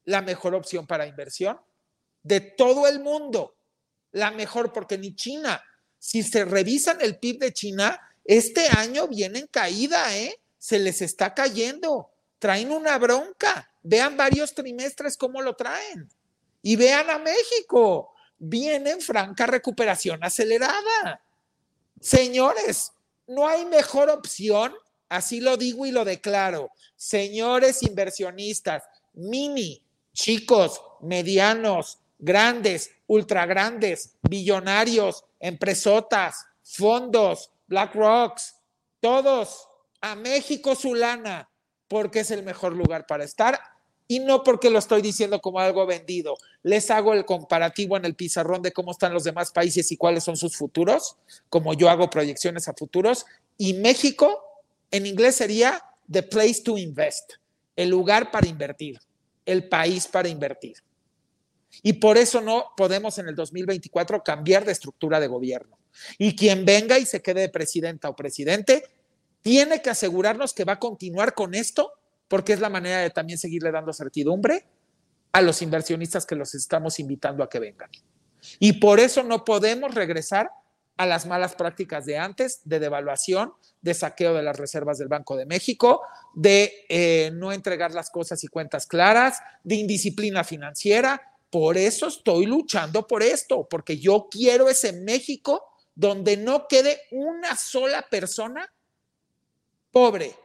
la 0.05 0.21
mejor 0.21 0.55
opción 0.55 0.85
para 0.87 1.07
inversión 1.07 1.59
de 2.23 2.41
todo 2.41 2.87
el 2.87 2.99
mundo 2.99 3.55
la 4.15 4.31
mejor, 4.31 4.71
porque 4.71 4.97
ni 4.97 5.13
China, 5.13 5.61
si 5.99 6.23
se 6.23 6.45
revisan 6.45 7.01
el 7.01 7.19
PIB 7.19 7.39
de 7.39 7.53
China, 7.53 7.99
este 8.23 8.67
año 8.69 9.09
viene 9.09 9.39
en 9.39 9.47
caída, 9.47 10.15
¿eh? 10.17 10.39
Se 10.57 10.79
les 10.79 11.01
está 11.01 11.33
cayendo, 11.33 12.11
traen 12.39 12.71
una 12.71 12.97
bronca. 12.97 13.69
Vean 13.83 14.15
varios 14.15 14.55
trimestres 14.55 15.17
cómo 15.17 15.41
lo 15.41 15.57
traen. 15.57 16.09
Y 16.61 16.77
vean 16.77 17.09
a 17.09 17.19
México, 17.19 18.13
viene 18.37 18.91
en 18.91 19.01
franca 19.01 19.47
recuperación 19.47 20.23
acelerada. 20.23 21.21
Señores, 21.99 22.93
no 23.27 23.45
hay 23.49 23.65
mejor 23.65 24.09
opción, 24.09 24.73
así 25.09 25.41
lo 25.41 25.57
digo 25.57 25.85
y 25.85 25.91
lo 25.91 26.05
declaro. 26.05 26.71
Señores 26.95 27.83
inversionistas, 27.83 28.83
mini, 29.13 29.83
chicos, 30.13 30.81
medianos, 31.01 31.99
grandes, 32.17 32.91
ultra 33.07 33.45
grandes, 33.45 34.15
billonarios, 34.21 35.25
empresotas, 35.39 36.45
fondos, 36.63 37.51
Black 37.67 37.95
Rocks, 37.95 38.55
todos 38.99 39.67
a 40.01 40.15
México 40.15 40.75
su 40.75 40.95
lana, 40.95 41.49
porque 41.87 42.21
es 42.21 42.31
el 42.31 42.43
mejor 42.43 42.73
lugar 42.73 43.05
para 43.05 43.23
estar 43.23 43.59
y 44.07 44.19
no 44.19 44.43
porque 44.43 44.69
lo 44.69 44.79
estoy 44.79 45.01
diciendo 45.01 45.41
como 45.41 45.59
algo 45.59 45.85
vendido. 45.85 46.37
Les 46.63 46.91
hago 46.91 47.13
el 47.13 47.25
comparativo 47.25 47.97
en 47.97 48.05
el 48.05 48.15
pizarrón 48.15 48.61
de 48.61 48.71
cómo 48.71 48.91
están 48.91 49.13
los 49.13 49.23
demás 49.23 49.51
países 49.51 49.91
y 49.91 49.97
cuáles 49.97 50.23
son 50.23 50.37
sus 50.37 50.55
futuros, 50.55 51.17
como 51.49 51.73
yo 51.73 51.89
hago 51.89 52.09
proyecciones 52.09 52.67
a 52.67 52.73
futuros. 52.73 53.25
Y 53.57 53.73
México, 53.73 54.43
en 54.91 55.05
inglés 55.05 55.35
sería 55.35 55.83
the 56.11 56.21
place 56.21 56.61
to 56.63 56.77
invest, 56.77 57.33
el 57.75 57.89
lugar 57.89 58.31
para 58.31 58.47
invertir, 58.47 58.99
el 59.45 59.67
país 59.67 60.07
para 60.07 60.29
invertir. 60.29 60.77
Y 61.83 61.93
por 61.93 62.17
eso 62.17 62.41
no 62.41 62.65
podemos 62.77 63.17
en 63.17 63.27
el 63.27 63.35
2024 63.35 64.23
cambiar 64.23 64.65
de 64.65 64.71
estructura 64.71 65.19
de 65.19 65.27
gobierno. 65.27 65.77
Y 66.17 66.35
quien 66.35 66.65
venga 66.65 66.99
y 66.99 67.05
se 67.05 67.21
quede 67.21 67.41
de 67.41 67.49
presidenta 67.49 68.09
o 68.09 68.15
presidente, 68.15 68.83
tiene 69.41 69.81
que 69.81 69.89
asegurarnos 69.89 70.53
que 70.53 70.63
va 70.63 70.73
a 70.73 70.79
continuar 70.79 71.33
con 71.33 71.53
esto, 71.53 71.91
porque 72.27 72.53
es 72.53 72.59
la 72.59 72.69
manera 72.69 72.99
de 72.99 73.11
también 73.11 73.37
seguirle 73.37 73.71
dando 73.71 73.93
certidumbre 73.93 74.65
a 75.31 75.41
los 75.41 75.61
inversionistas 75.61 76.25
que 76.25 76.35
los 76.35 76.55
estamos 76.55 76.99
invitando 76.99 77.43
a 77.43 77.49
que 77.49 77.59
vengan. 77.59 77.89
Y 78.59 78.73
por 78.73 78.99
eso 78.99 79.23
no 79.23 79.43
podemos 79.43 79.93
regresar 79.93 80.49
a 80.97 81.05
las 81.05 81.25
malas 81.25 81.55
prácticas 81.55 82.05
de 82.05 82.17
antes, 82.17 82.61
de 82.63 82.79
devaluación, 82.79 83.53
de 83.81 83.93
saqueo 83.93 84.33
de 84.33 84.43
las 84.43 84.57
reservas 84.57 84.97
del 84.97 85.09
Banco 85.09 85.35
de 85.35 85.45
México, 85.45 86.01
de 86.33 86.85
eh, 86.89 87.31
no 87.33 87.51
entregar 87.51 87.93
las 87.93 88.09
cosas 88.09 88.43
y 88.43 88.47
cuentas 88.47 88.87
claras, 88.87 89.39
de 89.63 89.75
indisciplina 89.75 90.43
financiera, 90.43 91.21
por 91.55 91.77
eso 91.77 92.07
estoy 92.07 92.47
luchando 92.47 93.07
por 93.07 93.23
esto, 93.23 93.65
porque 93.69 93.97
yo 93.97 94.27
quiero 94.29 94.67
ese 94.67 94.91
México 94.91 95.63
donde 95.95 96.35
no 96.35 96.67
quede 96.67 96.99
una 97.11 97.55
sola 97.55 98.05
persona 98.09 98.69
pobre, 99.89 100.35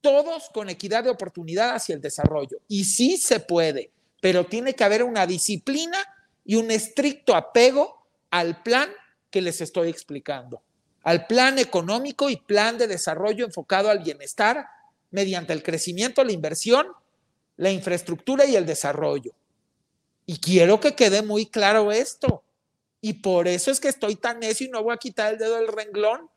todos 0.00 0.50
con 0.52 0.68
equidad 0.68 1.04
de 1.04 1.10
oportunidad 1.10 1.76
hacia 1.76 1.94
el 1.94 2.00
desarrollo. 2.00 2.58
Y 2.66 2.86
sí 2.86 3.18
se 3.18 3.38
puede, 3.38 3.92
pero 4.20 4.46
tiene 4.46 4.74
que 4.74 4.82
haber 4.82 5.04
una 5.04 5.28
disciplina 5.28 6.04
y 6.44 6.56
un 6.56 6.72
estricto 6.72 7.36
apego 7.36 8.04
al 8.28 8.60
plan 8.64 8.90
que 9.30 9.40
les 9.40 9.60
estoy 9.60 9.90
explicando, 9.90 10.60
al 11.04 11.28
plan 11.28 11.60
económico 11.60 12.30
y 12.30 12.36
plan 12.36 12.76
de 12.76 12.88
desarrollo 12.88 13.44
enfocado 13.44 13.90
al 13.90 14.00
bienestar 14.00 14.66
mediante 15.12 15.52
el 15.52 15.62
crecimiento, 15.62 16.24
la 16.24 16.32
inversión, 16.32 16.88
la 17.56 17.70
infraestructura 17.70 18.44
y 18.44 18.56
el 18.56 18.66
desarrollo. 18.66 19.36
Y 20.30 20.40
quiero 20.40 20.78
que 20.78 20.94
quede 20.94 21.22
muy 21.22 21.46
claro 21.46 21.90
esto. 21.90 22.44
Y 23.00 23.14
por 23.14 23.48
eso 23.48 23.70
es 23.70 23.80
que 23.80 23.88
estoy 23.88 24.14
tan 24.14 24.40
necio 24.40 24.66
y 24.66 24.70
no 24.70 24.82
voy 24.82 24.92
a 24.92 24.98
quitar 24.98 25.32
el 25.32 25.38
dedo 25.38 25.56
del 25.56 25.68
renglón, 25.68 26.28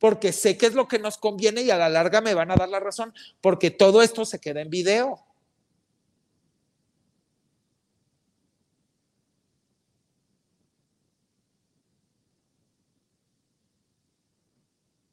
porque 0.00 0.32
sé 0.32 0.58
que 0.58 0.66
es 0.66 0.74
lo 0.74 0.88
que 0.88 0.98
nos 0.98 1.16
conviene 1.16 1.62
y 1.62 1.70
a 1.70 1.76
la 1.76 1.88
larga 1.88 2.20
me 2.20 2.34
van 2.34 2.50
a 2.50 2.56
dar 2.56 2.68
la 2.68 2.80
razón, 2.80 3.14
porque 3.40 3.70
todo 3.70 4.02
esto 4.02 4.24
se 4.24 4.40
queda 4.40 4.62
en 4.62 4.68
video. 4.68 5.24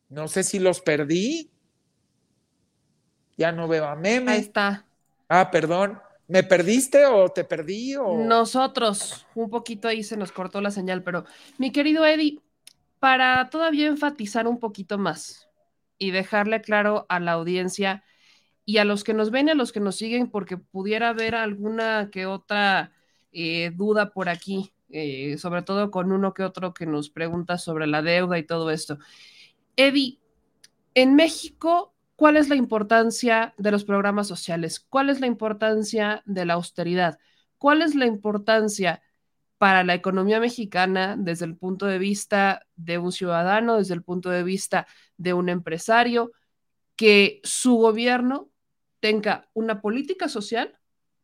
No 0.09 0.27
sé 0.27 0.43
si 0.43 0.57
los 0.57 0.81
perdí. 0.81 1.51
Ya 3.37 3.51
no 3.51 3.67
veo 3.67 3.85
a 3.85 3.95
Meme. 3.95 4.31
Ahí 4.31 4.41
está. 4.41 4.87
Ah, 5.29 5.51
perdón. 5.51 6.01
¿Me 6.33 6.41
perdiste 6.41 7.05
o 7.05 7.29
te 7.29 7.43
perdí? 7.43 7.95
O... 7.95 8.17
Nosotros, 8.17 9.27
un 9.35 9.51
poquito 9.51 9.87
ahí 9.87 10.01
se 10.01 10.17
nos 10.17 10.31
cortó 10.31 10.61
la 10.61 10.71
señal, 10.71 11.03
pero 11.03 11.25
mi 11.59 11.71
querido 11.71 12.07
Eddie, 12.07 12.39
para 12.97 13.51
todavía 13.51 13.85
enfatizar 13.85 14.47
un 14.47 14.59
poquito 14.59 14.97
más 14.97 15.47
y 15.99 16.09
dejarle 16.09 16.61
claro 16.61 17.05
a 17.07 17.19
la 17.19 17.33
audiencia 17.33 18.03
y 18.65 18.79
a 18.79 18.83
los 18.83 19.03
que 19.03 19.13
nos 19.13 19.29
ven 19.29 19.47
y 19.47 19.51
a 19.51 19.53
los 19.53 19.71
que 19.71 19.79
nos 19.79 19.95
siguen, 19.95 20.27
porque 20.27 20.57
pudiera 20.57 21.09
haber 21.09 21.35
alguna 21.35 22.09
que 22.11 22.25
otra 22.25 22.93
eh, 23.31 23.69
duda 23.75 24.09
por 24.11 24.27
aquí, 24.27 24.73
eh, 24.89 25.37
sobre 25.37 25.61
todo 25.61 25.91
con 25.91 26.11
uno 26.11 26.33
que 26.33 26.41
otro 26.41 26.73
que 26.73 26.87
nos 26.87 27.11
pregunta 27.11 27.59
sobre 27.59 27.85
la 27.85 28.01
deuda 28.01 28.39
y 28.39 28.43
todo 28.43 28.71
esto. 28.71 28.97
Eddie, 29.75 30.17
en 30.95 31.13
México 31.13 31.92
¿Cuál 32.15 32.37
es 32.37 32.49
la 32.49 32.55
importancia 32.55 33.53
de 33.57 33.71
los 33.71 33.83
programas 33.83 34.27
sociales? 34.27 34.79
¿Cuál 34.79 35.09
es 35.09 35.19
la 35.19 35.27
importancia 35.27 36.21
de 36.25 36.45
la 36.45 36.53
austeridad? 36.53 37.17
¿Cuál 37.57 37.81
es 37.81 37.95
la 37.95 38.05
importancia 38.05 39.01
para 39.57 39.83
la 39.83 39.93
economía 39.93 40.39
mexicana 40.39 41.15
desde 41.17 41.45
el 41.45 41.55
punto 41.55 41.85
de 41.85 41.97
vista 41.97 42.67
de 42.75 42.97
un 42.97 43.11
ciudadano, 43.11 43.77
desde 43.77 43.93
el 43.93 44.03
punto 44.03 44.29
de 44.29 44.43
vista 44.43 44.87
de 45.17 45.33
un 45.33 45.49
empresario, 45.49 46.33
que 46.95 47.39
su 47.43 47.75
gobierno 47.77 48.49
tenga 48.99 49.49
una 49.53 49.81
política 49.81 50.27
social 50.27 50.77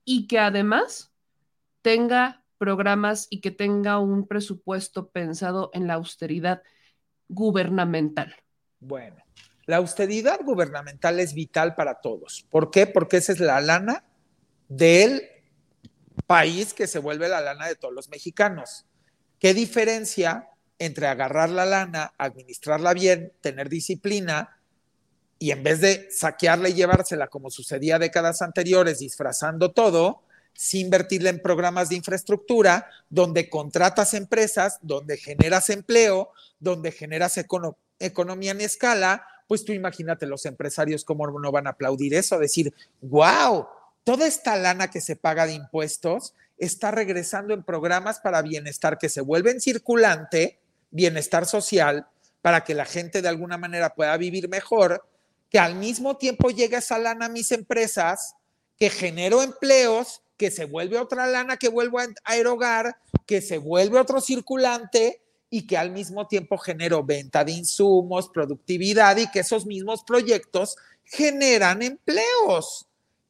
y 0.05 0.27
que 0.27 0.39
además 0.39 1.11
tenga 1.81 2.43
programas 2.57 3.27
y 3.29 3.41
que 3.41 3.51
tenga 3.51 3.99
un 3.99 4.27
presupuesto 4.27 5.09
pensado 5.09 5.69
en 5.73 5.87
la 5.87 5.95
austeridad 5.95 6.63
gubernamental? 7.27 8.35
Bueno, 8.79 9.17
la 9.69 9.77
austeridad 9.77 10.39
gubernamental 10.43 11.19
es 11.19 11.35
vital 11.35 11.75
para 11.75 12.01
todos. 12.01 12.43
¿Por 12.49 12.71
qué? 12.71 12.87
Porque 12.87 13.17
esa 13.17 13.33
es 13.33 13.39
la 13.39 13.61
lana 13.61 14.03
del 14.67 15.29
país 16.25 16.73
que 16.73 16.87
se 16.87 16.97
vuelve 16.97 17.29
la 17.29 17.39
lana 17.39 17.67
de 17.67 17.75
todos 17.75 17.93
los 17.93 18.09
mexicanos. 18.09 18.87
¿Qué 19.37 19.53
diferencia 19.53 20.49
entre 20.79 21.05
agarrar 21.05 21.51
la 21.51 21.67
lana, 21.67 22.15
administrarla 22.17 22.95
bien, 22.95 23.31
tener 23.41 23.69
disciplina 23.69 24.59
y 25.37 25.51
en 25.51 25.61
vez 25.61 25.81
de 25.81 26.07
saquearla 26.09 26.69
y 26.69 26.73
llevársela 26.73 27.27
como 27.27 27.51
sucedía 27.51 27.99
décadas 27.99 28.41
anteriores, 28.41 28.97
disfrazando 28.97 29.71
todo, 29.71 30.23
sin 30.55 30.87
invertirla 30.87 31.29
en 31.29 31.43
programas 31.43 31.89
de 31.89 31.95
infraestructura, 31.97 32.89
donde 33.11 33.51
contratas 33.51 34.15
empresas, 34.15 34.79
donde 34.81 35.17
generas 35.17 35.69
empleo, 35.69 36.31
donde 36.59 36.91
generas 36.91 37.37
economía 37.99 38.49
en 38.49 38.61
escala, 38.61 39.27
pues 39.49 39.65
tú 39.65 39.73
imagínate 39.73 40.27
los 40.27 40.45
empresarios 40.45 41.03
cómo 41.03 41.25
no 41.27 41.51
van 41.51 41.65
a 41.65 41.71
aplaudir 41.71 42.13
eso, 42.13 42.37
decir, 42.37 42.71
wow, 43.01 43.65
toda 44.03 44.27
esta 44.27 44.55
lana 44.55 44.91
que 44.91 45.01
se 45.01 45.15
paga 45.15 45.47
de 45.47 45.53
impuestos 45.53 46.35
está 46.59 46.91
regresando 46.91 47.55
en 47.55 47.63
programas 47.63 48.19
para 48.19 48.43
bienestar 48.43 48.99
que 48.99 49.09
se 49.09 49.21
vuelven 49.21 49.59
circulante, 49.59 50.59
bienestar 50.91 51.47
social 51.47 52.05
para 52.43 52.63
que 52.63 52.75
la 52.75 52.85
gente 52.85 53.23
de 53.23 53.27
alguna 53.27 53.57
manera 53.57 53.95
pueda 53.95 54.15
vivir 54.17 54.49
mejor, 54.49 55.03
que 55.49 55.57
al 55.57 55.73
mismo 55.73 56.17
tiempo 56.17 56.51
llega 56.51 56.77
esa 56.77 56.99
lana 56.99 57.25
a 57.25 57.29
mis 57.29 57.51
empresas, 57.51 58.35
que 58.77 58.91
genero 58.91 59.41
empleos, 59.41 60.21
que 60.37 60.51
se 60.51 60.65
vuelve 60.65 60.99
otra 60.99 61.25
lana 61.25 61.57
que 61.57 61.69
vuelvo 61.69 61.97
a 61.97 62.35
erogar, 62.35 62.97
que 63.25 63.41
se 63.41 63.57
vuelve 63.57 63.97
otro 63.97 64.21
circulante 64.21 65.23
y 65.49 65.65
que 65.65 65.77
al 65.77 65.91
mismo 65.91 66.27
tiempo 66.27 66.57
genero 66.57 67.03
venta 67.03 67.43
de 67.43 67.53
insumos, 67.53 68.29
productividad 68.29 69.17
y 69.17 69.29
que 69.31 69.39
esos 69.39 69.65
mismos 69.65 70.03
proyectos 70.03 70.75
generan 71.03 71.81
empleos. 71.81 72.87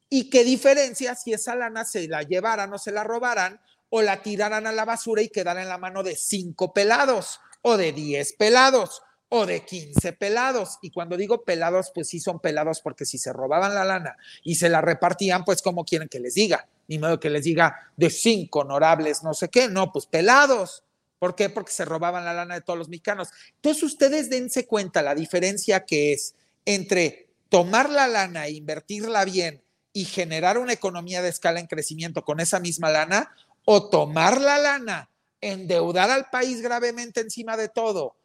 ¿Y 0.09 0.29
qué 0.29 0.43
diferencia 0.43 1.15
si 1.15 1.33
esa 1.33 1.55
lana 1.55 1.85
se 1.85 2.07
la 2.07 2.23
llevaran 2.23 2.73
o 2.73 2.77
se 2.77 2.91
la 2.91 3.03
robaran 3.03 3.61
o 3.89 4.01
la 4.01 4.21
tiraran 4.21 4.67
a 4.67 4.71
la 4.71 4.85
basura 4.85 5.21
y 5.21 5.29
quedara 5.29 5.61
en 5.61 5.69
la 5.69 5.77
mano 5.77 6.03
de 6.03 6.15
cinco 6.15 6.73
pelados 6.73 7.39
o 7.61 7.77
de 7.77 7.91
diez 7.91 8.33
pelados 8.33 9.01
o 9.29 9.45
de 9.45 9.63
quince 9.63 10.13
pelados. 10.13 10.79
Y 10.81 10.91
cuando 10.91 11.15
digo 11.15 11.43
pelados, 11.43 11.91
pues 11.93 12.09
sí 12.09 12.19
son 12.19 12.39
pelados 12.39 12.81
porque 12.81 13.05
si 13.05 13.17
se 13.17 13.31
robaban 13.31 13.75
la 13.75 13.85
lana 13.85 14.17
y 14.43 14.55
se 14.55 14.69
la 14.69 14.81
repartían, 14.81 15.45
pues 15.45 15.61
como 15.61 15.85
quieren 15.85 16.09
que 16.09 16.19
les 16.19 16.33
diga? 16.33 16.67
Ni 16.87 16.97
modo 16.97 17.19
que 17.19 17.29
les 17.29 17.43
diga 17.43 17.91
de 17.95 18.09
cinco 18.09 18.61
honorables, 18.61 19.23
no 19.23 19.33
sé 19.33 19.49
qué, 19.49 19.69
no, 19.69 19.91
pues 19.91 20.07
pelados. 20.07 20.83
¿Por 21.19 21.35
qué? 21.35 21.49
Porque 21.49 21.71
se 21.71 21.85
robaban 21.85 22.25
la 22.25 22.33
lana 22.33 22.55
de 22.55 22.61
todos 22.61 22.79
los 22.79 22.89
mexicanos. 22.89 23.29
Entonces 23.55 23.83
ustedes 23.83 24.29
dense 24.29 24.65
cuenta 24.65 25.01
la 25.01 25.13
diferencia 25.13 25.85
que 25.85 26.13
es 26.13 26.33
entre 26.65 27.27
tomar 27.49 27.89
la 27.89 28.07
lana 28.07 28.47
e 28.47 28.51
invertirla 28.51 29.25
bien 29.25 29.61
y 29.91 30.05
generar 30.05 30.57
una 30.57 30.73
economía 30.73 31.21
de 31.21 31.29
escala 31.29 31.59
en 31.59 31.67
crecimiento 31.67 32.23
con 32.23 32.39
esa 32.39 32.59
misma 32.59 32.89
lana 32.89 33.35
o 33.65 33.89
tomar 33.89 34.39
la 34.39 34.57
lana, 34.57 35.09
endeudar 35.41 36.09
al 36.09 36.29
país 36.29 36.61
gravemente 36.61 37.19
encima 37.19 37.57
de 37.57 37.69
todo 37.69 38.15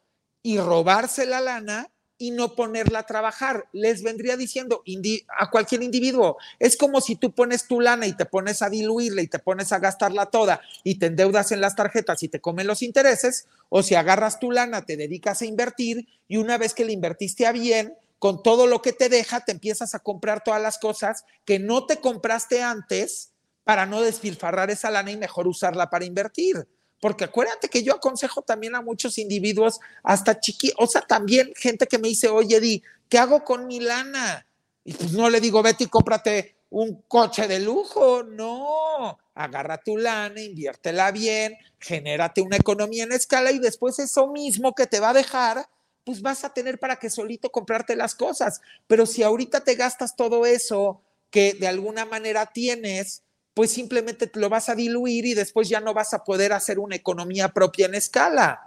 y 0.41 0.59
robarse 0.59 1.25
la 1.25 1.41
lana 1.41 1.89
y 2.17 2.31
no 2.31 2.55
ponerla 2.55 2.99
a 2.99 3.05
trabajar. 3.05 3.65
Les 3.73 4.03
vendría 4.03 4.37
diciendo 4.37 4.83
a 5.37 5.49
cualquier 5.49 5.83
individuo, 5.83 6.37
es 6.59 6.77
como 6.77 7.01
si 7.01 7.15
tú 7.15 7.31
pones 7.33 7.67
tu 7.67 7.81
lana 7.81 8.07
y 8.07 8.13
te 8.13 8.25
pones 8.25 8.61
a 8.61 8.69
diluirla 8.69 9.21
y 9.21 9.27
te 9.27 9.39
pones 9.39 9.71
a 9.71 9.79
gastarla 9.79 10.27
toda 10.27 10.61
y 10.83 10.99
te 10.99 11.07
endeudas 11.07 11.51
en 11.51 11.61
las 11.61 11.75
tarjetas 11.75 12.23
y 12.23 12.29
te 12.29 12.39
comen 12.39 12.67
los 12.67 12.81
intereses, 12.81 13.47
o 13.69 13.83
si 13.83 13.95
agarras 13.95 14.39
tu 14.39 14.51
lana, 14.51 14.85
te 14.85 14.97
dedicas 14.97 15.41
a 15.41 15.45
invertir 15.45 16.07
y 16.27 16.37
una 16.37 16.57
vez 16.57 16.73
que 16.73 16.85
la 16.85 16.91
invertiste 16.91 17.45
a 17.45 17.51
bien, 17.51 17.95
con 18.19 18.41
todo 18.41 18.65
lo 18.65 18.81
que 18.81 18.93
te 18.93 19.09
deja, 19.09 19.41
te 19.41 19.51
empiezas 19.51 19.93
a 19.93 19.99
comprar 19.99 20.43
todas 20.43 20.61
las 20.61 20.77
cosas 20.79 21.25
que 21.43 21.59
no 21.59 21.85
te 21.85 21.97
compraste 21.97 22.63
antes 22.63 23.31
para 23.63 23.85
no 23.85 24.01
despilfarrar 24.01 24.69
esa 24.71 24.89
lana 24.89 25.11
y 25.11 25.17
mejor 25.17 25.47
usarla 25.47 25.89
para 25.89 26.05
invertir. 26.05 26.67
Porque 26.99 27.25
acuérdate 27.25 27.69
que 27.69 27.83
yo 27.83 27.93
aconsejo 27.93 28.41
también 28.41 28.75
a 28.75 28.81
muchos 28.81 29.17
individuos, 29.17 29.79
hasta 30.03 30.39
chiqui, 30.39 30.73
o 30.77 30.87
sea, 30.87 31.01
también 31.01 31.53
gente 31.55 31.87
que 31.87 31.99
me 31.99 32.07
dice, 32.07 32.29
oye, 32.29 32.59
Di, 32.59 32.83
¿qué 33.09 33.17
hago 33.17 33.43
con 33.43 33.67
mi 33.67 33.79
lana? 33.79 34.47
Y 34.83 34.93
pues 34.93 35.11
no 35.11 35.29
le 35.29 35.41
digo, 35.41 35.61
vete 35.61 35.85
y 35.85 35.87
cómprate 35.87 36.55
un 36.69 37.03
coche 37.07 37.47
de 37.47 37.59
lujo, 37.59 38.23
no, 38.23 39.17
agarra 39.33 39.77
tu 39.77 39.97
lana, 39.97 40.41
inviértela 40.41 41.11
bien, 41.11 41.57
genérate 41.79 42.41
una 42.41 42.57
economía 42.57 43.03
en 43.03 43.11
escala 43.11 43.51
y 43.51 43.59
después 43.59 43.99
eso 43.99 44.27
mismo 44.27 44.73
que 44.73 44.87
te 44.87 44.99
va 44.99 45.09
a 45.09 45.13
dejar, 45.13 45.67
pues 46.03 46.21
vas 46.21 46.43
a 46.43 46.53
tener 46.53 46.79
para 46.79 46.97
que 46.97 47.09
solito 47.09 47.51
comprarte 47.51 47.95
las 47.95 48.15
cosas. 48.15 48.61
Pero 48.87 49.05
si 49.05 49.23
ahorita 49.23 49.63
te 49.63 49.75
gastas 49.75 50.15
todo 50.15 50.45
eso 50.45 51.01
que 51.29 51.53
de 51.53 51.67
alguna 51.67 52.05
manera 52.05 52.45
tienes, 52.45 53.23
pues 53.55 53.71
simplemente 53.71 54.27
te 54.27 54.39
lo 54.39 54.49
vas 54.49 54.69
a 54.69 54.75
diluir 54.75 55.25
y 55.25 55.33
después 55.33 55.69
ya 55.69 55.79
no 55.79 55.93
vas 55.93 56.13
a 56.13 56.23
poder 56.23 56.53
hacer 56.53 56.77
una 56.77 56.97
economía 56.97 57.47
propia 57.49 57.87
en 57.87 57.95
escala. 57.95 58.61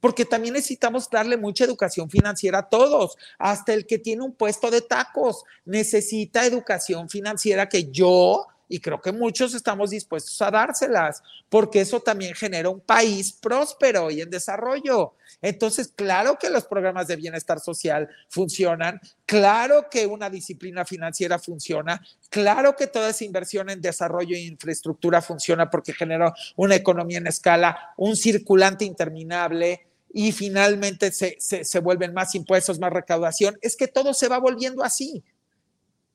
Porque 0.00 0.24
también 0.24 0.54
necesitamos 0.54 1.10
darle 1.10 1.36
mucha 1.36 1.64
educación 1.64 2.08
financiera 2.08 2.58
a 2.60 2.68
todos, 2.68 3.18
hasta 3.36 3.74
el 3.74 3.84
que 3.84 3.98
tiene 3.98 4.22
un 4.22 4.32
puesto 4.32 4.70
de 4.70 4.80
tacos 4.80 5.42
necesita 5.64 6.46
educación 6.46 7.10
financiera 7.10 7.68
que 7.68 7.90
yo 7.90 8.46
y 8.68 8.80
creo 8.80 9.00
que 9.00 9.12
muchos 9.12 9.54
estamos 9.54 9.90
dispuestos 9.90 10.40
a 10.42 10.50
dárselas, 10.50 11.22
porque 11.48 11.80
eso 11.80 12.00
también 12.00 12.34
genera 12.34 12.68
un 12.68 12.80
país 12.80 13.32
próspero 13.32 14.10
y 14.10 14.20
en 14.20 14.30
desarrollo. 14.30 15.14
Entonces, 15.40 15.92
claro 15.94 16.36
que 16.38 16.50
los 16.50 16.64
programas 16.64 17.06
de 17.06 17.16
bienestar 17.16 17.60
social 17.60 18.08
funcionan, 18.28 19.00
claro 19.24 19.86
que 19.90 20.06
una 20.06 20.28
disciplina 20.28 20.84
financiera 20.84 21.38
funciona, 21.38 22.02
claro 22.28 22.76
que 22.76 22.86
toda 22.86 23.10
esa 23.10 23.24
inversión 23.24 23.70
en 23.70 23.80
desarrollo 23.80 24.36
e 24.36 24.40
infraestructura 24.40 25.22
funciona 25.22 25.70
porque 25.70 25.92
genera 25.92 26.34
una 26.56 26.74
economía 26.74 27.18
en 27.18 27.28
escala, 27.28 27.92
un 27.96 28.16
circulante 28.16 28.84
interminable, 28.84 29.86
y 30.10 30.32
finalmente 30.32 31.12
se, 31.12 31.36
se, 31.38 31.80
vuelven 31.80 32.14
más 32.14 32.34
impuestos, 32.34 32.78
más 32.78 32.92
recaudación. 32.92 33.58
Es 33.60 33.76
que 33.76 33.88
todo 33.88 34.14
se 34.14 34.28
va 34.28 34.38
volviendo 34.38 34.82
así. 34.82 35.22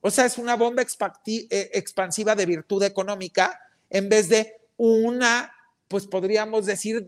O 0.05 0.11
sea, 0.11 0.25
es 0.25 0.37
una 0.37 0.57
bomba 0.57 0.81
eh, 0.81 1.71
expansiva 1.73 2.35
de 2.35 2.45
virtud 2.45 2.83
económica 2.83 3.57
en 3.89 4.09
vez 4.09 4.27
de 4.27 4.53
una, 4.75 5.55
pues 5.87 6.07
podríamos 6.07 6.65
decir, 6.65 7.07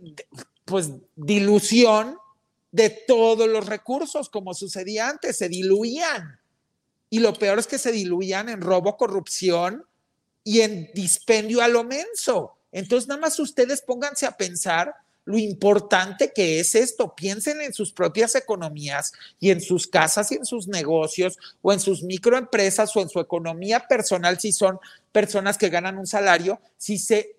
pues 0.63 0.91
dilución 1.13 2.17
de 2.71 2.89
todos 2.89 3.49
los 3.49 3.65
recursos, 3.65 4.29
como 4.29 4.53
sucedía 4.53 5.09
antes, 5.09 5.37
se 5.37 5.49
diluían. 5.49 6.39
Y 7.09 7.19
lo 7.19 7.33
peor 7.33 7.59
es 7.59 7.67
que 7.67 7.77
se 7.77 7.91
diluían 7.91 8.47
en 8.47 8.61
robo, 8.61 8.95
corrupción 8.95 9.85
y 10.45 10.61
en 10.61 10.89
dispendio 10.93 11.61
a 11.61 11.67
lo 11.67 11.83
menso. 11.83 12.57
Entonces, 12.71 13.09
nada 13.09 13.19
más 13.19 13.37
ustedes 13.39 13.81
pónganse 13.81 14.25
a 14.25 14.37
pensar 14.37 14.95
lo 15.25 15.37
importante 15.37 16.31
que 16.33 16.59
es 16.59 16.75
esto. 16.75 17.15
Piensen 17.15 17.59
en 17.61 17.73
sus 17.73 17.91
propias 17.91 18.35
economías 18.35 19.11
y 19.39 19.51
en 19.51 19.59
sus 19.59 19.87
casas 19.87 20.31
y 20.31 20.35
en 20.35 20.45
sus 20.45 20.67
negocios 20.67 21.37
o 21.61 21.73
en 21.73 21.79
sus 21.79 22.03
microempresas 22.03 22.95
o 22.95 23.01
en 23.01 23.09
su 23.09 23.19
economía 23.19 23.87
personal 23.87 24.39
si 24.39 24.51
son 24.51 24.79
personas 25.11 25.57
que 25.57 25.69
ganan 25.69 25.97
un 25.97 26.07
salario, 26.07 26.59
si, 26.77 26.97
se, 26.97 27.35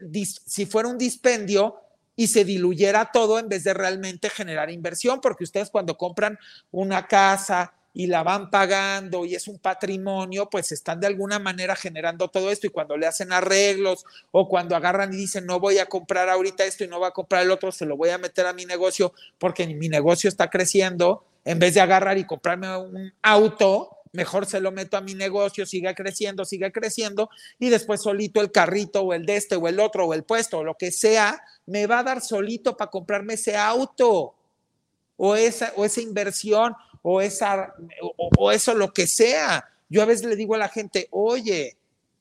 si 0.47 0.67
fuera 0.67 0.89
un 0.89 0.99
dispendio 0.99 1.77
y 2.17 2.29
se 2.29 2.45
diluyera 2.45 3.11
todo 3.13 3.39
en 3.39 3.49
vez 3.49 3.63
de 3.63 3.75
realmente 3.75 4.31
generar 4.31 4.71
inversión, 4.71 5.21
porque 5.21 5.45
ustedes 5.45 5.71
cuando 5.71 5.97
compran 5.97 6.39
una 6.71 7.07
casa, 7.07 7.75
y 7.99 8.09
la 8.09 8.23
van 8.23 8.51
pagando 8.51 9.25
y 9.25 9.35
es 9.35 9.49
un 9.49 9.59
patrimonio, 9.59 10.51
pues 10.51 10.71
están 10.71 11.01
de 11.01 11.07
alguna 11.07 11.39
manera 11.39 11.75
generando 11.75 12.29
todo 12.29 12.51
esto 12.51 12.67
y 12.67 12.71
cuando 12.71 12.95
le 12.99 13.07
hacen 13.07 13.33
arreglos 13.33 14.05
o 14.33 14.47
cuando 14.51 14.77
agarran 14.77 15.15
y 15.15 15.17
dicen 15.17 15.47
no 15.47 15.59
voy 15.59 15.79
a 15.79 15.87
comprar 15.87 16.29
ahorita 16.29 16.67
esto 16.67 16.85
y 16.85 16.89
no 16.89 16.99
voy 16.99 17.09
a 17.09 17.13
comprar 17.13 17.43
el 17.43 17.51
otro, 17.51 17.73
se 17.73 17.87
lo 17.87 17.97
voy 17.97 18.11
a 18.11 18.19
meter 18.19 18.45
a 18.45 18.53
mi 18.53 18.67
negocio 18.67 19.15
porque 19.39 19.67
mi 19.67 19.89
negocio 19.89 20.29
está 20.29 20.51
creciendo, 20.51 21.25
en 21.47 21.59
vez 21.59 21.73
de 21.73 21.81
agarrar 21.81 22.19
y 22.19 22.27
comprarme 22.27 22.77
un 22.77 23.15
auto, 23.23 23.97
mejor 24.13 24.45
se 24.45 24.61
lo 24.61 24.73
meto 24.73 24.99
a 24.99 25.01
mi 25.01 25.15
negocio, 25.15 25.65
siga 25.65 25.95
creciendo, 25.95 26.45
siga 26.45 26.71
creciendo 26.71 27.31
y 27.59 27.71
después 27.71 28.03
solito 28.03 28.43
el 28.43 28.53
carrito 28.53 29.01
o 29.05 29.15
el 29.15 29.25
de 29.25 29.37
este 29.37 29.57
o 29.57 29.69
el 29.69 29.81
otro 29.81 30.05
o 30.05 30.13
el 30.13 30.23
puesto 30.23 30.59
o 30.59 30.65
lo 30.65 30.75
que 30.75 30.91
sea, 30.91 31.43
me 31.65 31.87
va 31.87 32.01
a 32.01 32.05
dar 32.05 32.21
solito 32.21 32.77
para 32.77 32.91
comprarme 32.91 33.35
ese 33.35 33.57
auto 33.57 34.35
o 35.17 35.35
esa, 35.35 35.73
o 35.77 35.87
esa 35.87 36.03
inversión 36.03 36.75
o, 37.09 37.21
esa, 37.21 37.73
o, 38.17 38.51
eso 38.51 38.75
lo 38.75 38.93
que 38.93 39.07
sea. 39.07 39.71
Yo 39.89 40.03
a 40.03 40.07
veces 40.07 40.27
le 40.27 40.35
digo 40.35 40.57
a 40.57 40.59
la 40.59 40.69
gente, 40.69 41.07
oye, 41.13 41.77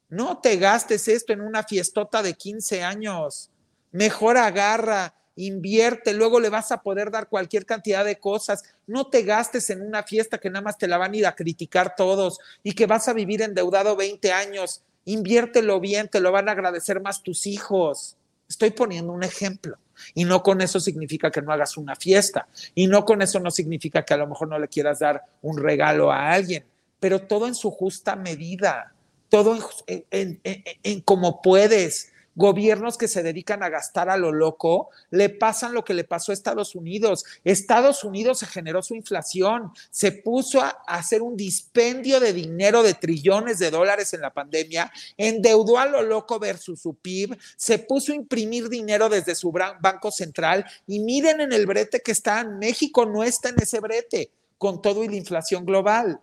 no 0.10 0.38
te 0.38 0.58
gastes 0.58 1.08
esto 1.08 1.34
en 1.34 1.42
una 1.42 1.64
fiestota 1.64 2.22
de 2.22 2.36
15 2.36 2.84
años, 2.84 3.50
mejor 3.92 4.38
agarra, 4.38 5.16
invierte, 5.36 6.14
luego 6.14 6.40
le 6.40 6.50
vas 6.50 6.72
a 6.72 6.84
poder 6.84 7.10
dar 7.10 7.30
cualquier 7.30 7.66
cantidad 7.66 8.06
de 8.06 8.20
cosas. 8.20 8.64
No 8.86 9.08
te 9.08 9.24
gastes 9.24 9.72
en 9.72 9.82
una 9.82 10.04
fiesta 10.04 10.38
que 10.38 10.52
nada 10.52 10.62
más 10.62 10.78
te 10.78 10.88
la 10.88 11.00
van 11.00 11.14
a 11.14 11.18
ir 11.18 11.26
a 11.26 11.36
criticar 11.36 11.96
todos 11.96 12.38
y 12.62 12.74
que 12.74 12.86
vas 12.86 13.08
a 13.08 13.14
vivir 13.14 13.42
endeudado 13.42 13.96
20 13.96 14.32
años. 14.32 14.84
Inviértelo 15.06 15.80
bien, 15.80 16.10
te 16.10 16.20
lo 16.20 16.32
van 16.32 16.48
a 16.48 16.52
agradecer 16.52 17.02
más 17.02 17.24
tus 17.24 17.48
hijos. 17.48 18.18
Estoy 18.48 18.70
poniendo 18.70 19.14
un 19.14 19.24
ejemplo. 19.24 19.80
Y 20.14 20.26
no 20.26 20.44
con 20.44 20.62
eso 20.62 20.80
significa 20.80 21.32
que 21.32 21.42
no 21.42 21.52
hagas 21.52 21.78
una 21.78 21.96
fiesta. 21.96 22.48
Y 22.74 22.88
no 22.88 23.06
con 23.06 23.22
eso 23.22 23.40
no 23.40 23.52
significa 23.52 24.04
que 24.04 24.14
a 24.14 24.18
lo 24.18 24.28
mejor 24.28 24.48
no 24.48 24.60
le 24.60 24.68
quieras 24.68 25.00
dar 25.00 25.24
un 25.42 25.58
regalo 25.58 26.12
a 26.12 26.32
alguien. 26.32 26.66
Pero 27.00 27.22
todo 27.22 27.48
en 27.48 27.56
su 27.56 27.72
justa 27.72 28.16
medida. 28.16 28.94
Todo 29.30 29.58
en, 29.88 31.02
como 31.02 31.42
puedes 31.42 32.12
gobiernos 32.36 32.98
que 32.98 33.08
se 33.08 33.24
dedican 33.24 33.64
a 33.64 33.70
gastar 33.70 34.10
a 34.10 34.18
lo 34.18 34.32
loco, 34.32 34.90
le 35.10 35.30
pasan 35.30 35.74
lo 35.74 35.84
que 35.84 35.94
le 35.94 36.04
pasó 36.04 36.32
a 36.32 36.34
Estados 36.34 36.76
Unidos. 36.76 37.26
Estados 37.44 38.04
Unidos 38.04 38.40
se 38.40 38.46
generó 38.46 38.82
su 38.84 38.96
inflación, 38.96 39.72
se 39.90 40.12
puso 40.12 40.62
a 40.62 40.70
hacer 40.88 41.22
un 41.22 41.38
dispendio 41.38 42.20
de 42.20 42.34
dinero 42.34 42.84
de 42.84 42.94
trillones 42.94 43.60
de 43.60 43.72
dólares 43.72 44.14
en 44.14 44.22
la 44.22 44.34
pandemia, 44.34 44.92
endeudó 45.18 45.78
a 45.78 45.86
lo 45.86 46.02
loco 46.02 46.40
versus 46.40 46.82
su 46.82 46.96
PIB, 46.96 47.38
se 47.56 47.80
puso 47.80 48.12
a 48.12 48.16
imprimir 48.16 48.70
dinero 48.70 49.10
desde 49.10 49.36
su 49.36 49.52
banco 49.52 50.12
central 50.12 50.66
y 50.88 51.00
miren 51.00 51.42
en 51.42 51.54
el 51.54 51.66
brete 51.66 52.02
que 52.02 52.12
está, 52.12 52.44
México 52.44 53.06
no 53.06 53.24
está 53.24 53.50
en 53.50 53.62
ese 53.62 53.80
brete 53.80 54.30
con 54.58 54.82
todo 54.82 55.04
y 55.04 55.08
la 55.08 55.16
inflación 55.16 55.66
global. 55.66 56.20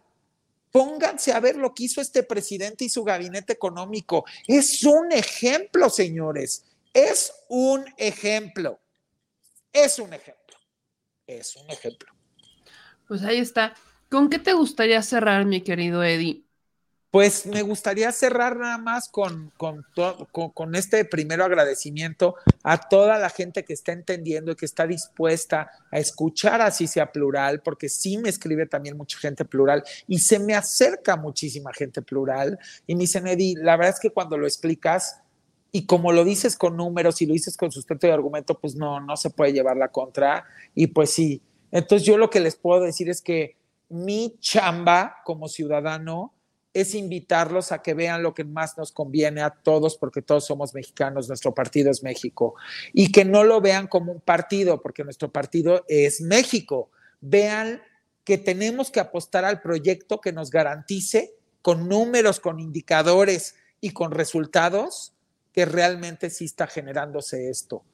Pónganse 0.72 1.32
a 1.32 1.40
ver 1.40 1.56
lo 1.56 1.74
que 1.74 1.84
hizo 1.84 2.00
este 2.00 2.22
presidente 2.22 2.84
y 2.84 2.88
su 2.88 3.04
gabinete 3.04 3.52
económico. 3.52 4.24
Es 4.48 4.82
un 4.84 5.12
ejemplo, 5.12 5.90
señores. 5.90 6.64
Es 6.92 7.32
un 7.48 7.84
ejemplo. 7.98 8.80
Es 9.72 9.98
un 9.98 10.12
ejemplo. 10.12 10.56
es 11.26 11.56
un 11.56 11.70
ejemplo. 11.70 12.12
Pues 13.06 13.22
ahí 13.22 13.38
está. 13.38 13.74
¿Con 14.10 14.28
qué 14.28 14.38
te 14.38 14.52
gustaría 14.52 15.02
cerrar, 15.02 15.44
mi 15.44 15.62
querido 15.62 16.02
Eddie? 16.02 16.44
Pues 17.12 17.44
me 17.44 17.60
gustaría 17.60 18.10
cerrar 18.10 18.56
nada 18.56 18.78
más 18.78 19.10
con, 19.10 19.52
con, 19.58 19.84
con, 20.32 20.74
este 20.74 21.04
primero 21.04 21.44
agradecimiento 21.44 22.36
a 22.62 22.88
toda 22.88 23.18
la 23.18 23.28
gente 23.28 23.66
que 23.66 23.74
está 23.74 23.92
entendiendo 23.92 24.50
y 24.50 24.56
que 24.56 24.64
está 24.64 24.86
dispuesta 24.86 25.70
a 25.90 25.98
escuchar 25.98 26.62
así 26.62 26.86
sea 26.86 27.12
plural, 27.12 27.60
porque 27.60 27.90
sí 27.90 28.16
me 28.16 28.30
escribe 28.30 28.64
también 28.64 28.96
mucha 28.96 29.18
gente 29.18 29.44
plural 29.44 29.84
y 30.08 30.20
se 30.20 30.38
me 30.38 30.54
acerca 30.54 31.16
muchísima 31.16 31.70
gente 31.74 32.00
plural. 32.00 32.58
Y 32.86 32.94
me 32.94 33.02
dicen, 33.02 33.26
Eddie, 33.26 33.56
la 33.58 33.76
verdad 33.76 33.92
es 33.92 34.00
que 34.00 34.08
cuando 34.08 34.38
lo 34.38 34.46
explicas 34.46 35.20
y 35.70 35.84
como 35.84 36.12
lo 36.12 36.24
dices 36.24 36.56
con 36.56 36.78
números 36.78 37.20
y 37.20 37.26
lo 37.26 37.34
dices 37.34 37.58
con 37.58 37.70
sustento 37.70 38.06
y 38.06 38.10
argumento, 38.10 38.58
pues 38.58 38.74
no, 38.74 39.00
no 39.00 39.18
se 39.18 39.28
puede 39.28 39.52
llevar 39.52 39.76
la 39.76 39.88
contra. 39.88 40.46
Y 40.74 40.86
pues 40.86 41.10
sí. 41.10 41.42
Entonces 41.72 42.06
yo 42.06 42.16
lo 42.16 42.30
que 42.30 42.40
les 42.40 42.56
puedo 42.56 42.80
decir 42.80 43.10
es 43.10 43.20
que 43.20 43.58
mi 43.90 44.38
chamba 44.40 45.16
como 45.26 45.46
ciudadano 45.48 46.32
es 46.74 46.94
invitarlos 46.94 47.70
a 47.72 47.82
que 47.82 47.94
vean 47.94 48.22
lo 48.22 48.34
que 48.34 48.44
más 48.44 48.78
nos 48.78 48.92
conviene 48.92 49.42
a 49.42 49.50
todos, 49.50 49.96
porque 49.96 50.22
todos 50.22 50.46
somos 50.46 50.74
mexicanos, 50.74 51.28
nuestro 51.28 51.54
partido 51.54 51.90
es 51.90 52.02
México, 52.02 52.54
y 52.92 53.12
que 53.12 53.24
no 53.24 53.44
lo 53.44 53.60
vean 53.60 53.86
como 53.86 54.12
un 54.12 54.20
partido, 54.20 54.80
porque 54.80 55.04
nuestro 55.04 55.30
partido 55.30 55.84
es 55.88 56.20
México. 56.20 56.90
Vean 57.20 57.82
que 58.24 58.38
tenemos 58.38 58.90
que 58.90 59.00
apostar 59.00 59.44
al 59.44 59.60
proyecto 59.60 60.20
que 60.20 60.32
nos 60.32 60.50
garantice 60.50 61.34
con 61.60 61.88
números, 61.88 62.40
con 62.40 62.58
indicadores 62.58 63.54
y 63.80 63.90
con 63.90 64.12
resultados 64.12 65.12
que 65.52 65.66
realmente 65.66 66.30
sí 66.30 66.46
está 66.46 66.66
generándose 66.66 67.50
esto. 67.50 67.84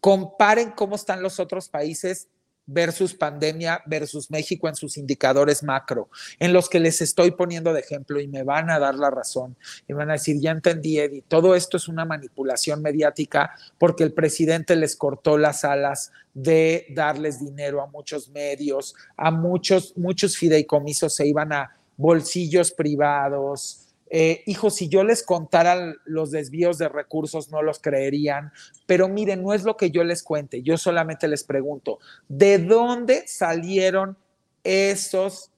Comparen 0.00 0.72
cómo 0.72 0.96
están 0.96 1.22
los 1.22 1.38
otros 1.38 1.68
países 1.68 2.28
versus 2.66 3.14
pandemia 3.14 3.82
versus 3.86 4.30
México 4.30 4.68
en 4.68 4.74
sus 4.74 4.96
indicadores 4.96 5.62
macro, 5.62 6.08
en 6.38 6.52
los 6.52 6.68
que 6.68 6.80
les 6.80 7.00
estoy 7.00 7.32
poniendo 7.32 7.72
de 7.72 7.80
ejemplo 7.80 8.20
y 8.20 8.28
me 8.28 8.42
van 8.42 8.70
a 8.70 8.78
dar 8.78 8.94
la 8.94 9.10
razón 9.10 9.56
y 9.88 9.92
van 9.92 10.10
a 10.10 10.14
decir, 10.14 10.40
ya 10.40 10.52
entendí, 10.52 10.98
Eddie, 10.98 11.24
todo 11.26 11.54
esto 11.54 11.76
es 11.76 11.88
una 11.88 12.04
manipulación 12.04 12.82
mediática 12.82 13.54
porque 13.78 14.04
el 14.04 14.12
presidente 14.12 14.76
les 14.76 14.96
cortó 14.96 15.38
las 15.38 15.64
alas 15.64 16.12
de 16.34 16.86
darles 16.90 17.40
dinero 17.40 17.82
a 17.82 17.86
muchos 17.86 18.28
medios, 18.30 18.94
a 19.16 19.30
muchos, 19.30 19.96
muchos 19.96 20.36
fideicomisos 20.36 21.14
se 21.14 21.26
iban 21.26 21.52
a 21.52 21.76
bolsillos 21.96 22.72
privados, 22.72 23.81
eh, 24.14 24.42
hijo, 24.44 24.68
si 24.68 24.90
yo 24.90 25.04
les 25.04 25.22
contara 25.22 25.94
los 26.04 26.30
desvíos 26.30 26.76
de 26.76 26.90
recursos, 26.90 27.50
no 27.50 27.62
los 27.62 27.78
creerían, 27.78 28.52
pero 28.84 29.08
miren, 29.08 29.42
no 29.42 29.54
es 29.54 29.64
lo 29.64 29.78
que 29.78 29.90
yo 29.90 30.04
les 30.04 30.22
cuente, 30.22 30.62
yo 30.62 30.76
solamente 30.76 31.28
les 31.28 31.44
pregunto, 31.44 31.98
¿de 32.28 32.58
dónde 32.58 33.24
salieron 33.26 34.18
esos 34.64 35.50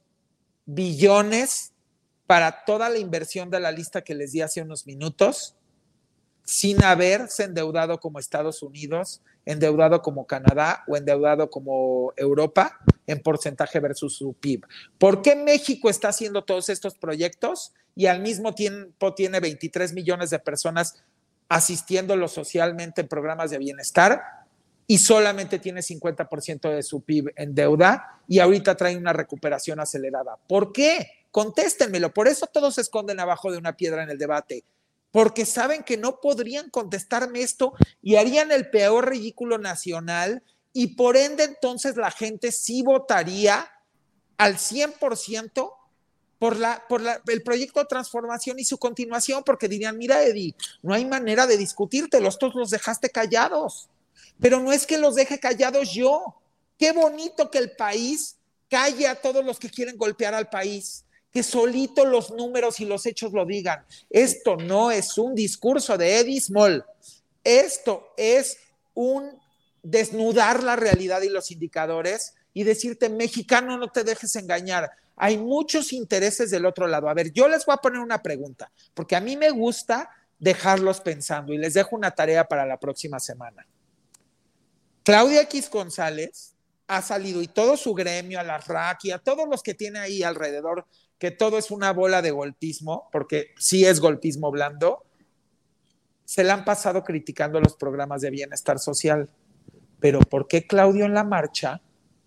billones 0.67 1.73
para 2.29 2.65
toda 2.65 2.89
la 2.89 2.99
inversión 2.99 3.51
de 3.51 3.59
la 3.59 3.73
lista 3.73 4.03
que 4.03 4.15
les 4.15 4.31
di 4.31 4.41
hace 4.41 4.63
unos 4.63 4.87
minutos, 4.87 5.57
sin 6.45 6.85
haberse 6.85 7.45
endeudado 7.45 7.99
como 7.99 8.19
Estados 8.19 8.63
Unidos, 8.63 9.23
endeudado 9.47 10.03
como 10.03 10.27
Canadá 10.27 10.85
o 10.87 10.97
endeudado 10.97 11.51
como 11.51 12.13
Europa 12.17 12.81
en 13.07 13.23
porcentaje 13.23 13.81
versus 13.81 14.17
su 14.17 14.35
PIB. 14.35 14.65
¿Por 14.99 15.23
qué 15.23 15.37
México 15.37 15.91
está 15.91 16.09
haciendo 16.09 16.45
todos 16.45 16.69
estos 16.69 16.95
proyectos 16.95 17.73
y 17.97 18.07
al 18.07 18.21
mismo 18.21 18.55
tiempo 18.55 19.15
tiene 19.15 19.41
23 19.41 19.93
millones 19.93 20.31
de 20.31 20.39
personas 20.39 21.03
asistiéndolo 21.49 22.29
socialmente 22.29 23.03
en 23.03 23.09
programas 23.09 23.51
de 23.51 23.59
bienestar 23.59 24.23
y 24.87 24.99
solamente 24.99 25.59
tiene 25.59 25.81
50% 25.81 26.71
de 26.71 26.83
su 26.83 27.03
PIB 27.03 27.33
en 27.37 27.55
deuda 27.55 28.21
y 28.29 28.39
ahorita 28.39 28.77
trae 28.77 28.97
una 28.97 29.13
recuperación 29.13 29.81
acelerada? 29.81 30.37
¿Por 30.47 30.73
qué? 30.73 31.07
Contéstenmelo. 31.31 32.13
Por 32.13 32.29
eso 32.29 32.47
todos 32.47 32.75
se 32.75 32.83
esconden 32.83 33.19
abajo 33.19 33.51
de 33.51 33.59
una 33.59 33.77
piedra 33.77 34.03
en 34.03 34.11
el 34.11 34.19
debate 34.19 34.65
porque 35.15 35.47
saben 35.47 35.85
que 35.85 35.97
no 35.97 36.19
podrían 36.19 36.71
contestarme 36.71 37.41
esto 37.41 37.73
y 38.03 38.17
harían 38.17 38.51
el 38.51 38.69
peor 38.69 39.11
ridículo 39.11 39.59
nacional 39.59 40.43
y 40.73 40.97
por 40.97 41.17
ende 41.17 41.45
entonces 41.45 41.95
la 41.95 42.11
gente 42.11 42.51
sí 42.51 42.83
votaría 42.83 43.71
al 44.39 44.57
100% 44.57 45.73
por, 46.41 46.57
la, 46.57 46.85
por 46.89 47.01
el 47.29 47.43
proyecto 47.45 47.79
de 47.79 47.87
transformación 47.87 48.59
y 48.59 48.65
su 48.65 48.77
continuación, 48.77 49.45
porque 49.45 49.69
dirían, 49.69 49.97
mira 49.97 50.21
Eddie, 50.25 50.57
no 50.83 50.93
hay 50.93 51.05
manera 51.05 51.47
de 51.47 51.59
discutirte, 51.59 52.21
los 52.21 52.37
todos 52.37 52.57
los 52.57 52.71
dejaste 52.71 53.09
callados, 53.09 53.89
pero 54.41 54.59
no 54.59 54.73
es 54.73 54.85
que 54.85 54.99
los 54.99 55.15
deje 55.15 55.39
callados 55.39 55.95
yo, 55.95 56.35
qué 56.77 56.91
bonito 56.91 57.53
que 57.53 57.59
el 57.59 57.71
país 57.77 58.35
calle 58.69 59.07
a 59.07 59.15
todos 59.15 59.45
los 59.45 59.61
que 59.61 59.71
quieren 59.71 59.97
golpear 59.97 60.35
al 60.35 60.51
país 60.51 61.04
que 61.35 61.43
solito 61.43 62.07
los 62.07 62.31
números 62.31 62.79
y 62.79 62.85
los 62.85 63.05
hechos 63.07 63.33
lo 63.33 63.45
digan. 63.45 63.85
Esto 64.09 64.57
no 64.57 64.93
es 64.93 65.19
un 65.19 65.35
discurso 65.35 65.99
de 65.99 66.21
Eddie 66.21 66.41
Small. 66.41 66.85
Esto 67.43 68.15
es 68.17 68.57
un 68.95 69.37
desnudar 69.83 70.63
la 70.63 70.77
realidad 70.77 71.23
y 71.23 71.29
los 71.29 71.51
indicadores 71.51 72.35
y 72.53 72.63
decirte, 72.63 73.09
mexicano, 73.09 73.77
no 73.77 73.89
te 73.89 74.05
dejes 74.05 74.37
engañar. 74.37 74.93
Hay 75.17 75.37
muchos 75.37 75.93
intereses 75.93 76.53
del 76.53 76.67
otro 76.67 76.87
lado. 76.87 77.09
A 77.09 77.15
ver, 77.15 77.33
yo 77.33 77.49
les 77.49 77.67
voy 77.67 77.75
a 77.75 77.79
poner 77.79 77.99
una 77.99 78.23
pregunta, 78.23 78.71
porque 78.95 79.17
a 79.17 79.21
mí 79.21 79.37
me 79.37 79.51
gusta 79.51 80.09
dejarlos 80.39 81.01
pensando 81.01 81.53
y 81.53 81.59
les 81.59 81.75
dejo 81.75 81.97
una 81.97 82.13
tarea 82.13 82.47
para 82.47 82.65
la 82.65 82.79
próxima 82.79 83.19
semana. 83.19 83.67
Claudia 85.03 85.43
X 85.43 85.69
González 85.69 86.55
ha 86.87 87.03
salido 87.03 87.43
y 87.43 87.49
todo 87.49 87.77
su 87.77 87.93
gremio, 87.93 88.39
a 88.39 88.45
la 88.45 88.59
RAC 88.59 89.07
y 89.07 89.11
a 89.11 89.19
todos 89.19 89.49
los 89.49 89.65
que 89.65 89.75
tiene 89.75 89.99
ahí 89.99 90.23
alrededor 90.23 90.87
que 91.25 91.31
todo 91.31 91.57
es 91.57 91.71
una 91.71 91.91
bola 91.95 92.21
de 92.21 92.33
golpismo, 92.33 93.09
porque 93.11 93.55
sí 93.57 93.87
es 93.87 93.99
golpismo 93.99 94.51
blando, 94.51 95.07
se 96.27 96.45
le 96.45 96.51
han 96.51 96.67
pasado 96.67 97.03
criticando 97.03 97.59
los 97.61 97.77
programas 97.77 98.21
de 98.21 98.29
bienestar 98.29 98.79
social. 98.79 99.31
Pero 100.01 100.21
¿por 100.21 100.47
qué 100.47 100.67
Claudio 100.67 101.07
en 101.07 101.15
la 101.15 101.25
marcha, 101.25 101.81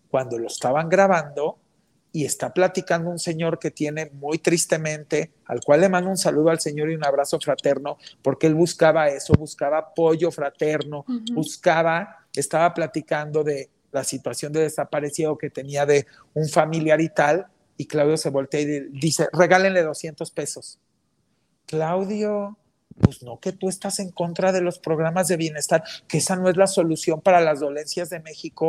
cuando 0.09 0.39
lo 0.39 0.47
estaban 0.47 0.89
grabando 0.89 1.59
y 2.11 2.25
está 2.25 2.51
platicando 2.51 3.11
un 3.11 3.19
señor 3.19 3.59
que 3.59 3.69
tiene 3.69 4.09
muy 4.13 4.39
tristemente, 4.39 5.31
al 5.45 5.59
cual 5.59 5.81
le 5.81 5.89
mando 5.89 6.09
un 6.09 6.17
saludo 6.17 6.49
al 6.49 6.59
señor 6.59 6.89
y 6.89 6.95
un 6.95 7.05
abrazo 7.05 7.39
fraterno, 7.39 7.99
porque 8.23 8.47
él 8.47 8.55
buscaba 8.55 9.09
eso, 9.09 9.35
buscaba 9.35 9.77
apoyo 9.77 10.31
fraterno, 10.31 11.05
buscaba, 11.33 12.25
estaba 12.33 12.73
platicando 12.73 13.43
de 13.43 13.69
la 13.91 14.03
situación 14.03 14.53
de 14.53 14.61
desaparecido 14.61 15.37
que 15.37 15.51
tenía 15.51 15.85
de 15.85 16.07
un 16.33 16.49
familiar 16.49 16.99
y 16.99 17.09
tal, 17.09 17.45
y 17.77 17.85
Claudio 17.85 18.17
se 18.17 18.29
voltea 18.29 18.61
y 18.61 18.89
dice, 18.91 19.29
regálenle 19.31 19.83
200 19.83 20.31
pesos. 20.31 20.79
Claudio, 21.67 22.57
pues 22.99 23.21
no 23.21 23.39
que 23.39 23.51
tú 23.51 23.69
estás 23.69 23.99
en 23.99 24.11
contra 24.11 24.51
de 24.51 24.61
los 24.61 24.79
programas 24.79 25.27
de 25.27 25.37
bienestar, 25.37 25.83
que 26.07 26.17
esa 26.17 26.35
no 26.35 26.49
es 26.49 26.57
la 26.57 26.67
solución 26.67 27.21
para 27.21 27.39
las 27.39 27.59
dolencias 27.59 28.09
de 28.09 28.19
México, 28.19 28.67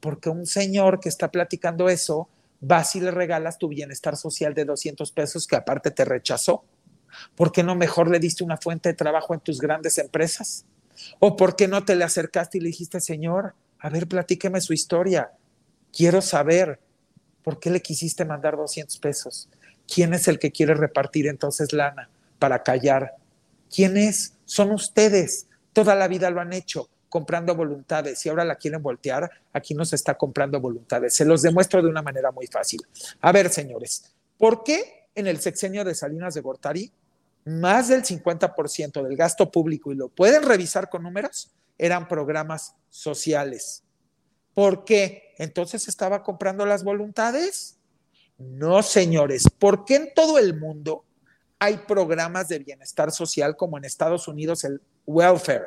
porque 0.00 0.28
un 0.28 0.46
señor 0.46 1.00
que 1.00 1.08
está 1.08 1.30
platicando 1.30 1.88
eso, 1.88 2.28
vas 2.60 2.94
y 2.94 3.00
le 3.00 3.10
regalas 3.10 3.58
tu 3.58 3.68
bienestar 3.68 4.16
social 4.16 4.54
de 4.54 4.64
200 4.64 5.10
pesos 5.12 5.46
que 5.46 5.56
aparte 5.56 5.90
te 5.90 6.04
rechazó. 6.04 6.64
¿Por 7.34 7.52
qué 7.52 7.62
no 7.62 7.74
mejor 7.74 8.10
le 8.10 8.18
diste 8.18 8.44
una 8.44 8.58
fuente 8.58 8.90
de 8.90 8.94
trabajo 8.94 9.34
en 9.34 9.40
tus 9.40 9.60
grandes 9.60 9.98
empresas? 9.98 10.64
¿O 11.18 11.36
por 11.36 11.56
qué 11.56 11.66
no 11.66 11.84
te 11.84 11.96
le 11.96 12.04
acercaste 12.04 12.58
y 12.58 12.60
le 12.60 12.68
dijiste, 12.68 13.00
señor, 13.00 13.54
a 13.78 13.88
ver, 13.88 14.06
platíqueme 14.06 14.60
su 14.60 14.74
historia? 14.74 15.32
Quiero 15.92 16.20
saber, 16.20 16.80
¿por 17.42 17.60
qué 17.60 17.70
le 17.70 17.80
quisiste 17.80 18.24
mandar 18.24 18.56
200 18.56 18.98
pesos? 18.98 19.48
¿Quién 19.92 20.14
es 20.14 20.28
el 20.28 20.38
que 20.38 20.50
quiere 20.50 20.74
repartir 20.74 21.26
entonces 21.26 21.72
lana 21.72 22.08
para 22.38 22.62
callar? 22.62 23.14
¿Quién 23.74 23.96
es? 23.96 24.34
Son 24.44 24.70
ustedes. 24.70 25.46
Toda 25.72 25.94
la 25.94 26.08
vida 26.08 26.30
lo 26.30 26.40
han 26.40 26.52
hecho 26.52 26.88
comprando 27.08 27.54
voluntades 27.54 28.24
y 28.24 28.28
ahora 28.28 28.44
la 28.44 28.54
quieren 28.54 28.82
voltear. 28.82 29.30
Aquí 29.52 29.74
no 29.74 29.84
se 29.84 29.96
está 29.96 30.16
comprando 30.16 30.60
voluntades. 30.60 31.14
Se 31.14 31.24
los 31.24 31.42
demuestro 31.42 31.82
de 31.82 31.88
una 31.88 32.02
manera 32.02 32.30
muy 32.30 32.46
fácil. 32.46 32.80
A 33.20 33.32
ver, 33.32 33.50
señores, 33.50 34.14
¿por 34.38 34.62
qué 34.62 35.08
en 35.14 35.26
el 35.26 35.40
sexenio 35.40 35.84
de 35.84 35.94
Salinas 35.94 36.34
de 36.34 36.40
Gortari 36.40 36.92
más 37.44 37.88
del 37.88 38.04
50% 38.04 39.02
del 39.02 39.16
gasto 39.16 39.50
público, 39.50 39.92
y 39.92 39.96
lo 39.96 40.08
pueden 40.08 40.42
revisar 40.42 40.88
con 40.88 41.02
números, 41.02 41.50
eran 41.78 42.06
programas 42.06 42.74
sociales? 42.90 43.82
¿Por 44.60 44.84
qué? 44.84 45.32
Entonces 45.38 45.88
estaba 45.88 46.22
comprando 46.22 46.66
las 46.66 46.84
voluntades. 46.84 47.78
No, 48.36 48.82
señores, 48.82 49.44
¿por 49.58 49.86
qué 49.86 49.94
en 49.96 50.12
todo 50.14 50.36
el 50.36 50.54
mundo 50.54 51.06
hay 51.58 51.78
programas 51.88 52.48
de 52.48 52.58
bienestar 52.58 53.10
social 53.10 53.56
como 53.56 53.78
en 53.78 53.86
Estados 53.86 54.28
Unidos 54.28 54.64
el 54.64 54.82
welfare? 55.06 55.64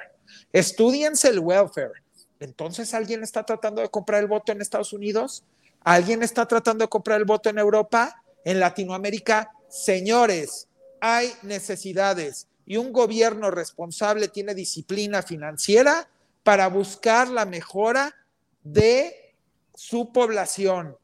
Estudiense 0.52 1.30
el 1.30 1.40
welfare. 1.40 2.04
Entonces, 2.40 2.94
¿alguien 2.94 3.24
está 3.24 3.44
tratando 3.44 3.82
de 3.82 3.90
comprar 3.90 4.22
el 4.22 4.28
voto 4.28 4.52
en 4.52 4.62
Estados 4.62 4.94
Unidos? 4.94 5.44
¿Alguien 5.82 6.22
está 6.22 6.48
tratando 6.48 6.84
de 6.84 6.90
comprar 6.90 7.20
el 7.20 7.26
voto 7.26 7.50
en 7.50 7.58
Europa? 7.58 8.24
¿En 8.46 8.60
Latinoamérica? 8.60 9.54
Señores, 9.70 10.68
hay 11.02 11.34
necesidades 11.42 12.48
y 12.68 12.78
un 12.78 12.94
gobierno 12.94 13.50
responsable 13.50 14.28
tiene 14.28 14.54
disciplina 14.54 15.24
financiera 15.24 16.08
para 16.44 16.68
buscar 16.68 17.28
la 17.28 17.46
mejora 17.48 18.14
de 18.64 19.36
su 19.76 20.12
población 20.12 20.98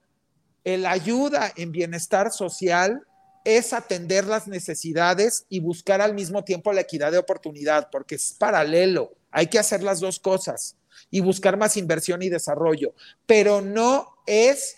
el 0.64 0.86
ayuda 0.86 1.52
en 1.56 1.72
bienestar 1.72 2.32
social 2.32 3.06
es 3.44 3.74
atender 3.74 4.26
las 4.26 4.48
necesidades 4.48 5.46
y 5.50 5.60
buscar 5.60 6.02
al 6.02 6.14
mismo 6.14 6.44
tiempo 6.44 6.74
la 6.74 6.82
equidad 6.82 7.12
de 7.12 7.18
oportunidad, 7.18 7.90
porque 7.92 8.16
es 8.16 8.36
paralelo, 8.38 9.14
hay 9.32 9.48
que 9.48 9.60
hacer 9.60 9.82
las 9.82 10.00
dos 10.00 10.20
cosas 10.20 10.76
y 11.10 11.22
buscar 11.22 11.58
más 11.58 11.78
inversión 11.78 12.22
y 12.22 12.30
desarrollo, 12.30 12.94
pero 13.26 13.62
no 13.62 14.18
es 14.26 14.76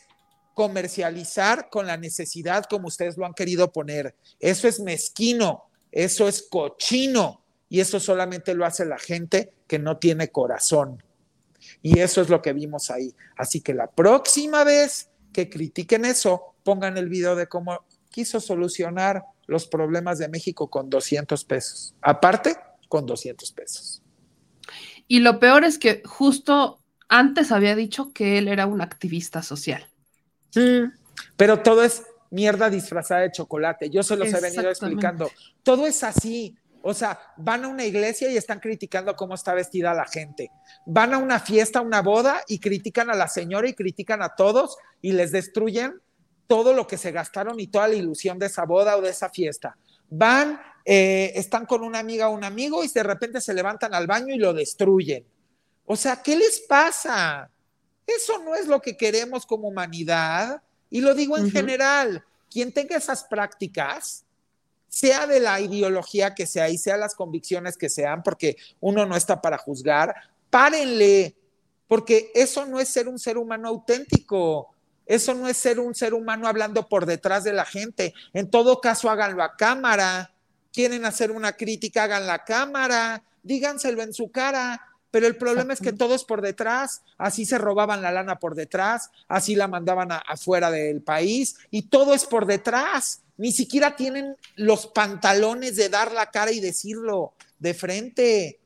comercializar 0.54 1.70
con 1.70 1.88
la 1.88 1.98
necesidad 1.98 2.66
como 2.66 2.88
ustedes 2.88 3.18
lo 3.18 3.26
han 3.26 3.34
querido 3.34 3.72
poner. 3.72 4.16
Eso 4.40 4.68
es 4.68 4.80
mezquino, 4.80 5.64
eso 5.92 6.28
es 6.28 6.44
cochino 6.44 7.42
y 7.70 7.80
eso 7.80 8.00
solamente 8.00 8.54
lo 8.54 8.66
hace 8.66 8.86
la 8.86 9.00
gente 9.00 9.54
que 9.68 9.80
no 9.80 9.98
tiene 9.98 10.30
corazón. 10.30 11.02
Y 11.82 12.00
eso 12.00 12.22
es 12.22 12.30
lo 12.30 12.42
que 12.42 12.54
vimos 12.54 12.90
ahí. 12.92 13.14
Así 13.38 13.62
que 13.62 13.74
la 13.74 13.88
próxima 13.88 14.64
vez 14.64 15.10
que 15.34 15.50
critiquen 15.50 16.06
eso, 16.06 16.56
pongan 16.64 16.98
el 16.98 17.10
video 17.10 17.36
de 17.36 17.48
cómo 17.48 17.86
quiso 18.10 18.40
solucionar 18.40 19.24
los 19.48 19.68
problemas 19.68 20.20
de 20.20 20.28
México 20.28 20.70
con 20.70 20.90
200 20.90 21.44
pesos. 21.46 21.96
Aparte, 22.02 22.58
con 22.88 23.06
200 23.06 23.52
pesos. 23.52 24.02
Y 25.08 25.20
lo 25.20 25.40
peor 25.40 25.64
es 25.64 25.78
que 25.78 26.02
justo 26.06 26.80
antes 27.08 27.52
había 27.52 27.76
dicho 27.76 28.14
que 28.14 28.38
él 28.38 28.48
era 28.48 28.66
un 28.66 28.82
activista 28.82 29.44
social. 29.44 29.86
pero 31.36 31.62
todo 31.62 31.84
es 31.84 32.04
mierda 32.30 32.70
disfrazada 32.70 33.22
de 33.22 33.32
chocolate. 33.32 33.90
Yo 33.90 34.04
se 34.04 34.16
los 34.16 34.34
he 34.34 34.40
venido 34.40 34.70
explicando. 34.70 35.30
Todo 35.64 35.86
es 35.86 36.04
así. 36.04 36.56
O 36.84 36.94
sea, 36.94 37.20
van 37.38 37.64
a 37.66 37.68
una 37.68 37.86
iglesia 37.86 38.30
y 38.30 38.38
están 38.38 38.60
criticando 38.60 39.16
cómo 39.16 39.36
está 39.36 39.54
vestida 39.54 39.94
la 39.94 40.06
gente. 40.06 40.50
Van 40.86 41.14
a 41.14 41.18
una 41.18 41.40
fiesta, 41.40 41.82
una 41.82 42.02
boda 42.02 42.42
y 42.48 42.60
critican 42.60 43.10
a 43.10 43.16
la 43.16 43.28
señora 43.28 43.70
y 43.70 43.74
critican 43.74 44.22
a 44.24 44.36
todos 44.36 44.78
y 45.02 45.12
les 45.12 45.32
destruyen 45.32 46.02
todo 46.48 46.74
lo 46.74 46.88
que 46.88 46.98
se 46.98 47.12
gastaron 47.12 47.60
y 47.60 47.68
toda 47.68 47.88
la 47.88 47.96
ilusión 47.96 48.40
de 48.40 48.48
esa 48.48 48.66
boda 48.66 48.98
o 48.98 49.02
de 49.02 49.10
esa 49.10 49.30
fiesta. 49.30 49.78
Van, 50.10 50.60
eh, 50.84 51.32
están 51.36 51.66
con 51.66 51.84
una 51.84 52.00
amiga 52.00 52.30
o 52.30 52.34
un 52.34 52.44
amigo 52.44 52.84
y 52.84 52.88
de 52.88 53.04
repente 53.04 53.40
se 53.40 53.54
levantan 53.54 53.94
al 53.94 54.08
baño 54.08 54.34
y 54.34 54.38
lo 54.38 54.54
destruyen. 54.54 55.26
O 55.86 55.96
sea, 55.96 56.22
¿qué 56.22 56.36
les 56.36 56.62
pasa? 56.62 57.50
Eso 58.06 58.40
no 58.44 58.56
es 58.56 58.68
lo 58.68 58.82
que 58.82 58.98
queremos 58.98 59.46
como 59.46 59.68
humanidad. 59.68 60.62
Y 60.90 61.02
lo 61.02 61.14
digo 61.14 61.38
en 61.38 61.50
general, 61.50 62.26
quien 62.50 62.74
tenga 62.74 62.98
esas 62.98 63.24
prácticas, 63.24 64.26
sea 64.92 65.26
de 65.26 65.40
la 65.40 65.60
ideología 65.62 66.36
que 66.36 66.46
sea 66.46 66.70
y 66.70 66.78
sea 66.78 66.98
las 66.98 67.16
convicciones 67.16 67.78
que 67.78 67.90
sean, 67.90 68.24
porque 68.24 68.58
uno 68.82 69.06
no 69.06 69.16
está 69.16 69.42
para 69.42 69.58
juzgar, 69.58 70.14
párenle, 70.50 71.34
porque 71.88 72.30
eso 72.36 72.66
no 72.66 72.80
es 72.80 72.90
ser 72.90 73.08
un 73.08 73.18
ser 73.18 73.38
humano 73.38 73.70
auténtico. 73.70 74.70
Eso 75.06 75.34
no 75.34 75.48
es 75.48 75.58
ser 75.58 75.80
un 75.80 75.96
ser 75.96 76.14
humano 76.14 76.48
hablando 76.48 76.88
por 76.88 77.06
detrás 77.06 77.44
de 77.44 77.54
la 77.54 77.66
gente. 77.66 78.14
En 78.34 78.50
todo 78.50 78.80
caso, 78.80 79.10
háganlo 79.10 79.44
a 79.44 79.56
cámara. 79.56 80.34
Quieren 80.72 81.06
hacer 81.06 81.32
una 81.32 81.54
crítica, 81.54 82.04
hagan 82.04 82.28
la 82.28 82.44
cámara, 82.44 83.24
díganselo 83.44 84.04
en 84.04 84.14
su 84.14 84.30
cara. 84.30 84.91
Pero 85.12 85.28
el 85.28 85.36
problema 85.36 85.74
es 85.74 85.82
que 85.82 85.92
todo 85.92 86.16
es 86.16 86.24
por 86.24 86.42
detrás. 86.42 87.04
Así 87.18 87.46
se 87.46 87.58
robaban 87.58 88.02
la 88.02 88.12
lana 88.12 88.40
por 88.40 88.56
detrás, 88.56 89.12
así 89.28 89.56
la 89.56 89.68
mandaban 89.68 90.10
afuera 90.12 90.72
del 90.72 91.02
país 91.02 91.58
y 91.70 91.84
todo 91.84 92.14
es 92.14 92.26
por 92.26 92.46
detrás 92.46 93.22
ni 93.42 93.52
siquiera 93.52 93.96
tienen 93.96 94.36
los 94.56 94.86
pantalones 94.86 95.76
de 95.76 95.90
dar 95.90 96.12
la 96.12 96.28
cara 96.28 96.52
y 96.52 96.60
decirlo 96.60 97.34
de 97.58 97.74
frente. 97.74 98.60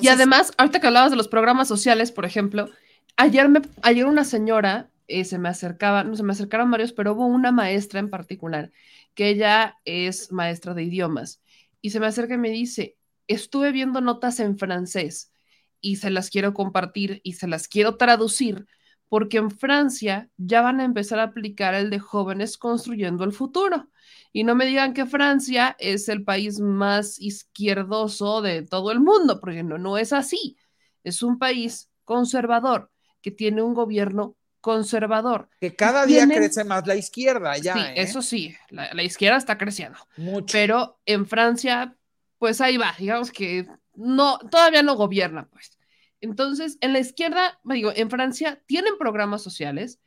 y 0.00 0.08
además, 0.08 0.50
ahorita 0.56 0.80
que 0.80 0.86
hablabas 0.86 1.10
de 1.10 1.18
los 1.18 1.28
programas 1.28 1.68
sociales, 1.68 2.10
por 2.10 2.24
ejemplo, 2.24 2.70
ayer, 3.16 3.50
me, 3.50 3.60
ayer 3.82 4.06
una 4.06 4.24
señora 4.24 4.88
eh, 5.08 5.26
se 5.26 5.38
me 5.38 5.50
acercaba, 5.50 6.04
no 6.04 6.16
se 6.16 6.22
me 6.22 6.32
acercaron 6.32 6.70
varios, 6.70 6.94
pero 6.94 7.12
hubo 7.12 7.26
una 7.26 7.52
maestra 7.52 8.00
en 8.00 8.08
particular, 8.08 8.72
que 9.14 9.28
ella 9.28 9.76
es 9.84 10.32
maestra 10.32 10.72
de 10.72 10.84
idiomas, 10.84 11.42
y 11.82 11.90
se 11.90 12.00
me 12.00 12.06
acerca 12.06 12.32
y 12.32 12.38
me 12.38 12.48
dice, 12.48 12.96
estuve 13.26 13.72
viendo 13.72 14.00
notas 14.00 14.40
en 14.40 14.58
francés 14.58 15.32
y 15.80 15.96
se 15.96 16.10
las 16.10 16.30
quiero 16.30 16.54
compartir 16.54 17.20
y 17.24 17.34
se 17.34 17.46
las 17.46 17.68
quiero 17.68 17.96
traducir 17.96 18.66
porque 19.14 19.36
en 19.36 19.50
Francia 19.50 20.28
ya 20.36 20.60
van 20.60 20.80
a 20.80 20.84
empezar 20.84 21.20
a 21.20 21.24
aplicar 21.24 21.74
el 21.74 21.88
de 21.88 22.00
jóvenes 22.00 22.58
construyendo 22.58 23.22
el 23.22 23.32
futuro. 23.32 23.88
Y 24.32 24.42
no 24.42 24.56
me 24.56 24.66
digan 24.66 24.92
que 24.92 25.06
Francia 25.06 25.76
es 25.78 26.08
el 26.08 26.24
país 26.24 26.58
más 26.58 27.20
izquierdoso 27.20 28.42
de 28.42 28.62
todo 28.62 28.90
el 28.90 28.98
mundo, 28.98 29.38
porque 29.38 29.62
no, 29.62 29.78
no 29.78 29.98
es 29.98 30.12
así. 30.12 30.56
Es 31.04 31.22
un 31.22 31.38
país 31.38 31.90
conservador 32.04 32.90
que 33.22 33.30
tiene 33.30 33.62
un 33.62 33.74
gobierno 33.74 34.36
conservador. 34.60 35.48
Que 35.60 35.76
cada 35.76 36.06
día 36.06 36.26
crece 36.26 36.64
más 36.64 36.84
la 36.84 36.96
izquierda, 36.96 37.56
ya. 37.58 37.74
Sí, 37.74 37.80
¿eh? 37.80 37.94
eso 37.98 38.20
sí, 38.20 38.56
la, 38.70 38.92
la, 38.94 39.02
izquierda 39.04 39.36
está 39.36 39.56
creciendo. 39.56 39.98
Mucho. 40.16 40.52
Pero 40.52 40.98
en 41.06 41.26
Francia, 41.26 41.96
pues 42.38 42.60
ahí 42.60 42.76
va, 42.76 42.94
digamos 42.98 43.30
que 43.30 43.66
no, 43.94 44.38
todavía 44.38 44.82
no 44.82 44.96
gobierna, 44.96 45.48
pues. 45.50 45.78
Entonces, 46.20 46.78
en 46.80 46.92
la 46.92 47.00
izquierda, 47.00 47.60
digo, 47.64 47.92
en 47.94 48.10
Francia 48.10 48.62
tienen 48.66 48.96
programas 48.98 49.42
sociales 49.42 50.00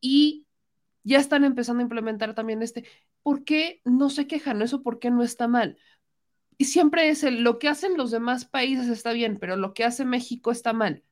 y 0.00 0.46
ya 1.04 1.18
están 1.18 1.44
empezando 1.44 1.80
a 1.80 1.84
implementar 1.84 2.34
también 2.34 2.62
este. 2.62 2.84
¿Por 3.22 3.44
qué 3.44 3.80
no 3.84 4.10
se 4.10 4.26
quejan? 4.26 4.62
Eso, 4.62 4.82
¿por 4.82 4.98
qué 4.98 5.10
no 5.10 5.22
está 5.22 5.46
mal? 5.46 5.78
Y 6.58 6.66
siempre 6.66 7.08
es 7.08 7.22
el, 7.22 7.42
lo 7.42 7.58
que 7.58 7.68
hacen 7.68 7.96
los 7.96 8.10
demás 8.10 8.44
países 8.44 8.88
está 8.88 9.12
bien, 9.12 9.38
pero 9.38 9.56
lo 9.56 9.72
que 9.72 9.84
hace 9.84 10.04
México 10.04 10.50
está 10.50 10.72
mal. 10.72 11.02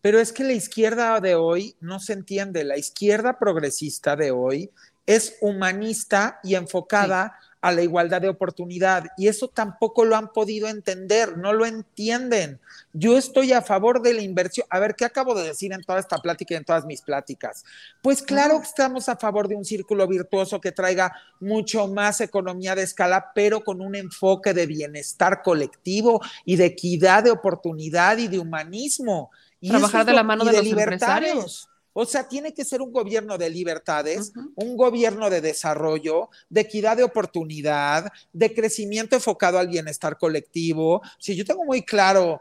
Pero 0.00 0.18
es 0.18 0.32
que 0.32 0.44
la 0.44 0.52
izquierda 0.52 1.20
de 1.20 1.34
hoy 1.34 1.76
no 1.80 2.00
se 2.00 2.12
entiende. 2.12 2.64
La 2.64 2.78
izquierda 2.78 3.38
progresista 3.38 4.16
de 4.16 4.30
hoy 4.30 4.70
es 5.06 5.36
humanista 5.40 6.40
y 6.42 6.54
enfocada 6.54 7.38
a 7.60 7.72
la 7.72 7.82
igualdad 7.82 8.22
de 8.22 8.28
oportunidad 8.28 9.06
y 9.16 9.28
eso 9.28 9.48
tampoco 9.48 10.04
lo 10.04 10.16
han 10.16 10.32
podido 10.32 10.68
entender, 10.68 11.36
no 11.36 11.52
lo 11.52 11.66
entienden. 11.66 12.58
Yo 12.92 13.18
estoy 13.18 13.52
a 13.52 13.62
favor 13.62 14.02
de 14.02 14.14
la 14.14 14.22
inversión. 14.22 14.66
A 14.70 14.78
ver, 14.78 14.94
¿qué 14.94 15.04
acabo 15.04 15.34
de 15.34 15.46
decir 15.46 15.72
en 15.72 15.82
toda 15.82 16.00
esta 16.00 16.18
plática 16.18 16.54
y 16.54 16.56
en 16.56 16.64
todas 16.64 16.86
mis 16.86 17.02
pláticas? 17.02 17.64
Pues 18.02 18.22
claro 18.22 18.58
que 18.60 18.66
estamos 18.66 19.08
a 19.08 19.16
favor 19.16 19.46
de 19.46 19.56
un 19.56 19.64
círculo 19.64 20.06
virtuoso 20.08 20.60
que 20.60 20.72
traiga 20.72 21.14
mucho 21.38 21.86
más 21.86 22.20
economía 22.20 22.74
de 22.74 22.82
escala, 22.82 23.32
pero 23.34 23.62
con 23.62 23.80
un 23.80 23.94
enfoque 23.94 24.54
de 24.54 24.66
bienestar 24.66 25.42
colectivo 25.42 26.20
y 26.44 26.56
de 26.56 26.66
equidad 26.66 27.24
de 27.24 27.30
oportunidad 27.30 28.18
y 28.18 28.28
de 28.28 28.38
humanismo. 28.38 29.30
Y 29.60 29.68
Trabajar 29.68 30.06
de 30.06 30.14
la 30.14 30.22
mano 30.22 30.44
de, 30.44 30.52
los 30.52 30.66
empresarios. 30.66 31.69
O 31.92 32.04
sea, 32.06 32.28
tiene 32.28 32.54
que 32.54 32.64
ser 32.64 32.80
un 32.82 32.92
gobierno 32.92 33.36
de 33.36 33.50
libertades, 33.50 34.32
uh 34.34 34.40
-huh. 34.40 34.52
un 34.56 34.76
gobierno 34.76 35.28
de 35.28 35.40
desarrollo, 35.40 36.30
de 36.48 36.62
equidad 36.62 36.96
de 36.96 37.02
oportunidad, 37.02 38.10
de 38.32 38.54
crecimiento 38.54 39.16
enfocado 39.16 39.58
al 39.58 39.68
bienestar 39.68 40.16
colectivo. 40.18 41.02
Si 41.18 41.34
yo 41.34 41.44
tengo 41.44 41.64
muy 41.64 41.82
claro 41.82 42.40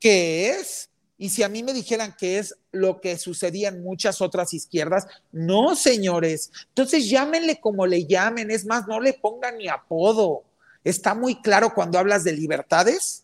qué 0.00 0.50
es, 0.50 0.88
y 1.22 1.28
si 1.28 1.44
a 1.44 1.48
mí 1.48 1.62
me 1.62 1.72
dijeran 1.72 2.16
que 2.18 2.38
es 2.38 2.56
lo 2.72 3.00
que 3.00 3.16
sucedía 3.16 3.68
en 3.68 3.82
muchas 3.82 4.20
otras 4.20 4.52
izquierdas, 4.54 5.06
no, 5.30 5.76
señores. 5.76 6.50
Entonces 6.68 7.08
llámenle 7.08 7.60
como 7.60 7.86
le 7.86 8.06
llamen, 8.06 8.50
es 8.50 8.64
más, 8.64 8.88
no 8.88 9.00
le 9.00 9.12
pongan 9.12 9.58
ni 9.58 9.68
apodo. 9.68 10.42
Está 10.82 11.14
muy 11.14 11.40
claro 11.40 11.74
cuando 11.74 12.00
hablas 12.00 12.24
de 12.24 12.32
libertades, 12.32 13.22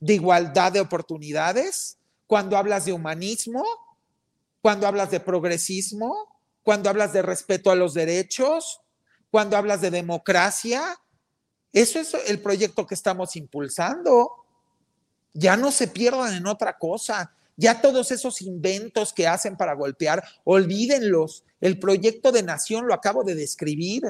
de 0.00 0.14
igualdad 0.14 0.72
de 0.72 0.80
oportunidades, 0.80 1.98
cuando 2.26 2.56
hablas 2.56 2.84
de 2.86 2.92
humanismo, 2.92 3.64
cuando 4.66 4.88
hablas 4.88 5.12
de 5.12 5.20
progresismo, 5.20 6.12
cuando 6.64 6.90
hablas 6.90 7.12
de 7.12 7.22
respeto 7.22 7.70
a 7.70 7.76
los 7.76 7.94
derechos, 7.94 8.80
cuando 9.30 9.56
hablas 9.56 9.80
de 9.80 9.92
democracia. 9.92 10.98
Eso 11.72 12.00
es 12.00 12.12
el 12.26 12.40
proyecto 12.40 12.84
que 12.84 12.96
estamos 12.96 13.36
impulsando. 13.36 14.28
Ya 15.32 15.56
no 15.56 15.70
se 15.70 15.86
pierdan 15.86 16.34
en 16.34 16.48
otra 16.48 16.76
cosa. 16.78 17.32
Ya 17.54 17.80
todos 17.80 18.10
esos 18.10 18.42
inventos 18.42 19.12
que 19.12 19.28
hacen 19.28 19.56
para 19.56 19.74
golpear, 19.74 20.24
olvídenlos. 20.42 21.44
El 21.60 21.78
proyecto 21.78 22.32
de 22.32 22.42
nación 22.42 22.88
lo 22.88 22.94
acabo 22.94 23.22
de 23.22 23.36
describir. 23.36 24.02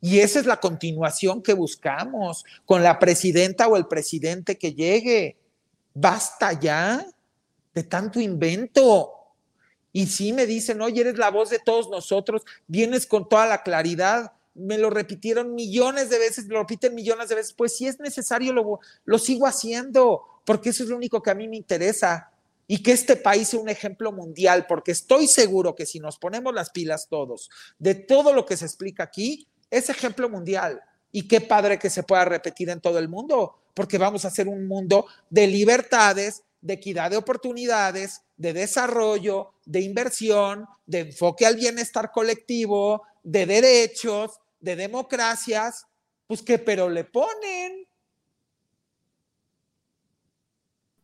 Y 0.00 0.20
esa 0.20 0.38
es 0.38 0.46
la 0.46 0.60
continuación 0.60 1.42
que 1.42 1.54
buscamos 1.54 2.44
con 2.64 2.84
la 2.84 3.00
presidenta 3.00 3.66
o 3.66 3.76
el 3.76 3.88
presidente 3.88 4.58
que 4.58 4.74
llegue. 4.74 5.38
Basta 5.92 6.52
ya 6.52 7.04
de 7.74 7.82
tanto 7.82 8.20
invento. 8.20 9.23
Y 9.96 10.08
sí 10.08 10.32
me 10.32 10.44
dicen, 10.44 10.82
oye, 10.82 11.02
eres 11.02 11.18
la 11.18 11.30
voz 11.30 11.50
de 11.50 11.60
todos 11.60 11.88
nosotros, 11.88 12.42
vienes 12.66 13.06
con 13.06 13.28
toda 13.28 13.46
la 13.46 13.62
claridad. 13.62 14.32
Me 14.52 14.76
lo 14.76 14.90
repitieron 14.90 15.54
millones 15.54 16.10
de 16.10 16.18
veces, 16.18 16.46
lo 16.48 16.58
repiten 16.58 16.96
millones 16.96 17.28
de 17.28 17.36
veces. 17.36 17.52
Pues 17.52 17.76
si 17.76 17.86
es 17.86 18.00
necesario, 18.00 18.52
lo, 18.52 18.80
lo 19.04 19.18
sigo 19.20 19.46
haciendo, 19.46 20.22
porque 20.44 20.70
eso 20.70 20.82
es 20.82 20.88
lo 20.88 20.96
único 20.96 21.22
que 21.22 21.30
a 21.30 21.36
mí 21.36 21.46
me 21.46 21.56
interesa. 21.56 22.32
Y 22.66 22.82
que 22.82 22.90
este 22.90 23.14
país 23.14 23.48
sea 23.48 23.60
un 23.60 23.68
ejemplo 23.68 24.10
mundial, 24.10 24.66
porque 24.66 24.90
estoy 24.90 25.28
seguro 25.28 25.76
que 25.76 25.86
si 25.86 26.00
nos 26.00 26.18
ponemos 26.18 26.52
las 26.52 26.70
pilas 26.70 27.06
todos 27.08 27.48
de 27.78 27.94
todo 27.94 28.32
lo 28.32 28.46
que 28.46 28.56
se 28.56 28.64
explica 28.64 29.04
aquí, 29.04 29.46
es 29.70 29.90
ejemplo 29.90 30.28
mundial. 30.28 30.82
Y 31.12 31.28
qué 31.28 31.40
padre 31.40 31.78
que 31.78 31.88
se 31.88 32.02
pueda 32.02 32.24
repetir 32.24 32.68
en 32.68 32.80
todo 32.80 32.98
el 32.98 33.08
mundo, 33.08 33.60
porque 33.74 33.96
vamos 33.96 34.24
a 34.24 34.28
hacer 34.28 34.48
un 34.48 34.66
mundo 34.66 35.06
de 35.30 35.46
libertades, 35.46 36.42
de 36.60 36.74
equidad 36.74 37.12
de 37.12 37.16
oportunidades, 37.16 38.22
de 38.36 38.52
desarrollo, 38.52 39.54
de 39.64 39.80
inversión, 39.80 40.66
de 40.86 41.00
enfoque 41.00 41.46
al 41.46 41.56
bienestar 41.56 42.10
colectivo, 42.10 43.02
de 43.22 43.46
derechos, 43.46 44.38
de 44.60 44.76
democracias, 44.76 45.86
pues 46.26 46.42
que 46.42 46.58
pero 46.58 46.88
le 46.88 47.04
ponen. 47.04 47.86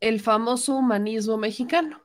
El 0.00 0.20
famoso 0.20 0.76
humanismo 0.76 1.36
mexicano, 1.36 2.02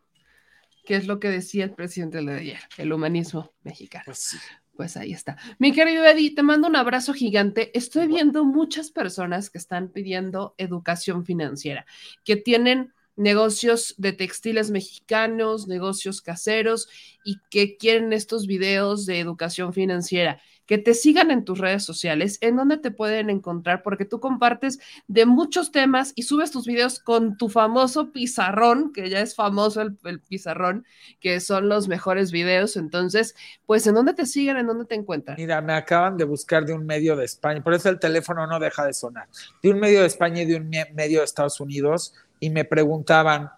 que 0.86 0.96
es 0.96 1.08
lo 1.08 1.20
que 1.20 1.30
decía 1.30 1.64
el 1.64 1.74
presidente 1.74 2.22
de 2.22 2.34
ayer, 2.34 2.60
el 2.78 2.92
humanismo 2.92 3.54
mexicano. 3.64 4.04
Pues 4.06 4.20
sí. 4.20 4.38
Pues 4.76 4.98
ahí 4.98 5.14
está. 5.14 5.38
Mi 5.58 5.72
querido 5.72 6.04
Eddie, 6.06 6.36
te 6.36 6.44
mando 6.44 6.68
un 6.68 6.76
abrazo 6.76 7.14
gigante. 7.14 7.72
Estoy 7.78 8.08
viendo 8.08 8.44
muchas 8.44 8.92
personas 8.92 9.50
que 9.50 9.58
están 9.58 9.88
pidiendo 9.90 10.54
educación 10.58 11.26
financiera, 11.26 11.86
que 12.26 12.36
tienen 12.36 12.94
negocios 13.16 13.96
de 13.98 14.14
textiles 14.14 14.72
mexicanos, 14.72 15.68
negocios 15.68 16.22
caseros 16.22 16.88
y 17.24 17.38
que 17.50 17.78
quieren 17.78 18.14
estos 18.14 18.48
videos 18.48 19.06
de 19.06 19.20
educación 19.20 19.74
financiera 19.74 20.42
que 20.66 20.78
te 20.78 20.94
sigan 20.94 21.32
en 21.32 21.46
tus 21.46 21.60
redes 21.60 21.84
sociales, 21.84 22.38
en 22.42 22.56
donde 22.56 22.78
te 22.78 22.92
pueden 22.92 23.30
encontrar, 23.30 23.84
porque 23.84 24.06
tú 24.06 24.20
compartes 24.20 24.80
de 25.08 25.26
muchos 25.26 25.72
temas 25.72 26.12
y 26.16 26.24
subes 26.24 26.52
tus 26.52 26.66
videos 26.66 27.00
con 27.00 27.38
tu 27.38 27.50
famoso 27.50 28.12
pizarrón, 28.12 28.92
que 28.92 29.10
ya 29.10 29.20
es 29.20 29.36
famoso 29.36 29.82
el, 29.82 30.20
pizarrón, 30.22 30.86
que 31.20 31.40
son 31.40 31.70
los 31.70 31.88
mejores 31.88 32.32
videos. 32.32 32.78
Entonces, 32.78 33.36
pues, 33.66 33.86
¿en 33.86 33.96
dónde 33.96 34.14
te 34.14 34.26
siguen? 34.26 34.58
¿En 34.58 34.68
dónde 34.68 34.86
te 34.86 34.96
encuentran? 34.96 35.38
Mira, 35.38 35.62
me 35.62 35.74
acaban 35.74 36.18
de 36.18 36.24
buscar 36.24 36.66
de 36.66 36.74
un 36.74 36.86
medio 36.86 37.16
de 37.16 37.26
España, 37.26 37.64
por 37.64 37.74
eso 37.74 37.90
el 37.90 38.00
teléfono 38.00 38.48
no 38.48 38.60
deja 38.60 38.86
de 38.86 38.94
sonar, 38.94 39.28
de 39.62 39.70
un 39.70 39.80
medio 39.80 40.02
de 40.02 40.08
España 40.08 40.42
y 40.42 40.46
de 40.46 40.56
un 40.56 40.70
medio 40.70 41.20
de 41.20 41.26
Estados 41.26 41.60
Unidos, 41.60 42.14
y 42.40 42.50
me 42.50 42.66
preguntaban, 42.66 43.52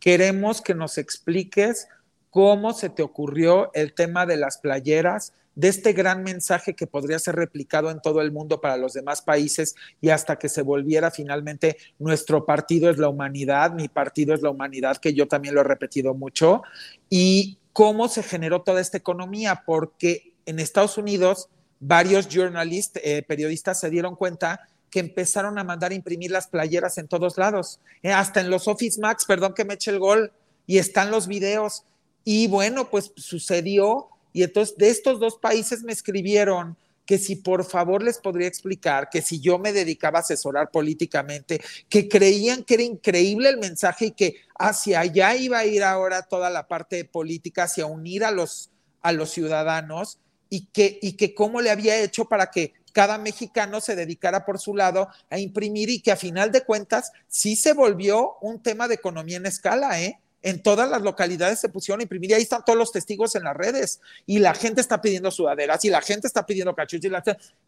queremos 0.00 0.60
que 0.60 0.74
nos 0.74 0.98
expliques 0.98 1.88
cómo 2.30 2.72
se 2.72 2.90
te 2.90 3.02
ocurrió 3.02 3.70
el 3.74 3.94
tema 3.94 4.26
de 4.26 4.36
las 4.36 4.58
playeras 4.58 5.32
de 5.54 5.68
este 5.68 5.92
gran 5.92 6.22
mensaje 6.22 6.74
que 6.74 6.86
podría 6.86 7.18
ser 7.18 7.36
replicado 7.36 7.90
en 7.90 8.00
todo 8.00 8.20
el 8.20 8.32
mundo 8.32 8.60
para 8.60 8.76
los 8.76 8.92
demás 8.92 9.22
países 9.22 9.74
y 10.00 10.10
hasta 10.10 10.36
que 10.36 10.48
se 10.48 10.62
volviera 10.62 11.10
finalmente 11.10 11.76
nuestro 11.98 12.44
partido 12.44 12.90
es 12.90 12.98
la 12.98 13.08
humanidad, 13.08 13.72
mi 13.72 13.88
partido 13.88 14.34
es 14.34 14.42
la 14.42 14.50
humanidad, 14.50 14.96
que 14.96 15.14
yo 15.14 15.28
también 15.28 15.54
lo 15.54 15.60
he 15.60 15.64
repetido 15.64 16.14
mucho, 16.14 16.62
y 17.08 17.58
cómo 17.72 18.08
se 18.08 18.22
generó 18.22 18.62
toda 18.62 18.80
esta 18.80 18.98
economía, 18.98 19.62
porque 19.64 20.34
en 20.46 20.58
Estados 20.58 20.98
Unidos 20.98 21.48
varios 21.80 22.28
eh, 22.30 23.22
periodistas 23.26 23.80
se 23.80 23.90
dieron 23.90 24.16
cuenta 24.16 24.68
que 24.94 25.00
empezaron 25.00 25.58
a 25.58 25.64
mandar 25.64 25.92
imprimir 25.92 26.30
las 26.30 26.46
playeras 26.46 26.98
en 26.98 27.08
todos 27.08 27.36
lados, 27.36 27.80
eh, 28.04 28.12
hasta 28.12 28.40
en 28.40 28.48
los 28.48 28.68
Office 28.68 29.00
Max, 29.00 29.24
perdón 29.26 29.52
que 29.52 29.64
me 29.64 29.74
eche 29.74 29.90
el 29.90 29.98
gol, 29.98 30.32
y 30.68 30.78
están 30.78 31.10
los 31.10 31.26
videos. 31.26 31.82
Y 32.22 32.46
bueno, 32.46 32.88
pues 32.90 33.10
sucedió 33.16 34.06
y 34.32 34.44
entonces 34.44 34.76
de 34.76 34.90
estos 34.90 35.18
dos 35.18 35.38
países 35.38 35.82
me 35.82 35.90
escribieron 35.90 36.76
que 37.06 37.18
si 37.18 37.34
por 37.34 37.64
favor 37.64 38.04
les 38.04 38.18
podría 38.18 38.46
explicar 38.46 39.08
que 39.10 39.20
si 39.20 39.40
yo 39.40 39.58
me 39.58 39.72
dedicaba 39.72 40.20
a 40.20 40.22
asesorar 40.22 40.70
políticamente, 40.70 41.60
que 41.88 42.08
creían 42.08 42.62
que 42.62 42.74
era 42.74 42.84
increíble 42.84 43.48
el 43.48 43.58
mensaje 43.58 44.06
y 44.06 44.10
que 44.12 44.36
hacia 44.56 45.00
allá 45.00 45.34
iba 45.34 45.58
a 45.58 45.66
ir 45.66 45.82
ahora 45.82 46.22
toda 46.22 46.50
la 46.50 46.68
parte 46.68 47.04
política, 47.04 47.64
hacia 47.64 47.86
unir 47.86 48.24
a 48.24 48.30
los, 48.30 48.70
a 49.02 49.10
los 49.10 49.30
ciudadanos 49.30 50.20
y 50.48 50.66
que, 50.66 51.00
y 51.02 51.14
que 51.14 51.34
cómo 51.34 51.60
le 51.60 51.72
había 51.72 52.00
hecho 52.00 52.26
para 52.26 52.52
que 52.52 52.74
cada 52.94 53.18
mexicano 53.18 53.80
se 53.80 53.96
dedicara 53.96 54.46
por 54.46 54.60
su 54.60 54.74
lado 54.74 55.08
a 55.28 55.38
imprimir 55.38 55.90
y 55.90 56.00
que 56.00 56.12
a 56.12 56.16
final 56.16 56.52
de 56.52 56.62
cuentas 56.62 57.10
sí 57.26 57.56
se 57.56 57.72
volvió 57.72 58.36
un 58.40 58.62
tema 58.62 58.86
de 58.86 58.94
economía 58.94 59.36
en 59.36 59.46
escala, 59.46 60.00
¿eh? 60.00 60.20
en 60.42 60.62
todas 60.62 60.88
las 60.88 61.02
localidades 61.02 61.58
se 61.58 61.68
pusieron 61.68 62.00
a 62.00 62.04
imprimir 62.04 62.30
y 62.30 62.34
ahí 62.34 62.42
están 62.42 62.64
todos 62.64 62.78
los 62.78 62.92
testigos 62.92 63.34
en 63.34 63.42
las 63.42 63.56
redes 63.56 64.00
y 64.26 64.38
la 64.38 64.54
gente 64.54 64.80
está 64.80 65.02
pidiendo 65.02 65.32
sudaderas 65.32 65.84
y 65.84 65.90
la 65.90 66.02
gente 66.02 66.28
está 66.28 66.46
pidiendo 66.46 66.74
cachuchos 66.74 67.10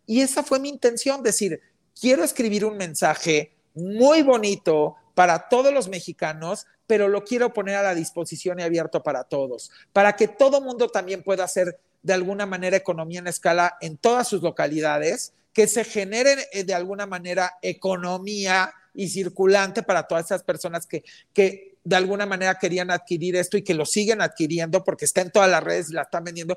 y, 0.06 0.18
y 0.18 0.20
esa 0.20 0.44
fue 0.44 0.60
mi 0.60 0.68
intención, 0.68 1.24
decir, 1.24 1.60
quiero 2.00 2.22
escribir 2.22 2.64
un 2.64 2.76
mensaje 2.76 3.56
muy 3.74 4.22
bonito 4.22 4.94
para 5.14 5.48
todos 5.48 5.72
los 5.72 5.88
mexicanos, 5.88 6.66
pero 6.86 7.08
lo 7.08 7.24
quiero 7.24 7.52
poner 7.52 7.74
a 7.74 7.82
la 7.82 7.94
disposición 7.96 8.60
y 8.60 8.62
abierto 8.62 9.02
para 9.02 9.24
todos, 9.24 9.72
para 9.92 10.14
que 10.14 10.28
todo 10.28 10.60
mundo 10.60 10.88
también 10.88 11.24
pueda 11.24 11.42
hacer 11.42 11.80
de 12.06 12.12
alguna 12.12 12.46
manera 12.46 12.76
economía 12.76 13.18
en 13.18 13.26
escala 13.26 13.76
en 13.80 13.96
todas 13.96 14.28
sus 14.28 14.40
localidades, 14.40 15.32
que 15.52 15.66
se 15.66 15.82
genere 15.82 16.36
eh, 16.52 16.62
de 16.62 16.72
alguna 16.72 17.04
manera 17.04 17.54
economía 17.62 18.72
y 18.94 19.08
circulante 19.08 19.82
para 19.82 20.06
todas 20.06 20.26
esas 20.26 20.44
personas 20.44 20.86
que, 20.86 21.02
que 21.32 21.74
de 21.82 21.96
alguna 21.96 22.24
manera 22.24 22.60
querían 22.60 22.92
adquirir 22.92 23.34
esto 23.34 23.56
y 23.56 23.62
que 23.62 23.74
lo 23.74 23.84
siguen 23.84 24.22
adquiriendo 24.22 24.84
porque 24.84 25.04
está 25.04 25.20
en 25.20 25.32
todas 25.32 25.50
las 25.50 25.64
redes 25.64 25.90
y 25.90 25.94
la 25.94 26.02
están 26.02 26.22
vendiendo. 26.22 26.56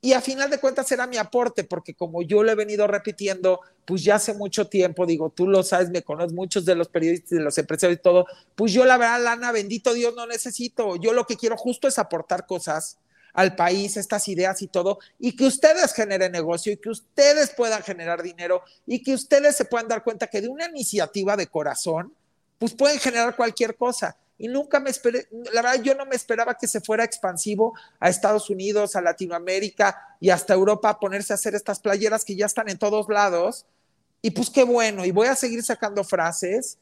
Y 0.00 0.12
a 0.12 0.20
final 0.20 0.50
de 0.50 0.60
cuentas 0.60 0.92
era 0.92 1.08
mi 1.08 1.16
aporte, 1.16 1.64
porque 1.64 1.94
como 1.94 2.22
yo 2.22 2.44
lo 2.44 2.52
he 2.52 2.54
venido 2.54 2.86
repitiendo, 2.86 3.58
pues 3.84 4.04
ya 4.04 4.14
hace 4.14 4.34
mucho 4.34 4.68
tiempo, 4.68 5.04
digo, 5.04 5.30
tú 5.30 5.48
lo 5.48 5.64
sabes, 5.64 5.90
me 5.90 6.02
conoces 6.02 6.32
muchos 6.32 6.64
de 6.64 6.76
los 6.76 6.86
periodistas, 6.86 7.30
de 7.30 7.40
los 7.40 7.58
empresarios 7.58 7.98
y 7.98 8.02
todo, 8.02 8.24
pues 8.54 8.72
yo 8.72 8.84
la 8.84 8.98
verdad, 8.98 9.24
lana, 9.24 9.50
bendito 9.50 9.94
Dios, 9.94 10.14
no 10.14 10.28
necesito. 10.28 10.94
Yo 10.94 11.12
lo 11.12 11.26
que 11.26 11.36
quiero 11.36 11.56
justo 11.56 11.88
es 11.88 11.98
aportar 11.98 12.46
cosas 12.46 12.98
al 13.36 13.54
país, 13.54 13.96
estas 13.96 14.26
ideas 14.28 14.62
y 14.62 14.66
todo, 14.66 14.98
y 15.18 15.36
que 15.36 15.44
ustedes 15.44 15.92
generen 15.92 16.32
negocio 16.32 16.72
y 16.72 16.78
que 16.78 16.88
ustedes 16.88 17.50
puedan 17.50 17.82
generar 17.82 18.22
dinero 18.22 18.62
y 18.86 19.02
que 19.02 19.12
ustedes 19.12 19.54
se 19.54 19.66
puedan 19.66 19.88
dar 19.88 20.02
cuenta 20.02 20.26
que 20.26 20.40
de 20.40 20.48
una 20.48 20.66
iniciativa 20.66 21.36
de 21.36 21.46
corazón, 21.46 22.14
pues 22.58 22.72
pueden 22.72 22.98
generar 22.98 23.36
cualquier 23.36 23.76
cosa 23.76 24.16
y 24.38 24.48
nunca 24.48 24.80
me 24.80 24.88
esperé, 24.88 25.28
la 25.52 25.60
verdad 25.62 25.82
yo 25.82 25.94
no 25.94 26.06
me 26.06 26.16
esperaba 26.16 26.54
que 26.54 26.66
se 26.66 26.80
fuera 26.80 27.04
expansivo 27.04 27.74
a 28.00 28.08
Estados 28.08 28.48
Unidos, 28.48 28.96
a 28.96 29.02
Latinoamérica 29.02 30.16
y 30.18 30.30
hasta 30.30 30.54
Europa 30.54 30.88
a 30.88 30.98
ponerse 30.98 31.34
a 31.34 31.36
hacer 31.36 31.54
estas 31.54 31.80
playeras 31.80 32.24
que 32.24 32.36
ya 32.36 32.46
están 32.46 32.70
en 32.70 32.78
todos 32.78 33.06
lados. 33.10 33.66
Y 34.22 34.30
pues 34.30 34.48
qué 34.48 34.64
bueno, 34.64 35.04
y 35.04 35.10
voy 35.10 35.28
a 35.28 35.36
seguir 35.36 35.62
sacando 35.62 36.04
frases 36.04 36.78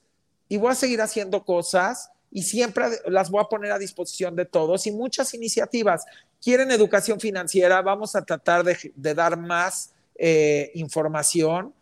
y 0.49 0.57
voy 0.57 0.71
a 0.71 0.77
seguir 0.77 1.01
haciendo 1.01 1.45
cosas 1.45 2.11
y 2.35 2.43
siempre 2.43 2.87
las 3.07 3.31
voy 3.31 3.41
a 3.41 3.49
poner 3.49 3.71
a 3.71 3.79
disposición 3.79 4.35
de 4.35 4.45
todos 4.45 4.87
y 4.87 4.91
muchas 4.91 5.33
iniciativas. 5.35 6.05
Quieren 6.45 6.71
educación 6.71 7.19
financiera, 7.19 7.81
vamos 7.81 8.15
a 8.15 8.23
tratar 8.23 8.63
de, 8.63 9.15
dar 9.15 9.39
más 9.39 9.95
eh, 10.17 10.71
información 10.75 11.73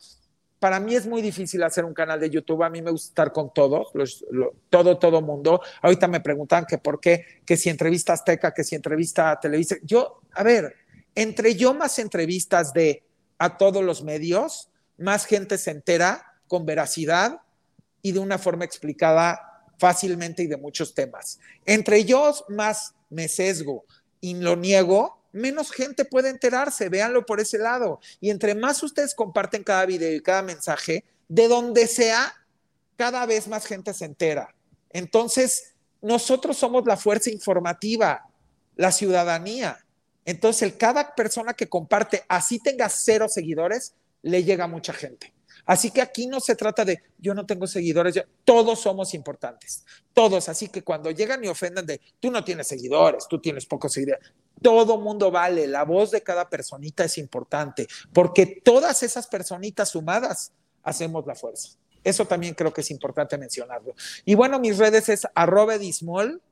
para 0.62 0.78
mí 0.78 0.94
es 0.94 1.08
muy 1.08 1.22
difícil 1.22 1.60
hacer 1.64 1.84
un 1.84 1.92
canal 1.92 2.20
de 2.20 2.30
YouTube. 2.30 2.62
A 2.62 2.70
mí 2.70 2.80
me 2.82 2.92
gusta 2.92 3.08
estar 3.08 3.32
con 3.32 3.52
todos, 3.52 3.88
todo, 4.70 4.96
todo 4.96 5.20
mundo. 5.20 5.60
Ahorita 5.80 6.06
me 6.06 6.20
preguntan 6.20 6.66
que 6.66 6.78
por 6.78 7.00
qué, 7.00 7.40
que 7.44 7.56
si 7.56 7.68
entrevista 7.68 8.12
Azteca, 8.12 8.54
que 8.54 8.62
si 8.62 8.76
entrevista 8.76 9.40
Televisa. 9.40 9.74
Yo, 9.82 10.20
a 10.30 10.44
ver, 10.44 10.76
entre 11.16 11.56
yo 11.56 11.74
más 11.74 11.98
entrevistas 11.98 12.72
de 12.72 13.02
a 13.38 13.58
todos 13.58 13.82
los 13.82 14.04
medios, 14.04 14.70
más 14.98 15.26
gente 15.26 15.58
se 15.58 15.72
entera 15.72 16.38
con 16.46 16.64
veracidad 16.64 17.40
y 18.00 18.12
de 18.12 18.20
una 18.20 18.38
forma 18.38 18.64
explicada 18.64 19.64
fácilmente 19.80 20.44
y 20.44 20.46
de 20.46 20.58
muchos 20.58 20.94
temas. 20.94 21.40
Entre 21.66 22.04
yo 22.04 22.32
más 22.50 22.94
me 23.10 23.26
sesgo 23.26 23.84
y 24.22 24.34
lo 24.34 24.56
niego, 24.56 25.18
menos 25.32 25.72
gente 25.72 26.06
puede 26.06 26.30
enterarse, 26.30 26.88
véanlo 26.88 27.26
por 27.26 27.40
ese 27.40 27.58
lado. 27.58 28.00
Y 28.20 28.30
entre 28.30 28.54
más 28.54 28.82
ustedes 28.82 29.14
comparten 29.14 29.64
cada 29.64 29.84
video 29.84 30.14
y 30.14 30.22
cada 30.22 30.42
mensaje, 30.42 31.04
de 31.28 31.48
donde 31.48 31.88
sea, 31.88 32.32
cada 32.96 33.26
vez 33.26 33.48
más 33.48 33.66
gente 33.66 33.92
se 33.92 34.04
entera. 34.04 34.54
Entonces, 34.90 35.72
nosotros 36.00 36.56
somos 36.56 36.86
la 36.86 36.96
fuerza 36.96 37.30
informativa, 37.30 38.28
la 38.76 38.92
ciudadanía. 38.92 39.84
Entonces, 40.24 40.72
cada 40.78 41.14
persona 41.16 41.54
que 41.54 41.68
comparte, 41.68 42.22
así 42.28 42.60
tenga 42.60 42.88
cero 42.88 43.28
seguidores, 43.28 43.94
le 44.22 44.44
llega 44.44 44.64
a 44.64 44.68
mucha 44.68 44.92
gente. 44.92 45.32
Así 45.64 45.90
que 45.90 46.00
aquí 46.02 46.26
no 46.26 46.40
se 46.40 46.56
trata 46.56 46.84
de 46.84 47.02
yo 47.18 47.34
no 47.34 47.46
tengo 47.46 47.66
seguidores, 47.66 48.20
todos 48.44 48.80
somos 48.80 49.14
importantes, 49.14 49.84
todos. 50.12 50.48
Así 50.48 50.68
que 50.68 50.82
cuando 50.82 51.10
llegan 51.10 51.44
y 51.44 51.48
ofendan 51.48 51.86
de 51.86 52.00
tú 52.18 52.30
no 52.30 52.42
tienes 52.42 52.68
seguidores, 52.68 53.26
tú 53.28 53.40
tienes 53.40 53.66
pocos 53.66 53.92
seguidores, 53.92 54.32
todo 54.60 54.98
mundo 54.98 55.30
vale, 55.30 55.66
la 55.66 55.84
voz 55.84 56.10
de 56.10 56.22
cada 56.22 56.48
personita 56.48 57.04
es 57.04 57.18
importante, 57.18 57.86
porque 58.12 58.46
todas 58.46 59.02
esas 59.02 59.26
personitas 59.26 59.90
sumadas 59.90 60.52
hacemos 60.82 61.26
la 61.26 61.34
fuerza. 61.34 61.70
Eso 62.04 62.26
también 62.26 62.54
creo 62.54 62.72
que 62.72 62.80
es 62.80 62.90
importante 62.90 63.38
mencionarlo. 63.38 63.94
Y 64.24 64.34
bueno, 64.34 64.58
mis 64.58 64.78
redes 64.78 65.08
es 65.08 65.26
arroba 65.34 65.78
dismol 65.78 66.42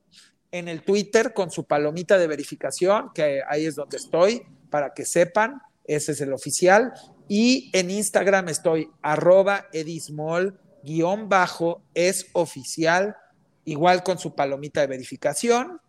en 0.53 0.69
el 0.69 0.82
Twitter 0.82 1.32
con 1.32 1.51
su 1.51 1.65
palomita 1.65 2.19
de 2.19 2.27
verificación, 2.27 3.11
que 3.15 3.43
ahí 3.49 3.66
es 3.66 3.74
donde 3.74 3.97
estoy, 3.97 4.43
para 4.70 4.95
que 4.95 5.05
sepan, 5.05 5.62
ese 5.85 6.12
es 6.12 6.20
el 6.20 6.32
oficial. 6.32 6.93
Y 7.32 7.70
en 7.74 7.93
Instagram 7.93 8.48
estoy 8.48 8.90
arroba 9.02 9.69
edismol 9.73 10.59
guion 10.82 11.28
bajo 11.28 11.81
es 11.94 12.27
oficial, 12.32 13.16
igual 13.65 14.02
con 14.02 14.19
su 14.19 14.35
palomita 14.35 14.81
de 14.81 14.89
verificación. 14.89 15.81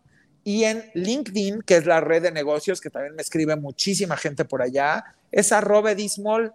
Y 0.44 0.62
en 0.62 0.88
LinkedIn, 0.94 1.62
que 1.62 1.78
es 1.78 1.84
la 1.84 2.00
red 2.00 2.22
de 2.22 2.30
negocios, 2.30 2.80
que 2.80 2.90
también 2.90 3.16
me 3.16 3.22
escribe 3.22 3.56
muchísima 3.56 4.16
gente 4.16 4.44
por 4.44 4.62
allá, 4.62 5.02
es 5.32 5.50
arroba 5.50 5.90
edismol. 5.90 6.52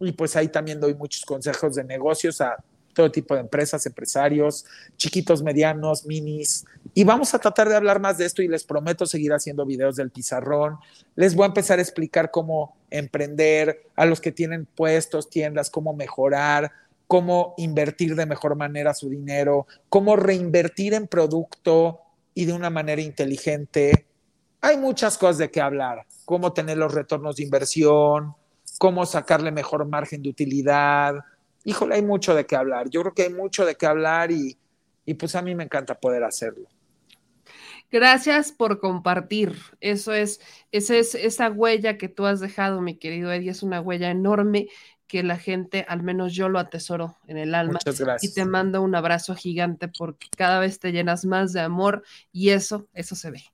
Y 0.00 0.12
pues 0.12 0.36
ahí 0.36 0.48
también 0.48 0.80
doy 0.80 0.94
muchos 0.94 1.22
consejos 1.26 1.74
de 1.74 1.84
negocios 1.84 2.40
a 2.40 2.56
todo 2.94 3.10
tipo 3.10 3.34
de 3.34 3.40
empresas, 3.42 3.84
empresarios, 3.84 4.64
chiquitos, 4.96 5.42
medianos, 5.42 6.06
minis, 6.06 6.64
Y 6.96 7.02
vamos 7.02 7.34
a 7.34 7.40
tratar 7.40 7.68
de 7.68 7.74
hablar 7.74 8.00
más 8.00 8.18
de 8.18 8.24
esto 8.24 8.40
y 8.40 8.46
les 8.46 8.62
prometo 8.62 9.04
seguir 9.04 9.32
haciendo 9.32 9.66
videos 9.66 9.96
del 9.96 10.12
pizarrón. 10.12 10.78
Les 11.16 11.34
voy 11.34 11.42
a 11.42 11.48
empezar 11.48 11.80
a 11.80 11.82
explicar 11.82 12.30
cómo 12.30 12.76
emprender, 12.88 13.88
a 13.96 14.06
los 14.06 14.20
que 14.20 14.30
tienen 14.30 14.64
puestos, 14.64 15.28
tiendas, 15.28 15.70
cómo 15.70 15.92
mejorar, 15.92 16.70
cómo 17.08 17.54
invertir 17.56 18.14
de 18.14 18.26
mejor 18.26 18.54
manera 18.54 18.94
su 18.94 19.10
dinero, 19.10 19.66
cómo 19.88 20.14
reinvertir 20.14 20.94
en 20.94 21.08
producto 21.08 22.00
y 22.32 22.44
de 22.44 22.52
una 22.52 22.70
manera 22.70 23.02
inteligente. 23.02 24.06
Hay 24.60 24.76
muchas 24.76 25.18
cosas 25.18 25.38
de 25.38 25.50
qué 25.50 25.60
hablar, 25.60 26.06
cómo 26.24 26.52
tener 26.52 26.78
los 26.78 26.94
retornos 26.94 27.36
de 27.36 27.42
inversión, 27.42 28.34
cómo 28.78 29.04
sacarle 29.04 29.50
mejor 29.50 29.84
margen 29.84 30.22
de 30.22 30.28
utilidad. 30.28 31.16
Híjole, 31.64 31.96
hay 31.96 32.02
mucho 32.02 32.36
de 32.36 32.46
qué 32.46 32.54
hablar. 32.54 32.88
Yo 32.88 33.00
creo 33.00 33.14
que 33.14 33.22
hay 33.24 33.32
mucho 33.32 33.66
de 33.66 33.74
qué 33.74 33.86
hablar 33.86 34.30
y, 34.30 34.56
y 35.04 35.14
pues 35.14 35.34
a 35.34 35.42
mí 35.42 35.56
me 35.56 35.64
encanta 35.64 35.98
poder 35.98 36.22
hacerlo. 36.22 36.68
Gracias 37.94 38.50
por 38.50 38.80
compartir. 38.80 39.54
Eso 39.80 40.12
es, 40.12 40.40
esa 40.72 40.96
es 40.96 41.14
esa 41.14 41.48
huella 41.48 41.96
que 41.96 42.08
tú 42.08 42.26
has 42.26 42.40
dejado, 42.40 42.80
mi 42.80 42.96
querido 42.96 43.30
Eddie, 43.30 43.52
es 43.52 43.62
una 43.62 43.80
huella 43.80 44.10
enorme 44.10 44.66
que 45.06 45.22
la 45.22 45.38
gente, 45.38 45.86
al 45.88 46.02
menos 46.02 46.34
yo 46.34 46.48
lo 46.48 46.58
atesoro 46.58 47.16
en 47.28 47.38
el 47.38 47.54
alma. 47.54 47.74
Muchas 47.74 48.00
gracias. 48.00 48.32
Y 48.32 48.34
te 48.34 48.46
mando 48.46 48.82
un 48.82 48.96
abrazo 48.96 49.36
gigante 49.36 49.86
porque 49.86 50.26
cada 50.36 50.58
vez 50.58 50.80
te 50.80 50.90
llenas 50.90 51.24
más 51.24 51.52
de 51.52 51.60
amor 51.60 52.02
y 52.32 52.50
eso, 52.50 52.88
eso 52.94 53.14
se 53.14 53.30
ve. 53.30 53.44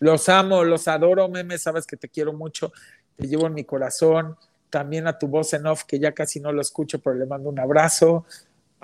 Los 0.00 0.30
amo, 0.30 0.64
los 0.64 0.88
adoro, 0.88 1.28
meme, 1.28 1.58
sabes 1.58 1.86
que 1.86 1.98
te 1.98 2.08
quiero 2.08 2.32
mucho, 2.32 2.72
te 3.16 3.26
llevo 3.26 3.48
en 3.48 3.52
mi 3.52 3.64
corazón, 3.64 4.38
también 4.70 5.06
a 5.06 5.18
tu 5.18 5.28
voz 5.28 5.52
en 5.52 5.66
off, 5.66 5.84
que 5.84 5.98
ya 5.98 6.12
casi 6.12 6.40
no 6.40 6.52
lo 6.52 6.62
escucho, 6.62 7.00
pero 7.00 7.16
le 7.16 7.26
mando 7.26 7.50
un 7.50 7.58
abrazo. 7.58 8.24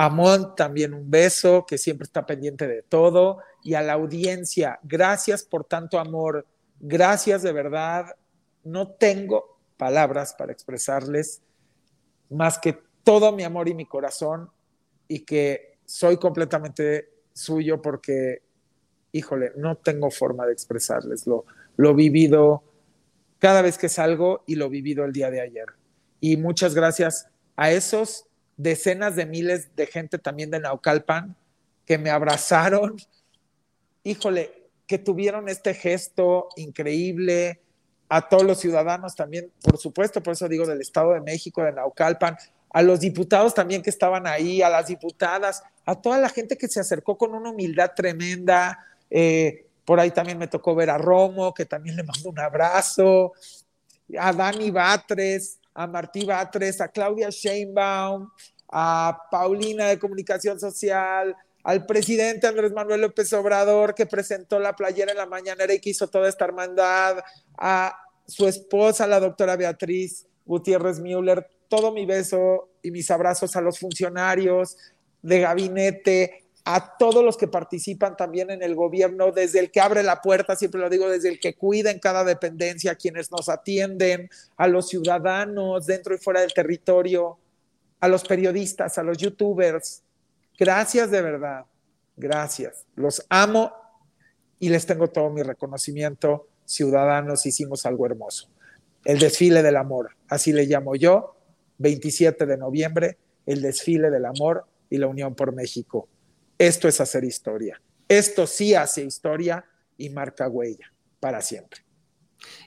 A 0.01 0.09
Mont 0.09 0.57
también 0.57 0.95
un 0.95 1.11
beso, 1.11 1.67
que 1.67 1.77
siempre 1.77 2.05
está 2.05 2.25
pendiente 2.25 2.67
de 2.67 2.81
todo. 2.81 3.41
Y 3.63 3.75
a 3.75 3.83
la 3.83 3.93
audiencia, 3.93 4.81
gracias 4.83 5.45
por 5.45 5.65
tanto 5.65 5.99
amor, 5.99 6.47
gracias 6.79 7.43
de 7.43 7.53
verdad. 7.53 8.17
No 8.65 8.93
tengo 8.93 9.59
palabras 9.77 10.33
para 10.33 10.53
expresarles 10.53 11.43
más 12.31 12.59
que 12.59 12.79
todo 13.05 13.31
mi 13.33 13.43
amor 13.43 13.69
y 13.69 13.75
mi 13.75 13.85
corazón 13.85 14.49
y 15.07 15.21
que 15.27 15.77
soy 15.85 16.17
completamente 16.17 17.11
suyo 17.35 17.83
porque, 17.83 18.41
híjole, 19.13 19.53
no 19.57 19.77
tengo 19.77 20.11
forma 20.11 20.47
de 20.47 20.55
expresarles. 20.55 21.27
Lo, 21.27 21.45
lo 21.77 21.95
vivido 21.95 22.63
cada 23.39 23.61
vez 23.61 23.77
que 23.77 23.91
salgo 23.91 24.45
y 24.47 24.55
lo 24.55 24.71
vivido 24.71 25.05
el 25.05 25.13
día 25.13 25.31
de 25.31 25.43
ayer. 25.43 25.67
Y 26.21 26.39
muchas 26.39 26.75
gracias 26.75 27.29
a 27.55 27.71
esos 27.71 28.30
decenas 28.62 29.16
de 29.16 29.27
miles 29.27 29.74
de 29.74 29.87
gente 29.87 30.19
también 30.19 30.51
de 30.51 30.61
Naucalpan 30.61 31.37
que 31.87 31.99
me 31.99 32.11
abrazaron. 32.11 32.97
Híjole, 34.05 34.69
que 34.87 34.99
tuvieron 34.99 35.49
este 35.49 35.74
gesto 35.74 36.49
increíble, 36.57 37.61
a 38.09 38.28
todos 38.28 38.43
los 38.43 38.59
ciudadanos 38.59 39.15
también, 39.15 39.53
por 39.62 39.78
supuesto, 39.78 40.20
por 40.20 40.32
eso 40.32 40.49
digo 40.49 40.66
del 40.66 40.81
Estado 40.81 41.12
de 41.12 41.20
México, 41.20 41.62
de 41.62 41.73
Naucalpan, 41.73 42.37
a 42.70 42.82
los 42.82 42.99
diputados 42.99 43.55
también 43.55 43.82
que 43.82 43.91
estaban 43.91 44.27
ahí, 44.27 44.62
a 44.62 44.69
las 44.69 44.89
diputadas, 44.89 45.62
a 45.87 45.95
toda 45.95 46.19
la 46.19 46.28
gente 46.28 46.59
que 46.59 46.66
se 46.66 46.81
acercó 46.81 47.16
con 47.16 47.35
una 47.35 47.51
humildad 47.51 47.93
tremenda. 47.95 48.85
Eh, 49.11 49.66
por 49.85 50.01
ahí 50.01 50.11
también 50.11 50.39
me 50.39 50.49
tocó 50.49 50.74
ver 50.74 50.91
a 50.91 50.99
Romo, 50.99 51.55
que 51.55 51.66
también 51.66 51.95
le 51.95 52.03
mando 52.03 52.31
un 52.31 52.39
abrazo, 52.41 53.32
a 54.19 54.32
Dani 54.32 54.73
Batres, 54.73 55.60
a 55.75 55.87
Martí 55.87 56.25
Batres, 56.25 56.81
a 56.81 56.89
Claudia 56.89 57.29
Sheinbaum, 57.31 58.29
a 58.69 59.19
Paulina 59.31 59.87
de 59.89 59.99
Comunicación 59.99 60.59
Social, 60.59 61.37
al 61.63 61.87
presidente 61.87 62.47
Andrés 62.47 62.73
Manuel 62.73 63.03
López 63.03 63.33
Obrador 63.33 63.95
que 63.95 64.07
presentó 64.07 64.59
la 64.59 64.75
playera 64.75 65.13
en 65.13 65.19
la 65.19 65.27
mañanera 65.27 65.75
y 65.75 65.81
que 65.81 65.91
hizo 65.91 66.09
toda 66.09 66.29
esta 66.29 66.45
hermandad, 66.45 67.19
a 67.59 67.97
su 68.27 68.47
esposa, 68.47 69.07
la 69.07 69.21
doctora 69.21 69.57
Beatriz 69.57 70.27
Gutiérrez 70.47 71.01
Müller, 71.01 71.47
todo 71.69 71.93
mi 71.93 72.07
beso 72.07 72.71
y 72.83 72.91
mis 72.91 73.11
abrazos 73.11 73.57
a 73.57 73.61
los 73.61 73.79
funcionarios 73.79 74.77
de 75.23 75.41
gabinete, 75.41 76.40
a 76.65 76.97
todos 76.99 77.24
los 77.24 77.37
que 77.37 77.49
participan 77.49 78.16
también 78.16 78.51
en 78.51 78.62
el 78.62 78.74
gobierno, 78.74 79.32
desde 79.32 79.61
el 79.61 79.70
que 79.70 79.81
abre 79.81 80.03
la 80.03 80.20
puerta, 80.20 80.57
siempre 80.57 80.81
lo 80.81 80.91
digo, 80.91 81.09
desde 81.09 81.28
el 81.28 81.41
que 81.41 81.55
cuida 81.55 81.91
en 81.91 81.99
cada 81.99 82.24
dependencia, 82.24 82.93
a 82.93 82.97
quienes 82.97 83.31
nos 83.31 83.49
atienden, 83.49 84.28
a 84.57 84.69
los 84.69 84.89
ciudadanos 84.89 85.87
dentro 85.87 86.15
y 86.15 86.19
fuera 86.19 86.41
del 86.41 86.53
territorio, 86.53 87.39
a 88.01 88.09
los 88.09 88.24
periodistas, 88.24 88.99
a 88.99 89.03
los 89.03 89.19
youtubers, 89.19 90.03
Gracias 90.61 91.11
de 91.11 91.23
verdad. 91.23 91.65
Gracias. 92.19 92.85
Los 92.95 93.24
amo 93.31 93.73
y 94.59 94.69
les 94.69 94.85
tengo 94.85 95.09
todo 95.09 95.31
mi 95.31 95.43
reconocimiento. 95.43 96.49
Ciudadanos, 96.66 97.47
hicimos 97.47 97.87
algo 97.87 98.05
hermoso. 98.05 98.51
El 99.07 99.19
desfile 99.19 99.62
del 99.62 99.78
amor, 99.78 100.11
así 100.28 100.53
le 100.53 100.66
llamo 100.66 100.95
yo, 100.97 101.35
27 101.78 102.45
de 102.45 102.59
noviembre, 102.59 103.16
el 103.47 103.62
desfile 103.62 104.11
del 104.11 104.27
amor 104.27 104.66
y 104.91 104.99
la 104.99 105.07
unión 105.07 105.35
por 105.35 105.55
México. 105.55 106.09
Esto 106.61 106.89
es 106.89 107.01
hacer 107.01 107.24
historia. 107.24 107.81
Esto 108.07 108.47
sí 108.47 108.74
hace 108.74 109.03
historia 109.03 109.65
y 109.97 110.11
marca 110.11 110.47
huella 110.47 110.93
para 111.19 111.41
siempre. 111.41 111.81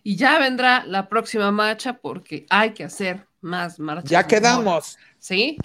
Y 0.01 0.15
ya 0.15 0.39
vendrá 0.39 0.83
la 0.87 1.07
próxima 1.07 1.51
marcha 1.51 1.99
porque 1.99 2.47
hay 2.49 2.73
que 2.73 2.85
hacer 2.85 3.27
más 3.41 3.77
marchas. 3.77 4.09
Ya 4.09 4.25
quedamos. 4.25 4.97
¿Sí? 5.19 5.59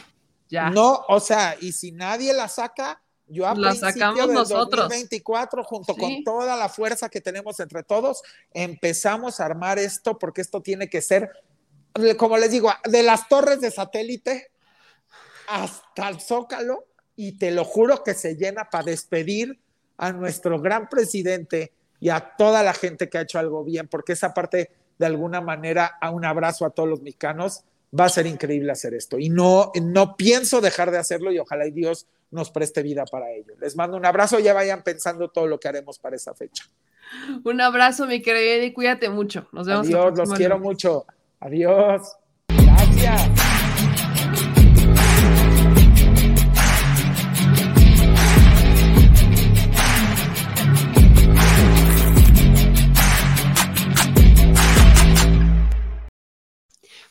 No, 0.50 1.06
o 1.08 1.20
sea, 1.20 1.56
y 1.58 1.72
si 1.72 1.90
nadie 1.90 2.34
la 2.34 2.48
saca, 2.48 3.00
yo 3.28 3.48
a 3.48 3.54
la 3.54 3.74
sacamos 3.74 4.26
del 4.26 4.34
nosotros. 4.34 4.90
2024, 4.90 5.64
junto 5.64 5.94
con 5.94 6.22
toda 6.22 6.54
la 6.54 6.68
fuerza 6.68 7.08
que 7.08 7.22
tenemos 7.22 7.58
entre 7.60 7.82
todos, 7.82 8.22
empezamos 8.52 9.40
a 9.40 9.46
armar 9.46 9.78
esto 9.78 10.18
porque 10.18 10.42
esto 10.42 10.60
tiene 10.60 10.90
que 10.90 11.00
ser, 11.00 11.30
como 12.18 12.36
les 12.36 12.50
digo, 12.50 12.70
de 12.84 13.02
las 13.02 13.26
torres 13.26 13.62
de 13.62 13.70
satélite 13.70 14.50
hasta 15.46 16.10
el 16.10 16.20
zócalo, 16.20 16.84
y 17.18 17.32
te 17.32 17.50
lo 17.50 17.64
juro 17.64 18.04
que 18.04 18.14
se 18.14 18.36
llena 18.36 18.70
para 18.70 18.84
despedir 18.84 19.58
a 19.96 20.12
nuestro 20.12 20.60
gran 20.60 20.88
presidente 20.88 21.72
y 21.98 22.10
a 22.10 22.36
toda 22.38 22.62
la 22.62 22.72
gente 22.72 23.08
que 23.08 23.18
ha 23.18 23.22
hecho 23.22 23.40
algo 23.40 23.64
bien, 23.64 23.88
porque 23.88 24.12
esa 24.12 24.32
parte, 24.32 24.70
de 24.98 25.06
alguna 25.06 25.40
manera, 25.40 25.98
a 26.00 26.10
un 26.10 26.24
abrazo 26.24 26.64
a 26.64 26.70
todos 26.70 26.88
los 26.88 27.02
mexicanos 27.02 27.64
va 27.98 28.04
a 28.04 28.08
ser 28.08 28.26
increíble 28.28 28.70
hacer 28.70 28.94
esto. 28.94 29.18
Y 29.18 29.30
no, 29.30 29.72
no 29.82 30.16
pienso 30.16 30.60
dejar 30.60 30.92
de 30.92 30.98
hacerlo 30.98 31.32
y 31.32 31.40
ojalá 31.40 31.66
y 31.66 31.72
Dios 31.72 32.06
nos 32.30 32.52
preste 32.52 32.84
vida 32.84 33.04
para 33.04 33.32
ello. 33.32 33.54
Les 33.60 33.74
mando 33.74 33.96
un 33.96 34.06
abrazo, 34.06 34.38
ya 34.38 34.54
vayan 34.54 34.84
pensando 34.84 35.28
todo 35.28 35.48
lo 35.48 35.58
que 35.58 35.66
haremos 35.66 35.98
para 35.98 36.14
esa 36.14 36.34
fecha. 36.34 36.66
Un 37.42 37.60
abrazo, 37.60 38.06
mi 38.06 38.22
querida, 38.22 38.64
y 38.64 38.72
cuídate 38.72 39.08
mucho. 39.08 39.48
Nos 39.50 39.66
vemos. 39.66 39.88
Adiós, 39.88 40.16
los 40.16 40.32
quiero 40.34 40.60
mucho. 40.60 41.04
Adiós. 41.40 42.12
Gracias. 42.46 43.37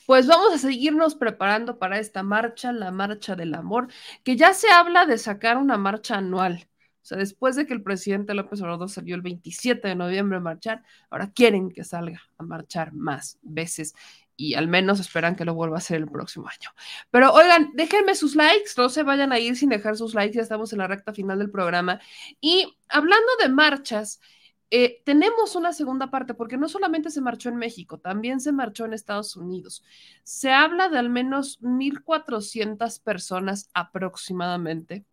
Pues 0.07 0.25
vamos 0.25 0.53
a 0.53 0.57
seguirnos 0.57 1.15
preparando 1.15 1.79
para 1.79 1.99
esta 1.99 2.23
marcha, 2.23 2.71
la 2.71 2.91
marcha 2.91 3.35
del 3.35 3.53
amor, 3.53 3.89
que 4.23 4.37
ya 4.37 4.53
se 4.53 4.69
habla 4.69 5.05
de 5.05 5.17
sacar 5.17 5.57
una 5.57 5.77
marcha 5.77 6.15
anual. 6.15 6.69
O 7.01 7.05
sea, 7.05 7.17
después 7.17 7.57
de 7.57 7.67
que 7.67 7.73
el 7.73 7.83
presidente 7.83 8.33
López 8.33 8.61
Obrador 8.61 8.89
salió 8.89 9.15
el 9.15 9.21
27 9.21 9.85
de 9.85 9.95
noviembre 9.95 10.37
a 10.37 10.39
marchar, 10.39 10.81
ahora 11.09 11.33
quieren 11.33 11.71
que 11.71 11.83
salga 11.83 12.21
a 12.37 12.43
marchar 12.43 12.93
más 12.93 13.37
veces 13.41 13.95
y 14.37 14.53
al 14.53 14.69
menos 14.69 15.01
esperan 15.01 15.35
que 15.35 15.43
lo 15.43 15.53
vuelva 15.53 15.75
a 15.75 15.79
hacer 15.79 15.97
el 15.97 16.07
próximo 16.07 16.47
año. 16.47 16.69
Pero 17.11 17.33
oigan, 17.33 17.71
déjenme 17.73 18.15
sus 18.15 18.33
likes, 18.35 18.71
no 18.77 18.87
se 18.87 19.03
vayan 19.03 19.33
a 19.33 19.39
ir 19.39 19.57
sin 19.57 19.67
dejar 19.67 19.97
sus 19.97 20.13
likes, 20.13 20.37
ya 20.37 20.41
estamos 20.41 20.71
en 20.71 20.79
la 20.79 20.87
recta 20.87 21.11
final 21.13 21.39
del 21.39 21.51
programa. 21.51 21.99
Y 22.39 22.77
hablando 22.87 23.27
de 23.41 23.49
marchas, 23.49 24.21
eh, 24.69 25.01
tenemos 25.05 25.55
una 25.55 25.71
segunda 25.71 26.11
parte, 26.11 26.33
porque 26.33 26.57
no 26.57 26.67
solamente 26.67 27.09
se 27.09 27.21
marchó 27.21 27.49
en 27.49 27.55
México, 27.55 27.99
también 27.99 28.41
se 28.41 28.51
marchó 28.51 28.85
en 28.85 28.93
Estados 28.93 29.35
Unidos. 29.37 29.83
Se 30.23 30.51
habla 30.51 30.89
de 30.89 30.97
al 30.97 31.09
menos 31.09 31.61
1.400 31.61 33.01
personas 33.01 33.69
aproximadamente 33.73 35.05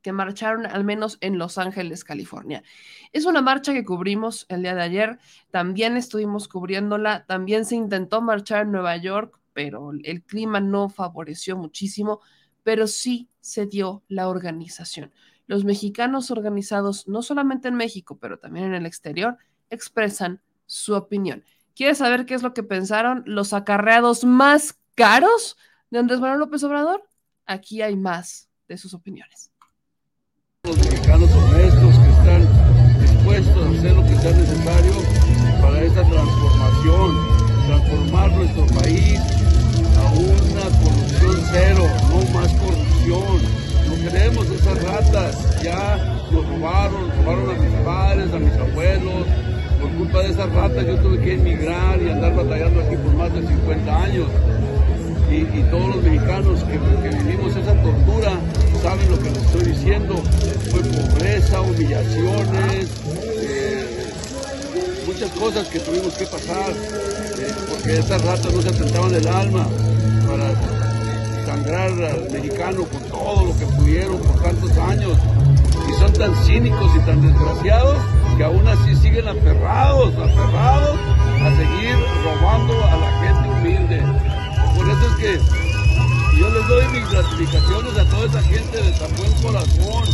que 0.00 0.12
marcharon 0.12 0.66
al 0.66 0.84
menos 0.84 1.18
en 1.20 1.38
Los 1.38 1.58
Ángeles, 1.58 2.04
California. 2.04 2.62
Es 3.12 3.24
una 3.24 3.40
marcha 3.40 3.72
que 3.72 3.84
cubrimos 3.84 4.46
el 4.48 4.62
día 4.62 4.74
de 4.74 4.82
ayer, 4.82 5.18
también 5.50 5.96
estuvimos 5.96 6.48
cubriéndola, 6.48 7.24
también 7.26 7.64
se 7.64 7.76
intentó 7.76 8.20
marchar 8.20 8.62
en 8.62 8.72
Nueva 8.72 8.96
York, 8.96 9.38
pero 9.52 9.92
el 10.02 10.22
clima 10.24 10.60
no 10.60 10.88
favoreció 10.88 11.56
muchísimo, 11.56 12.20
pero 12.64 12.86
sí 12.86 13.28
se 13.40 13.66
dio 13.66 14.02
la 14.08 14.28
organización 14.28 15.12
los 15.46 15.64
mexicanos 15.64 16.30
organizados, 16.30 17.08
no 17.08 17.22
solamente 17.22 17.68
en 17.68 17.74
México, 17.74 18.18
pero 18.20 18.38
también 18.38 18.66
en 18.66 18.74
el 18.74 18.86
exterior, 18.86 19.36
expresan 19.70 20.40
su 20.66 20.94
opinión. 20.94 21.44
¿Quieres 21.74 21.98
saber 21.98 22.26
qué 22.26 22.34
es 22.34 22.42
lo 22.42 22.54
que 22.54 22.62
pensaron 22.62 23.22
los 23.26 23.52
acarreados 23.52 24.24
más 24.24 24.78
caros 24.94 25.56
de 25.90 25.98
Andrés 25.98 26.20
Manuel 26.20 26.40
López 26.40 26.62
Obrador? 26.64 27.02
Aquí 27.46 27.82
hay 27.82 27.96
más 27.96 28.48
de 28.68 28.78
sus 28.78 28.94
opiniones. 28.94 29.50
Los 30.64 30.76
mexicanos 30.78 31.30
honestos 31.32 31.94
que 31.98 32.10
están 32.10 32.82
hacer 33.32 33.92
lo 33.96 34.02
que 34.02 34.16
sea 34.16 34.32
necesario 34.32 34.92
para 35.60 35.82
esta 35.82 36.02
transformación, 36.02 37.16
transformar 37.66 38.32
nuestro 38.32 38.66
país 38.66 39.18
a 39.96 40.12
una 40.12 40.64
corrupción 40.82 41.36
cero, 41.50 41.86
no 42.10 42.38
más 42.38 42.52
corrupción. 42.54 43.61
No 44.02 44.10
queremos 44.10 44.50
esas 44.50 44.82
ratas, 44.82 45.62
ya 45.62 45.96
nos 46.32 46.44
robaron, 46.48 47.08
robaron 47.18 47.50
a 47.50 47.52
mis 47.52 47.72
padres, 47.84 48.32
a 48.32 48.38
mis 48.38 48.52
abuelos. 48.54 49.26
Por 49.80 49.90
culpa 49.92 50.22
de 50.22 50.30
esas 50.30 50.52
ratas 50.52 50.86
yo 50.86 50.96
tuve 50.98 51.20
que 51.20 51.34
emigrar 51.34 52.02
y 52.02 52.08
andar 52.10 52.34
batallando 52.34 52.80
aquí 52.80 52.96
por 52.96 53.14
más 53.14 53.32
de 53.32 53.46
50 53.46 54.02
años. 54.02 54.26
Y, 55.30 55.62
todos 55.70 55.96
los 55.96 56.02
mexicanos 56.02 56.64
que, 56.64 56.78
vivimos 57.08 57.56
esa 57.56 57.74
tortura 57.80 58.32
saben 58.82 59.10
lo 59.10 59.18
que 59.20 59.30
les 59.30 59.38
estoy 59.38 59.64
diciendo. 59.66 60.16
Fue 60.70 60.82
pobreza, 60.82 61.60
humillaciones, 61.60 62.88
eh, 63.40 64.12
muchas 65.06 65.30
cosas 65.30 65.68
que 65.68 65.78
tuvimos 65.78 66.12
que 66.14 66.26
pasar, 66.26 66.70
eh, 66.70 67.54
porque 67.70 67.98
estas 67.98 68.22
ratas 68.22 68.52
no 68.52 68.62
se 68.62 68.68
atentaban 68.68 69.14
el 69.14 69.28
alma 69.28 69.66
para 70.26 70.81
sangrar 71.52 71.90
al 71.90 72.30
mexicano 72.30 72.84
con 72.84 73.02
todo 73.10 73.44
lo 73.44 73.58
que 73.58 73.66
pudieron 73.66 74.18
por 74.18 74.42
tantos 74.42 74.70
años. 74.78 75.18
Y 75.86 75.92
son 76.00 76.12
tan 76.14 76.34
cínicos 76.44 76.90
y 76.96 77.00
tan 77.00 77.20
desgraciados 77.20 77.98
que 78.38 78.44
aún 78.44 78.66
así 78.66 78.96
siguen 78.96 79.28
aferrados, 79.28 80.14
aferrados 80.14 80.98
a 81.44 81.56
seguir 81.56 81.96
robando 82.24 82.72
a 82.84 82.96
la 82.96 83.10
gente 83.20 83.48
humilde. 83.50 84.02
Por 84.76 84.88
eso 84.88 85.06
es 85.06 85.16
que 85.16 86.38
yo 86.38 86.48
les 86.48 86.68
doy 86.68 86.84
mis 86.88 87.10
gratificaciones 87.10 87.98
a 87.98 88.04
toda 88.06 88.26
esa 88.26 88.42
gente 88.42 88.82
de 88.82 88.92
tan 88.92 89.16
buen 89.16 89.32
corazón 89.42 90.04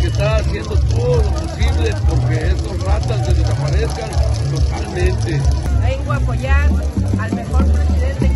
que 0.00 0.06
está 0.06 0.36
haciendo 0.36 0.74
todo 0.74 1.16
lo 1.16 1.30
posible 1.30 1.94
porque 2.08 2.46
estos 2.46 2.82
ratas 2.84 3.26
se 3.26 3.34
desaparezcan 3.34 4.10
totalmente. 4.54 5.42
Vengo 5.82 6.12
a 6.12 6.16
apoyar 6.16 6.70
al 7.18 7.32
mejor 7.34 7.72
presidente 7.72 8.27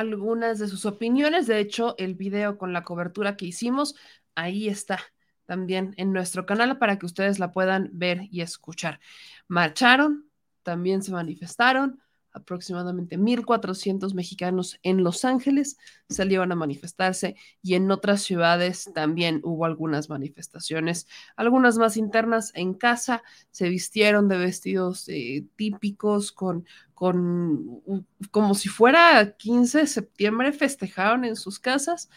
algunas 0.00 0.58
de 0.58 0.68
sus 0.68 0.86
opiniones, 0.86 1.46
de 1.46 1.58
hecho, 1.60 1.94
el 1.98 2.14
video 2.14 2.58
con 2.58 2.72
la 2.72 2.82
cobertura 2.84 3.36
que 3.36 3.46
hicimos, 3.46 3.94
ahí 4.34 4.68
está 4.68 5.00
también 5.46 5.94
en 5.96 6.12
nuestro 6.12 6.46
canal 6.46 6.78
para 6.78 6.98
que 6.98 7.06
ustedes 7.06 7.38
la 7.38 7.52
puedan 7.52 7.90
ver 7.92 8.28
y 8.30 8.40
escuchar. 8.40 9.00
Marcharon, 9.48 10.30
también 10.62 11.02
se 11.02 11.12
manifestaron, 11.12 12.00
aproximadamente 12.32 13.18
1.400 13.18 14.14
mexicanos 14.14 14.78
en 14.82 15.02
Los 15.02 15.24
Ángeles 15.24 15.78
salieron 16.08 16.52
a 16.52 16.56
manifestarse 16.56 17.36
y 17.62 17.74
en 17.74 17.90
otras 17.90 18.22
ciudades 18.22 18.90
también 18.94 19.40
hubo 19.42 19.64
algunas 19.64 20.08
manifestaciones, 20.08 21.06
algunas 21.36 21.78
más 21.78 21.96
internas 21.96 22.52
en 22.54 22.74
casa, 22.74 23.22
se 23.50 23.68
vistieron 23.68 24.28
de 24.28 24.38
vestidos 24.38 25.08
eh, 25.08 25.44
típicos 25.56 26.32
con, 26.32 26.66
con 26.94 27.82
como 28.30 28.54
si 28.54 28.68
fuera 28.68 29.36
15 29.36 29.78
de 29.78 29.86
septiembre, 29.86 30.52
festejaron 30.52 31.24
en 31.24 31.36
sus 31.36 31.58
casas 31.58 32.10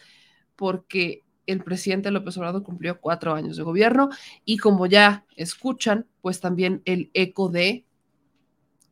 porque 0.56 1.22
el 1.46 1.62
presidente 1.62 2.10
López 2.10 2.36
Obrador 2.38 2.62
cumplió 2.62 3.00
cuatro 3.00 3.34
años 3.34 3.56
de 3.56 3.62
gobierno 3.62 4.08
y 4.44 4.58
como 4.58 4.86
ya 4.86 5.26
escuchan, 5.36 6.06
pues 6.22 6.40
también 6.40 6.82
el 6.84 7.10
eco 7.14 7.48
de 7.48 7.84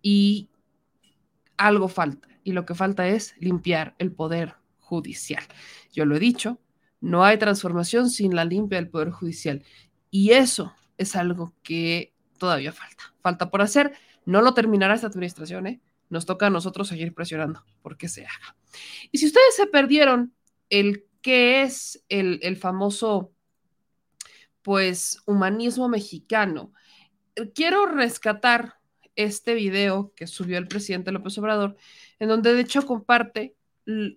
y 0.03 0.49
algo 1.57 1.89
falta 1.89 2.29
y 2.45 2.53
lo 2.53 2.67
que 2.67 2.75
falta 2.75 3.09
es 3.09 3.35
limpiar 3.39 3.95
el 3.99 4.13
poder 4.13 4.57
judicial. 4.79 5.45
Yo 5.93 6.05
lo 6.05 6.17
he 6.17 6.21
dicho, 6.21 6.61
no 7.01 7.25
hay 7.25 7.39
transformación 7.39 8.11
sin 8.11 8.35
la 8.35 8.45
limpia 8.45 8.79
del 8.79 8.89
poder 8.89 9.11
judicial 9.11 9.65
y 10.11 10.31
eso 10.31 10.75
es 10.99 11.17
algo 11.17 11.55
que 11.63 12.15
todavía 12.39 12.73
falta. 12.73 13.15
Falta 13.21 13.51
por 13.51 13.63
hacer, 13.63 13.93
no 14.25 14.43
lo 14.43 14.55
terminará 14.55 14.95
esta 14.95 15.07
administración, 15.07 15.67
¿eh? 15.67 15.81
Nos 16.11 16.27
toca 16.27 16.47
a 16.47 16.51
nosotros 16.51 16.89
seguir 16.89 17.15
presionando 17.15 17.65
porque 17.83 18.09
se 18.09 18.27
haga. 18.27 18.57
Y 19.11 19.19
si 19.19 19.27
ustedes 19.27 19.57
se 19.57 19.67
perdieron 19.67 20.35
el 20.69 21.07
qué 21.23 21.63
es 21.63 22.05
el, 22.09 22.41
el 22.43 22.57
famoso, 22.57 23.33
pues, 24.61 25.23
humanismo 25.25 25.89
mexicano, 25.89 26.73
quiero 27.55 27.87
rescatar 27.87 28.75
este 29.17 29.55
video 29.55 30.13
que 30.15 30.27
subió 30.27 30.59
el 30.59 30.69
presidente 30.69 31.13
López 31.13 31.37
Obrador, 31.39 31.77
en 32.19 32.29
donde 32.29 32.55
de 32.55 32.61
hecho 32.61 32.87
comparte 32.87 33.55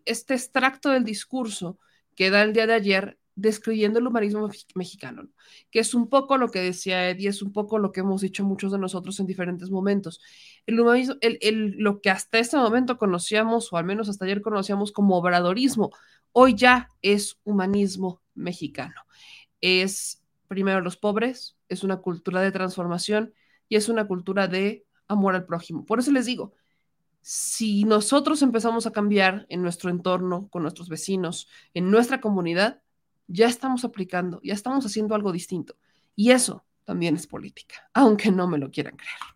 este 0.05 0.33
extracto 0.33 0.89
del 0.89 1.03
discurso 1.03 1.79
que 2.15 2.29
da 2.29 2.43
el 2.43 2.53
día 2.53 2.67
de 2.67 2.73
ayer 2.73 3.17
describiendo 3.35 3.99
el 3.99 4.07
humanismo 4.07 4.49
mexicano, 4.75 5.23
¿no? 5.23 5.29
que 5.69 5.79
es 5.79 5.93
un 5.93 6.07
poco 6.07 6.37
lo 6.37 6.49
que 6.49 6.61
decía 6.61 7.09
Eddie, 7.09 7.27
es 7.27 7.41
un 7.41 7.51
poco 7.51 7.79
lo 7.79 7.91
que 7.91 7.99
hemos 7.99 8.21
dicho 8.21 8.45
muchos 8.45 8.71
de 8.71 8.79
nosotros 8.79 9.19
en 9.19 9.25
diferentes 9.25 9.69
momentos. 9.69 10.21
El 10.65 10.79
humanismo, 10.79 11.15
el, 11.19 11.37
el, 11.41 11.71
lo 11.77 11.99
que 11.99 12.09
hasta 12.09 12.39
este 12.39 12.55
momento 12.55 12.97
conocíamos, 12.97 13.71
o 13.73 13.77
al 13.77 13.83
menos 13.83 14.07
hasta 14.07 14.23
ayer 14.23 14.41
conocíamos 14.41 14.93
como 14.93 15.17
obradorismo, 15.17 15.91
hoy 16.31 16.55
ya 16.55 16.89
es 17.01 17.37
humanismo 17.43 18.21
mexicano. 18.35 19.01
Es 19.59 20.23
primero 20.47 20.79
los 20.79 20.95
pobres, 20.95 21.57
es 21.67 21.83
una 21.83 21.97
cultura 21.97 22.41
de 22.41 22.51
transformación 22.51 23.33
y 23.67 23.75
es 23.75 23.89
una 23.89 24.07
cultura 24.07 24.47
de 24.47 24.84
amor 25.07 25.35
al 25.35 25.45
prójimo. 25.45 25.85
Por 25.85 25.99
eso 25.99 26.11
les 26.11 26.25
digo, 26.25 26.53
si 27.21 27.85
nosotros 27.85 28.41
empezamos 28.41 28.85
a 28.85 28.91
cambiar 28.91 29.45
en 29.49 29.61
nuestro 29.61 29.89
entorno, 29.89 30.47
con 30.49 30.61
nuestros 30.61 30.89
vecinos, 30.89 31.47
en 31.73 31.89
nuestra 31.89 32.21
comunidad, 32.21 32.81
ya 33.27 33.47
estamos 33.47 33.83
aplicando, 33.83 34.39
ya 34.43 34.53
estamos 34.53 34.85
haciendo 34.85 35.15
algo 35.15 35.31
distinto. 35.31 35.75
Y 36.15 36.31
eso 36.31 36.63
también 36.83 37.15
es 37.15 37.27
política, 37.27 37.89
aunque 37.93 38.31
no 38.31 38.47
me 38.47 38.57
lo 38.57 38.69
quieran 38.69 38.95
creer. 38.95 39.34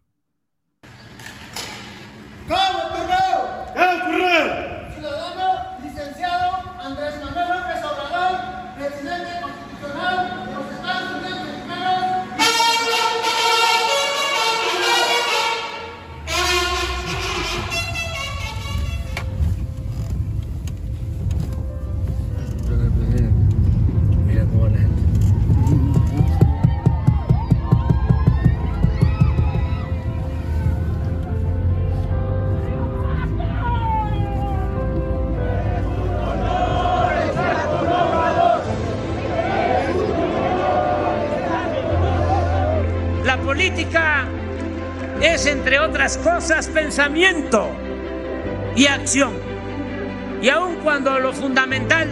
Cosas, 46.18 46.68
pensamiento. 46.68 47.70
y 48.76 48.88
acción. 48.88 49.34
Y 50.42 50.50
aun 50.50 50.76
cuando 50.78 51.20
lo 51.20 51.34
fundamental 51.34 52.08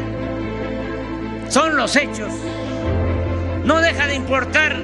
son 1.47 1.77
los 1.77 1.95
hechos, 1.95 2.33
no 3.63 3.79
deja 3.79 4.07
de 4.07 4.15
importar 4.15 4.75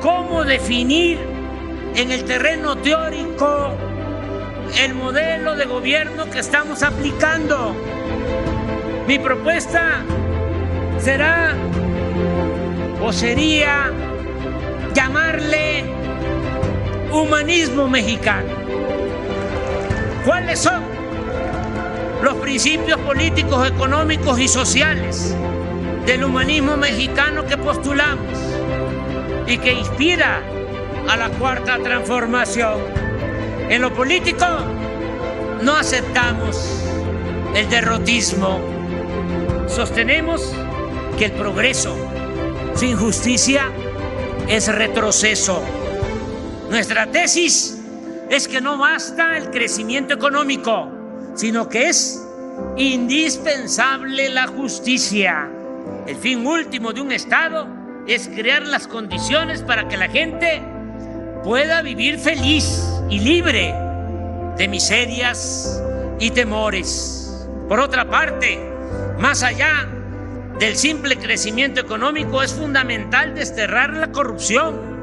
cómo 0.00 0.44
definir 0.44 1.18
en 1.96 2.12
el 2.12 2.24
terreno 2.24 2.76
teórico 2.76 3.72
el 4.78 4.94
modelo 4.94 5.56
de 5.56 5.64
gobierno 5.64 6.30
que 6.30 6.38
estamos 6.38 6.82
aplicando. 6.82 7.74
Mi 9.08 9.18
propuesta 9.18 10.02
será 10.98 11.54
o 13.02 13.12
sería 13.12 13.90
llamarle 14.94 15.95
humanismo 17.16 17.88
mexicano. 17.88 18.48
¿Cuáles 20.24 20.60
son 20.60 20.82
los 22.22 22.34
principios 22.34 22.98
políticos, 23.00 23.68
económicos 23.68 24.38
y 24.38 24.48
sociales 24.48 25.34
del 26.04 26.24
humanismo 26.24 26.76
mexicano 26.76 27.46
que 27.46 27.56
postulamos 27.56 28.36
y 29.46 29.58
que 29.58 29.72
inspira 29.72 30.42
a 31.08 31.16
la 31.16 31.30
cuarta 31.30 31.78
transformación? 31.78 32.80
En 33.68 33.82
lo 33.82 33.92
político 33.92 34.46
no 35.62 35.76
aceptamos 35.76 36.82
el 37.54 37.68
derrotismo. 37.68 38.60
Sostenemos 39.68 40.52
que 41.18 41.26
el 41.26 41.32
progreso 41.32 41.96
sin 42.74 42.96
justicia 42.96 43.70
es 44.48 44.68
retroceso. 44.68 45.62
Nuestra 46.70 47.06
tesis 47.06 47.78
es 48.28 48.48
que 48.48 48.60
no 48.60 48.76
basta 48.76 49.36
el 49.36 49.50
crecimiento 49.50 50.14
económico, 50.14 50.90
sino 51.36 51.68
que 51.68 51.88
es 51.88 52.26
indispensable 52.76 54.28
la 54.30 54.48
justicia. 54.48 55.48
El 56.08 56.16
fin 56.16 56.44
último 56.44 56.92
de 56.92 57.00
un 57.02 57.12
Estado 57.12 57.68
es 58.08 58.28
crear 58.28 58.66
las 58.66 58.88
condiciones 58.88 59.62
para 59.62 59.86
que 59.86 59.96
la 59.96 60.08
gente 60.08 60.60
pueda 61.44 61.82
vivir 61.82 62.18
feliz 62.18 62.82
y 63.08 63.20
libre 63.20 63.72
de 64.56 64.66
miserias 64.66 65.80
y 66.18 66.30
temores. 66.30 67.46
Por 67.68 67.78
otra 67.78 68.08
parte, 68.08 68.58
más 69.20 69.44
allá 69.44 69.88
del 70.58 70.76
simple 70.76 71.16
crecimiento 71.16 71.80
económico, 71.80 72.42
es 72.42 72.52
fundamental 72.54 73.36
desterrar 73.36 73.94
la 73.94 74.10
corrupción 74.10 74.95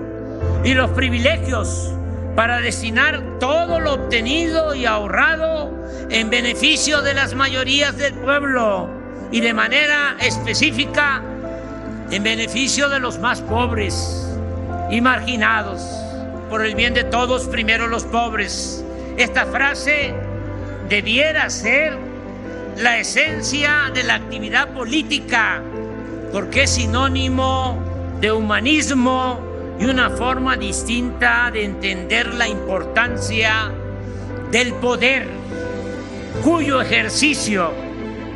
y 0.63 0.73
los 0.73 0.91
privilegios 0.91 1.93
para 2.35 2.61
destinar 2.61 3.21
todo 3.39 3.79
lo 3.79 3.93
obtenido 3.93 4.73
y 4.73 4.85
ahorrado 4.85 5.71
en 6.09 6.29
beneficio 6.29 7.01
de 7.01 7.13
las 7.13 7.35
mayorías 7.35 7.97
del 7.97 8.13
pueblo 8.15 8.89
y 9.31 9.41
de 9.41 9.53
manera 9.53 10.15
específica 10.19 11.21
en 12.11 12.23
beneficio 12.23 12.89
de 12.89 12.99
los 12.99 13.19
más 13.19 13.41
pobres 13.41 14.27
y 14.89 15.01
marginados. 15.01 15.81
Por 16.49 16.65
el 16.65 16.75
bien 16.75 16.93
de 16.93 17.03
todos, 17.03 17.47
primero 17.47 17.87
los 17.87 18.03
pobres. 18.03 18.83
Esta 19.17 19.45
frase 19.45 20.13
debiera 20.89 21.49
ser 21.49 21.97
la 22.77 22.97
esencia 22.97 23.91
de 23.93 24.03
la 24.03 24.15
actividad 24.15 24.69
política, 24.69 25.61
porque 26.31 26.63
es 26.63 26.71
sinónimo 26.71 27.77
de 28.19 28.31
humanismo 28.31 29.52
y 29.79 29.85
una 29.85 30.09
forma 30.09 30.55
distinta 30.55 31.49
de 31.51 31.65
entender 31.65 32.33
la 32.33 32.47
importancia 32.47 33.71
del 34.51 34.73
poder, 34.75 35.27
cuyo 36.43 36.81
ejercicio, 36.81 37.71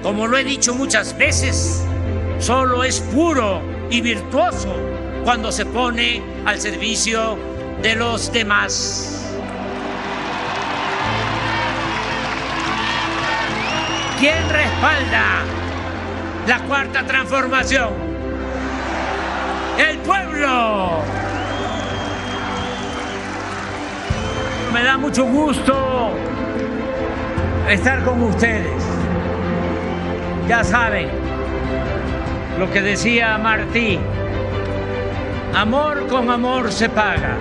como 0.02 0.28
lo 0.28 0.38
he 0.38 0.44
dicho 0.44 0.74
muchas 0.74 1.18
veces, 1.18 1.84
solo 2.40 2.84
es 2.84 3.00
puro 3.02 3.62
y 3.90 4.02
virtuoso 4.02 4.76
cuando 5.24 5.52
se 5.52 5.66
pone 5.66 6.22
al 6.46 6.60
servicio 6.60 7.38
de 7.82 7.96
los 7.96 8.32
demás. 8.32 9.18
¿Quién 14.20 14.50
respalda 14.50 15.44
la 16.48 16.60
cuarta 16.62 17.06
transformación? 17.06 17.90
El 19.78 19.98
pueblo. 20.00 21.27
Me 24.74 24.84
da 24.84 24.98
mucho 24.98 25.26
gusto 25.26 26.12
estar 27.70 28.04
con 28.04 28.22
ustedes. 28.24 28.84
Ya 30.48 30.64
saben 30.64 31.10
lo 32.60 32.70
que 32.72 32.82
decía 32.82 33.38
Martí. 33.38 34.00
Amor 35.56 36.08
con 36.08 36.30
amor 36.30 36.72
se 36.72 36.90
paga. 36.90 37.38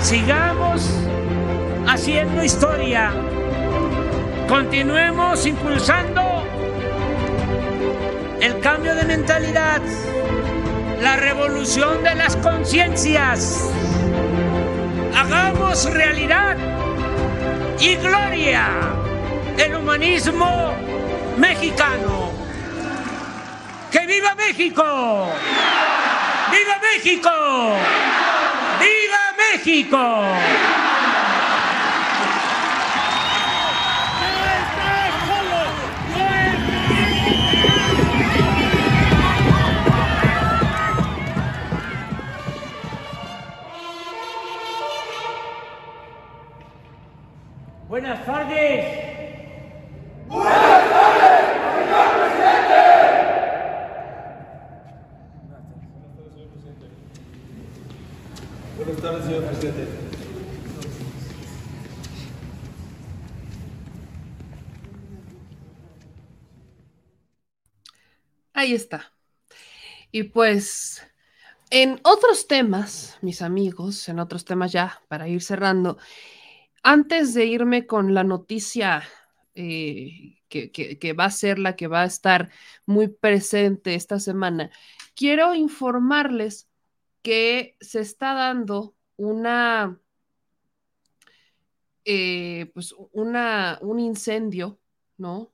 Sigamos 0.00 0.90
haciendo 1.86 2.44
historia. 2.44 3.12
Continuemos 4.48 5.46
impulsando 5.46 6.44
el 8.40 8.60
cambio 8.60 8.94
de 8.94 9.04
mentalidad, 9.04 9.80
la 11.00 11.16
revolución 11.16 12.02
de 12.02 12.14
las 12.14 12.36
conciencias. 12.36 13.70
Hagamos 15.14 15.84
realidad 15.92 16.56
y 17.78 17.96
gloria 17.96 18.68
el 19.58 19.74
humanismo 19.74 20.74
mexicano. 21.36 22.32
¡Que 23.90 24.06
viva 24.06 24.34
México! 24.34 25.28
¡Viva 26.50 26.78
México! 26.80 27.30
¡Viva 28.80 29.34
México! 29.52 29.96
Buenas 29.98 30.85
Ahí 68.66 68.72
está. 68.72 69.12
Y 70.10 70.24
pues, 70.24 71.06
en 71.70 72.00
otros 72.02 72.48
temas, 72.48 73.16
mis 73.22 73.40
amigos, 73.40 74.08
en 74.08 74.18
otros 74.18 74.44
temas 74.44 74.72
ya, 74.72 75.00
para 75.06 75.28
ir 75.28 75.40
cerrando, 75.40 75.98
antes 76.82 77.32
de 77.32 77.46
irme 77.46 77.86
con 77.86 78.12
la 78.12 78.24
noticia 78.24 79.04
eh, 79.54 80.40
que, 80.48 80.72
que, 80.72 81.12
va 81.12 81.26
a 81.26 81.30
ser 81.30 81.60
la 81.60 81.76
que 81.76 81.86
va 81.86 82.02
a 82.02 82.06
estar 82.06 82.50
muy 82.86 83.06
presente 83.06 83.94
esta 83.94 84.18
semana, 84.18 84.72
quiero 85.14 85.54
informarles 85.54 86.68
que 87.22 87.76
se 87.80 88.00
está 88.00 88.34
dando 88.34 88.96
una, 89.14 90.00
eh, 92.04 92.68
pues 92.74 92.92
una, 93.12 93.78
un 93.80 94.00
incendio, 94.00 94.80
¿no? 95.18 95.52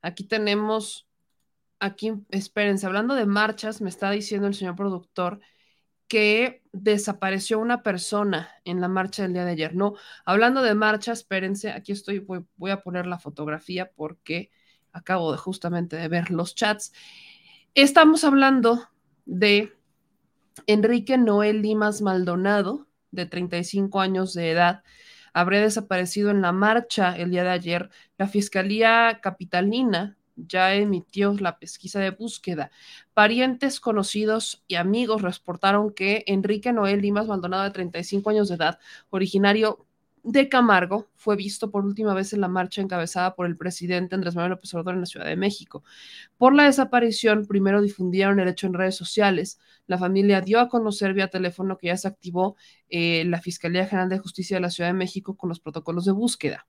Aquí 0.00 0.22
tenemos, 0.22 1.08
aquí, 1.82 2.12
espérense, 2.30 2.86
hablando 2.86 3.16
de 3.16 3.26
marchas, 3.26 3.80
me 3.80 3.90
está 3.90 4.10
diciendo 4.12 4.46
el 4.46 4.54
señor 4.54 4.76
productor 4.76 5.40
que 6.06 6.62
desapareció 6.72 7.58
una 7.58 7.82
persona 7.82 8.50
en 8.64 8.80
la 8.80 8.86
marcha 8.86 9.24
del 9.24 9.32
día 9.32 9.44
de 9.44 9.50
ayer. 9.50 9.74
No, 9.74 9.94
hablando 10.24 10.62
de 10.62 10.74
marcha, 10.76 11.10
espérense, 11.12 11.70
aquí 11.72 11.90
estoy, 11.90 12.20
voy, 12.20 12.70
a 12.70 12.82
poner 12.82 13.06
la 13.06 13.18
fotografía 13.18 13.90
porque 13.96 14.52
acabo 14.92 15.32
de 15.32 15.38
justamente 15.38 15.96
de 15.96 16.06
ver 16.06 16.30
los 16.30 16.54
chats. 16.54 16.92
Estamos 17.74 18.22
hablando 18.22 18.88
de 19.24 19.72
Enrique 20.68 21.18
Noel 21.18 21.62
Limas 21.62 22.00
Maldonado, 22.00 22.86
de 23.10 23.26
35 23.26 24.00
años 24.00 24.34
de 24.34 24.52
edad, 24.52 24.84
habría 25.32 25.62
desaparecido 25.62 26.30
en 26.30 26.42
la 26.42 26.52
marcha 26.52 27.16
el 27.16 27.30
día 27.30 27.42
de 27.42 27.50
ayer. 27.50 27.90
La 28.18 28.28
Fiscalía 28.28 29.18
Capitalina 29.20 30.16
ya 30.46 30.74
emitió 30.74 31.34
la 31.34 31.58
pesquisa 31.58 32.00
de 32.00 32.10
búsqueda. 32.10 32.70
Parientes, 33.14 33.80
conocidos 33.80 34.62
y 34.68 34.76
amigos 34.76 35.22
reportaron 35.22 35.92
que 35.92 36.24
Enrique 36.26 36.72
Noel 36.72 37.00
Limas 37.00 37.26
Maldonado, 37.26 37.64
de 37.64 37.70
35 37.70 38.30
años 38.30 38.48
de 38.48 38.56
edad, 38.56 38.78
originario 39.10 39.86
de 40.24 40.48
Camargo 40.48 41.08
fue 41.16 41.36
visto 41.36 41.70
por 41.70 41.84
última 41.84 42.14
vez 42.14 42.32
en 42.32 42.40
la 42.40 42.48
marcha 42.48 42.80
encabezada 42.80 43.34
por 43.34 43.46
el 43.46 43.56
presidente 43.56 44.14
Andrés 44.14 44.36
Manuel 44.36 44.50
López 44.52 44.72
Obrador 44.74 44.94
en 44.94 45.00
la 45.00 45.06
Ciudad 45.06 45.26
de 45.26 45.36
México. 45.36 45.82
Por 46.38 46.54
la 46.54 46.64
desaparición, 46.64 47.46
primero 47.46 47.82
difundieron 47.82 48.38
el 48.38 48.48
hecho 48.48 48.66
en 48.66 48.74
redes 48.74 48.94
sociales. 48.94 49.58
La 49.86 49.98
familia 49.98 50.40
dio 50.40 50.60
a 50.60 50.68
conocer 50.68 51.12
vía 51.14 51.28
teléfono 51.28 51.76
que 51.76 51.88
ya 51.88 51.96
se 51.96 52.08
activó 52.08 52.56
eh, 52.88 53.24
la 53.26 53.40
Fiscalía 53.40 53.86
General 53.86 54.08
de 54.08 54.18
Justicia 54.18 54.56
de 54.56 54.60
la 54.60 54.70
Ciudad 54.70 54.90
de 54.90 54.94
México 54.94 55.36
con 55.36 55.48
los 55.48 55.60
protocolos 55.60 56.04
de 56.04 56.12
búsqueda 56.12 56.66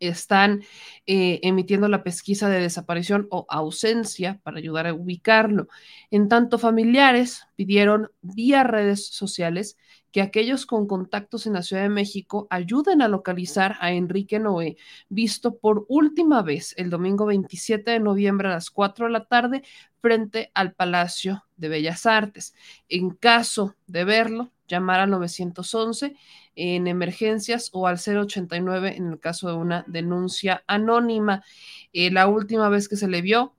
están 0.00 0.62
eh, 1.06 1.40
emitiendo 1.42 1.88
la 1.88 2.02
pesquisa 2.02 2.48
de 2.48 2.60
desaparición 2.60 3.26
o 3.30 3.46
ausencia 3.48 4.40
para 4.42 4.58
ayudar 4.58 4.86
a 4.86 4.94
ubicarlo. 4.94 5.68
En 6.10 6.28
tanto, 6.28 6.58
familiares 6.58 7.46
pidieron 7.56 8.10
vía 8.22 8.62
redes 8.62 9.06
sociales 9.08 9.76
que 10.16 10.22
aquellos 10.22 10.64
con 10.64 10.86
contactos 10.86 11.46
en 11.46 11.52
la 11.52 11.62
Ciudad 11.62 11.82
de 11.82 11.90
México 11.90 12.46
ayuden 12.48 13.02
a 13.02 13.08
localizar 13.08 13.76
a 13.80 13.92
Enrique 13.92 14.38
Noé, 14.38 14.78
visto 15.10 15.58
por 15.58 15.84
última 15.88 16.40
vez 16.40 16.72
el 16.78 16.88
domingo 16.88 17.26
27 17.26 17.90
de 17.90 18.00
noviembre 18.00 18.48
a 18.48 18.52
las 18.52 18.70
4 18.70 19.06
de 19.06 19.12
la 19.12 19.26
tarde 19.26 19.62
frente 20.00 20.50
al 20.54 20.72
Palacio 20.72 21.44
de 21.56 21.68
Bellas 21.68 22.06
Artes. 22.06 22.54
En 22.88 23.10
caso 23.10 23.74
de 23.86 24.04
verlo, 24.04 24.52
llamar 24.68 25.00
al 25.00 25.10
911 25.10 26.16
en 26.56 26.86
emergencias 26.86 27.70
o 27.72 27.86
al 27.86 27.98
089 27.98 28.96
en 28.96 29.12
el 29.12 29.20
caso 29.20 29.48
de 29.48 29.54
una 29.54 29.84
denuncia 29.86 30.64
anónima. 30.66 31.44
Eh, 31.92 32.10
la 32.10 32.26
última 32.28 32.68
vez 32.68 32.88
que 32.88 32.96
se 32.96 33.08
le 33.08 33.22
vio 33.22 33.54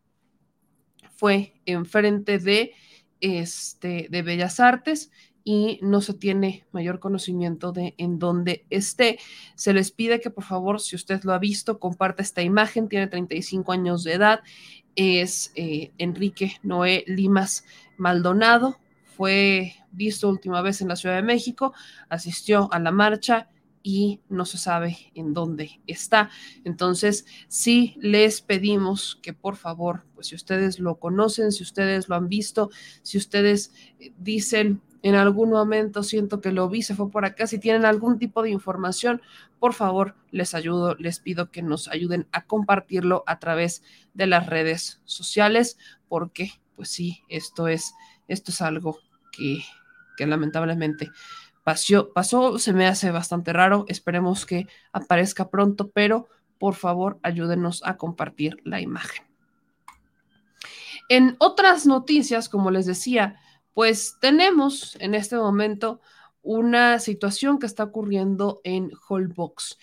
fue 1.15 1.53
enfrente 1.65 2.39
de, 2.39 2.73
este, 3.21 4.07
de 4.09 4.21
Bellas 4.21 4.59
Artes 4.59 5.11
y 5.49 5.79
no 5.81 6.01
se 6.01 6.13
tiene 6.13 6.65
mayor 6.73 6.99
conocimiento 6.99 7.71
de 7.71 7.95
en 7.97 8.19
dónde 8.19 8.65
esté. 8.69 9.17
Se 9.55 9.71
les 9.71 9.91
pide 9.91 10.19
que 10.19 10.29
por 10.29 10.43
favor, 10.43 10.81
si 10.81 10.97
usted 10.97 11.23
lo 11.23 11.31
ha 11.31 11.39
visto, 11.39 11.79
comparta 11.79 12.21
esta 12.21 12.41
imagen. 12.41 12.89
Tiene 12.89 13.07
35 13.07 13.71
años 13.71 14.03
de 14.03 14.13
edad. 14.13 14.41
Es 14.97 15.53
eh, 15.55 15.93
Enrique 15.97 16.57
Noé 16.63 17.05
Limas 17.07 17.63
Maldonado. 17.95 18.77
Fue 19.17 19.73
visto 19.91 20.29
última 20.29 20.61
vez 20.61 20.81
en 20.81 20.89
la 20.89 20.95
Ciudad 20.95 21.15
de 21.15 21.23
México, 21.23 21.73
asistió 22.07 22.71
a 22.71 22.79
la 22.79 22.91
marcha 22.91 23.49
y 23.81 24.19
no 24.29 24.45
se 24.45 24.57
sabe 24.57 24.97
en 25.15 25.33
dónde 25.33 25.81
está. 25.87 26.29
Entonces, 26.65 27.25
sí 27.47 27.95
les 27.99 28.41
pedimos 28.41 29.17
que 29.21 29.33
por 29.33 29.55
favor, 29.55 30.03
pues 30.13 30.27
si 30.27 30.35
ustedes 30.35 30.79
lo 30.79 30.99
conocen, 30.99 31.51
si 31.51 31.63
ustedes 31.63 32.09
lo 32.09 32.15
han 32.15 32.27
visto, 32.27 32.69
si 33.01 33.17
ustedes 33.17 33.73
eh, 33.99 34.13
dicen 34.17 34.81
en 35.03 35.15
algún 35.15 35.51
momento 35.51 36.03
siento 36.03 36.41
que 36.41 36.51
lo 36.51 36.67
vi, 36.69 36.81
se 36.81 36.95
fue 36.95 37.09
por 37.09 37.23
acá, 37.23 37.47
si 37.47 37.59
tienen 37.59 37.85
algún 37.85 38.19
tipo 38.19 38.43
de 38.43 38.49
información, 38.49 39.21
por 39.57 39.73
favor, 39.73 40.15
les 40.31 40.53
ayudo, 40.53 40.95
les 40.95 41.19
pido 41.19 41.49
que 41.49 41.61
nos 41.61 41.87
ayuden 41.87 42.27
a 42.31 42.45
compartirlo 42.45 43.23
a 43.25 43.39
través 43.39 43.83
de 44.13 44.27
las 44.27 44.47
redes 44.47 45.01
sociales, 45.05 45.77
porque 46.07 46.51
pues 46.75 46.89
sí, 46.89 47.23
esto 47.29 47.67
es, 47.67 47.93
esto 48.27 48.51
es 48.51 48.61
algo 48.61 48.99
que, 49.37 49.63
que 50.17 50.25
lamentablemente 50.25 51.11
pasó, 51.63 52.11
pasó, 52.13 52.59
se 52.59 52.73
me 52.73 52.87
hace 52.87 53.11
bastante 53.11 53.53
raro, 53.53 53.85
esperemos 53.87 54.45
que 54.45 54.67
aparezca 54.91 55.49
pronto, 55.49 55.91
pero 55.91 56.27
por 56.57 56.75
favor 56.75 57.19
ayúdenos 57.23 57.81
a 57.85 57.97
compartir 57.97 58.57
la 58.63 58.81
imagen. 58.81 59.27
En 61.09 61.35
otras 61.39 61.85
noticias, 61.85 62.49
como 62.49 62.71
les 62.71 62.85
decía, 62.85 63.39
pues 63.73 64.17
tenemos 64.19 64.97
en 64.99 65.13
este 65.13 65.37
momento 65.37 66.01
una 66.41 66.99
situación 66.99 67.59
que 67.59 67.65
está 67.65 67.83
ocurriendo 67.83 68.61
en 68.63 68.91
Holbox. 69.07 69.77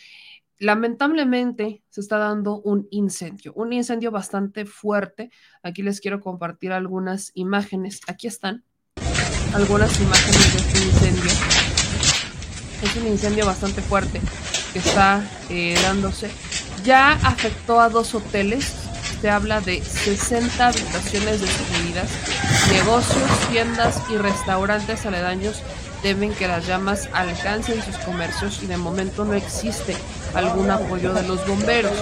Lamentablemente 0.59 1.83
se 1.91 2.01
está 2.01 2.19
dando 2.19 2.61
un 2.61 2.89
incendio, 2.91 3.53
un 3.55 3.73
incendio 3.73 4.11
bastante 4.11 4.67
fuerte. 4.67 5.31
Aquí 5.63 5.83
les 5.83 6.01
quiero 6.01 6.21
compartir 6.21 6.73
algunas 6.73 7.31
imágenes. 7.35 8.01
Aquí 8.07 8.27
están 8.27 8.65
algunas 9.55 10.01
imágenes 10.01 10.53
de 10.53 10.59
este 10.59 10.79
incendio. 10.85 11.31
Es 12.83 12.97
un 12.97 13.07
incendio 13.07 13.47
bastante 13.47 13.81
fuerte 13.81 14.21
que 14.73 14.79
está 14.81 15.23
eh, 15.49 15.79
dándose. 15.83 16.31
Ya 16.85 17.13
afectó 17.13 17.81
a 17.81 17.89
dos 17.89 18.15
hoteles. 18.15 18.73
Se 19.21 19.31
habla 19.31 19.61
de 19.61 19.83
60 19.83 20.67
habitaciones 20.67 21.41
destruidas, 21.41 22.09
negocios, 22.71 23.31
tiendas 23.51 24.03
y 24.11 24.17
restaurantes 24.17 25.07
aledaños 25.07 25.63
temen 26.05 26.35
que 26.35 26.47
las 26.47 26.67
llamas 26.67 27.09
alcancen 27.15 27.83
sus 27.83 27.97
comercios 27.97 28.63
y 28.63 28.67
de 28.67 28.77
momento 28.77 29.25
no 29.25 29.33
existe 29.33 29.97
algún 30.35 30.71
apoyo 30.71 31.13
de 31.13 31.27
los 31.27 31.47
bomberos. 31.47 31.93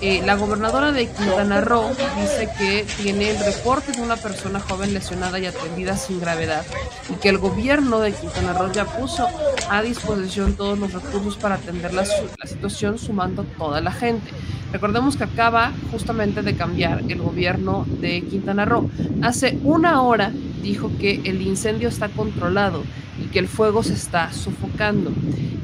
Eh, 0.00 0.22
la 0.24 0.36
gobernadora 0.36 0.92
de 0.92 1.06
Quintana 1.08 1.60
Roo 1.60 1.88
dice 2.20 2.48
que 2.58 2.86
tiene 3.02 3.30
el 3.30 3.38
reporte 3.44 3.92
de 3.92 4.02
una 4.02 4.16
persona 4.16 4.60
joven 4.60 4.94
lesionada 4.94 5.38
y 5.38 5.46
atendida 5.46 5.96
sin 5.96 6.20
gravedad 6.20 6.64
y 7.10 7.14
que 7.14 7.28
el 7.28 7.38
gobierno 7.38 8.00
de 8.00 8.12
Quintana 8.12 8.52
Roo 8.52 8.72
ya 8.72 8.84
puso 8.84 9.26
a 9.70 9.82
disposición 9.82 10.54
todos 10.54 10.78
los 10.78 10.92
recursos 10.92 11.36
para 11.36 11.56
atender 11.56 11.94
la, 11.94 12.02
la 12.02 12.46
situación 12.46 12.98
sumando 12.98 13.44
toda 13.56 13.80
la 13.80 13.92
gente. 13.92 14.30
Recordemos 14.72 15.16
que 15.16 15.24
acaba 15.24 15.72
justamente 15.90 16.42
de 16.42 16.54
cambiar 16.54 17.02
el 17.08 17.22
gobierno 17.22 17.86
de 18.00 18.22
Quintana 18.22 18.66
Roo. 18.66 18.90
Hace 19.22 19.58
una 19.64 20.02
hora 20.02 20.30
dijo 20.62 20.90
que 20.98 21.22
el 21.24 21.40
incendio 21.40 21.88
está 21.88 22.08
controlado 22.08 22.84
y 23.18 23.28
que 23.28 23.38
el 23.38 23.48
fuego 23.48 23.82
se 23.82 23.94
está 23.94 24.32
sofocando, 24.32 25.10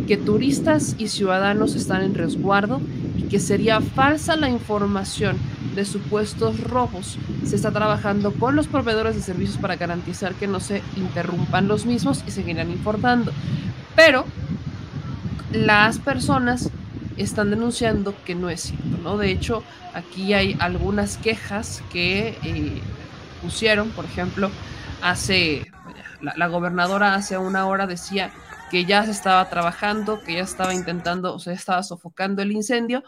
que 0.06 0.16
turistas 0.16 0.96
y 0.98 1.08
ciudadanos 1.08 1.74
están 1.74 2.02
en 2.02 2.13
resguardo 2.14 2.80
y 3.16 3.24
que 3.24 3.40
sería 3.40 3.80
falsa 3.80 4.36
la 4.36 4.48
información 4.48 5.36
de 5.74 5.84
supuestos 5.84 6.60
robos. 6.60 7.18
Se 7.44 7.56
está 7.56 7.70
trabajando 7.70 8.32
con 8.32 8.56
los 8.56 8.66
proveedores 8.66 9.16
de 9.16 9.22
servicios 9.22 9.58
para 9.58 9.76
garantizar 9.76 10.34
que 10.34 10.46
no 10.46 10.60
se 10.60 10.82
interrumpan 10.96 11.68
los 11.68 11.86
mismos 11.86 12.24
y 12.26 12.30
seguirán 12.30 12.70
informando. 12.70 13.32
Pero 13.96 14.24
las 15.52 15.98
personas 15.98 16.70
están 17.16 17.50
denunciando 17.50 18.14
que 18.24 18.34
no 18.34 18.50
es 18.50 18.62
cierto, 18.62 18.98
¿no? 19.02 19.16
De 19.16 19.30
hecho, 19.30 19.62
aquí 19.94 20.34
hay 20.34 20.56
algunas 20.58 21.16
quejas 21.16 21.82
que 21.92 22.38
eh, 22.42 22.80
pusieron, 23.42 23.90
por 23.90 24.04
ejemplo, 24.04 24.50
hace, 25.02 25.70
la, 26.20 26.46
gobernadora 26.48 27.14
hace 27.14 27.38
una 27.38 27.66
hora 27.66 27.86
decía 27.86 28.32
que 28.74 28.84
ya 28.84 29.04
se 29.04 29.12
estaba 29.12 29.48
trabajando, 29.48 30.20
que 30.24 30.34
ya 30.34 30.42
estaba 30.42 30.74
intentando, 30.74 31.32
o 31.32 31.38
sea, 31.38 31.52
estaba 31.52 31.84
sofocando 31.84 32.42
el 32.42 32.50
incendio, 32.50 33.04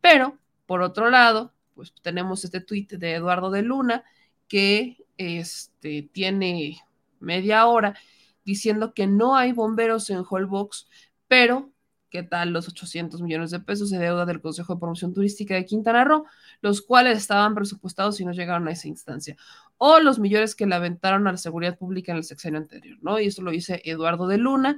pero 0.00 0.38
por 0.64 0.80
otro 0.80 1.10
lado, 1.10 1.52
pues 1.74 1.92
tenemos 2.00 2.42
este 2.42 2.62
tuit 2.62 2.92
de 2.92 3.16
Eduardo 3.16 3.50
de 3.50 3.60
Luna 3.60 4.02
que 4.48 5.04
este, 5.18 6.08
tiene 6.10 6.78
media 7.18 7.66
hora 7.66 7.98
diciendo 8.46 8.94
que 8.94 9.06
no 9.06 9.36
hay 9.36 9.52
bomberos 9.52 10.08
en 10.08 10.24
Holbox, 10.26 10.88
pero 11.28 11.70
¿qué 12.08 12.22
tal 12.22 12.54
los 12.54 12.66
800 12.68 13.20
millones 13.20 13.50
de 13.50 13.60
pesos 13.60 13.90
de 13.90 13.98
deuda 13.98 14.24
del 14.24 14.40
Consejo 14.40 14.72
de 14.72 14.80
Promoción 14.80 15.12
Turística 15.12 15.54
de 15.54 15.66
Quintana 15.66 16.02
Roo, 16.02 16.24
los 16.60 16.82
cuales 16.82 17.18
estaban 17.18 17.54
presupuestados 17.54 18.20
y 18.20 18.24
no 18.24 18.32
llegaron 18.32 18.68
a 18.68 18.72
esa 18.72 18.88
instancia? 18.88 19.36
O 19.78 19.98
los 20.00 20.18
millones 20.18 20.54
que 20.54 20.66
le 20.66 20.74
aventaron 20.74 21.26
a 21.26 21.32
la 21.32 21.38
seguridad 21.38 21.78
pública 21.78 22.12
en 22.12 22.18
el 22.18 22.24
sexenio 22.24 22.58
anterior, 22.58 22.98
¿no? 23.02 23.18
Y 23.18 23.26
eso 23.26 23.42
lo 23.42 23.50
dice 23.50 23.80
Eduardo 23.84 24.26
de 24.26 24.38
Luna, 24.38 24.76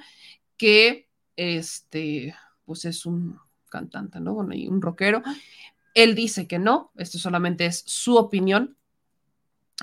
que 0.57 1.09
este, 1.37 2.35
pues 2.65 2.85
es 2.85 3.07
un 3.07 3.39
cantante, 3.69 4.21
¿no? 4.21 4.35
Bueno, 4.35 4.55
y 4.55 4.69
un 4.69 4.81
rockero. 4.81 5.23
Él 5.95 6.15
dice 6.15 6.47
que 6.47 6.59
no, 6.59 6.93
esto 6.97 7.19
solamente 7.19 7.67
es 7.67 7.83
su 7.87 8.17
opinión. 8.17 8.77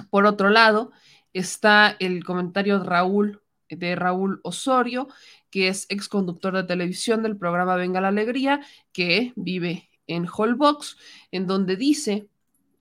Por 0.09 0.26
otro 0.26 0.49
lado, 0.49 0.91
está 1.34 1.95
el 1.99 2.23
comentario 2.23 2.80
de 2.80 2.85
Raúl, 2.85 3.41
de 3.69 3.95
Raúl 3.95 4.39
Osorio, 4.43 5.07
que 5.49 5.67
es 5.67 5.85
ex 5.89 6.07
conductor 6.07 6.55
de 6.55 6.63
televisión 6.63 7.23
del 7.23 7.38
programa 7.38 7.76
Venga 7.76 8.01
la 8.01 8.07
Alegría, 8.09 8.61
que 8.91 9.34
vive 9.35 9.88
en 10.10 10.27
Holbox, 10.31 10.98
en 11.31 11.48
donde 11.48 11.76
dice 11.76 12.27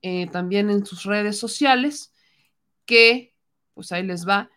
eh, 0.02 0.26
también 0.28 0.70
en 0.70 0.84
sus 0.84 1.04
redes 1.04 1.38
sociales 1.38 2.12
que, 2.84 3.34
pues 3.74 3.92
ahí 3.92 4.02
les 4.02 4.26
va, 4.26 4.50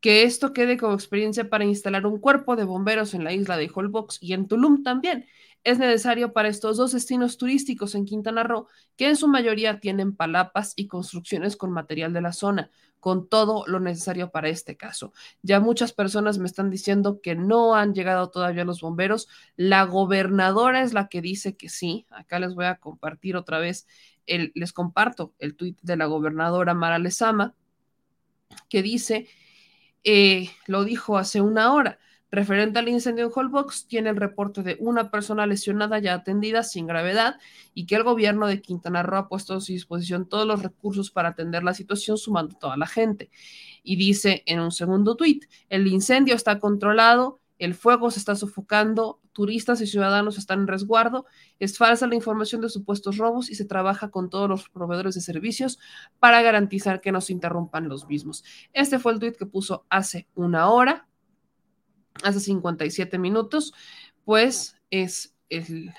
que 0.00 0.22
esto 0.22 0.52
quede 0.52 0.76
como 0.76 0.94
experiencia 0.94 1.48
para 1.48 1.64
instalar 1.64 2.06
un 2.06 2.20
cuerpo 2.20 2.56
de 2.56 2.64
bomberos 2.64 3.14
en 3.14 3.24
la 3.24 3.32
isla 3.32 3.56
de 3.56 3.70
Holbox 3.72 4.18
y 4.22 4.32
en 4.32 4.48
Tulum 4.48 4.82
también. 4.82 5.26
Es 5.62 5.78
necesario 5.78 6.32
para 6.32 6.48
estos 6.48 6.78
dos 6.78 6.92
destinos 6.92 7.36
turísticos 7.36 7.94
en 7.94 8.06
Quintana 8.06 8.42
Roo, 8.42 8.66
que 8.96 9.08
en 9.08 9.16
su 9.16 9.28
mayoría 9.28 9.78
tienen 9.78 10.16
palapas 10.16 10.72
y 10.74 10.86
construcciones 10.86 11.56
con 11.56 11.70
material 11.70 12.14
de 12.14 12.22
la 12.22 12.32
zona, 12.32 12.70
con 12.98 13.28
todo 13.28 13.64
lo 13.66 13.78
necesario 13.78 14.30
para 14.30 14.48
este 14.48 14.76
caso. 14.76 15.12
Ya 15.42 15.60
muchas 15.60 15.92
personas 15.92 16.38
me 16.38 16.46
están 16.46 16.70
diciendo 16.70 17.20
que 17.20 17.34
no 17.34 17.74
han 17.74 17.94
llegado 17.94 18.30
todavía 18.30 18.64
los 18.64 18.80
bomberos. 18.80 19.28
La 19.56 19.84
gobernadora 19.84 20.82
es 20.82 20.94
la 20.94 21.08
que 21.08 21.20
dice 21.20 21.56
que 21.56 21.68
sí. 21.68 22.06
Acá 22.10 22.38
les 22.38 22.54
voy 22.54 22.64
a 22.64 22.76
compartir 22.76 23.36
otra 23.36 23.58
vez, 23.58 23.86
el, 24.26 24.52
les 24.54 24.72
comparto 24.72 25.34
el 25.38 25.56
tuit 25.56 25.78
de 25.82 25.96
la 25.96 26.06
gobernadora 26.06 26.72
Mara 26.72 26.98
Lezama, 26.98 27.54
que 28.68 28.82
dice, 28.82 29.28
eh, 30.04 30.50
lo 30.66 30.84
dijo 30.84 31.18
hace 31.18 31.40
una 31.40 31.72
hora, 31.72 31.98
Referente 32.32 32.78
al 32.78 32.88
incendio 32.88 33.26
en 33.26 33.32
Holbox, 33.34 33.88
tiene 33.88 34.10
el 34.10 34.16
reporte 34.16 34.62
de 34.62 34.76
una 34.78 35.10
persona 35.10 35.46
lesionada 35.46 35.98
ya 35.98 36.14
atendida 36.14 36.62
sin 36.62 36.86
gravedad 36.86 37.40
y 37.74 37.86
que 37.86 37.96
el 37.96 38.04
gobierno 38.04 38.46
de 38.46 38.62
Quintana 38.62 39.02
Roo 39.02 39.18
ha 39.18 39.28
puesto 39.28 39.54
a 39.54 39.60
su 39.60 39.72
disposición 39.72 40.28
todos 40.28 40.46
los 40.46 40.62
recursos 40.62 41.10
para 41.10 41.30
atender 41.30 41.64
la 41.64 41.74
situación, 41.74 42.18
sumando 42.18 42.56
toda 42.56 42.76
la 42.76 42.86
gente. 42.86 43.30
Y 43.82 43.96
dice 43.96 44.44
en 44.46 44.60
un 44.60 44.70
segundo 44.70 45.16
tuit, 45.16 45.46
el 45.70 45.88
incendio 45.88 46.36
está 46.36 46.60
controlado, 46.60 47.40
el 47.58 47.74
fuego 47.74 48.12
se 48.12 48.20
está 48.20 48.36
sofocando, 48.36 49.20
turistas 49.32 49.80
y 49.80 49.88
ciudadanos 49.88 50.38
están 50.38 50.60
en 50.60 50.66
resguardo, 50.68 51.26
es 51.58 51.78
falsa 51.78 52.06
la 52.06 52.14
información 52.14 52.60
de 52.60 52.68
supuestos 52.68 53.18
robos 53.18 53.50
y 53.50 53.56
se 53.56 53.64
trabaja 53.64 54.10
con 54.10 54.30
todos 54.30 54.48
los 54.48 54.68
proveedores 54.68 55.16
de 55.16 55.20
servicios 55.20 55.80
para 56.20 56.42
garantizar 56.42 57.00
que 57.00 57.10
no 57.10 57.20
se 57.20 57.32
interrumpan 57.32 57.88
los 57.88 58.06
mismos. 58.06 58.44
Este 58.72 59.00
fue 59.00 59.12
el 59.12 59.18
tuit 59.18 59.36
que 59.36 59.46
puso 59.46 59.84
hace 59.90 60.28
una 60.34 60.70
hora 60.70 61.08
hace 62.22 62.40
57 62.40 63.18
minutos, 63.18 63.72
pues 64.24 64.76
es 64.90 65.34
el, 65.48 65.92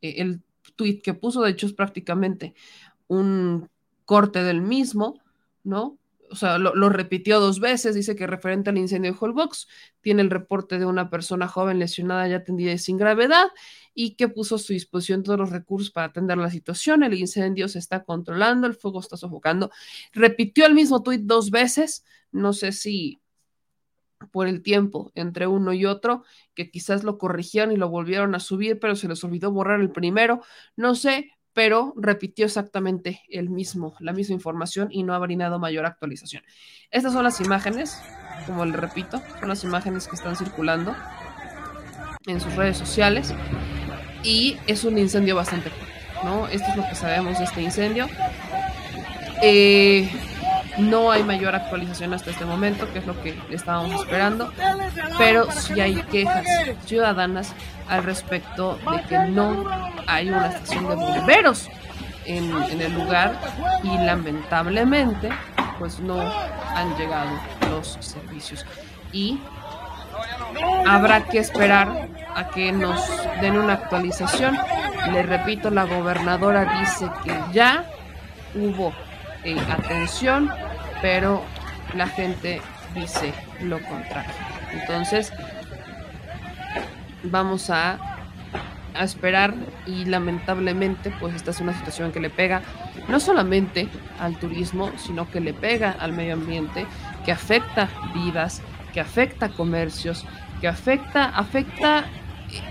el 0.00 0.40
tweet 0.76 1.00
que 1.02 1.14
puso, 1.14 1.42
de 1.42 1.50
hecho 1.50 1.66
es 1.66 1.72
prácticamente 1.72 2.54
un 3.08 3.68
corte 4.04 4.42
del 4.42 4.62
mismo, 4.62 5.20
¿no? 5.64 5.98
O 6.30 6.34
sea, 6.34 6.56
lo, 6.56 6.74
lo, 6.74 6.88
repitió 6.88 7.40
dos 7.40 7.60
veces, 7.60 7.94
dice 7.94 8.16
que 8.16 8.26
referente 8.26 8.70
al 8.70 8.78
incendio 8.78 9.12
de 9.12 9.18
Holbox, 9.20 9.68
tiene 10.00 10.22
el 10.22 10.30
reporte 10.30 10.78
de 10.78 10.86
una 10.86 11.10
persona 11.10 11.46
joven 11.46 11.78
lesionada 11.78 12.26
ya 12.26 12.36
atendida 12.36 12.72
y 12.72 12.78
sin 12.78 12.96
gravedad 12.96 13.48
y 13.94 14.14
que 14.14 14.28
puso 14.28 14.54
a 14.54 14.58
su 14.58 14.72
disposición 14.72 15.22
todos 15.22 15.38
los 15.38 15.50
recursos 15.50 15.90
para 15.90 16.06
atender 16.06 16.38
la 16.38 16.48
situación. 16.48 17.02
El 17.02 17.12
incendio 17.14 17.68
se 17.68 17.78
está 17.78 18.02
controlando, 18.04 18.66
el 18.66 18.74
fuego 18.74 19.00
está 19.00 19.18
sofocando. 19.18 19.70
Repitió 20.12 20.64
el 20.64 20.72
mismo 20.74 21.02
tuit 21.02 21.20
dos 21.22 21.50
veces, 21.50 22.02
no 22.30 22.54
sé 22.54 22.72
si 22.72 23.20
por 24.30 24.46
el 24.46 24.62
tiempo 24.62 25.10
entre 25.14 25.46
uno 25.46 25.72
y 25.72 25.86
otro, 25.86 26.24
que 26.54 26.70
quizás 26.70 27.04
lo 27.04 27.18
corrigieron 27.18 27.72
y 27.72 27.76
lo 27.76 27.88
volvieron 27.88 28.34
a 28.34 28.40
subir, 28.40 28.78
pero 28.78 28.96
se 28.96 29.08
les 29.08 29.22
olvidó 29.24 29.50
borrar 29.50 29.80
el 29.80 29.90
primero, 29.90 30.42
no 30.76 30.94
sé, 30.94 31.30
pero 31.52 31.92
repitió 31.96 32.46
exactamente 32.46 33.22
el 33.28 33.50
mismo, 33.50 33.94
la 34.00 34.12
misma 34.12 34.34
información 34.34 34.88
y 34.90 35.02
no 35.02 35.14
ha 35.14 35.18
brindado 35.18 35.58
mayor 35.58 35.86
actualización. 35.86 36.42
Estas 36.90 37.12
son 37.12 37.24
las 37.24 37.40
imágenes, 37.40 37.98
como 38.46 38.64
le 38.64 38.76
repito, 38.76 39.22
son 39.38 39.48
las 39.48 39.64
imágenes 39.64 40.08
que 40.08 40.16
están 40.16 40.36
circulando 40.36 40.94
en 42.26 42.40
sus 42.40 42.54
redes 42.54 42.76
sociales 42.76 43.34
y 44.22 44.56
es 44.66 44.84
un 44.84 44.98
incendio 44.98 45.36
bastante 45.36 45.70
fuerte, 45.70 45.94
¿no? 46.24 46.46
Esto 46.48 46.68
es 46.70 46.76
lo 46.76 46.88
que 46.88 46.94
sabemos 46.94 47.38
de 47.38 47.44
este 47.44 47.62
incendio. 47.62 48.06
Eh, 49.42 50.08
no 50.78 51.10
hay 51.10 51.22
mayor 51.22 51.54
actualización 51.54 52.14
hasta 52.14 52.30
este 52.30 52.44
momento, 52.44 52.90
que 52.92 53.00
es 53.00 53.06
lo 53.06 53.20
que 53.22 53.38
estábamos 53.50 54.02
esperando, 54.02 54.52
pero 55.18 55.50
sí 55.50 55.80
hay 55.80 55.96
quejas 56.02 56.44
ciudadanas 56.86 57.54
al 57.88 58.04
respecto 58.04 58.78
de 58.90 59.02
que 59.02 59.18
no 59.18 59.64
hay 60.06 60.30
una 60.30 60.48
estación 60.48 60.88
de 60.88 60.94
bomberos 60.94 61.68
en, 62.24 62.50
en 62.70 62.80
el 62.80 62.94
lugar 62.94 63.38
y 63.82 63.96
lamentablemente 63.98 65.30
pues 65.78 66.00
no 66.00 66.20
han 66.20 66.96
llegado 66.96 67.30
los 67.70 67.98
servicios. 68.00 68.64
Y 69.12 69.40
habrá 70.86 71.24
que 71.24 71.38
esperar 71.38 72.08
a 72.34 72.48
que 72.48 72.72
nos 72.72 73.00
den 73.40 73.58
una 73.58 73.74
actualización. 73.74 74.56
Le 75.10 75.22
repito, 75.22 75.70
la 75.70 75.84
gobernadora 75.84 76.78
dice 76.80 77.10
que 77.24 77.34
ya 77.52 77.84
hubo 78.54 78.92
eh, 79.44 79.58
atención, 79.70 80.50
pero 81.00 81.42
la 81.94 82.06
gente 82.06 82.60
dice 82.94 83.32
lo 83.60 83.80
contrario. 83.82 84.32
Entonces, 84.72 85.32
vamos 87.24 87.70
a, 87.70 87.98
a, 88.94 89.04
esperar 89.04 89.54
y 89.86 90.04
lamentablemente, 90.04 91.12
pues 91.20 91.34
esta 91.34 91.50
es 91.50 91.60
una 91.60 91.76
situación 91.76 92.12
que 92.12 92.20
le 92.20 92.30
pega 92.30 92.62
no 93.08 93.20
solamente 93.20 93.88
al 94.18 94.38
turismo, 94.38 94.92
sino 94.96 95.30
que 95.30 95.40
le 95.40 95.54
pega 95.54 95.90
al 95.98 96.12
medio 96.12 96.34
ambiente, 96.34 96.86
que 97.24 97.32
afecta 97.32 97.88
vidas, 98.14 98.62
que 98.92 99.00
afecta 99.00 99.48
comercios, 99.48 100.24
que 100.60 100.68
afecta, 100.68 101.24
afecta, 101.24 102.04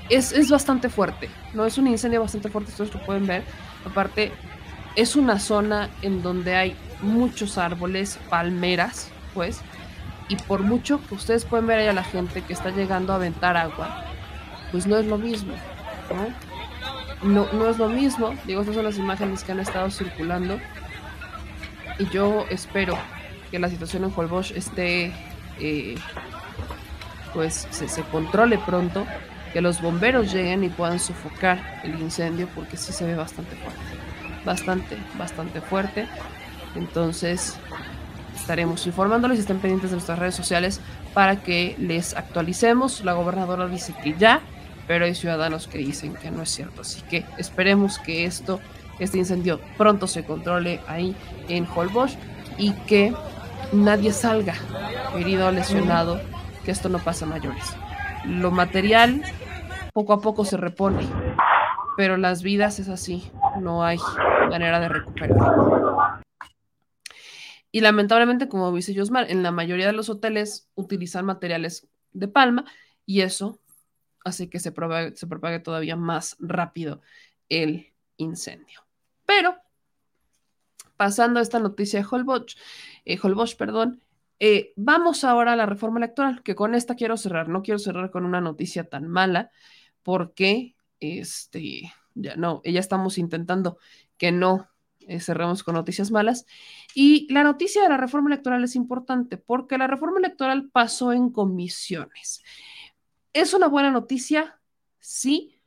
es, 0.09 0.31
es 0.31 0.49
bastante 0.49 0.89
fuerte, 0.89 1.29
¿no? 1.53 1.65
Es 1.65 1.77
un 1.77 1.87
incendio 1.87 2.21
bastante 2.21 2.49
fuerte, 2.49 2.71
ustedes 2.71 2.93
lo 2.93 3.05
pueden 3.05 3.27
ver. 3.27 3.43
Aparte, 3.85 4.31
es 4.95 5.15
una 5.15 5.39
zona 5.39 5.89
en 6.01 6.21
donde 6.21 6.55
hay 6.55 6.75
muchos 7.01 7.57
árboles, 7.57 8.19
palmeras, 8.29 9.09
pues, 9.33 9.61
y 10.27 10.35
por 10.35 10.61
mucho 10.61 10.99
que 11.07 11.15
ustedes 11.15 11.45
pueden 11.45 11.67
ver 11.67 11.79
ahí 11.79 11.87
a 11.87 11.93
la 11.93 12.03
gente 12.03 12.41
que 12.41 12.53
está 12.53 12.69
llegando 12.69 13.13
a 13.13 13.17
aventar 13.17 13.57
agua, 13.57 14.05
pues 14.71 14.87
no 14.87 14.97
es 14.97 15.05
lo 15.05 15.17
mismo, 15.17 15.53
¿no? 16.13 16.51
No, 17.23 17.69
es 17.69 17.77
lo 17.77 17.87
mismo, 17.87 18.33
digo, 18.45 18.61
estas 18.61 18.75
son 18.75 18.85
las 18.85 18.97
imágenes 18.97 19.43
que 19.43 19.51
han 19.51 19.59
estado 19.59 19.89
circulando, 19.91 20.59
y 21.99 22.05
yo 22.09 22.45
espero 22.49 22.97
que 23.51 23.59
la 23.59 23.69
situación 23.69 24.03
en 24.05 24.13
Holbox 24.15 24.51
esté, 24.51 25.13
eh, 25.59 25.95
pues, 27.33 27.67
se, 27.69 27.87
se 27.87 28.01
controle 28.03 28.57
pronto, 28.57 29.05
que 29.53 29.61
los 29.61 29.81
bomberos 29.81 30.33
lleguen 30.33 30.63
y 30.63 30.69
puedan 30.69 30.99
sofocar 30.99 31.81
el 31.83 31.99
incendio, 31.99 32.47
porque 32.55 32.77
sí 32.77 32.93
se 32.93 33.05
ve 33.05 33.15
bastante 33.15 33.55
fuerte 33.57 34.00
bastante, 34.45 34.97
bastante 35.17 35.61
fuerte. 35.61 36.07
Entonces, 36.75 37.57
estaremos 38.35 38.85
informándoles, 38.87 39.39
estén 39.39 39.59
pendientes 39.59 39.91
de 39.91 39.97
nuestras 39.97 40.19
redes 40.19 40.35
sociales 40.35 40.81
para 41.13 41.37
que 41.37 41.75
les 41.77 42.15
actualicemos. 42.15 43.03
La 43.03 43.13
gobernadora 43.13 43.67
dice 43.67 43.93
que 44.03 44.15
ya, 44.17 44.41
pero 44.87 45.05
hay 45.05 45.15
ciudadanos 45.15 45.67
que 45.67 45.77
dicen 45.77 46.15
que 46.15 46.31
no 46.31 46.41
es 46.41 46.49
cierto. 46.49 46.81
Así 46.81 47.01
que 47.03 47.25
esperemos 47.37 47.99
que 47.99 48.25
esto, 48.25 48.59
este 48.99 49.17
incendio 49.17 49.59
pronto 49.77 50.07
se 50.07 50.23
controle 50.23 50.79
ahí 50.87 51.15
en 51.47 51.67
Holbox 51.73 52.17
y 52.57 52.73
que 52.87 53.13
nadie 53.71 54.11
salga 54.11 54.55
herido 55.15 55.47
o 55.47 55.51
lesionado, 55.51 56.19
que 56.65 56.71
esto 56.71 56.89
no 56.89 56.99
pasa 56.99 57.25
a 57.25 57.29
mayores. 57.29 57.63
Lo 58.25 58.51
material 58.51 59.21
poco 59.93 60.13
a 60.13 60.21
poco 60.21 60.45
se 60.45 60.57
repone, 60.57 61.05
pero 61.97 62.17
las 62.17 62.43
vidas 62.43 62.79
es 62.79 62.87
así, 62.87 63.29
no 63.59 63.83
hay 63.83 63.97
manera 64.51 64.79
de 64.79 64.89
recuperar. 64.89 66.21
Y 67.71 67.81
lamentablemente, 67.81 68.49
como 68.49 68.73
dice 68.75 68.95
Josmar, 68.95 69.31
en 69.31 69.43
la 69.43 69.51
mayoría 69.51 69.87
de 69.87 69.93
los 69.93 70.09
hoteles 70.09 70.69
utilizan 70.75 71.25
materiales 71.25 71.87
de 72.11 72.27
palma 72.27 72.65
y 73.05 73.21
eso 73.21 73.59
hace 74.23 74.49
que 74.49 74.59
se 74.59 74.71
propague, 74.71 75.15
se 75.15 75.27
propague 75.27 75.59
todavía 75.59 75.95
más 75.95 76.35
rápido 76.39 77.01
el 77.49 77.93
incendio. 78.17 78.85
Pero, 79.25 79.55
pasando 80.97 81.39
a 81.39 81.43
esta 81.43 81.59
noticia 81.59 81.99
de 81.99 82.07
Holbox, 82.09 82.57
eh, 83.05 83.17
Holbox 83.21 83.55
perdón, 83.55 84.03
eh, 84.39 84.73
vamos 84.75 85.23
ahora 85.23 85.53
a 85.53 85.55
la 85.55 85.65
reforma 85.65 85.99
electoral, 85.99 86.43
que 86.43 86.55
con 86.55 86.75
esta 86.75 86.95
quiero 86.95 87.15
cerrar. 87.15 87.47
No 87.47 87.61
quiero 87.61 87.79
cerrar 87.79 88.11
con 88.11 88.25
una 88.25 88.41
noticia 88.41 88.89
tan 88.89 89.07
mala, 89.07 89.51
porque 90.03 90.75
este, 90.99 91.93
ya 92.15 92.35
no, 92.35 92.61
ya 92.65 92.79
estamos 92.79 93.17
intentando 93.17 93.77
que 94.21 94.31
no 94.31 94.69
eh, 94.99 95.19
cerremos 95.19 95.63
con 95.63 95.73
noticias 95.73 96.11
malas. 96.11 96.45
Y 96.93 97.27
la 97.33 97.41
noticia 97.41 97.81
de 97.81 97.89
la 97.89 97.97
reforma 97.97 98.29
electoral 98.29 98.63
es 98.63 98.75
importante 98.75 99.35
porque 99.35 99.79
la 99.79 99.87
reforma 99.87 100.19
electoral 100.19 100.69
pasó 100.71 101.11
en 101.11 101.31
comisiones. 101.31 102.43
¿Es 103.33 103.55
una 103.55 103.67
buena 103.67 103.89
noticia? 103.89 104.61
Sí, 104.99 105.59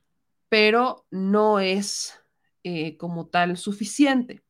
pero 0.47 1.05
no 1.11 1.59
es 1.59 2.17
eh, 2.63 2.95
como 2.95 3.27
tal 3.27 3.57
suficiente. 3.57 4.41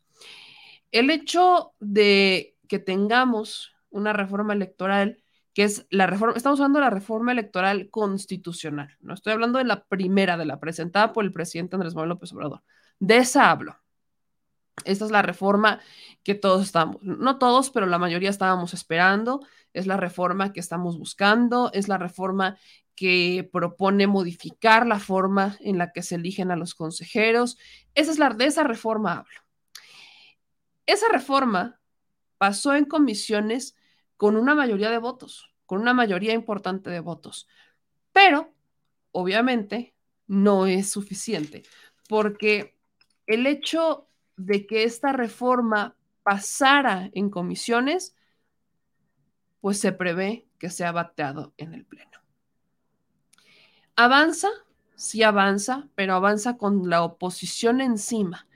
El 0.91 1.10
hecho 1.10 1.73
de 1.80 2.56
que 2.69 2.77
tengamos 2.77 3.73
una 3.90 4.14
reforma 4.14 4.53
electoral 4.53 5.18
que 5.56 5.64
es 5.64 5.88
la 5.90 6.06
reforma, 6.06 6.36
estamos 6.36 6.60
hablando 6.60 6.77
de 6.77 6.86
la 6.86 6.91
reforma 6.91 7.32
electoral 7.32 7.90
constitucional, 7.90 8.95
no 8.99 9.15
estoy 9.15 9.34
hablando 9.34 9.57
de 9.57 9.65
la 9.65 9.86
primera, 9.86 10.38
de 10.38 10.45
la 10.45 10.60
presentada 10.60 11.11
por 11.11 11.23
el 11.23 11.32
presidente 11.32 11.76
Andrés 11.76 11.95
Manuel 11.95 12.10
López 12.10 12.34
Obrador, 12.34 12.61
de 12.99 13.18
esa 13.18 13.49
hablo. 13.49 13.76
Esta 14.84 15.06
es 15.06 15.12
la 15.12 15.22
reforma 15.22 15.80
que 16.24 16.36
todos 16.36 16.64
estamos, 16.64 17.02
no 17.02 17.38
todos, 17.38 17.70
pero 17.70 17.86
la 17.86 17.98
mayoría 17.98 18.30
estábamos 18.30 18.74
esperando, 18.74 19.46
es 19.74 19.88
la 19.88 19.98
reforma 19.98 20.52
que 20.52 20.60
estamos 20.60 20.98
buscando, 20.98 21.72
es 21.74 21.88
la 21.88 21.98
reforma 21.98 22.58
que 22.96 23.50
propone 23.52 24.08
modificar 24.08 24.86
la 24.86 25.00
forma 25.00 25.58
en 25.60 25.78
la 25.78 25.92
que 25.92 26.02
se 26.02 26.16
eligen 26.16 26.52
a 26.52 26.56
los 26.56 26.76
consejeros. 26.76 27.58
Esa 27.94 28.12
es 28.12 28.20
la, 28.20 28.30
de 28.30 28.46
esa 28.46 28.64
reforma 28.64 29.20
hablo. 29.20 29.40
Esa 30.86 31.08
reforma 31.10 31.80
pasó 32.38 32.76
en 32.76 32.86
comisiones 32.86 33.76
con 34.18 34.36
una 34.36 34.56
mayoría 34.56 34.92
de 34.92 34.98
votos, 34.98 35.52
con 35.66 35.82
una 35.82 35.94
mayoría 35.94 36.34
importante 36.34 36.90
de 36.90 37.00
votos. 37.00 37.48
Pero, 38.14 38.54
obviamente, 39.12 39.94
no 40.28 40.68
es 40.68 40.90
suficiente, 40.90 41.64
porque 42.08 42.78
el 43.28 43.46
hecho 43.48 44.05
de 44.38 44.68
que 44.68 44.84
esta 44.84 45.12
reforma 45.12 45.95
pasara 46.24 47.10
en 47.14 47.30
comisiones, 47.30 48.16
pues 49.62 49.80
se 49.80 49.91
prevé 49.91 50.45
que 50.60 50.70
sea 50.70 50.91
bateado 50.91 51.53
en 51.57 51.74
el 51.74 51.86
Pleno. 51.86 52.20
avanza, 53.95 54.49
sí 54.95 55.24
avanza, 55.24 55.88
pero 55.95 56.16
avanza 56.16 56.57
con 56.57 56.90
la 56.90 57.03
oposición 57.03 57.82
encima. 57.82 58.48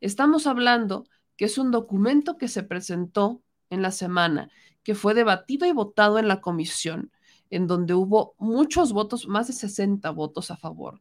Estamos 0.00 0.46
hablando 0.46 1.06
que 1.36 1.44
es 1.44 1.56
un 1.56 1.70
documento 1.70 2.36
que 2.36 2.48
se 2.48 2.62
presentó 2.62 3.40
en 3.70 3.82
la 3.82 3.92
semana, 3.92 4.50
que 4.82 4.94
fue 4.94 5.14
debatido 5.14 5.66
y 5.66 5.72
votado 5.72 6.18
en 6.18 6.28
la 6.28 6.40
comisión, 6.40 7.12
en 7.50 7.66
donde 7.66 7.94
hubo 7.94 8.34
muchos 8.38 8.92
votos, 8.92 9.26
más 9.28 9.46
de 9.46 9.52
60 9.52 10.10
votos 10.10 10.50
a 10.50 10.56
favor, 10.56 11.00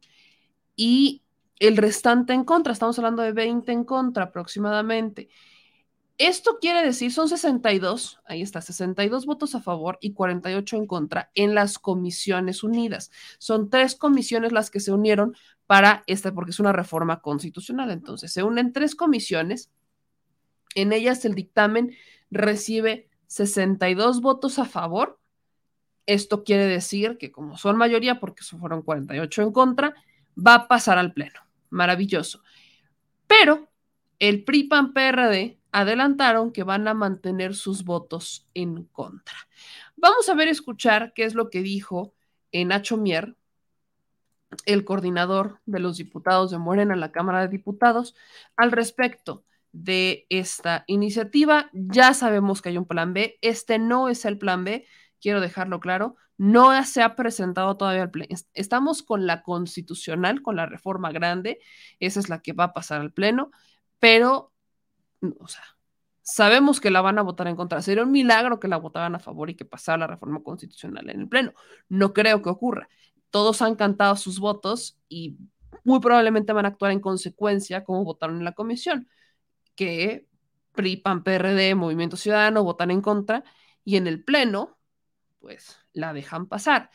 y 0.75 1.23
el 1.59 1.77
restante 1.77 2.33
en 2.33 2.43
contra, 2.43 2.73
estamos 2.73 2.97
hablando 2.99 3.23
de 3.23 3.31
20 3.31 3.71
en 3.71 3.83
contra 3.83 4.25
aproximadamente. 4.25 5.29
Esto 6.17 6.57
quiere 6.59 6.83
decir, 6.83 7.13
son 7.13 7.29
62, 7.29 8.19
ahí 8.25 8.41
está, 8.41 8.59
62 8.61 9.27
votos 9.27 9.53
a 9.53 9.61
favor 9.61 9.99
y 10.01 10.13
48 10.13 10.75
en 10.75 10.87
contra 10.87 11.29
en 11.35 11.53
las 11.53 11.77
comisiones 11.77 12.63
unidas. 12.63 13.11
Son 13.37 13.69
tres 13.69 13.95
comisiones 13.95 14.51
las 14.51 14.71
que 14.71 14.79
se 14.79 14.91
unieron 14.91 15.35
para 15.67 16.03
esta, 16.07 16.33
porque 16.33 16.51
es 16.51 16.59
una 16.59 16.73
reforma 16.73 17.21
constitucional. 17.21 17.91
Entonces, 17.91 18.33
se 18.33 18.41
unen 18.41 18.73
tres 18.73 18.95
comisiones. 18.95 19.69
En 20.73 20.91
ellas 20.91 21.23
el 21.25 21.35
dictamen 21.35 21.95
recibe 22.31 23.09
62 23.27 24.21
votos 24.21 24.57
a 24.57 24.65
favor. 24.65 25.19
Esto 26.07 26.43
quiere 26.43 26.65
decir 26.65 27.19
que 27.19 27.31
como 27.31 27.57
son 27.57 27.77
mayoría, 27.77 28.19
porque 28.19 28.43
fueron 28.43 28.81
48 28.81 29.43
en 29.43 29.51
contra, 29.51 29.93
va 30.35 30.55
a 30.55 30.67
pasar 30.67 30.97
al 30.97 31.13
Pleno. 31.13 31.46
Maravilloso. 31.69 32.41
Pero 33.27 33.69
el 34.19 34.43
PRI 34.43 34.63
PAN 34.63 34.93
PRD 34.93 35.59
adelantaron 35.71 36.51
que 36.51 36.63
van 36.63 36.87
a 36.87 36.93
mantener 36.93 37.55
sus 37.55 37.83
votos 37.83 38.47
en 38.53 38.85
contra. 38.85 39.37
Vamos 39.95 40.27
a 40.29 40.33
ver, 40.33 40.47
escuchar 40.47 41.13
qué 41.13 41.23
es 41.23 41.35
lo 41.35 41.49
que 41.49 41.61
dijo 41.61 42.13
Nacho 42.51 42.97
Mier, 42.97 43.35
el 44.65 44.85
coordinador 44.85 45.59
de 45.65 45.79
los 45.79 45.97
diputados 45.97 46.51
de 46.51 46.57
Morena 46.57 46.93
en 46.93 46.99
la 46.99 47.11
Cámara 47.11 47.41
de 47.41 47.49
Diputados, 47.49 48.15
al 48.55 48.71
respecto 48.71 49.43
de 49.71 50.25
esta 50.29 50.83
iniciativa. 50.87 51.69
Ya 51.73 52.13
sabemos 52.13 52.61
que 52.61 52.69
hay 52.69 52.77
un 52.77 52.85
plan 52.85 53.13
B. 53.13 53.37
Este 53.41 53.77
no 53.77 54.09
es 54.09 54.25
el 54.25 54.37
plan 54.37 54.63
B, 54.63 54.87
quiero 55.21 55.41
dejarlo 55.41 55.79
claro. 55.79 56.15
No 56.37 56.83
se 56.83 57.01
ha 57.01 57.15
presentado 57.15 57.77
todavía 57.77 58.03
el 58.03 58.11
pleno. 58.11 58.35
Estamos 58.53 59.03
con 59.03 59.25
la 59.25 59.41
constitucional, 59.41 60.41
con 60.41 60.55
la 60.55 60.65
reforma 60.65 61.11
grande. 61.11 61.59
Esa 61.99 62.19
es 62.19 62.29
la 62.29 62.41
que 62.41 62.53
va 62.53 62.65
a 62.65 62.73
pasar 62.73 63.01
al 63.01 63.11
pleno, 63.11 63.51
pero, 63.99 64.53
sabemos 66.21 66.79
que 66.79 66.91
la 66.91 67.01
van 67.01 67.17
a 67.19 67.23
votar 67.23 67.47
en 67.47 67.55
contra. 67.55 67.81
Sería 67.81 68.03
un 68.03 68.11
milagro 68.11 68.59
que 68.59 68.67
la 68.67 68.77
votaran 68.77 69.15
a 69.15 69.19
favor 69.19 69.49
y 69.49 69.55
que 69.55 69.65
pasara 69.65 69.97
la 69.97 70.07
reforma 70.07 70.43
constitucional 70.43 71.09
en 71.09 71.21
el 71.21 71.29
pleno. 71.29 71.53
No 71.89 72.13
creo 72.13 72.41
que 72.41 72.49
ocurra. 72.49 72.89
Todos 73.31 73.61
han 73.61 73.75
cantado 73.75 74.15
sus 74.15 74.39
votos 74.39 74.99
y 75.09 75.37
muy 75.83 75.99
probablemente 75.99 76.53
van 76.53 76.65
a 76.65 76.69
actuar 76.69 76.91
en 76.91 76.99
consecuencia 76.99 77.83
como 77.83 78.03
votaron 78.03 78.37
en 78.37 78.43
la 78.45 78.51
comisión, 78.53 79.07
que 79.75 80.27
PRI, 80.73 80.97
PAN, 80.97 81.23
PRD, 81.23 81.75
Movimiento 81.75 82.17
Ciudadano 82.17 82.63
votan 82.63 82.91
en 82.91 83.01
contra 83.01 83.43
y 83.83 83.97
en 83.97 84.07
el 84.07 84.23
pleno, 84.23 84.76
pues 85.39 85.77
la 85.93 86.13
dejan 86.13 86.47
pasar. 86.47 86.89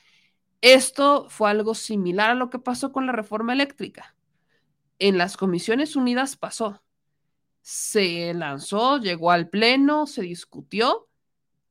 Esto 0.60 1.26
fue 1.28 1.50
algo 1.50 1.74
similar 1.74 2.30
a 2.30 2.34
lo 2.34 2.48
que 2.48 2.60
pasó 2.60 2.92
con 2.92 3.06
la 3.06 3.12
reforma 3.12 3.52
eléctrica. 3.52 4.16
En 4.98 5.18
las 5.18 5.36
comisiones 5.36 5.96
unidas 5.96 6.36
pasó. 6.36 6.82
Se 7.62 8.32
lanzó, 8.34 8.98
llegó 8.98 9.32
al 9.32 9.48
pleno, 9.48 10.06
se 10.06 10.22
discutió 10.22 11.08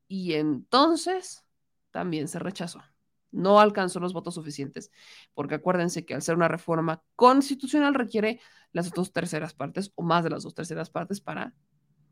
y 0.08 0.34
entonces 0.34 1.44
también 1.90 2.28
se 2.28 2.38
rechazó. 2.38 2.82
No 3.30 3.60
alcanzó 3.60 3.98
los 3.98 4.12
votos 4.12 4.34
suficientes, 4.34 4.90
porque 5.32 5.54
acuérdense 5.54 6.04
que 6.04 6.14
al 6.14 6.20
ser 6.20 6.36
una 6.36 6.48
reforma 6.48 7.02
constitucional 7.16 7.94
requiere 7.94 8.40
las 8.72 8.90
dos 8.90 9.10
terceras 9.10 9.54
partes 9.54 9.90
o 9.94 10.02
más 10.02 10.22
de 10.22 10.30
las 10.30 10.42
dos 10.42 10.54
terceras 10.54 10.90
partes 10.90 11.22
para, 11.22 11.54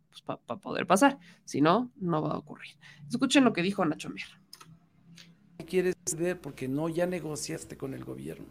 pues, 0.08 0.22
poder 0.60 0.86
pasar. 0.86 1.18
Si 1.44 1.60
no, 1.60 1.92
no 1.96 2.22
va 2.22 2.30
a 2.32 2.38
ocurrir. 2.38 2.78
Escuchen 3.06 3.44
lo 3.44 3.52
que 3.52 3.60
dijo 3.60 3.84
Nacho 3.84 4.08
Mier 4.08 4.40
quieres 5.70 5.94
ceder 6.04 6.38
porque 6.38 6.68
no, 6.68 6.88
ya 6.88 7.06
negociaste 7.06 7.76
con 7.76 7.94
el 7.94 8.04
gobierno. 8.04 8.46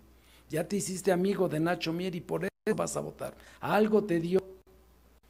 Ya 0.50 0.68
te 0.68 0.78
hiciste 0.78 1.12
amigo 1.12 1.48
de 1.48 1.60
Nacho 1.60 1.94
Mier 1.94 2.16
y 2.16 2.22
por 2.22 2.46
eso 2.46 2.76
vas 2.76 2.98
a 2.98 3.02
votar. 3.02 3.36
Algo 3.60 4.04
te 4.04 4.20
dio. 4.20 4.40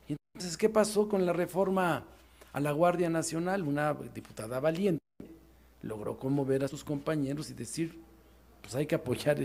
Entonces, 0.07 0.55
¿qué 0.55 0.69
pasó 0.69 1.09
con 1.09 1.25
la 1.25 1.33
reforma 1.33 2.05
a 2.53 2.59
la 2.59 2.71
Guardia 2.71 3.09
Nacional? 3.09 3.63
Una 3.63 3.93
diputada 3.93 4.59
valiente 4.61 5.03
logró 5.81 6.17
conmover 6.17 6.63
a 6.63 6.67
sus 6.67 6.83
compañeros 6.83 7.49
y 7.49 7.53
decir, 7.53 7.99
pues 8.61 8.75
hay 8.75 8.85
que 8.85 8.95
apoyar 8.95 9.39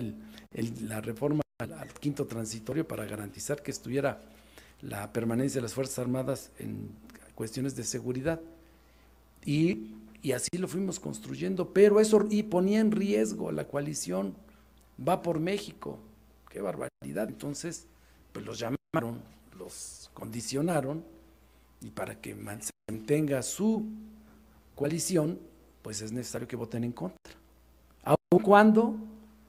la 0.83 1.01
reforma 1.01 1.43
al 1.59 1.89
quinto 2.01 2.27
transitorio 2.27 2.87
para 2.87 3.05
garantizar 3.07 3.63
que 3.63 3.71
estuviera 3.71 4.21
la 4.83 5.13
permanencia 5.13 5.59
de 5.59 5.63
las 5.63 5.75
Fuerzas 5.75 5.99
Armadas 5.99 6.51
en 6.59 6.91
cuestiones 7.35 7.75
de 7.75 7.85
seguridad. 7.85 8.41
Y 9.45 9.95
y 10.25 10.33
así 10.33 10.57
lo 10.57 10.69
fuimos 10.69 10.99
construyendo, 10.99 11.75
pero 11.75 12.01
eso 12.01 12.27
y 12.31 12.45
ponía 12.45 12.81
en 12.81 12.93
riesgo 12.93 13.53
la 13.53 13.69
coalición, 13.69 14.35
va 14.99 15.21
por 15.21 15.39
México, 15.39 15.99
qué 16.49 16.63
barbaridad. 16.63 17.29
Entonces, 17.29 17.87
pues 18.33 18.47
los 18.47 18.59
llamaron, 18.59 19.21
los 19.59 20.11
condicionaron, 20.15 21.05
y 21.83 21.91
para 21.91 22.19
que 22.19 22.35
mantenga 22.35 23.43
su 23.43 23.85
coalición, 24.75 25.39
pues 25.83 26.01
es 26.01 26.11
necesario 26.11 26.49
que 26.49 26.57
voten 26.57 26.85
en 26.85 26.93
contra. 26.93 27.19
Aun 28.03 28.43
cuando 28.43 28.97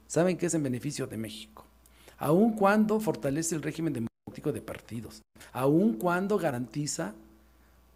saben 0.06 0.36
que 0.36 0.44
es 0.44 0.52
en 0.52 0.62
beneficio 0.62 1.06
de 1.06 1.16
México, 1.16 1.64
aun 2.18 2.52
cuando 2.52 3.00
fortalece 3.00 3.54
el 3.54 3.62
régimen 3.62 3.94
democrático 3.94 4.52
de 4.52 4.60
partidos, 4.60 5.22
aun 5.54 5.94
cuando 5.94 6.36
garantiza 6.36 7.14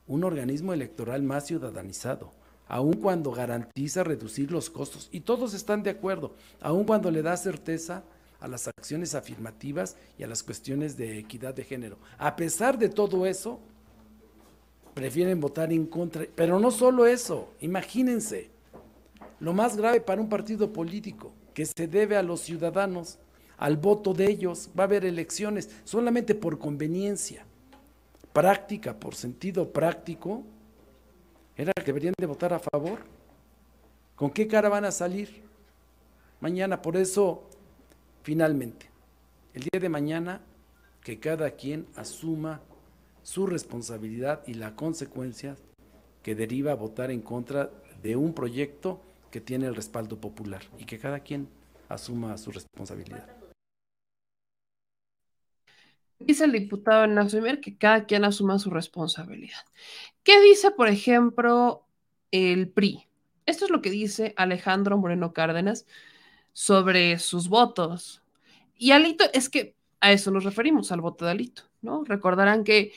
un 0.07 0.25
organismo 0.25 0.73
electoral 0.73 1.23
más 1.23 1.47
ciudadanizado, 1.47 2.40
aun 2.71 2.93
cuando 2.93 3.33
garantiza 3.33 4.05
reducir 4.05 4.53
los 4.53 4.71
costos, 4.71 5.09
y 5.11 5.21
todos 5.21 5.55
están 5.55 5.83
de 5.83 5.91
acuerdo, 5.91 6.37
aun 6.61 6.85
cuando 6.85 7.11
le 7.11 7.21
da 7.21 7.37
certeza 7.37 8.05
a 8.39 8.47
las 8.47 8.69
acciones 8.69 9.17
afirmativas 9.17 9.97
y 10.17 10.23
a 10.23 10.29
las 10.29 10.45
cuestiones 10.45 10.97
de 10.97 11.19
equidad 11.19 11.53
de 11.53 11.65
género. 11.65 11.99
A 12.17 12.37
pesar 12.37 12.79
de 12.79 12.89
todo 12.89 13.27
eso, 13.27 13.59
prefieren 14.95 15.41
votar 15.41 15.73
en 15.73 15.85
contra. 15.85 16.27
Pero 16.35 16.61
no 16.61 16.71
solo 16.71 17.07
eso, 17.07 17.53
imagínense, 17.61 18.51
lo 19.41 19.53
más 19.53 19.77
grave 19.77 20.01
para 20.01 20.21
un 20.21 20.29
partido 20.29 20.73
político, 20.73 21.33
que 21.53 21.67
se 21.67 21.89
debe 21.89 22.17
a 22.17 22.23
los 22.23 22.41
ciudadanos, 22.41 23.19
al 23.59 23.79
voto 23.79 24.15
de 24.15 24.31
ellos, 24.31 24.71
va 24.79 24.85
a 24.85 24.87
haber 24.87 25.05
elecciones 25.05 25.69
solamente 25.83 26.37
por 26.37 26.61
conveniencia 26.61 27.45
práctica, 28.33 28.95
por 28.99 29.17
sentido 29.17 29.73
práctico, 29.73 30.45
era 31.57 31.73
que 31.73 31.85
deberían 31.85 32.15
de 32.19 32.27
votar 32.27 32.53
a 32.53 32.59
favor. 32.59 33.01
¿Con 34.17 34.31
qué 34.31 34.47
cara 34.47 34.69
van 34.69 34.85
a 34.85 34.91
salir 34.91 35.43
mañana? 36.41 36.83
Por 36.83 36.97
eso, 36.97 37.49
finalmente, 38.23 38.91
el 39.55 39.63
día 39.63 39.81
de 39.81 39.89
mañana, 39.89 40.41
que 41.03 41.19
cada 41.19 41.53
quien 41.53 41.87
asuma 41.97 42.61
su 43.23 43.47
responsabilidad 43.47 44.43
y 44.47 44.55
la 44.55 44.77
consecuencia 44.77 45.57
que 46.23 46.35
deriva 46.35 46.75
votar 46.75 47.11
en 47.11 47.23
contra 47.23 47.71
de 48.03 48.17
un 48.17 48.35
proyecto 48.35 49.01
que 49.31 49.41
tiene 49.41 49.67
el 49.67 49.75
respaldo 49.75 50.21
popular 50.21 50.63
y 50.79 50.85
que 50.85 50.99
cada 50.99 51.21
quien 51.21 51.49
asuma 51.89 52.37
su 52.37 52.51
responsabilidad. 52.51 53.40
Dice 56.21 56.45
el 56.45 56.53
diputado 56.53 57.07
Nazumer 57.07 57.61
que 57.61 57.77
cada 57.77 58.05
quien 58.05 58.25
asuma 58.25 58.59
su 58.59 58.71
responsabilidad. 58.71 59.65
¿Qué 60.23 60.41
dice, 60.43 60.71
por 60.71 60.89
ejemplo, 60.89 61.87
el 62.31 62.69
PRI? 62.69 63.09
Esto 63.47 63.65
es 63.65 63.71
lo 63.71 63.81
que 63.81 63.91
dice 63.91 64.35
Alejandro 64.37 64.99
Moreno 64.99 65.33
Cárdenas 65.33 65.87
sobre 66.53 67.19
sus 67.19 67.49
votos. 67.49 68.23
Y 68.77 68.93
Alito, 68.93 69.25
es 69.33 69.49
que 69.49 69.75
a 70.01 70.13
eso 70.13 70.31
nos 70.31 70.45
referimos, 70.45 70.93
al 70.93 71.01
voto 71.01 71.25
de 71.25 71.33
Alito, 71.33 71.63
¿no? 71.81 72.05
Recordarán 72.05 72.65
que 72.65 72.93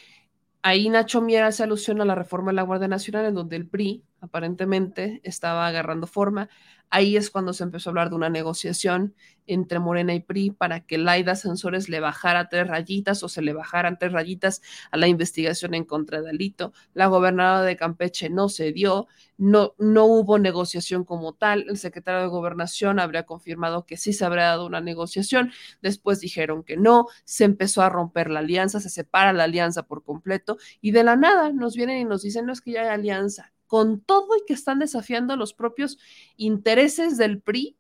ahí 0.62 0.90
Nacho 0.90 1.22
Miera 1.22 1.52
se 1.52 1.64
alusiona 1.64 2.04
a 2.04 2.08
la 2.08 2.16
reforma 2.16 2.52
de 2.52 2.56
la 2.58 2.64
Guardia 2.64 2.88
Nacional, 2.88 3.26
en 3.26 3.36
donde 3.36 3.56
el 3.56 3.68
PRI 3.68 4.04
aparentemente 4.24 5.20
estaba 5.24 5.68
agarrando 5.68 6.08
forma. 6.08 6.50
Ahí 6.90 7.18
es 7.18 7.30
cuando 7.30 7.54
se 7.54 7.64
empezó 7.64 7.90
a 7.90 7.92
hablar 7.92 8.10
de 8.10 8.16
una 8.16 8.30
negociación 8.30 9.16
entre 9.48 9.80
Morena 9.80 10.14
y 10.14 10.22
PRI 10.22 10.52
para 10.52 10.82
que 10.82 10.98
Laida 10.98 11.36
Sensores 11.36 11.90
le 11.90 12.00
bajara 12.00 12.48
tres 12.48 12.68
rayitas 12.68 13.24
o 13.24 13.30
se 13.30 13.42
le 13.42 13.52
bajaran 13.52 13.98
tres 13.98 14.14
rayitas 14.14 14.62
a 14.92 14.98
la 14.98 15.08
investigación 15.08 15.74
en 15.74 15.84
contra 15.84 16.22
de 16.22 16.30
Alito. 16.30 16.72
La 16.94 17.08
gobernadora 17.08 17.64
de 17.64 17.76
Campeche 17.76 18.30
no 18.30 18.48
se 18.48 18.72
dio, 18.72 19.08
no, 19.38 19.74
no 19.78 20.06
hubo 20.06 20.40
negociación 20.40 21.04
como 21.04 21.34
tal. 21.34 21.66
El 21.68 21.78
secretario 21.78 22.22
de 22.22 22.28
Gobernación 22.28 23.00
habría 23.00 23.26
confirmado 23.26 23.86
que 23.86 23.98
sí 23.98 24.14
se 24.14 24.24
habría 24.24 24.46
dado 24.46 24.66
una 24.66 24.80
negociación. 24.80 25.52
Después 25.82 26.22
dijeron 26.22 26.64
que 26.64 26.78
no, 26.78 27.08
se 27.26 27.44
empezó 27.44 27.82
a 27.82 27.90
romper 27.90 28.30
la 28.30 28.40
alianza, 28.40 28.80
se 28.80 28.90
separa 28.90 29.34
la 29.34 29.46
alianza 29.46 29.84
por 29.84 30.04
completo 30.04 30.58
y 30.80 30.92
de 30.92 31.04
la 31.04 31.18
nada 31.18 31.52
nos 31.52 31.76
vienen 31.76 31.98
y 31.98 32.06
nos 32.06 32.22
dicen, 32.22 32.46
no 32.46 32.54
es 32.54 32.62
que 32.62 32.72
ya 32.72 32.84
hay 32.84 32.88
alianza 32.90 33.52
con 33.68 34.02
todo 34.02 34.36
y 34.38 34.46
que 34.46 34.54
están 34.54 34.80
desafiando 34.80 35.36
los 35.36 35.54
propios 35.54 35.98
intereses 36.38 37.18
del 37.18 37.42
PRI, 37.42 37.78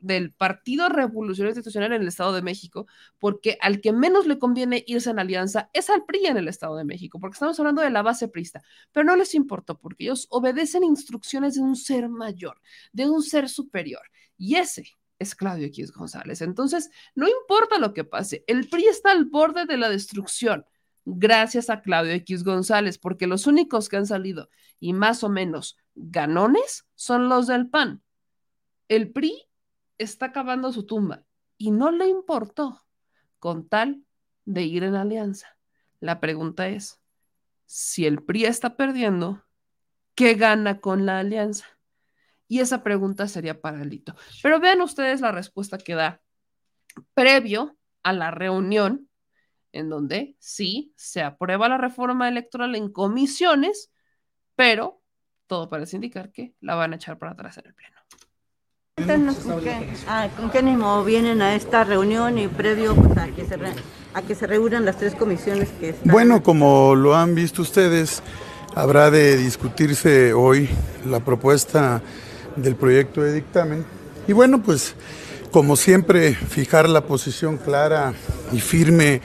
del 0.00 0.32
Partido 0.32 0.88
Revolucionario 0.88 1.50
Institucional 1.50 1.92
en 1.92 2.02
el 2.02 2.08
Estado 2.08 2.32
de 2.32 2.42
México, 2.42 2.86
porque 3.18 3.58
al 3.60 3.80
que 3.80 3.92
menos 3.92 4.26
le 4.26 4.38
conviene 4.38 4.84
irse 4.86 5.10
en 5.10 5.18
alianza 5.18 5.70
es 5.72 5.90
al 5.90 6.04
PRI 6.04 6.26
en 6.26 6.36
el 6.36 6.48
Estado 6.48 6.76
de 6.76 6.84
México, 6.84 7.20
porque 7.20 7.34
estamos 7.34 7.58
hablando 7.60 7.82
de 7.82 7.90
la 7.90 8.02
base 8.02 8.28
prista, 8.28 8.62
pero 8.92 9.04
no 9.04 9.16
les 9.16 9.34
importó 9.34 9.78
porque 9.78 10.04
ellos 10.04 10.26
obedecen 10.30 10.84
instrucciones 10.84 11.54
de 11.54 11.60
un 11.60 11.76
ser 11.76 12.08
mayor, 12.08 12.60
de 12.92 13.08
un 13.08 13.22
ser 13.22 13.48
superior, 13.48 14.02
y 14.36 14.56
ese 14.56 14.96
es 15.18 15.34
Claudio 15.34 15.66
X 15.66 15.92
González. 15.92 16.40
Entonces, 16.40 16.90
no 17.14 17.28
importa 17.28 17.78
lo 17.78 17.92
que 17.92 18.04
pase, 18.04 18.42
el 18.46 18.68
PRI 18.68 18.86
está 18.86 19.12
al 19.12 19.26
borde 19.26 19.66
de 19.66 19.76
la 19.76 19.90
destrucción 19.90 20.64
gracias 21.04 21.70
a 21.70 21.82
Claudio 21.82 22.12
X 22.12 22.44
González, 22.44 22.98
porque 22.98 23.26
los 23.26 23.46
únicos 23.46 23.88
que 23.88 23.96
han 23.96 24.06
salido 24.06 24.48
y 24.78 24.92
más 24.92 25.22
o 25.24 25.28
menos 25.28 25.76
ganones 25.94 26.86
son 26.94 27.28
los 27.28 27.46
del 27.46 27.68
PAN. 27.68 28.02
El 28.88 29.12
PRI 29.12 29.46
está 29.98 30.32
cavando 30.32 30.72
su 30.72 30.86
tumba 30.86 31.24
y 31.58 31.70
no 31.70 31.90
le 31.90 32.08
importó 32.08 32.82
con 33.38 33.68
tal 33.68 34.04
de 34.44 34.62
ir 34.62 34.82
en 34.82 34.94
alianza. 34.94 35.56
La 36.00 36.20
pregunta 36.20 36.68
es, 36.68 37.00
si 37.66 38.06
el 38.06 38.22
PRI 38.22 38.46
está 38.46 38.76
perdiendo, 38.76 39.44
¿qué 40.14 40.34
gana 40.34 40.80
con 40.80 41.06
la 41.06 41.18
alianza? 41.18 41.66
Y 42.48 42.60
esa 42.60 42.82
pregunta 42.82 43.28
sería 43.28 43.60
para 43.60 43.84
Lito. 43.84 44.16
Pero 44.42 44.58
vean 44.58 44.80
ustedes 44.80 45.20
la 45.20 45.30
respuesta 45.30 45.78
que 45.78 45.94
da 45.94 46.20
previo 47.14 47.76
a 48.02 48.12
la 48.12 48.30
reunión 48.30 49.09
en 49.72 49.88
donde 49.88 50.36
sí 50.38 50.92
se 50.96 51.22
aprueba 51.22 51.68
la 51.68 51.78
reforma 51.78 52.28
electoral 52.28 52.74
en 52.74 52.90
comisiones, 52.90 53.90
pero 54.56 55.00
todo 55.46 55.68
parece 55.68 55.96
indicar 55.96 56.32
que 56.32 56.54
la 56.60 56.74
van 56.74 56.92
a 56.92 56.96
echar 56.96 57.18
para 57.18 57.32
atrás 57.32 57.58
en 57.58 57.66
el 57.66 57.74
Pleno. 57.74 57.96
Cuéntanos 58.96 59.36
con 59.36 59.60
qué, 59.62 59.92
ah, 60.08 60.28
con 60.36 60.50
qué 60.50 60.58
ánimo 60.58 61.02
vienen 61.04 61.40
a 61.40 61.54
esta 61.54 61.84
reunión 61.84 62.38
y 62.38 62.48
previo 62.48 62.94
pues, 62.94 63.16
a, 63.16 63.28
que 63.28 63.46
se 63.46 63.56
re- 63.56 63.72
a 64.12 64.22
que 64.22 64.34
se 64.34 64.46
reúnan 64.46 64.84
las 64.84 64.98
tres 64.98 65.14
comisiones 65.14 65.70
que 65.80 65.90
están. 65.90 66.12
Bueno, 66.12 66.42
como 66.42 66.94
lo 66.94 67.14
han 67.16 67.34
visto 67.34 67.62
ustedes, 67.62 68.22
habrá 68.74 69.10
de 69.10 69.36
discutirse 69.38 70.34
hoy 70.34 70.68
la 71.06 71.20
propuesta 71.20 72.02
del 72.56 72.76
proyecto 72.76 73.22
de 73.22 73.32
dictamen. 73.32 73.86
Y 74.28 74.34
bueno, 74.34 74.62
pues 74.62 74.94
como 75.50 75.76
siempre, 75.76 76.34
fijar 76.34 76.88
la 76.88 77.00
posición 77.00 77.56
clara 77.56 78.12
y 78.52 78.60
firme 78.60 79.22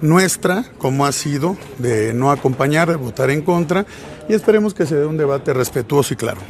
nuestra, 0.00 0.64
como 0.78 1.06
ha 1.06 1.12
sido, 1.12 1.56
de 1.78 2.12
no 2.14 2.30
acompañar, 2.30 2.88
de 2.88 2.96
votar 2.96 3.30
en 3.30 3.42
contra, 3.42 3.86
y 4.28 4.34
esperemos 4.34 4.74
que 4.74 4.86
se 4.86 4.96
dé 4.96 5.06
un 5.06 5.16
debate 5.16 5.52
respetuoso 5.52 6.14
y 6.14 6.16
claro. 6.16 6.40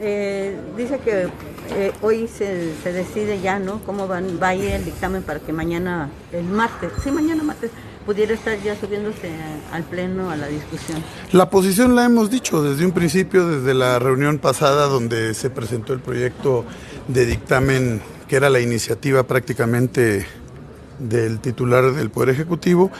Eh, 0.00 0.56
dice 0.76 0.98
que 0.98 1.28
eh, 1.76 1.92
hoy 2.00 2.26
se, 2.26 2.72
se 2.82 2.92
decide 2.92 3.40
ya, 3.40 3.58
¿no? 3.58 3.80
Cómo 3.84 4.08
van, 4.08 4.38
va 4.42 4.48
a 4.48 4.54
ir 4.54 4.70
el 4.70 4.84
dictamen 4.84 5.22
para 5.22 5.40
que 5.40 5.52
mañana, 5.52 6.10
el 6.32 6.44
martes, 6.44 6.90
sí, 7.04 7.10
mañana 7.10 7.42
martes, 7.42 7.70
pudiera 8.06 8.32
estar 8.34 8.58
ya 8.62 8.74
subiéndose 8.80 9.30
al 9.72 9.84
pleno 9.84 10.30
a 10.30 10.36
la 10.36 10.48
discusión. 10.48 11.02
La 11.32 11.50
posición 11.50 11.94
la 11.94 12.06
hemos 12.06 12.30
dicho 12.30 12.62
desde 12.62 12.84
un 12.84 12.92
principio, 12.92 13.46
desde 13.46 13.74
la 13.74 13.98
reunión 13.98 14.38
pasada 14.38 14.86
donde 14.86 15.34
se 15.34 15.50
presentó 15.50 15.92
el 15.92 16.00
proyecto 16.00 16.64
de 17.08 17.26
dictamen, 17.26 18.00
que 18.26 18.36
era 18.36 18.48
la 18.48 18.60
iniciativa 18.60 19.24
prácticamente 19.24 20.26
del 21.00 21.40
titular 21.40 21.92
del 21.92 22.10
Poder 22.10 22.30
Ejecutivo. 22.30 22.90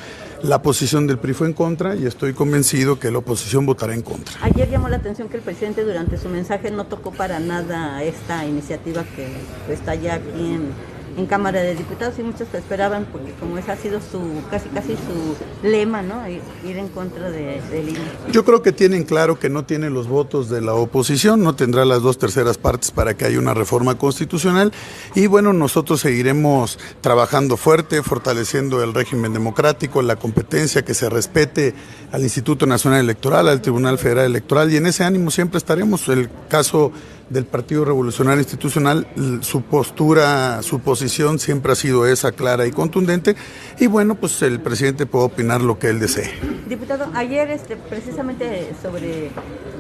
La 0.43 0.63
posición 0.63 1.07
del 1.07 1.19
PRI 1.19 1.35
fue 1.35 1.47
en 1.49 1.53
contra 1.53 1.95
y 1.95 2.07
estoy 2.07 2.33
convencido 2.33 2.99
que 2.99 3.11
la 3.11 3.19
oposición 3.19 3.67
votará 3.67 3.95
en 3.95 4.03
contra. 4.03 4.35
Ayer 4.41 4.71
llamó 4.71 4.89
la 4.89 4.97
atención 4.97 5.29
que 5.29 5.37
el 5.37 5.43
presidente 5.43 5.85
durante 5.85 6.17
su 6.17 6.29
mensaje 6.29 6.71
no 6.71 6.87
tocó 6.87 7.11
para 7.13 7.41
nada 7.41 8.03
esta 8.03 8.47
iniciativa 8.47 9.05
que 9.05 9.29
está 9.73 9.95
ya 9.95 10.15
aquí 10.15 10.55
en, 10.55 10.73
en 11.17 11.27
Cámara 11.27 11.61
de 11.61 11.75
Diputados 11.75 12.19
y 12.19 12.23
muchos 12.23 12.53
esperaban, 12.53 13.07
porque 13.11 13.33
como 13.41 13.59
ese 13.59 13.73
ha 13.73 13.77
sido 13.77 14.01
su 14.01 14.21
casi 14.51 14.69
casi 14.69 14.95
su 14.95 15.67
lema, 15.67 16.03
¿no? 16.03 16.29
Ir 16.29 16.77
en 16.77 16.89
contra 16.89 17.31
de, 17.31 17.61
del 17.71 17.91
INE. 17.91 18.01
Yo 18.31 18.45
creo 18.45 18.63
que 18.63 18.73
tienen 18.73 19.05
claro 19.05 19.39
que 19.39 19.49
no 19.49 19.65
tienen 19.65 19.95
los 19.95 20.09
votos 20.09 20.49
de 20.49 20.61
la 20.61 20.75
oposición, 20.75 21.43
no 21.43 21.55
tendrá 21.55 21.85
las 21.85 22.03
dos 22.03 22.19
terceras 22.19 22.59
partes 22.59 22.91
para 22.91 23.17
que 23.17 23.25
haya 23.25 23.39
una 23.39 23.55
reforma 23.55 23.97
constitucional 23.97 24.73
y 25.15 25.27
bueno, 25.27 25.53
nosotros 25.53 26.01
seguiremos 26.01 26.79
trabajando 27.01 27.57
fuerte, 27.57 28.03
fortaleciendo 28.03 28.83
el 28.83 28.95
régimen 28.95 29.33
democrático, 29.33 30.03
la 30.03 30.17
competencia, 30.17 30.85
que 30.85 30.95
se 30.95 31.09
respete 31.09 31.75
al 32.13 32.23
Instituto 32.23 32.67
Nacional 32.67 33.01
Electoral, 33.01 33.49
al 33.49 33.63
Tribunal 33.63 33.99
Federal 33.99 34.27
Electoral 34.27 34.73
y 34.73 34.77
en 34.77 34.87
ese 34.87 35.05
ánimo 35.05 35.31
siempre 35.31 35.59
estaremos. 35.59 36.09
El 36.09 36.29
caso 36.49 36.93
del 37.31 37.47
Partido 37.47 37.85
Revolucionario 37.85 38.41
Institucional, 38.41 39.07
su 39.41 39.63
postura, 39.63 40.63
su 40.63 40.81
posición 40.81 41.39
siempre 41.39 41.73
ha 41.73 41.77
sido 41.77 42.07
esa 42.07 42.33
clara 42.33 42.67
y 42.67 42.73
contundente 42.73 43.37
y 43.79 43.87
bueno, 43.87 44.17
pues 44.17 44.43
el 44.43 44.61
presidente 44.61 45.07
puede 45.07 45.27
opinar 45.27 45.63
lo 45.63 45.79
que 45.79 45.89
él 45.89 46.01
desee. 46.01 46.31
Diputado, 46.69 47.07
ayer 47.15 47.51
este, 47.51 47.77
precisamente 47.77 48.73
sobre 48.83 49.31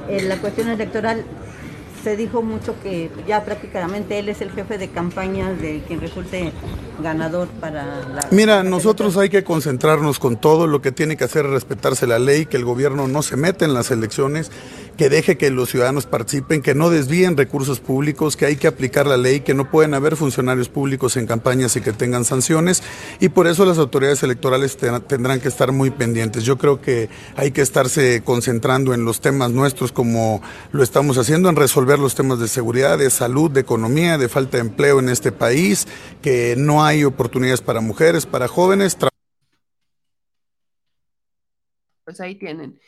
eh, 0.09 0.22
la 0.22 0.39
cuestión 0.39 0.68
electoral 0.68 1.24
se 2.02 2.16
dijo 2.16 2.43
mucho 2.43 2.74
que 2.82 3.10
ya 3.27 3.44
prácticamente 3.44 4.18
él 4.18 4.28
es 4.28 4.40
el 4.40 4.51
jefe 4.51 4.78
de 4.78 4.89
campaña 4.89 5.52
de 5.52 5.82
quien 5.86 6.01
resulte 6.01 6.52
ganador 7.02 7.48
para 7.48 7.85
la... 8.09 8.27
Mira, 8.31 8.62
nosotros 8.62 9.16
hay 9.16 9.28
que 9.28 9.44
concentrarnos 9.44 10.18
con 10.18 10.36
todo, 10.36 10.66
lo 10.66 10.81
que 10.81 10.93
tiene 10.93 11.16
que 11.16 11.24
hacer 11.24 11.44
es 11.47 11.52
respetarse 11.52 12.06
la 12.06 12.18
ley, 12.18 12.47
que 12.47 12.56
el 12.56 12.64
gobierno 12.64 13.09
no 13.09 13.22
se 13.22 13.36
meta 13.36 13.64
en 13.64 13.74
las 13.74 13.90
elecciones, 13.90 14.51
que 14.97 15.09
deje 15.09 15.37
que 15.39 15.51
los 15.51 15.71
ciudadanos 15.71 16.07
participen, 16.07 16.62
que 16.62 16.75
no 16.75 16.91
desvíen 16.91 17.37
recursos 17.37 17.81
públicos, 17.81 18.37
que 18.37 18.47
hay 18.47 18.57
que 18.57 18.67
aplicar 18.67 19.07
la 19.07 19.17
ley, 19.17 19.41
que 19.41 19.55
no 19.55 19.71
pueden 19.71 19.95
haber 19.95 20.17
funcionarios 20.17 20.69
públicos 20.69 21.17
en 21.17 21.27
campañas 21.27 21.77
y 21.77 21.81
que 21.81 21.93
tengan 21.93 22.25
sanciones, 22.25 22.83
y 23.21 23.31
por 23.31 23.47
eso 23.47 23.65
las 23.65 23.79
autoridades 23.79 24.23
electorales 24.23 24.77
te- 24.77 25.01
tendrán 25.01 25.41
que 25.41 25.49
estar 25.49 25.73
muy 25.73 25.91
pendientes. 25.91 26.45
Yo 26.45 26.59
creo 26.59 26.81
que 26.81 27.09
hay 27.37 27.51
que 27.51 27.62
estarse 27.62 28.23
concentrando 28.23 28.93
en 28.95 29.05
los 29.05 29.21
temas 29.21 29.51
nuestros 29.51 29.93
como 29.93 30.43
lo 30.73 30.83
estamos 30.83 31.19
haciendo, 31.19 31.49
en 31.49 31.57
resolver 31.57 31.99
los 31.99 32.15
temas 32.15 32.39
de 32.39 32.49
seguridad, 32.49 32.99
de 32.99 33.11
salud, 33.11 33.51
de 33.51 33.61
economía, 33.61 34.19
de 34.19 34.29
falta 34.29 34.59
de 34.59 34.62
empleo 34.62 34.99
en 34.99 35.09
este 35.09 35.33
país, 35.33 35.87
que 36.23 36.55
no 36.59 36.85
hay 36.85 37.05
oportunidades 37.05 37.61
para 37.62 37.81
mujeres, 37.81 38.27
para 38.27 38.49
jóvenes. 38.49 38.97
Pues 42.05 42.21
ahí 42.21 42.35
tienen. 42.35 42.79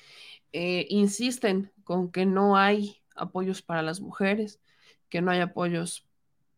Eh, 0.52 0.86
insisten 0.90 1.72
con 1.84 2.10
que 2.10 2.26
no 2.26 2.56
hay 2.56 3.02
apoyos 3.16 3.62
para 3.62 3.82
las 3.82 4.00
mujeres, 4.00 4.60
que 5.08 5.22
no 5.22 5.30
hay 5.30 5.40
apoyos, 5.40 6.06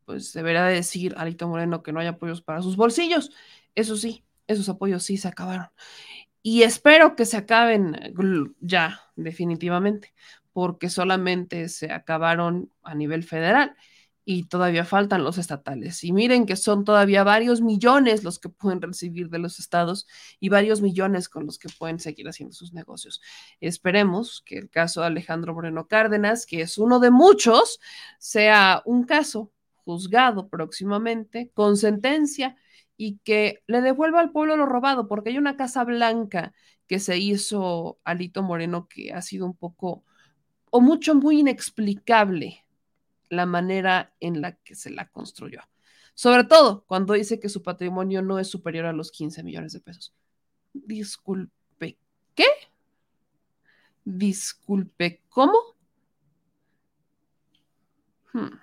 pues 0.04 0.32
deberá 0.32 0.66
decir 0.66 1.14
Alito 1.16 1.48
Moreno 1.48 1.82
que 1.82 1.92
no 1.92 2.00
hay 2.00 2.06
apoyos 2.06 2.42
para 2.42 2.62
sus 2.62 2.76
bolsillos. 2.76 3.30
Eso 3.74 3.96
sí, 3.96 4.24
esos 4.46 4.68
apoyos 4.68 5.02
sí 5.02 5.16
se 5.16 5.28
acabaron. 5.28 5.68
Y 6.42 6.62
espero 6.62 7.16
que 7.16 7.24
se 7.24 7.36
acaben 7.36 8.14
ya, 8.60 9.00
definitivamente, 9.16 10.12
porque 10.52 10.90
solamente 10.90 11.68
se 11.68 11.90
acabaron 11.90 12.70
a 12.82 12.94
nivel 12.94 13.24
federal 13.24 13.76
y 14.24 14.44
todavía 14.44 14.84
faltan 14.84 15.22
los 15.22 15.38
estatales. 15.38 16.02
Y 16.04 16.12
miren 16.12 16.46
que 16.46 16.56
son 16.56 16.84
todavía 16.84 17.24
varios 17.24 17.60
millones 17.60 18.24
los 18.24 18.38
que 18.38 18.48
pueden 18.48 18.80
recibir 18.80 19.28
de 19.28 19.38
los 19.38 19.58
estados 19.58 20.06
y 20.40 20.48
varios 20.48 20.80
millones 20.80 21.28
con 21.28 21.46
los 21.46 21.58
que 21.58 21.68
pueden 21.68 22.00
seguir 22.00 22.28
haciendo 22.28 22.54
sus 22.54 22.72
negocios. 22.72 23.20
Esperemos 23.60 24.42
que 24.46 24.58
el 24.58 24.70
caso 24.70 25.00
de 25.02 25.08
Alejandro 25.08 25.54
Moreno 25.54 25.86
Cárdenas, 25.88 26.46
que 26.46 26.62
es 26.62 26.78
uno 26.78 27.00
de 27.00 27.10
muchos, 27.10 27.80
sea 28.18 28.82
un 28.86 29.04
caso 29.04 29.52
juzgado 29.84 30.48
próximamente 30.48 31.50
con 31.54 31.76
sentencia 31.76 32.56
y 32.96 33.18
que 33.24 33.62
le 33.66 33.82
devuelva 33.82 34.20
al 34.20 34.32
pueblo 34.32 34.56
lo 34.56 34.66
robado, 34.66 35.08
porque 35.08 35.30
hay 35.30 35.38
una 35.38 35.56
casa 35.56 35.84
blanca 35.84 36.54
que 36.86 36.98
se 36.98 37.18
hizo 37.18 37.98
Alito 38.04 38.42
Moreno 38.42 38.88
que 38.88 39.12
ha 39.12 39.20
sido 39.20 39.46
un 39.46 39.56
poco 39.56 40.04
o 40.70 40.80
mucho 40.80 41.14
muy 41.14 41.40
inexplicable 41.40 42.63
la 43.34 43.46
manera 43.46 44.14
en 44.20 44.40
la 44.40 44.56
que 44.56 44.74
se 44.74 44.90
la 44.90 45.08
construyó. 45.08 45.60
Sobre 46.14 46.44
todo 46.44 46.84
cuando 46.86 47.14
dice 47.14 47.40
que 47.40 47.48
su 47.48 47.62
patrimonio 47.62 48.22
no 48.22 48.38
es 48.38 48.48
superior 48.48 48.86
a 48.86 48.92
los 48.92 49.10
15 49.10 49.42
millones 49.42 49.72
de 49.72 49.80
pesos. 49.80 50.14
Disculpe, 50.72 51.98
¿qué? 52.34 52.46
Disculpe, 54.04 55.22
¿cómo? 55.28 55.58
Hmm. 58.32 58.58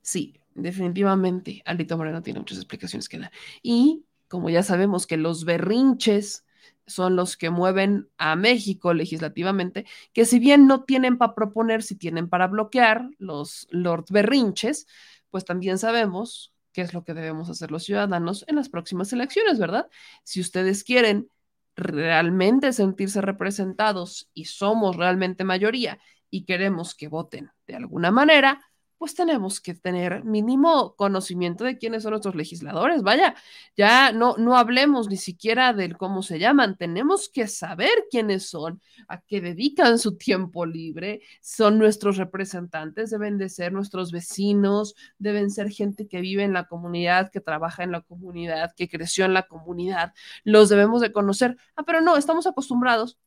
Sí, 0.00 0.40
definitivamente 0.54 1.62
Alito 1.64 1.96
Moreno 1.96 2.22
tiene 2.22 2.40
muchas 2.40 2.58
explicaciones 2.58 3.08
que 3.08 3.18
dar. 3.18 3.32
Y 3.62 4.04
como 4.28 4.50
ya 4.50 4.62
sabemos 4.62 5.06
que 5.06 5.16
los 5.16 5.44
berrinches 5.44 6.45
son 6.86 7.16
los 7.16 7.36
que 7.36 7.50
mueven 7.50 8.08
a 8.16 8.36
México 8.36 8.94
legislativamente, 8.94 9.86
que 10.12 10.24
si 10.24 10.38
bien 10.38 10.66
no 10.66 10.84
tienen 10.84 11.18
para 11.18 11.34
proponer, 11.34 11.82
si 11.82 11.96
tienen 11.96 12.28
para 12.28 12.46
bloquear 12.46 13.08
los 13.18 13.66
Lord 13.70 14.06
Berrinches, 14.10 14.86
pues 15.30 15.44
también 15.44 15.78
sabemos 15.78 16.52
qué 16.72 16.82
es 16.82 16.94
lo 16.94 17.04
que 17.04 17.14
debemos 17.14 17.50
hacer 17.50 17.70
los 17.70 17.84
ciudadanos 17.84 18.44
en 18.48 18.56
las 18.56 18.68
próximas 18.68 19.12
elecciones, 19.12 19.58
¿verdad? 19.58 19.88
Si 20.24 20.40
ustedes 20.40 20.84
quieren 20.84 21.30
realmente 21.74 22.72
sentirse 22.72 23.20
representados 23.20 24.30
y 24.32 24.46
somos 24.46 24.96
realmente 24.96 25.44
mayoría 25.44 25.98
y 26.30 26.44
queremos 26.44 26.94
que 26.94 27.08
voten 27.08 27.50
de 27.66 27.76
alguna 27.76 28.10
manera, 28.10 28.62
pues 28.98 29.14
tenemos 29.14 29.60
que 29.60 29.74
tener 29.74 30.24
mínimo 30.24 30.94
conocimiento 30.96 31.64
de 31.64 31.78
quiénes 31.78 32.02
son 32.02 32.12
nuestros 32.12 32.34
legisladores. 32.34 33.02
Vaya, 33.02 33.34
ya 33.76 34.12
no, 34.12 34.36
no 34.38 34.56
hablemos 34.56 35.08
ni 35.08 35.16
siquiera 35.16 35.72
del 35.72 35.96
cómo 35.96 36.22
se 36.22 36.38
llaman, 36.38 36.76
tenemos 36.76 37.28
que 37.28 37.46
saber 37.46 38.06
quiénes 38.10 38.48
son, 38.48 38.80
a 39.08 39.20
qué 39.20 39.40
dedican 39.40 39.98
su 39.98 40.16
tiempo 40.16 40.64
libre, 40.64 41.20
son 41.40 41.78
nuestros 41.78 42.16
representantes, 42.16 43.10
deben 43.10 43.38
de 43.38 43.48
ser 43.48 43.72
nuestros 43.72 44.12
vecinos, 44.12 44.94
deben 45.18 45.50
ser 45.50 45.70
gente 45.70 46.08
que 46.08 46.20
vive 46.20 46.44
en 46.44 46.52
la 46.52 46.64
comunidad, 46.64 47.30
que 47.30 47.40
trabaja 47.40 47.82
en 47.84 47.92
la 47.92 48.00
comunidad, 48.00 48.72
que 48.76 48.88
creció 48.88 49.24
en 49.24 49.34
la 49.34 49.42
comunidad, 49.46 50.14
los 50.44 50.68
debemos 50.68 51.00
de 51.00 51.12
conocer. 51.12 51.56
Ah, 51.76 51.84
pero 51.84 52.00
no, 52.00 52.16
estamos 52.16 52.46
acostumbrados 52.46 53.18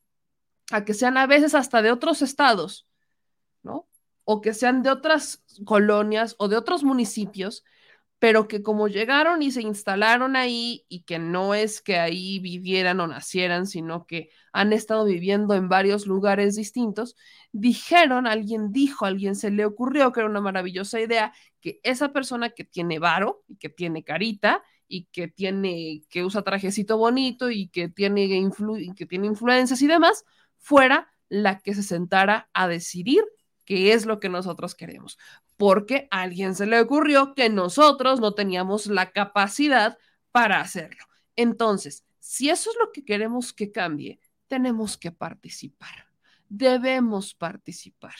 a 0.70 0.84
que 0.84 0.94
sean 0.94 1.16
a 1.16 1.26
veces 1.26 1.54
hasta 1.54 1.82
de 1.82 1.90
otros 1.92 2.22
estados, 2.22 2.86
¿no? 3.62 3.86
O 4.32 4.40
que 4.40 4.54
sean 4.54 4.84
de 4.84 4.90
otras 4.90 5.42
colonias 5.64 6.36
o 6.38 6.46
de 6.46 6.56
otros 6.56 6.84
municipios, 6.84 7.64
pero 8.20 8.46
que 8.46 8.62
como 8.62 8.86
llegaron 8.86 9.42
y 9.42 9.50
se 9.50 9.60
instalaron 9.60 10.36
ahí 10.36 10.86
y 10.88 11.02
que 11.02 11.18
no 11.18 11.52
es 11.52 11.82
que 11.82 11.98
ahí 11.98 12.38
vivieran 12.38 13.00
o 13.00 13.08
nacieran, 13.08 13.66
sino 13.66 14.06
que 14.06 14.30
han 14.52 14.72
estado 14.72 15.04
viviendo 15.04 15.54
en 15.54 15.68
varios 15.68 16.06
lugares 16.06 16.54
distintos, 16.54 17.16
dijeron, 17.50 18.28
alguien 18.28 18.70
dijo, 18.70 19.04
alguien 19.04 19.34
se 19.34 19.50
le 19.50 19.64
ocurrió 19.64 20.12
que 20.12 20.20
era 20.20 20.28
una 20.28 20.40
maravillosa 20.40 21.00
idea 21.00 21.32
que 21.60 21.80
esa 21.82 22.12
persona 22.12 22.50
que 22.50 22.62
tiene 22.62 23.00
varo 23.00 23.42
y 23.48 23.56
que 23.56 23.68
tiene 23.68 24.04
carita 24.04 24.62
y 24.86 25.06
que 25.06 25.26
tiene 25.26 26.02
que 26.08 26.22
usa 26.24 26.42
trajecito 26.42 26.98
bonito 26.98 27.50
y 27.50 27.66
que 27.66 27.88
tiene 27.88 28.26
y 28.26 28.94
que 28.94 29.06
tiene 29.06 29.26
influencias 29.26 29.82
y 29.82 29.88
demás, 29.88 30.24
fuera 30.56 31.12
la 31.28 31.58
que 31.58 31.74
se 31.74 31.82
sentara 31.82 32.48
a 32.52 32.68
decidir 32.68 33.24
qué 33.70 33.92
es 33.92 34.04
lo 34.04 34.18
que 34.18 34.28
nosotros 34.28 34.74
queremos, 34.74 35.16
porque 35.56 36.08
a 36.10 36.22
alguien 36.22 36.56
se 36.56 36.66
le 36.66 36.80
ocurrió 36.80 37.36
que 37.36 37.48
nosotros 37.50 38.18
no 38.18 38.34
teníamos 38.34 38.86
la 38.86 39.12
capacidad 39.12 39.96
para 40.32 40.60
hacerlo. 40.60 41.04
Entonces, 41.36 42.04
si 42.18 42.50
eso 42.50 42.70
es 42.70 42.76
lo 42.80 42.90
que 42.90 43.04
queremos 43.04 43.52
que 43.52 43.70
cambie, 43.70 44.18
tenemos 44.48 44.96
que 44.96 45.12
participar, 45.12 46.08
debemos 46.48 47.32
participar 47.32 48.16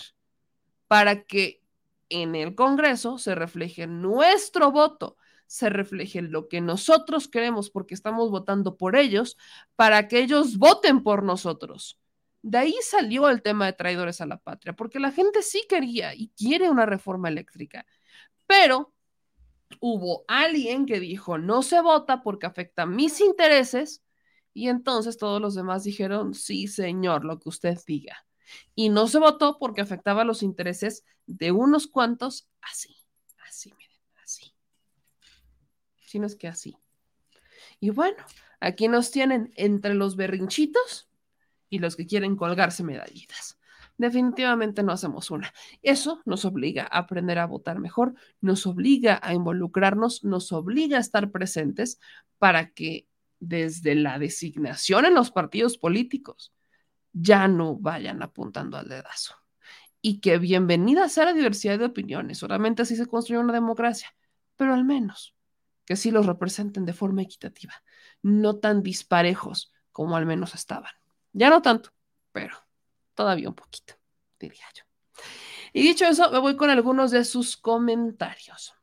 para 0.87 1.25
que 1.25 1.65
en 2.11 2.37
el 2.37 2.55
Congreso 2.55 3.19
se 3.19 3.35
refleje 3.35 3.89
nuestro 3.89 4.71
voto, 4.71 5.17
se 5.49 5.69
refleje 5.69 6.23
lo 6.23 6.47
que 6.47 6.61
nosotros 6.61 7.27
queremos 7.27 7.71
porque 7.71 7.95
estamos 7.95 8.31
votando 8.31 8.77
por 8.77 8.95
ellos, 8.95 9.37
para 9.75 10.07
que 10.07 10.21
ellos 10.21 10.59
voten 10.59 11.03
por 11.03 11.25
nosotros. 11.25 11.99
De 12.43 12.59
ahí 12.59 12.75
salió 12.83 13.29
el 13.29 13.43
tema 13.43 13.67
de 13.67 13.75
traidores 13.75 14.21
a 14.21 14.27
la 14.27 14.39
patria, 14.39 14.73
porque 14.75 14.99
la 14.99 15.13
gente 15.13 15.43
sí 15.43 15.65
quería 15.69 16.15
y 16.15 16.29
quiere 16.37 16.71
una 16.71 16.87
reforma 16.87 17.29
eléctrica, 17.29 17.85
pero 18.47 18.95
hubo 19.79 20.25
alguien 20.27 20.87
que 20.87 21.01
dijo, 21.01 21.39
no 21.39 21.63
se 21.63 21.81
vota 21.81 22.23
porque 22.23 22.47
afecta 22.47 22.87
mis 22.87 23.21
intereses, 23.21 24.03
y 24.53 24.69
entonces 24.69 25.17
todos 25.17 25.41
los 25.41 25.55
demás 25.55 25.85
dijeron, 25.85 26.35
sí, 26.35 26.67
señor, 26.67 27.25
lo 27.25 27.39
que 27.39 27.49
usted 27.51 27.79
diga. 27.87 28.27
Y 28.75 28.89
no 28.89 29.07
se 29.07 29.19
votó 29.19 29.59
porque 29.59 29.81
afectaba 29.81 30.25
los 30.25 30.43
intereses 30.43 31.05
de 31.27 31.53
unos 31.53 31.87
cuantos 31.87 32.49
así, 32.61 32.97
así, 33.47 33.73
miren, 33.79 34.01
así. 34.25 34.55
Si 36.05 36.19
no 36.19 36.27
es 36.27 36.35
que 36.35 36.49
así. 36.49 36.77
Y 37.79 37.91
bueno, 37.91 38.25
aquí 38.59 38.89
nos 38.89 39.11
tienen 39.11 39.53
entre 39.57 39.95
los 39.95 40.17
berrinchitos 40.17 41.10
y 41.71 41.79
los 41.79 41.97
que 41.97 42.07
quieren 42.07 42.37
colgarse 42.37 42.83
medallitas. 42.83 43.59
Definitivamente 43.97 44.83
no 44.83 44.93
hacemos 44.93 45.31
una. 45.31 45.53
Eso 45.83 46.23
nos 46.25 46.45
obliga 46.45 46.85
a 46.91 46.99
aprender 47.01 47.39
a 47.39 47.47
votar 47.47 47.79
mejor, 47.79 48.15
nos 48.41 48.67
obliga 48.67 49.21
a 49.23 49.35
involucrarnos, 49.35 50.25
nos 50.25 50.53
obliga 50.53 50.97
a 50.97 51.01
estar 51.01 51.31
presentes 51.31 52.01
para 52.39 52.71
que 52.71 53.07
desde 53.39 53.95
la 53.95 54.19
designación 54.19 55.07
en 55.07 55.15
los 55.15 55.31
partidos 55.31 55.79
políticos 55.79 56.53
ya 57.13 57.49
no 57.49 57.77
vayan 57.77 58.23
apuntando 58.23 58.77
al 58.77 58.89
dedazo. 58.89 59.35
Y 60.03 60.21
que 60.21 60.39
bienvenida 60.39 61.09
sea 61.09 61.27
la 61.27 61.35
diversidad 61.35 61.79
de 61.79 61.85
opiniones, 61.85 62.39
solamente 62.39 62.83
así 62.83 62.97
se 62.97 63.07
construye 63.07 63.41
una 63.41 63.53
democracia, 63.53 64.15
pero 64.57 64.73
al 64.73 64.85
menos 64.85 65.35
que 65.85 65.97
sí 65.97 66.11
los 66.11 66.25
representen 66.25 66.87
de 66.87 66.93
forma 66.93 67.23
equitativa, 67.23 67.75
no 68.23 68.57
tan 68.57 68.83
disparejos 68.83 69.73
como 69.93 70.17
al 70.17 70.25
menos 70.25 70.55
estaban. 70.55 70.93
Ya 71.33 71.51
no 71.51 71.63
tanto, 71.63 71.91
pero 72.33 72.57
todavía 73.15 73.49
un 73.49 73.55
poquito, 73.55 73.95
diría 74.39 74.65
yo. 74.75 74.85
Y 75.73 75.83
dicho 75.83 76.05
eso, 76.07 76.31
me 76.31 76.39
voy 76.39 76.57
con 76.57 76.71
algunos 76.71 77.11
de 77.11 77.25
sus 77.25 77.57
comentarios. 77.57 78.75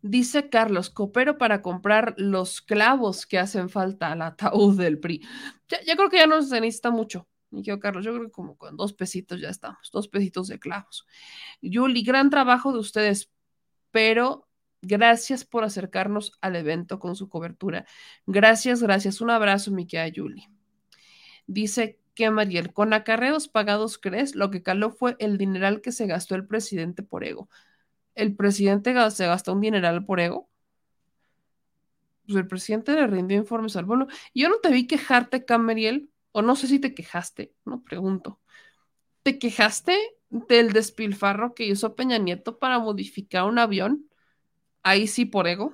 Dice 0.00 0.48
Carlos, 0.48 0.90
coopero 0.90 1.38
para 1.38 1.60
comprar 1.60 2.14
los 2.18 2.60
clavos 2.60 3.26
que 3.26 3.38
hacen 3.38 3.68
falta 3.68 4.12
al 4.12 4.22
ataúd 4.22 4.78
del 4.78 5.00
PRI. 5.00 5.26
Ya, 5.68 5.96
creo 5.96 6.08
que 6.08 6.18
ya 6.18 6.26
no 6.26 6.40
se 6.42 6.60
necesita 6.60 6.90
mucho. 6.90 7.26
Y 7.50 7.62
yo, 7.62 7.80
Carlos, 7.80 8.04
yo 8.04 8.12
creo 8.12 8.26
que 8.26 8.30
como 8.30 8.56
con 8.56 8.76
dos 8.76 8.92
pesitos 8.92 9.40
ya 9.40 9.48
estamos, 9.48 9.90
dos 9.92 10.06
pesitos 10.08 10.48
de 10.48 10.60
clavos. 10.60 11.06
Yuli, 11.60 12.02
gran 12.04 12.30
trabajo 12.30 12.72
de 12.72 12.78
ustedes, 12.78 13.30
pero 13.90 14.46
gracias 14.82 15.44
por 15.44 15.64
acercarnos 15.64 16.32
al 16.40 16.56
evento 16.56 17.00
con 17.00 17.16
su 17.16 17.28
cobertura. 17.28 17.86
Gracias, 18.26 18.82
gracias. 18.82 19.20
Un 19.20 19.30
abrazo, 19.30 19.72
mi 19.72 19.86
querida 19.86 20.08
Yuli. 20.08 20.57
Dice 21.48 21.98
que 22.14 22.30
Mariel, 22.30 22.72
con 22.72 22.92
acarreos 22.92 23.48
pagados, 23.48 23.98
¿crees? 23.98 24.36
Lo 24.36 24.50
que 24.50 24.62
caló 24.62 24.90
fue 24.90 25.16
el 25.18 25.38
dineral 25.38 25.80
que 25.80 25.92
se 25.92 26.06
gastó 26.06 26.34
el 26.34 26.46
presidente 26.46 27.02
por 27.02 27.24
ego. 27.24 27.48
¿El 28.14 28.36
presidente 28.36 28.94
se 29.10 29.26
gastó 29.26 29.54
un 29.54 29.62
dineral 29.62 30.04
por 30.04 30.20
ego? 30.20 30.48
Pues 32.26 32.36
el 32.36 32.46
presidente 32.46 32.92
le 32.92 33.06
rindió 33.06 33.38
informes 33.38 33.76
al 33.76 33.86
bono. 33.86 34.08
Yo 34.34 34.50
no 34.50 34.58
te 34.58 34.70
vi 34.70 34.86
quejarte, 34.86 35.46
Camariel, 35.46 36.10
o 36.32 36.42
no 36.42 36.54
sé 36.54 36.66
si 36.66 36.78
te 36.78 36.94
quejaste, 36.94 37.54
no 37.64 37.82
pregunto. 37.82 38.40
¿Te 39.22 39.38
quejaste 39.38 39.96
del 40.28 40.72
despilfarro 40.72 41.54
que 41.54 41.64
hizo 41.64 41.96
Peña 41.96 42.18
Nieto 42.18 42.58
para 42.58 42.78
modificar 42.78 43.44
un 43.44 43.58
avión? 43.58 44.06
Ahí 44.82 45.06
sí 45.06 45.24
por 45.24 45.48
ego 45.48 45.72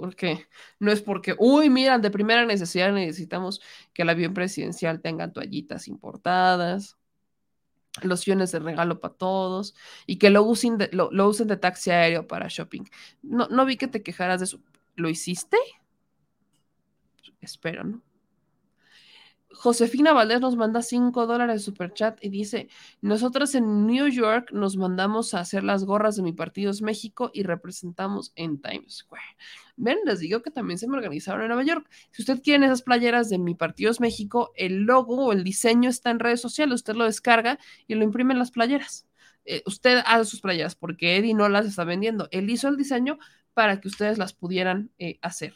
porque 0.00 0.46
no 0.78 0.92
es 0.92 1.00
porque, 1.00 1.34
uy, 1.38 1.70
mira, 1.70 1.98
de 1.98 2.10
primera 2.10 2.44
necesidad 2.44 2.92
necesitamos 2.92 3.62
que 3.94 4.02
el 4.02 4.10
avión 4.10 4.34
presidencial 4.34 5.00
tenga 5.00 5.32
toallitas 5.32 5.88
importadas, 5.88 6.98
lociones 8.02 8.52
de 8.52 8.58
regalo 8.58 9.00
para 9.00 9.14
todos 9.14 9.74
y 10.06 10.18
que 10.18 10.28
lo 10.28 10.42
usen 10.42 10.76
de, 10.76 10.90
lo, 10.92 11.10
usen 11.26 11.48
de 11.48 11.56
taxi 11.56 11.90
aéreo 11.90 12.26
para 12.26 12.48
shopping. 12.48 12.84
No, 13.22 13.48
no 13.48 13.64
vi 13.64 13.76
que 13.76 13.88
te 13.88 14.02
quejaras 14.02 14.40
de 14.40 14.44
eso. 14.44 14.60
¿Lo 14.96 15.08
hiciste? 15.08 15.56
Espero, 17.40 17.84
¿no? 17.84 18.02
Josefina 19.58 20.12
Valdés 20.12 20.40
nos 20.40 20.54
manda 20.54 20.82
5 20.82 21.26
dólares 21.26 21.56
de 21.56 21.64
super 21.64 21.92
chat 21.92 22.18
y 22.22 22.28
dice: 22.28 22.68
Nosotros 23.00 23.54
en 23.54 23.86
New 23.86 24.08
York 24.08 24.50
nos 24.52 24.76
mandamos 24.76 25.34
a 25.34 25.40
hacer 25.40 25.64
las 25.64 25.84
gorras 25.84 26.16
de 26.16 26.22
mi 26.22 26.32
partido 26.32 26.70
es 26.70 26.82
México 26.82 27.30
y 27.32 27.42
representamos 27.42 28.32
en 28.36 28.60
Times 28.60 28.98
Square. 28.98 29.24
Ven, 29.76 29.98
les 30.04 30.20
digo 30.20 30.42
que 30.42 30.50
también 30.50 30.78
se 30.78 30.86
me 30.86 30.96
organizaron 30.96 31.42
en 31.42 31.48
Nueva 31.48 31.64
York. 31.64 31.88
Si 32.10 32.22
usted 32.22 32.42
quiere 32.42 32.66
esas 32.66 32.82
playeras 32.82 33.28
de 33.28 33.38
mi 33.38 33.54
partido 33.54 33.90
es 33.90 34.00
México, 34.00 34.52
el 34.56 34.82
logo 34.82 35.26
o 35.26 35.32
el 35.32 35.42
diseño 35.42 35.88
está 35.88 36.10
en 36.10 36.18
redes 36.18 36.40
sociales. 36.40 36.76
Usted 36.76 36.94
lo 36.94 37.04
descarga 37.04 37.58
y 37.86 37.94
lo 37.94 38.04
imprime 38.04 38.34
en 38.34 38.38
las 38.38 38.50
playeras. 38.50 39.06
Eh, 39.46 39.62
usted 39.66 40.02
hace 40.04 40.26
sus 40.26 40.40
playeras 40.40 40.74
porque 40.74 41.16
Eddie 41.16 41.34
no 41.34 41.48
las 41.48 41.66
está 41.66 41.84
vendiendo. 41.84 42.28
Él 42.30 42.50
hizo 42.50 42.68
el 42.68 42.76
diseño 42.76 43.18
para 43.54 43.80
que 43.80 43.88
ustedes 43.88 44.18
las 44.18 44.32
pudieran 44.34 44.90
eh, 44.98 45.18
hacer. 45.22 45.54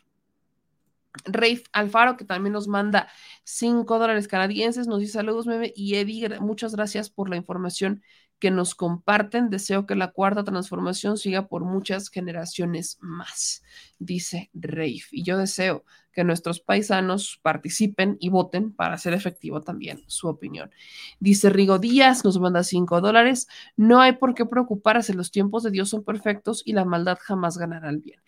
Rafe 1.24 1.64
Alfaro, 1.72 2.16
que 2.16 2.24
también 2.24 2.52
nos 2.52 2.68
manda 2.68 3.08
5 3.44 3.98
dólares 3.98 4.28
canadienses, 4.28 4.86
nos 4.86 5.00
dice 5.00 5.14
saludos, 5.14 5.46
meme. 5.46 5.72
Y 5.74 5.96
Eddie, 5.96 6.40
muchas 6.40 6.74
gracias 6.74 7.10
por 7.10 7.28
la 7.28 7.36
información 7.36 8.02
que 8.38 8.50
nos 8.50 8.74
comparten. 8.74 9.50
Deseo 9.50 9.86
que 9.86 9.96
la 9.96 10.12
cuarta 10.12 10.44
transformación 10.44 11.18
siga 11.18 11.48
por 11.48 11.64
muchas 11.64 12.08
generaciones 12.10 12.98
más, 13.00 13.62
dice 13.98 14.50
Rafe. 14.54 15.08
Y 15.10 15.24
yo 15.24 15.36
deseo 15.36 15.84
que 16.12 16.24
nuestros 16.24 16.60
paisanos 16.60 17.38
participen 17.42 18.16
y 18.18 18.30
voten 18.30 18.72
para 18.72 18.94
hacer 18.94 19.12
efectivo 19.12 19.60
también 19.60 20.02
su 20.06 20.28
opinión. 20.28 20.70
Dice 21.18 21.50
Rigo 21.50 21.78
Díaz, 21.78 22.24
nos 22.24 22.40
manda 22.40 22.64
5 22.64 23.00
dólares. 23.00 23.48
No 23.76 24.00
hay 24.00 24.12
por 24.12 24.34
qué 24.34 24.46
preocuparse, 24.46 25.14
los 25.14 25.30
tiempos 25.30 25.62
de 25.64 25.70
Dios 25.70 25.88
son 25.90 26.04
perfectos 26.04 26.62
y 26.64 26.72
la 26.72 26.84
maldad 26.84 27.18
jamás 27.20 27.58
ganará 27.58 27.90
el 27.90 27.98
bien. 27.98 28.20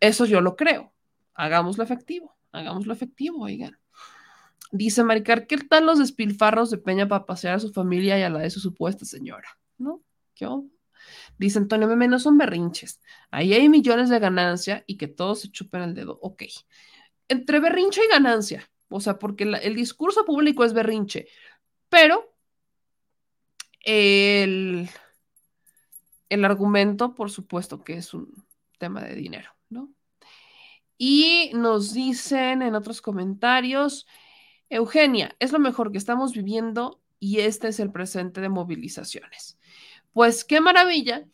Eso 0.00 0.26
yo 0.26 0.40
lo 0.40 0.56
creo 0.56 0.93
hagámoslo 1.34 1.84
efectivo, 1.84 2.36
hagámoslo 2.52 2.92
efectivo, 2.92 3.42
oigan. 3.42 3.78
Dice 4.72 5.04
Maricar, 5.04 5.46
¿qué 5.46 5.56
tal 5.58 5.86
los 5.86 5.98
despilfarros 5.98 6.70
de 6.70 6.78
Peña 6.78 7.06
para 7.06 7.26
pasear 7.26 7.54
a 7.54 7.60
su 7.60 7.72
familia 7.72 8.18
y 8.18 8.22
a 8.22 8.30
la 8.30 8.40
de 8.40 8.50
su 8.50 8.60
supuesta 8.60 9.04
señora? 9.04 9.48
¿No? 9.78 10.02
¿Qué 10.34 10.48
Dice 11.38 11.58
Antonio 11.58 11.86
Meme, 11.86 12.08
no 12.08 12.18
son 12.18 12.38
berrinches. 12.38 13.00
Ahí 13.30 13.52
hay 13.52 13.68
millones 13.68 14.08
de 14.08 14.18
ganancia 14.18 14.82
y 14.86 14.96
que 14.96 15.06
todos 15.06 15.40
se 15.40 15.50
chupen 15.50 15.82
el 15.82 15.94
dedo. 15.94 16.18
Ok. 16.22 16.44
Entre 17.28 17.60
berrinche 17.60 18.02
y 18.04 18.08
ganancia. 18.08 18.68
O 18.88 19.00
sea, 19.00 19.18
porque 19.18 19.44
el 19.44 19.74
discurso 19.76 20.24
público 20.24 20.64
es 20.64 20.72
berrinche. 20.72 21.28
Pero 21.88 22.34
el, 23.84 24.88
el 26.28 26.44
argumento, 26.44 27.14
por 27.14 27.30
supuesto 27.30 27.84
que 27.84 27.94
es 27.94 28.14
un 28.14 28.44
tema 28.78 29.02
de 29.02 29.14
dinero. 29.14 29.50
Y 30.96 31.50
nos 31.54 31.92
dicen 31.92 32.62
en 32.62 32.74
otros 32.74 33.02
comentarios, 33.02 34.06
Eugenia, 34.68 35.34
es 35.38 35.52
lo 35.52 35.58
mejor 35.58 35.92
que 35.92 35.98
estamos 35.98 36.32
viviendo 36.32 37.00
y 37.18 37.40
este 37.40 37.68
es 37.68 37.80
el 37.80 37.90
presente 37.90 38.40
de 38.40 38.48
movilizaciones. 38.48 39.58
Pues 40.12 40.44
qué 40.44 40.60
maravilla 40.60 41.26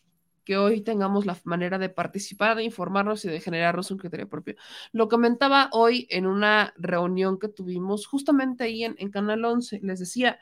que 0.44 0.56
hoy 0.56 0.80
tengamos 0.80 1.26
la 1.26 1.38
manera 1.44 1.78
de 1.78 1.90
participar, 1.90 2.56
de 2.56 2.64
informarnos 2.64 3.24
y 3.24 3.28
de 3.28 3.40
generarnos 3.40 3.90
un 3.90 3.98
criterio 3.98 4.28
propio. 4.28 4.56
Lo 4.92 5.08
comentaba 5.08 5.68
hoy 5.72 6.06
en 6.10 6.26
una 6.26 6.74
reunión 6.76 7.38
que 7.38 7.48
tuvimos 7.48 8.06
justamente 8.06 8.64
ahí 8.64 8.84
en, 8.84 8.94
en 8.98 9.10
Canal 9.10 9.44
11. 9.44 9.80
Les 9.82 10.00
decía, 10.00 10.40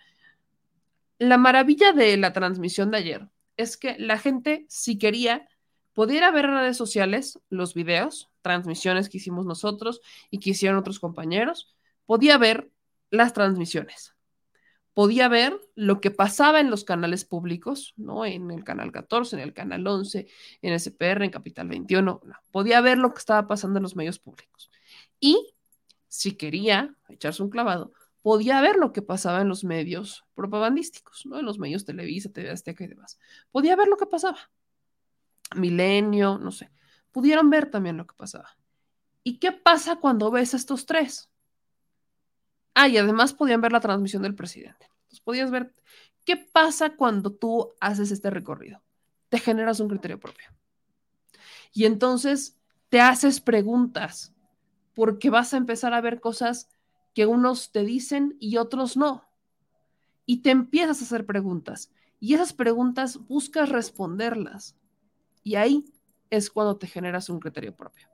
la 1.19 1.37
maravilla 1.37 1.93
de 1.93 2.17
la 2.17 2.33
transmisión 2.33 2.91
de 2.91 2.99
ayer 2.99 3.29
es 3.57 3.77
que 3.77 3.97
la 3.99 4.19
gente, 4.19 4.65
si 4.69 4.99
quería, 4.99 5.49
pudiera 5.93 6.31
ver 6.31 6.45
en 6.45 6.53
redes 6.53 6.77
sociales 6.77 7.41
los 7.51 7.75
videos, 7.75 8.31
transmisiones 8.49 9.09
que 9.09 9.18
hicimos 9.18 9.47
nosotros 9.47 10.01
y 10.31 10.41
que 10.41 10.51
hicieron 10.51 10.78
otros 10.78 10.99
compañeros, 10.99 11.75
podía 12.07 12.39
ver 12.39 12.70
las 13.10 13.33
transmisiones 13.33 14.15
podía 14.99 15.28
ver 15.28 15.57
lo 15.77 16.01
que 16.01 16.10
pasaba 16.10 16.59
en 16.59 16.70
los 16.70 16.83
canales 16.83 17.25
públicos, 17.25 17.94
¿no? 17.97 18.25
En 18.25 18.51
el 18.51 18.65
canal 18.65 18.91
14, 18.91 19.36
en 19.36 19.43
el 19.43 19.55
canal 19.55 19.86
11, 19.86 20.27
en 20.60 20.73
SPR, 20.73 21.25
en 21.25 21.31
Capital 21.31 21.68
21, 21.68 22.20
podía 22.51 22.81
ver 22.81 22.99
lo 22.99 23.12
que 23.15 23.20
estaba 23.20 23.47
pasando 23.47 23.78
en 23.78 23.85
los 23.85 23.94
medios 23.94 24.18
públicos. 24.18 24.73
Y 25.20 25.55
si 26.09 26.33
quería 26.33 26.97
echarse 27.09 27.44
un 27.44 27.49
clavado, 27.49 27.93
podía 28.23 28.60
ver 28.60 28.75
lo 28.75 28.93
que 28.93 29.01
pasaba 29.01 29.41
en 29.41 29.49
los 29.49 29.62
medios 29.62 30.25
propagandísticos, 30.35 31.27
¿no? 31.27 31.39
En 31.39 31.47
los 31.47 31.60
medios 31.60 31.85
Televisa, 31.85 32.33
TV 32.33 32.51
Azteca 32.51 32.83
y 32.83 32.89
demás. 32.89 33.20
Podía 33.52 33.77
ver 33.77 33.86
lo 33.86 33.99
que 33.99 34.07
pasaba. 34.07 34.51
Milenio, 35.55 36.39
no 36.39 36.51
sé. 36.51 36.73
Pudieron 37.19 37.51
ver 37.51 37.69
también 37.69 37.97
lo 37.97 38.07
que 38.07 38.15
pasaba. 38.15 38.57
¿Y 39.25 39.41
qué 39.41 39.51
pasa 39.51 39.97
cuando 39.97 40.31
ves 40.31 40.55
a 40.55 40.57
estos 40.57 40.87
tres? 40.87 41.29
Ah, 42.75 42.87
y 42.87 42.97
además 42.97 43.33
podían 43.33 43.61
ver 43.61 43.73
la 43.73 43.81
transmisión 43.81 44.23
del 44.23 44.37
presidente. 44.37 44.87
Entonces 44.89 45.19
podías 45.19 45.51
ver 45.51 45.75
qué 46.25 46.37
pasa 46.37 46.95
cuando 46.95 47.33
tú 47.33 47.73
haces 47.81 48.13
este 48.13 48.31
recorrido. 48.31 48.85
Te 49.31 49.41
generas 49.41 49.81
un 49.81 49.89
criterio 49.89 50.21
propio. 50.21 50.47
Y 51.73 51.87
entonces 51.87 52.57
te 52.89 53.01
haces 53.01 53.41
preguntas 53.41 54.33
porque 54.95 55.29
vas 55.29 55.53
a 55.55 55.57
empezar 55.57 55.95
a 55.95 56.01
ver 56.01 56.21
cosas 56.21 56.69
que 57.15 57.27
unos 57.27 57.73
te 57.73 57.83
dicen 57.83 58.37
y 58.39 58.59
otros 58.59 58.97
no. 58.97 59.29
Y 60.25 60.43
te 60.43 60.51
empiezas 60.51 61.01
a 61.01 61.05
hacer 61.05 61.27
preguntas. 61.27 61.91
Y 62.21 62.35
esas 62.35 62.53
preguntas 62.53 63.19
buscas 63.27 63.71
responderlas. 63.71 64.77
Y 65.43 65.57
ahí 65.57 65.85
es 66.31 66.50
cuando 66.50 66.76
te 66.76 66.86
generas 66.86 67.28
un 67.28 67.40
criterio 67.40 67.74
propio. 67.74 68.08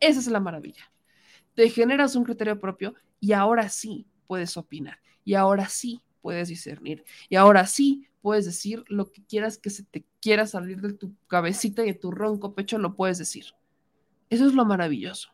Esa 0.00 0.20
es 0.20 0.26
la 0.28 0.40
maravilla. 0.40 0.90
Te 1.54 1.68
generas 1.70 2.14
un 2.14 2.24
criterio 2.24 2.58
propio 2.58 2.94
y 3.20 3.32
ahora 3.32 3.68
sí 3.68 4.06
puedes 4.26 4.56
opinar, 4.56 5.00
y 5.24 5.34
ahora 5.34 5.68
sí 5.68 6.02
puedes 6.20 6.48
discernir, 6.48 7.04
y 7.28 7.36
ahora 7.36 7.66
sí 7.66 8.06
puedes 8.20 8.44
decir 8.44 8.84
lo 8.88 9.10
que 9.10 9.24
quieras 9.24 9.58
que 9.58 9.70
se 9.70 9.82
te 9.84 10.04
quiera 10.20 10.46
salir 10.46 10.80
de 10.80 10.92
tu 10.92 11.14
cabecita 11.26 11.82
y 11.82 11.86
de 11.86 11.94
tu 11.94 12.10
ronco 12.10 12.54
pecho, 12.54 12.78
lo 12.78 12.94
puedes 12.94 13.18
decir. 13.18 13.46
Eso 14.30 14.46
es 14.46 14.54
lo 14.54 14.64
maravilloso, 14.64 15.30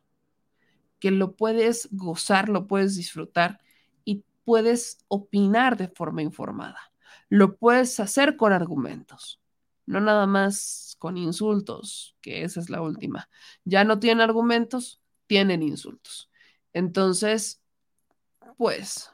que 1.00 1.10
lo 1.10 1.34
puedes 1.34 1.88
gozar, 1.90 2.48
lo 2.48 2.66
puedes 2.66 2.96
disfrutar 2.96 3.60
y 4.04 4.24
puedes 4.44 4.98
opinar 5.08 5.76
de 5.76 5.88
forma 5.88 6.22
informada. 6.22 6.78
Lo 7.28 7.56
puedes 7.56 7.98
hacer 8.00 8.36
con 8.36 8.52
argumentos, 8.52 9.40
no 9.86 10.00
nada 10.00 10.26
más 10.26 10.93
con 11.04 11.18
insultos, 11.18 12.16
que 12.22 12.44
esa 12.44 12.60
es 12.60 12.70
la 12.70 12.80
última. 12.80 13.28
Ya 13.66 13.84
no 13.84 13.98
tienen 13.98 14.22
argumentos, 14.22 15.02
tienen 15.26 15.62
insultos. 15.62 16.30
Entonces, 16.72 17.62
pues 18.56 19.10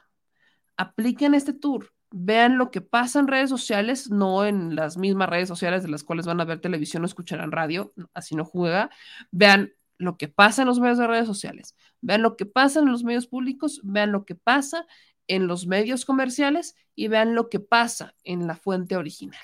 apliquen 0.77 1.33
este 1.33 1.51
tour, 1.51 1.91
vean 2.09 2.57
lo 2.57 2.71
que 2.71 2.79
pasa 2.79 3.19
en 3.19 3.27
redes 3.27 3.49
sociales, 3.49 4.09
no 4.09 4.45
en 4.45 4.73
las 4.73 4.95
mismas 4.95 5.29
redes 5.29 5.49
sociales 5.49 5.83
de 5.83 5.89
las 5.89 6.05
cuales 6.05 6.25
van 6.25 6.39
a 6.39 6.45
ver 6.45 6.61
televisión 6.61 7.03
o 7.03 7.07
escucharán 7.07 7.51
radio, 7.51 7.91
así 8.13 8.35
no 8.35 8.45
juega, 8.45 8.89
vean 9.29 9.73
lo 9.97 10.15
que 10.15 10.29
pasa 10.29 10.61
en 10.61 10.69
los 10.69 10.79
medios 10.79 10.97
de 10.97 11.07
redes 11.07 11.27
sociales, 11.27 11.75
vean 11.99 12.21
lo 12.21 12.37
que 12.37 12.45
pasa 12.45 12.79
en 12.79 12.89
los 12.89 13.03
medios 13.03 13.27
públicos, 13.27 13.81
vean 13.83 14.13
lo 14.13 14.23
que 14.23 14.35
pasa 14.35 14.87
en 15.27 15.45
los 15.45 15.67
medios 15.67 16.05
comerciales 16.05 16.73
y 16.95 17.09
vean 17.09 17.35
lo 17.35 17.49
que 17.49 17.59
pasa 17.59 18.15
en 18.23 18.47
la 18.47 18.55
fuente 18.55 18.95
original. 18.95 19.41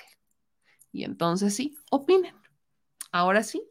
Y 0.92 1.04
entonces 1.04 1.54
sí, 1.54 1.76
opinen. 1.90 2.34
Ahora 3.12 3.42
sí, 3.42 3.62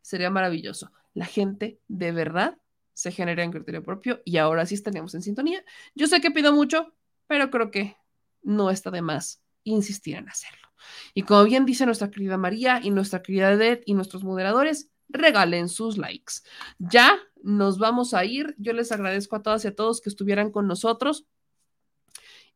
sería 0.00 0.30
maravilloso. 0.30 0.92
La 1.14 1.26
gente 1.26 1.80
de 1.88 2.12
verdad 2.12 2.58
se 2.92 3.12
genera 3.12 3.42
en 3.42 3.52
criterio 3.52 3.82
propio 3.82 4.22
y 4.24 4.38
ahora 4.38 4.64
sí 4.66 4.74
estaríamos 4.74 5.14
en 5.14 5.22
sintonía. 5.22 5.64
Yo 5.94 6.06
sé 6.06 6.20
que 6.20 6.30
pido 6.30 6.52
mucho, 6.52 6.94
pero 7.26 7.50
creo 7.50 7.70
que 7.70 7.96
no 8.42 8.70
está 8.70 8.90
de 8.90 9.02
más 9.02 9.42
insistir 9.64 10.16
en 10.16 10.28
hacerlo. 10.28 10.68
Y 11.14 11.22
como 11.22 11.44
bien 11.44 11.66
dice 11.66 11.86
nuestra 11.86 12.10
querida 12.10 12.38
María 12.38 12.80
y 12.82 12.90
nuestra 12.90 13.22
querida 13.22 13.52
Ed 13.52 13.80
y 13.86 13.94
nuestros 13.94 14.24
moderadores, 14.24 14.90
regalen 15.08 15.68
sus 15.68 15.98
likes. 15.98 16.34
Ya 16.78 17.18
nos 17.42 17.78
vamos 17.78 18.14
a 18.14 18.24
ir. 18.24 18.54
Yo 18.58 18.72
les 18.72 18.92
agradezco 18.92 19.36
a 19.36 19.42
todas 19.42 19.64
y 19.64 19.68
a 19.68 19.74
todos 19.74 20.00
que 20.00 20.08
estuvieran 20.08 20.50
con 20.50 20.66
nosotros. 20.66 21.26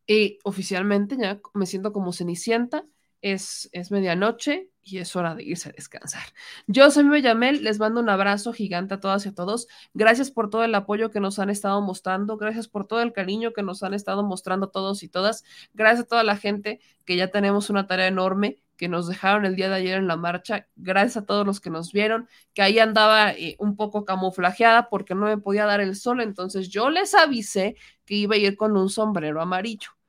Y 0.06 0.38
oficialmente 0.44 1.16
ya 1.18 1.40
me 1.54 1.66
siento 1.66 1.92
como 1.92 2.12
cenicienta. 2.12 2.84
Es, 3.22 3.68
es 3.72 3.90
medianoche 3.90 4.70
y 4.82 4.98
es 4.98 5.14
hora 5.14 5.34
de 5.34 5.44
irse 5.44 5.68
a 5.68 5.72
descansar. 5.72 6.22
Yo 6.66 6.90
soy 6.90 7.22
Yamel, 7.22 7.62
les 7.62 7.78
mando 7.78 8.00
un 8.00 8.08
abrazo 8.08 8.52
gigante 8.52 8.94
a 8.94 9.00
todas 9.00 9.26
y 9.26 9.28
a 9.28 9.34
todos. 9.34 9.68
Gracias 9.94 10.30
por 10.30 10.50
todo 10.50 10.64
el 10.64 10.74
apoyo 10.74 11.10
que 11.10 11.20
nos 11.20 11.38
han 11.38 11.50
estado 11.50 11.80
mostrando, 11.82 12.36
gracias 12.36 12.68
por 12.68 12.86
todo 12.86 13.02
el 13.02 13.12
cariño 13.12 13.52
que 13.52 13.62
nos 13.62 13.82
han 13.82 13.94
estado 13.94 14.22
mostrando 14.22 14.68
todos 14.68 15.02
y 15.02 15.08
todas. 15.08 15.44
Gracias 15.74 16.06
a 16.06 16.08
toda 16.08 16.24
la 16.24 16.36
gente 16.36 16.80
que 17.04 17.16
ya 17.16 17.28
tenemos 17.28 17.70
una 17.70 17.86
tarea 17.86 18.06
enorme 18.08 18.62
que 18.76 18.88
nos 18.88 19.06
dejaron 19.06 19.44
el 19.44 19.56
día 19.56 19.68
de 19.68 19.74
ayer 19.74 19.98
en 19.98 20.06
la 20.06 20.16
marcha. 20.16 20.66
Gracias 20.74 21.18
a 21.18 21.26
todos 21.26 21.44
los 21.44 21.60
que 21.60 21.68
nos 21.68 21.92
vieron, 21.92 22.28
que 22.54 22.62
ahí 22.62 22.78
andaba 22.78 23.32
eh, 23.32 23.54
un 23.58 23.76
poco 23.76 24.06
camuflajeada 24.06 24.88
porque 24.88 25.14
no 25.14 25.26
me 25.26 25.36
podía 25.36 25.66
dar 25.66 25.82
el 25.82 25.96
sol, 25.96 26.22
entonces 26.22 26.70
yo 26.70 26.88
les 26.88 27.14
avisé 27.14 27.76
que 28.06 28.14
iba 28.14 28.36
a 28.36 28.38
ir 28.38 28.56
con 28.56 28.74
un 28.78 28.88
sombrero 28.88 29.42
amarillo. 29.42 29.99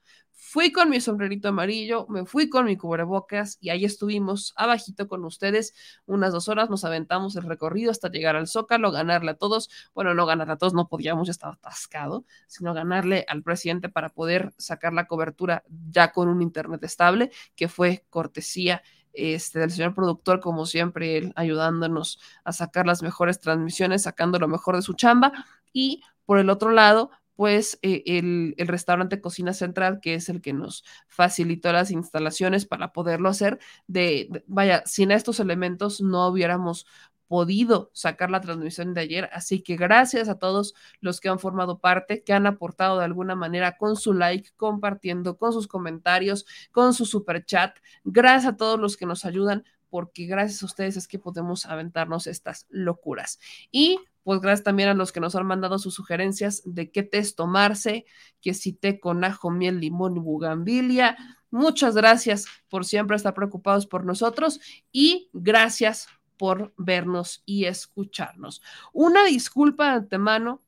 Fui 0.51 0.73
con 0.73 0.89
mi 0.89 0.99
sombrerito 0.99 1.47
amarillo, 1.47 2.05
me 2.09 2.25
fui 2.25 2.49
con 2.49 2.65
mi 2.65 2.75
cubrebocas 2.75 3.57
y 3.61 3.69
ahí 3.69 3.85
estuvimos 3.85 4.53
abajito 4.57 5.07
con 5.07 5.23
ustedes 5.23 5.73
unas 6.05 6.33
dos 6.33 6.49
horas, 6.49 6.69
nos 6.69 6.83
aventamos 6.83 7.37
el 7.37 7.43
recorrido 7.43 7.89
hasta 7.89 8.09
llegar 8.09 8.35
al 8.35 8.49
Zócalo, 8.49 8.91
ganarle 8.91 9.31
a 9.31 9.35
todos, 9.35 9.69
bueno, 9.93 10.13
no 10.13 10.25
ganarle 10.25 10.51
a 10.51 10.57
todos, 10.57 10.73
no 10.73 10.89
podíamos, 10.89 11.27
ya 11.27 11.31
estaba 11.31 11.53
atascado, 11.53 12.25
sino 12.47 12.73
ganarle 12.73 13.23
al 13.29 13.43
presidente 13.43 13.87
para 13.87 14.09
poder 14.09 14.53
sacar 14.57 14.91
la 14.91 15.07
cobertura 15.07 15.63
ya 15.89 16.11
con 16.11 16.27
un 16.27 16.41
internet 16.41 16.83
estable, 16.83 17.31
que 17.55 17.69
fue 17.69 18.03
cortesía 18.09 18.83
este, 19.13 19.59
del 19.59 19.71
señor 19.71 19.95
productor, 19.95 20.41
como 20.41 20.65
siempre, 20.65 21.15
él 21.17 21.31
ayudándonos 21.37 22.19
a 22.43 22.51
sacar 22.51 22.85
las 22.85 23.01
mejores 23.03 23.39
transmisiones, 23.39 24.03
sacando 24.03 24.37
lo 24.37 24.49
mejor 24.49 24.75
de 24.75 24.81
su 24.81 24.95
chamba. 24.95 25.31
Y 25.71 26.01
por 26.25 26.39
el 26.39 26.49
otro 26.49 26.71
lado, 26.71 27.09
pues 27.41 27.79
eh, 27.81 28.03
el, 28.05 28.53
restaurante 28.67 29.19
Cocina 29.19 29.53
Central, 29.53 29.99
que 29.99 30.13
es 30.13 30.29
el 30.29 30.41
que 30.43 30.53
nos 30.53 30.83
facilitó 31.07 31.73
las 31.73 31.89
instalaciones 31.89 32.67
para 32.67 32.93
poderlo 32.93 33.29
hacer, 33.29 33.57
de, 33.87 34.43
vaya, 34.45 34.83
sin 34.85 35.09
estos 35.09 35.39
elementos 35.39 36.01
no 36.01 36.27
hubiéramos 36.27 36.85
podido 37.27 37.89
sacar 37.93 38.29
la 38.29 38.41
transmisión 38.41 38.93
de 38.93 39.01
ayer. 39.01 39.27
Así 39.33 39.63
que 39.63 39.75
gracias 39.75 40.29
a 40.29 40.37
todos 40.37 40.75
los 40.99 41.19
que 41.19 41.29
han 41.29 41.39
formado 41.39 41.79
parte, 41.79 42.23
que 42.23 42.33
han 42.33 42.45
aportado 42.45 42.99
de 42.99 43.05
alguna 43.05 43.33
manera 43.33 43.75
con 43.75 43.95
su 43.95 44.13
like, 44.13 44.51
compartiendo, 44.55 45.39
con 45.39 45.51
sus 45.51 45.67
comentarios, 45.67 46.45
con 46.71 46.93
su 46.93 47.07
super 47.07 47.43
chat. 47.43 47.75
Gracias 48.03 48.53
a 48.53 48.55
todos 48.55 48.79
los 48.79 48.97
que 48.97 49.07
nos 49.07 49.25
ayudan 49.25 49.63
porque 49.89 50.27
gracias 50.27 50.61
a 50.61 50.67
ustedes 50.67 50.95
es 50.95 51.07
que 51.07 51.17
podemos 51.17 51.65
aventarnos 51.65 52.27
estas 52.27 52.67
locuras. 52.69 53.39
Y 53.71 53.97
pues 54.23 54.39
gracias 54.41 54.63
también 54.63 54.89
a 54.89 54.93
los 54.93 55.11
que 55.11 55.19
nos 55.19 55.35
han 55.35 55.45
mandado 55.45 55.79
sus 55.79 55.93
sugerencias 55.93 56.61
de 56.65 56.91
qué 56.91 57.03
test 57.03 57.37
tomarse, 57.37 58.05
que 58.41 58.53
si 58.53 58.73
té 58.73 58.99
con 58.99 59.23
ajo, 59.23 59.51
miel, 59.51 59.79
limón 59.79 60.17
y 60.17 60.19
bugambilia. 60.19 61.17
Muchas 61.49 61.95
gracias 61.95 62.45
por 62.69 62.85
siempre 62.85 63.15
estar 63.15 63.33
preocupados 63.33 63.87
por 63.87 64.05
nosotros 64.05 64.59
y 64.91 65.29
gracias 65.33 66.07
por 66.37 66.73
vernos 66.77 67.43
y 67.45 67.65
escucharnos. 67.65 68.61
Una 68.93 69.25
disculpa 69.25 69.91
de 69.91 69.97
antemano 69.97 70.61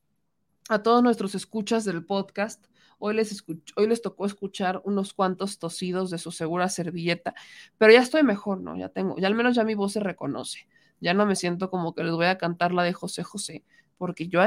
a 0.68 0.82
todos 0.82 1.02
nuestros 1.02 1.34
escuchas 1.34 1.84
del 1.84 2.04
podcast 2.04 2.64
Hoy 2.98 3.14
les, 3.14 3.44
hoy 3.76 3.86
les 3.86 4.00
tocó 4.00 4.24
escuchar 4.24 4.80
unos 4.84 5.12
cuantos 5.12 5.58
tosidos 5.58 6.10
de 6.10 6.16
su 6.16 6.30
segura 6.30 6.70
servilleta, 6.70 7.34
pero 7.76 7.92
ya 7.92 8.00
estoy 8.00 8.22
mejor, 8.22 8.62
¿no? 8.62 8.76
Ya 8.76 8.88
tengo, 8.88 9.16
ya 9.18 9.26
al 9.26 9.34
menos 9.34 9.54
ya 9.54 9.62
mi 9.62 9.74
voz 9.74 9.92
se 9.92 10.00
reconoce. 10.00 10.66
Ya 11.04 11.12
no 11.12 11.26
me 11.26 11.36
siento 11.36 11.68
como 11.68 11.94
que 11.94 12.02
les 12.02 12.14
voy 12.14 12.24
a 12.24 12.38
cantar 12.38 12.72
la 12.72 12.82
de 12.82 12.94
José 12.94 13.22
José, 13.22 13.62
porque 13.98 14.26
yo 14.26 14.40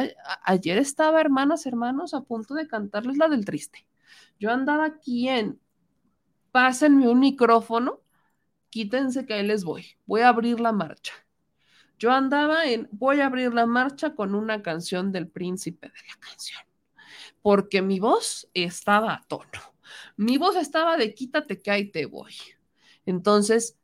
ayer 0.44 0.78
estaba, 0.80 1.22
hermanas, 1.22 1.68
hermanos, 1.68 2.16
a 2.16 2.22
punto 2.22 2.56
de 2.56 2.68
cantarles 2.68 3.18
la 3.18 3.28
del 3.28 3.46
triste. 3.46 3.86
Yo 4.40 4.50
andaba 4.50 4.86
aquí 4.86 5.30
en, 5.30 5.60
pásenme 6.52 7.08
un 7.08 7.20
micrófono 7.20 8.02
quítense 8.72 9.28
que 9.28 9.36
ahí 9.36 9.46
les 9.46 9.64
voy. 9.64 9.86
Voy 10.08 10.22
a 10.22 10.30
abrir 10.30 10.60
la 10.60 10.72
marcha. 10.72 11.14
Yo 12.00 12.12
andaba 12.12 12.66
en, 12.66 12.90
voy 12.92 13.22
a 13.22 13.28
abrir 13.28 13.54
la 13.54 13.68
marcha 13.68 14.16
con 14.16 14.34
una 14.34 14.64
canción 14.64 15.12
del 15.12 15.28
príncipe 15.28 15.90
de 15.90 15.94
la 15.94 16.20
canción, 16.20 16.62
porque 17.44 17.84
mi 17.84 18.00
voz 18.00 18.50
estaba 18.56 19.14
a 19.14 19.22
tono. 19.28 19.62
Mi 20.16 20.38
voz 20.40 20.56
estaba 20.56 20.98
de 20.98 21.14
quítate 21.14 21.62
que 21.62 21.70
ahí 21.70 21.92
te 21.92 22.08
voy. 22.08 22.34
Entonces, 23.06 23.77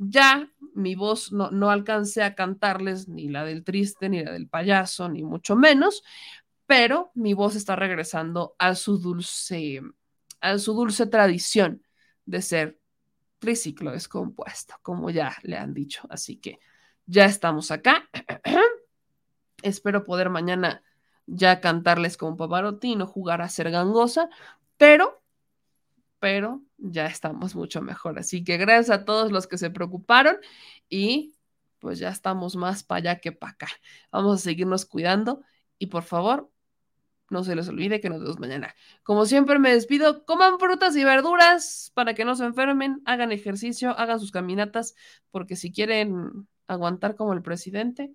ya 0.00 0.50
mi 0.74 0.94
voz 0.94 1.30
no, 1.30 1.50
no 1.50 1.70
alcancé 1.70 2.22
a 2.22 2.34
cantarles 2.34 3.08
ni 3.08 3.28
la 3.28 3.44
del 3.44 3.64
triste, 3.64 4.08
ni 4.08 4.24
la 4.24 4.32
del 4.32 4.48
payaso, 4.48 5.08
ni 5.08 5.22
mucho 5.22 5.56
menos, 5.56 6.02
pero 6.66 7.10
mi 7.14 7.34
voz 7.34 7.54
está 7.54 7.76
regresando 7.76 8.54
a 8.58 8.74
su 8.74 8.98
dulce, 8.98 9.82
a 10.40 10.58
su 10.58 10.72
dulce 10.72 11.06
tradición 11.06 11.82
de 12.24 12.40
ser 12.40 12.80
triciclo 13.38 13.90
descompuesto, 13.92 14.76
como 14.82 15.10
ya 15.10 15.36
le 15.42 15.58
han 15.58 15.74
dicho. 15.74 16.06
Así 16.08 16.36
que 16.36 16.60
ya 17.06 17.26
estamos 17.26 17.70
acá. 17.70 18.08
Espero 19.62 20.04
poder 20.04 20.30
mañana 20.30 20.82
ya 21.26 21.60
cantarles 21.60 22.16
como 22.16 22.36
Pavarotti 22.36 22.92
y 22.92 22.96
no 22.96 23.06
jugar 23.06 23.42
a 23.42 23.48
ser 23.48 23.70
gangosa, 23.70 24.30
pero, 24.78 25.19
pero 26.20 26.62
ya 26.78 27.06
estamos 27.06 27.54
mucho 27.56 27.82
mejor. 27.82 28.18
Así 28.18 28.44
que 28.44 28.56
gracias 28.58 28.90
a 28.90 29.04
todos 29.04 29.32
los 29.32 29.46
que 29.46 29.58
se 29.58 29.70
preocuparon 29.70 30.36
y 30.88 31.34
pues 31.80 31.98
ya 31.98 32.10
estamos 32.10 32.56
más 32.56 32.84
para 32.84 32.98
allá 32.98 33.20
que 33.20 33.32
para 33.32 33.52
acá. 33.52 33.68
Vamos 34.12 34.40
a 34.40 34.42
seguirnos 34.44 34.84
cuidando 34.84 35.42
y 35.78 35.86
por 35.86 36.04
favor, 36.04 36.50
no 37.30 37.42
se 37.44 37.56
les 37.56 37.68
olvide 37.68 38.00
que 38.00 38.10
nos 38.10 38.20
vemos 38.20 38.38
mañana. 38.38 38.74
Como 39.02 39.24
siempre 39.26 39.58
me 39.58 39.72
despido, 39.72 40.24
coman 40.24 40.58
frutas 40.58 40.94
y 40.96 41.04
verduras 41.04 41.90
para 41.94 42.14
que 42.14 42.24
no 42.24 42.36
se 42.36 42.44
enfermen, 42.44 43.02
hagan 43.06 43.32
ejercicio, 43.32 43.98
hagan 43.98 44.20
sus 44.20 44.30
caminatas, 44.30 44.94
porque 45.30 45.56
si 45.56 45.72
quieren 45.72 46.48
aguantar 46.66 47.16
como 47.16 47.32
el 47.32 47.42
presidente, 47.42 48.12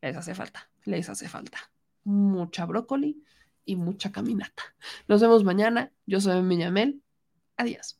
les 0.00 0.16
hace 0.16 0.34
falta, 0.34 0.70
les 0.84 1.08
hace 1.08 1.28
falta 1.28 1.58
mucha 2.06 2.64
brócoli 2.66 3.22
y 3.66 3.76
mucha 3.76 4.10
caminata. 4.10 4.62
Nos 5.08 5.20
vemos 5.20 5.44
mañana. 5.44 5.92
Yo 6.06 6.20
soy 6.20 6.40
Miñamel. 6.42 7.02
Adiós. 7.56 7.98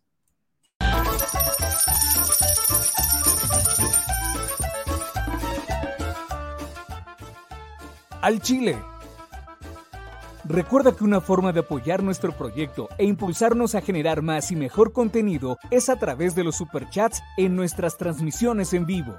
Al 8.22 8.40
Chile. 8.40 8.76
Recuerda 10.48 10.94
que 10.94 11.02
una 11.02 11.20
forma 11.20 11.52
de 11.52 11.60
apoyar 11.60 12.04
nuestro 12.04 12.30
proyecto 12.36 12.88
e 12.98 13.04
impulsarnos 13.04 13.74
a 13.74 13.80
generar 13.80 14.22
más 14.22 14.52
y 14.52 14.56
mejor 14.56 14.92
contenido 14.92 15.58
es 15.70 15.88
a 15.88 15.98
través 15.98 16.36
de 16.36 16.44
los 16.44 16.56
superchats 16.56 17.20
en 17.36 17.56
nuestras 17.56 17.98
transmisiones 17.98 18.72
en 18.72 18.86
vivo. 18.86 19.18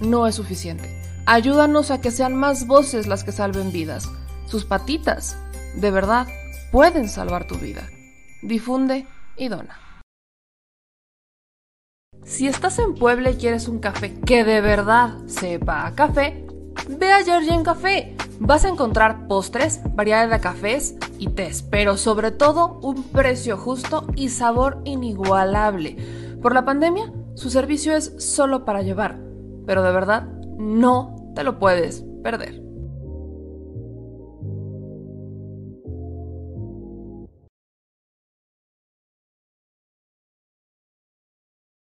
no 0.00 0.26
es 0.26 0.34
suficiente. 0.34 0.88
Ayúdanos 1.26 1.90
a 1.90 2.00
que 2.00 2.10
sean 2.10 2.34
más 2.34 2.66
voces 2.66 3.06
las 3.06 3.24
que 3.24 3.32
salven 3.32 3.72
vidas. 3.72 4.08
Sus 4.46 4.64
patitas, 4.64 5.36
de 5.76 5.90
verdad, 5.90 6.26
pueden 6.72 7.08
salvar 7.08 7.46
tu 7.46 7.56
vida. 7.56 7.88
Difunde 8.42 9.06
y 9.36 9.48
dona. 9.48 9.78
Si 12.24 12.46
estás 12.46 12.78
en 12.78 12.94
Puebla 12.94 13.30
y 13.30 13.36
quieres 13.36 13.68
un 13.68 13.78
café 13.78 14.14
que 14.20 14.44
de 14.44 14.60
verdad 14.60 15.14
sepa 15.26 15.92
café, 15.94 16.46
ve 16.88 17.12
a 17.12 17.24
Georgian 17.24 17.64
Café. 17.64 18.16
Vas 18.40 18.64
a 18.64 18.68
encontrar 18.68 19.26
postres, 19.26 19.80
variedad 19.94 20.28
de 20.28 20.38
cafés 20.38 20.94
y 21.18 21.28
tés, 21.28 21.62
pero 21.62 21.96
sobre 21.96 22.30
todo 22.30 22.78
un 22.82 23.02
precio 23.02 23.56
justo 23.56 24.06
y 24.14 24.28
sabor 24.28 24.80
inigualable. 24.84 25.96
Por 26.40 26.54
la 26.54 26.64
pandemia, 26.64 27.12
su 27.34 27.50
servicio 27.50 27.96
es 27.96 28.14
solo 28.18 28.64
para 28.64 28.82
llevar, 28.82 29.18
pero 29.68 29.82
de 29.82 29.92
verdad 29.92 30.26
no 30.56 31.14
te 31.34 31.44
lo 31.44 31.58
puedes 31.58 32.02
perder. 32.24 32.67